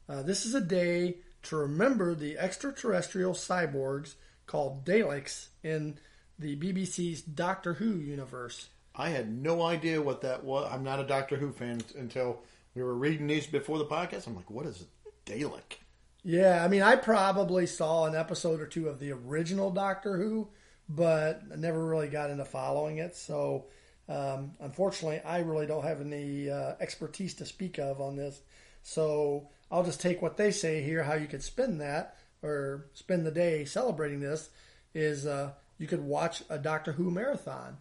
Uh, 0.09 0.23
this 0.23 0.45
is 0.45 0.55
a 0.55 0.61
day 0.61 1.19
to 1.45 1.57
remember 1.57 2.15
the 2.15 2.39
extraterrestrial 2.39 3.35
cyborgs 3.35 4.15
called 4.47 4.85
Daleks 4.85 5.49
in 5.63 5.99
the 6.39 6.57
BBC's 6.57 7.23
Doctor 7.23 7.75
Who 7.75 7.97
universe. 7.97 8.69
I 8.95 9.09
had 9.11 9.33
no 9.33 9.63
idea 9.63 10.03
what 10.03 10.21
that 10.23 10.45
was. 10.45 10.69
I'm 10.71 10.85
not 10.85 11.01
a 11.01 11.07
Doctor 11.07 11.37
Who 11.37 11.53
fan 11.53 11.81
until 11.97 12.41
we 12.75 12.83
were 12.83 12.95
reading 12.95 13.27
these 13.27 13.47
before 13.47 13.79
the 13.79 13.87
podcast. 13.87 14.27
I'm 14.27 14.37
like, 14.37 14.51
what 14.51 14.67
is 14.67 14.83
a 14.83 15.31
Dalek? 15.31 15.79
Yeah, 16.23 16.65
I 16.65 16.69
mean, 16.69 16.83
I 16.83 16.97
probably 16.97 17.67
saw 17.67 18.07
an 18.07 18.15
episode 18.15 18.61
or 18.61 18.67
two 18.67 18.89
of 18.89 19.01
the 19.01 19.13
original 19.13 19.71
Doctor 19.71 20.17
Who, 20.17 20.49
but 20.89 21.43
I 21.53 21.57
never 21.57 21.85
really 21.85 22.09
got 22.09 22.31
into 22.31 22.45
following 22.45 22.99
it. 22.99 23.17
So, 23.17 23.67
um, 24.09 24.53
unfortunately, 24.61 25.21
I 25.25 25.39
really 25.39 25.67
don't 25.67 25.85
have 25.85 26.01
any 26.01 26.51
uh, 26.51 26.75
expertise 26.81 27.35
to 27.35 27.47
speak 27.47 27.79
of 27.79 28.01
on 28.01 28.17
this. 28.17 28.41
So, 28.83 29.49
I'll 29.71 29.85
just 29.85 30.01
take 30.01 30.21
what 30.21 30.37
they 30.37 30.51
say 30.51 30.83
here. 30.83 31.03
How 31.03 31.15
you 31.15 31.27
could 31.27 31.43
spend 31.43 31.81
that 31.81 32.17
or 32.43 32.87
spend 32.95 33.25
the 33.25 33.31
day 33.31 33.65
celebrating 33.65 34.21
this 34.21 34.51
is 34.95 35.27
uh, 35.27 35.53
you 35.79 35.87
could 35.87 36.03
watch 36.03 36.43
a 36.49 36.59
Doctor 36.59 36.93
Who 36.93 37.11
marathon, 37.11 37.79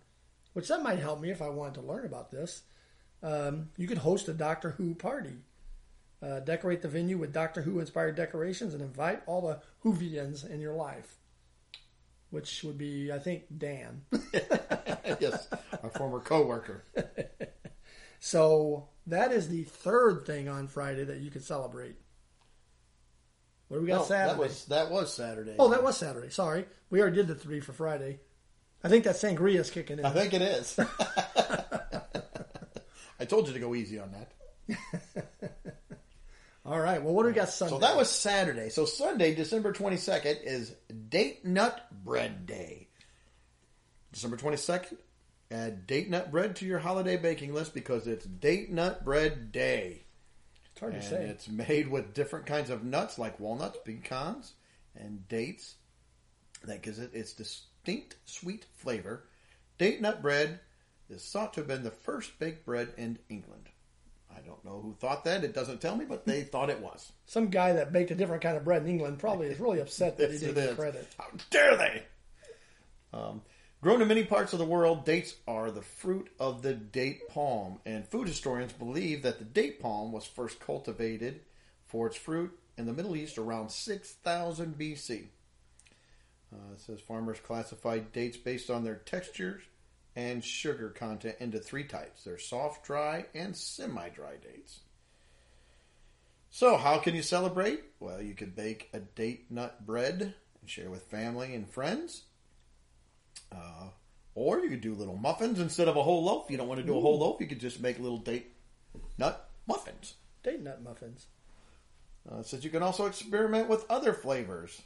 which 0.53 0.67
that 0.67 0.83
might 0.83 0.99
help 0.99 1.21
me 1.21 1.31
if 1.31 1.41
I 1.41 1.49
wanted 1.49 1.75
to 1.75 1.81
learn 1.81 2.05
about 2.05 2.31
this. 2.31 2.63
Um, 3.23 3.69
you 3.77 3.87
could 3.87 3.99
host 3.99 4.27
a 4.27 4.33
Doctor 4.33 4.71
Who 4.71 4.95
party. 4.95 5.37
Uh, 6.23 6.39
decorate 6.39 6.83
the 6.83 6.87
venue 6.87 7.17
with 7.17 7.33
Doctor 7.33 7.61
Who 7.61 7.79
inspired 7.79 8.15
decorations 8.15 8.73
and 8.73 8.81
invite 8.81 9.23
all 9.25 9.41
the 9.41 9.59
Whovians 9.83 10.47
in 10.47 10.61
your 10.61 10.73
life. 10.73 11.17
Which 12.29 12.63
would 12.63 12.77
be, 12.77 13.11
I 13.11 13.19
think, 13.19 13.43
Dan. 13.57 14.03
yes, 15.19 15.47
our 15.83 15.89
former 15.89 16.19
coworker. 16.19 16.83
so 18.19 18.87
that 19.07 19.31
is 19.31 19.49
the 19.49 19.63
third 19.63 20.25
thing 20.25 20.47
on 20.47 20.67
Friday 20.67 21.03
that 21.03 21.19
you 21.19 21.31
could 21.31 21.43
celebrate. 21.43 21.95
What 23.71 23.77
do 23.77 23.83
we 23.83 23.87
got 23.87 23.99
No, 23.99 24.03
Saturday? 24.03 24.33
that 24.33 24.37
was 24.37 24.65
that 24.65 24.91
was 24.91 25.13
Saturday. 25.13 25.55
oh, 25.57 25.69
that 25.69 25.81
was 25.81 25.95
Saturday. 25.95 26.29
Sorry. 26.29 26.65
We 26.89 26.99
already 26.99 27.15
did 27.15 27.29
the 27.29 27.35
three 27.35 27.61
for 27.61 27.71
Friday. 27.71 28.19
I 28.83 28.89
think 28.89 29.05
that 29.05 29.15
sangria's 29.15 29.71
kicking 29.71 29.97
in. 29.97 30.05
I 30.05 30.09
think 30.09 30.33
it 30.33 30.41
is. 30.41 30.77
I 33.17 33.23
told 33.25 33.47
you 33.47 33.53
to 33.53 33.59
go 33.61 33.73
easy 33.73 33.97
on 33.97 34.11
that. 34.11 34.33
All 36.65 36.81
right. 36.81 37.01
Well, 37.01 37.13
what 37.13 37.23
do 37.23 37.29
we 37.29 37.33
got 37.33 37.47
Sunday? 37.47 37.75
So 37.75 37.79
that 37.79 37.95
was 37.95 38.09
Saturday. 38.09 38.67
So 38.67 38.83
Sunday, 38.83 39.33
December 39.35 39.71
22nd, 39.71 40.43
is 40.43 40.75
Date 41.07 41.45
Nut 41.45 41.81
Bread 42.03 42.45
Day. 42.45 42.89
December 44.11 44.35
22nd, 44.35 44.97
add 45.49 45.87
date 45.87 46.09
nut 46.09 46.29
bread 46.29 46.57
to 46.57 46.65
your 46.65 46.79
holiday 46.79 47.15
baking 47.15 47.53
list 47.53 47.73
because 47.73 48.05
it's 48.05 48.25
Date 48.25 48.69
Nut 48.69 49.05
Bread 49.05 49.53
Day. 49.53 50.03
It's 50.81 50.89
hard 50.89 50.93
to 50.93 51.15
And 51.15 51.27
say. 51.27 51.29
it's 51.29 51.47
made 51.47 51.87
with 51.89 52.13
different 52.13 52.45
kinds 52.47 52.69
of 52.71 52.83
nuts 52.83 53.19
like 53.19 53.39
walnuts, 53.39 53.77
pecans, 53.85 54.53
and 54.95 55.27
dates. 55.27 55.75
That 56.63 56.81
gives 56.81 56.97
it 56.99 57.11
its 57.13 57.33
distinct 57.33 58.15
sweet 58.25 58.65
flavor. 58.75 59.23
Date 59.77 60.01
nut 60.01 60.21
bread 60.21 60.59
is 61.09 61.23
thought 61.29 61.53
to 61.53 61.59
have 61.61 61.67
been 61.67 61.83
the 61.83 61.91
first 61.91 62.37
baked 62.39 62.65
bread 62.65 62.89
in 62.97 63.19
England. 63.29 63.69
I 64.35 64.39
don't 64.41 64.63
know 64.63 64.79
who 64.81 64.93
thought 64.99 65.23
that. 65.25 65.43
It 65.43 65.53
doesn't 65.53 65.81
tell 65.81 65.95
me, 65.95 66.05
but 66.05 66.25
they 66.25 66.43
thought 66.43 66.69
it 66.69 66.79
was. 66.79 67.11
Some 67.25 67.49
guy 67.49 67.73
that 67.73 67.91
baked 67.91 68.11
a 68.11 68.15
different 68.15 68.41
kind 68.41 68.55
of 68.57 68.63
bread 68.63 68.81
in 68.83 68.87
England 68.89 69.19
probably 69.19 69.47
is 69.47 69.59
really 69.59 69.81
upset 69.81 70.17
that 70.17 70.31
he 70.31 70.37
didn't 70.39 70.55
get 70.55 70.75
credit. 70.77 71.07
How 71.17 71.27
dare 71.49 71.75
they? 71.77 72.03
Um, 73.13 73.41
grown 73.81 74.01
in 74.01 74.07
many 74.07 74.23
parts 74.23 74.53
of 74.53 74.59
the 74.59 74.65
world, 74.65 75.05
dates 75.05 75.35
are 75.47 75.71
the 75.71 75.81
fruit 75.81 76.29
of 76.39 76.61
the 76.61 76.73
date 76.73 77.27
palm, 77.29 77.79
and 77.85 78.07
food 78.07 78.27
historians 78.27 78.73
believe 78.73 79.23
that 79.23 79.39
the 79.39 79.45
date 79.45 79.79
palm 79.79 80.11
was 80.11 80.25
first 80.25 80.59
cultivated 80.59 81.41
for 81.87 82.07
its 82.07 82.15
fruit 82.15 82.57
in 82.77 82.85
the 82.85 82.93
Middle 82.93 83.15
East 83.15 83.37
around 83.37 83.71
6000 83.71 84.77
BC. 84.77 85.25
Uh, 86.53 86.73
it 86.73 86.81
says 86.81 86.99
farmers 86.99 87.39
classified 87.39 88.11
dates 88.11 88.37
based 88.37 88.69
on 88.69 88.83
their 88.83 88.95
textures 88.95 89.61
and 90.15 90.43
sugar 90.43 90.89
content 90.89 91.35
into 91.39 91.57
three 91.57 91.85
types. 91.85 92.23
They're 92.23 92.37
soft, 92.37 92.85
dry, 92.85 93.25
and 93.33 93.55
semi-dry 93.55 94.35
dates. 94.43 94.81
So, 96.49 96.75
how 96.75 96.97
can 96.97 97.15
you 97.15 97.23
celebrate? 97.23 97.81
Well, 98.01 98.21
you 98.21 98.33
could 98.33 98.55
bake 98.55 98.89
a 98.93 98.99
date 98.99 99.49
nut 99.49 99.85
bread 99.85 100.21
and 100.59 100.69
share 100.69 100.89
with 100.89 101.03
family 101.03 101.55
and 101.55 101.69
friends. 101.69 102.23
Uh, 103.51 103.89
or 104.35 104.59
you 104.59 104.69
could 104.69 104.81
do 104.81 104.93
little 104.93 105.17
muffins 105.17 105.59
instead 105.59 105.87
of 105.87 105.97
a 105.97 106.03
whole 106.03 106.23
loaf. 106.23 106.49
You 106.49 106.57
don't 106.57 106.67
want 106.67 106.79
to 106.79 106.85
do 106.85 106.97
a 106.97 107.01
whole 107.01 107.19
loaf, 107.19 107.41
you 107.41 107.47
could 107.47 107.59
just 107.59 107.81
make 107.81 107.99
little 107.99 108.17
date 108.17 108.53
nut 109.17 109.49
muffins. 109.67 110.15
Date 110.43 110.61
nut 110.61 110.81
muffins. 110.81 111.27
Uh, 112.29 112.39
it 112.39 112.45
says 112.45 112.63
you 112.63 112.69
can 112.69 112.83
also 112.83 113.05
experiment 113.05 113.67
with 113.67 113.89
other 113.89 114.13
flavors. 114.13 114.81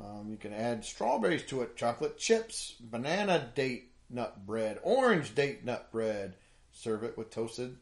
Um, 0.00 0.28
you 0.30 0.36
can 0.36 0.52
add 0.52 0.84
strawberries 0.84 1.44
to 1.46 1.62
it, 1.62 1.76
chocolate 1.76 2.18
chips, 2.18 2.74
banana 2.80 3.50
date 3.54 3.92
nut 4.10 4.46
bread, 4.46 4.78
orange 4.82 5.34
date 5.34 5.64
nut 5.64 5.90
bread. 5.92 6.36
Serve 6.72 7.04
it 7.04 7.16
with 7.16 7.30
toasted. 7.30 7.76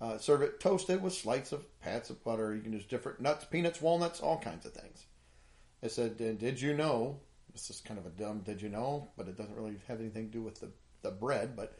Uh, 0.00 0.18
serve 0.18 0.42
it 0.42 0.60
toasted 0.60 1.02
with 1.02 1.12
slices 1.12 1.52
of 1.52 1.80
pats 1.80 2.10
of 2.10 2.22
butter. 2.24 2.54
You 2.54 2.62
can 2.62 2.72
use 2.72 2.84
different 2.84 3.20
nuts, 3.20 3.44
peanuts, 3.44 3.80
walnuts, 3.80 4.20
all 4.20 4.38
kinds 4.38 4.66
of 4.66 4.72
things. 4.72 5.06
It 5.82 5.92
said, 5.92 6.12
"Uh, 6.20 6.32
"Did 6.32 6.60
you 6.60 6.74
know?" 6.74 7.20
This 7.54 7.70
is 7.70 7.80
kind 7.80 7.98
of 7.98 8.04
a 8.04 8.10
dumb 8.10 8.40
"Did 8.40 8.60
you 8.60 8.68
know?" 8.68 9.08
but 9.16 9.28
it 9.28 9.38
doesn't 9.38 9.54
really 9.56 9.76
have 9.88 10.00
anything 10.00 10.26
to 10.26 10.32
do 10.32 10.42
with 10.42 10.60
the 10.60 10.70
the 11.02 11.10
bread. 11.10 11.54
But 11.56 11.78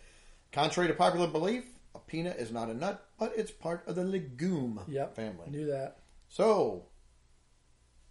contrary 0.53 0.89
to 0.89 0.95
popular 0.95 1.27
belief, 1.27 1.65
a 1.95 1.99
peanut 1.99 2.37
is 2.39 2.51
not 2.51 2.71
a 2.71 2.75
nut, 2.75 3.07
but 3.19 3.33
it's 3.37 3.51
part 3.51 3.87
of 3.87 3.95
the 3.97 4.05
legume 4.05 4.81
Yep. 4.89 5.17
family. 5.17 5.51
Knew 5.51 5.67
that. 5.67 5.99
So, 6.29 6.87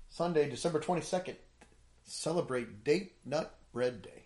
Sunday, 0.10 0.50
December 0.50 0.80
22nd, 0.80 1.36
celebrate 2.04 2.84
Date 2.84 3.14
Nut 3.26 3.56
Bread 3.72 4.02
Day. 4.02 4.26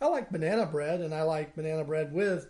I 0.00 0.06
like 0.06 0.30
banana 0.30 0.66
bread, 0.66 1.00
and 1.00 1.14
I 1.14 1.22
like 1.22 1.54
banana 1.54 1.84
bread 1.84 2.12
with 2.12 2.48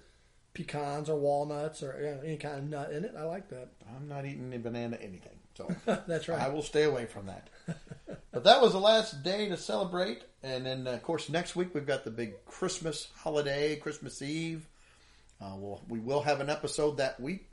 pecans 0.54 1.08
or 1.08 1.18
walnuts 1.18 1.82
or 1.82 1.96
you 2.00 2.10
know, 2.10 2.20
any 2.24 2.36
kind 2.36 2.58
of 2.58 2.64
nut 2.68 2.92
in 2.92 3.04
it. 3.04 3.14
I 3.16 3.24
like 3.24 3.48
that. 3.50 3.68
I'm 3.96 4.08
not 4.08 4.24
eating 4.26 4.46
any 4.52 4.58
banana 4.58 4.96
anything, 5.00 5.38
so 5.56 5.68
That's 6.06 6.28
right. 6.28 6.40
I 6.40 6.48
will 6.48 6.62
stay 6.62 6.84
away 6.84 7.06
from 7.06 7.26
that. 7.26 7.50
but 8.32 8.44
that 8.44 8.60
was 8.62 8.72
the 8.72 8.80
last 8.80 9.22
day 9.22 9.48
to 9.48 9.56
celebrate, 9.56 10.22
and 10.42 10.66
then 10.66 10.86
of 10.86 11.02
course 11.02 11.28
next 11.28 11.56
week 11.56 11.74
we've 11.74 11.86
got 11.86 12.04
the 12.04 12.10
big 12.10 12.44
Christmas 12.44 13.08
holiday, 13.16 13.76
Christmas 13.76 14.22
Eve. 14.22 14.66
Uh, 15.40 15.54
we'll, 15.56 15.82
we 15.88 15.98
will 15.98 16.22
have 16.22 16.40
an 16.40 16.50
episode 16.50 16.98
that 16.98 17.18
week, 17.18 17.48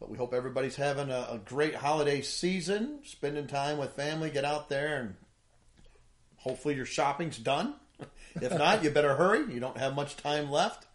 but 0.00 0.10
we 0.10 0.16
hope 0.18 0.34
everybody's 0.34 0.76
having 0.76 1.10
a, 1.10 1.28
a 1.32 1.40
great 1.44 1.74
holiday 1.74 2.20
season, 2.20 2.98
spending 3.04 3.46
time 3.46 3.78
with 3.78 3.92
family. 3.92 4.30
Get 4.30 4.44
out 4.44 4.68
there 4.68 5.00
and 5.00 5.14
hopefully 6.36 6.74
your 6.74 6.86
shopping's 6.86 7.38
done. 7.38 7.74
if 8.40 8.52
not, 8.52 8.82
you 8.82 8.90
better 8.90 9.14
hurry. 9.14 9.52
You 9.52 9.60
don't 9.60 9.78
have 9.78 9.94
much 9.94 10.16
time 10.16 10.50
left. 10.50 10.86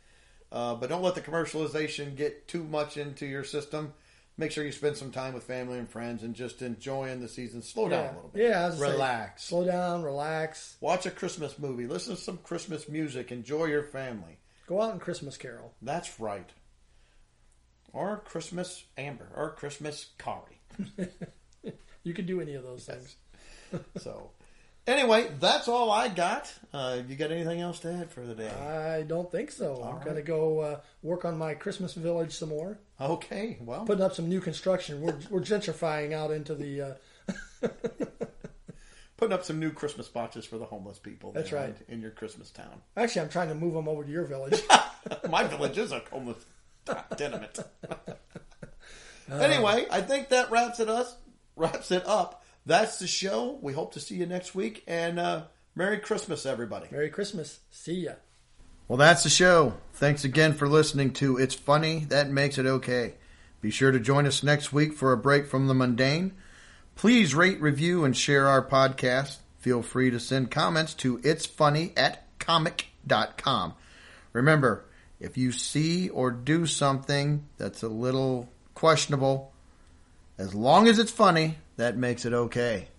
Uh, 0.51 0.75
but 0.75 0.89
don't 0.89 1.01
let 1.01 1.15
the 1.15 1.21
commercialization 1.21 2.15
get 2.15 2.47
too 2.47 2.63
much 2.63 2.97
into 2.97 3.25
your 3.25 3.43
system. 3.43 3.93
Make 4.37 4.51
sure 4.51 4.65
you 4.65 4.71
spend 4.73 4.97
some 4.97 5.11
time 5.11 5.33
with 5.33 5.43
family 5.43 5.77
and 5.77 5.89
friends 5.89 6.21
and 6.23 6.35
just 6.35 6.61
enjoying 6.61 7.21
the 7.21 7.27
season. 7.29 7.61
Slow 7.61 7.87
down 7.87 8.03
yeah, 8.03 8.11
a 8.11 8.15
little 8.15 8.29
bit. 8.33 8.43
yeah. 8.43 8.61
Gonna 8.69 8.75
say, 8.75 8.91
Relax. 8.91 9.43
slow 9.45 9.65
down, 9.65 10.03
relax. 10.03 10.75
Watch 10.81 11.05
a 11.05 11.11
Christmas 11.11 11.57
movie. 11.57 11.87
Listen 11.87 12.15
to 12.15 12.21
some 12.21 12.37
Christmas 12.39 12.89
music. 12.89 13.31
Enjoy 13.31 13.65
your 13.65 13.83
family. 13.83 14.37
Go 14.67 14.81
out 14.81 14.91
and 14.91 14.99
Christmas 14.99 15.37
carol. 15.37 15.73
That's 15.81 16.19
right. 16.19 16.49
Or 17.93 18.17
Christmas 18.25 18.83
Amber 18.97 19.29
or 19.35 19.51
Christmas 19.51 20.07
Kari. 20.17 20.59
You 22.05 22.13
could 22.13 22.27
do 22.27 22.39
any 22.39 22.53
of 22.53 22.63
those 22.63 22.85
things. 22.85 23.15
So, 23.97 24.29
anyway, 24.85 25.27
that's 25.39 25.67
all 25.67 25.89
I 25.91 26.07
got. 26.07 26.53
Uh, 26.71 26.99
you 27.07 27.15
got 27.15 27.31
anything 27.31 27.59
else 27.59 27.79
to 27.79 27.91
add 27.91 28.11
for 28.11 28.21
the 28.21 28.35
day? 28.35 28.47
I 28.49 29.01
don't 29.01 29.29
think 29.31 29.49
so. 29.51 29.81
I'm 29.83 29.95
right. 29.95 30.05
gonna 30.05 30.21
go 30.21 30.59
uh, 30.59 30.79
work 31.01 31.25
on 31.25 31.37
my 31.37 31.55
Christmas 31.55 31.93
village 31.93 32.31
some 32.33 32.49
more. 32.49 32.77
Okay, 32.99 33.57
well, 33.59 33.85
Putting 33.85 34.03
up 34.03 34.13
some 34.13 34.29
new 34.29 34.39
construction. 34.39 35.01
We're 35.01 35.17
we're 35.29 35.41
gentrifying 35.41 36.13
out 36.13 36.31
into 36.31 36.55
the. 36.55 36.81
Uh, 36.81 37.67
putting 39.17 39.33
up 39.33 39.43
some 39.43 39.59
new 39.59 39.71
Christmas 39.71 40.07
boxes 40.07 40.45
for 40.45 40.57
the 40.57 40.65
homeless 40.65 40.97
people. 40.97 41.33
That's 41.33 41.51
there 41.51 41.59
right. 41.59 41.75
In 41.89 42.01
your 42.01 42.11
Christmas 42.11 42.51
town. 42.51 42.81
actually, 42.95 43.23
I'm 43.23 43.29
trying 43.29 43.49
to 43.49 43.55
move 43.55 43.73
them 43.73 43.89
over 43.89 44.03
to 44.03 44.09
your 44.09 44.25
village. 44.25 44.61
My 45.29 45.43
village 45.43 45.77
is 45.77 45.91
a 45.91 46.01
homeless 46.09 46.45
tenement. 47.17 47.59
anyway, 49.29 49.87
I 49.91 50.01
think 50.01 50.29
that 50.29 50.49
wraps 50.49 50.79
it 50.79 50.89
us 50.89 51.15
wraps 51.55 51.91
it 51.91 52.05
up. 52.05 52.43
That's 52.65 52.99
the 52.99 53.07
show. 53.07 53.59
We 53.61 53.73
hope 53.73 53.93
to 53.93 53.99
see 53.99 54.15
you 54.15 54.25
next 54.25 54.55
week, 54.55 54.83
and 54.87 55.19
uh, 55.19 55.43
Merry 55.75 55.99
Christmas, 55.99 56.45
everybody. 56.45 56.87
Merry 56.91 57.09
Christmas. 57.09 57.59
See 57.69 58.05
ya. 58.05 58.13
Well, 58.87 58.97
that's 58.97 59.23
the 59.23 59.29
show. 59.29 59.73
Thanks 59.93 60.23
again 60.23 60.53
for 60.53 60.67
listening 60.67 61.13
to 61.13 61.37
It's 61.37 61.55
Funny, 61.55 62.05
That 62.09 62.29
Makes 62.29 62.59
It 62.59 62.67
Okay. 62.67 63.15
Be 63.59 63.71
sure 63.71 63.91
to 63.91 63.99
join 63.99 64.27
us 64.27 64.43
next 64.43 64.71
week 64.71 64.93
for 64.93 65.11
a 65.11 65.17
break 65.17 65.47
from 65.47 65.65
the 65.65 65.73
mundane. 65.73 66.33
Please 66.95 67.33
rate, 67.33 67.59
review, 67.59 68.05
and 68.05 68.15
share 68.15 68.47
our 68.47 68.63
podcast. 68.63 69.37
Feel 69.57 69.81
free 69.81 70.11
to 70.11 70.19
send 70.19 70.51
comments 70.51 70.93
to 70.95 71.19
It's 71.23 71.47
Funny 71.47 71.93
at 71.97 72.27
comic.com. 72.37 73.73
Remember, 74.33 74.85
if 75.19 75.35
you 75.35 75.51
see 75.51 76.09
or 76.09 76.29
do 76.29 76.67
something 76.67 77.47
that's 77.57 77.81
a 77.81 77.89
little 77.89 78.49
questionable, 78.75 79.51
as 80.37 80.53
long 80.53 80.87
as 80.87 80.99
it's 80.99 81.09
funny, 81.09 81.57
that 81.77 81.97
makes 81.97 82.23
it 82.23 82.33
okay. 82.33 82.89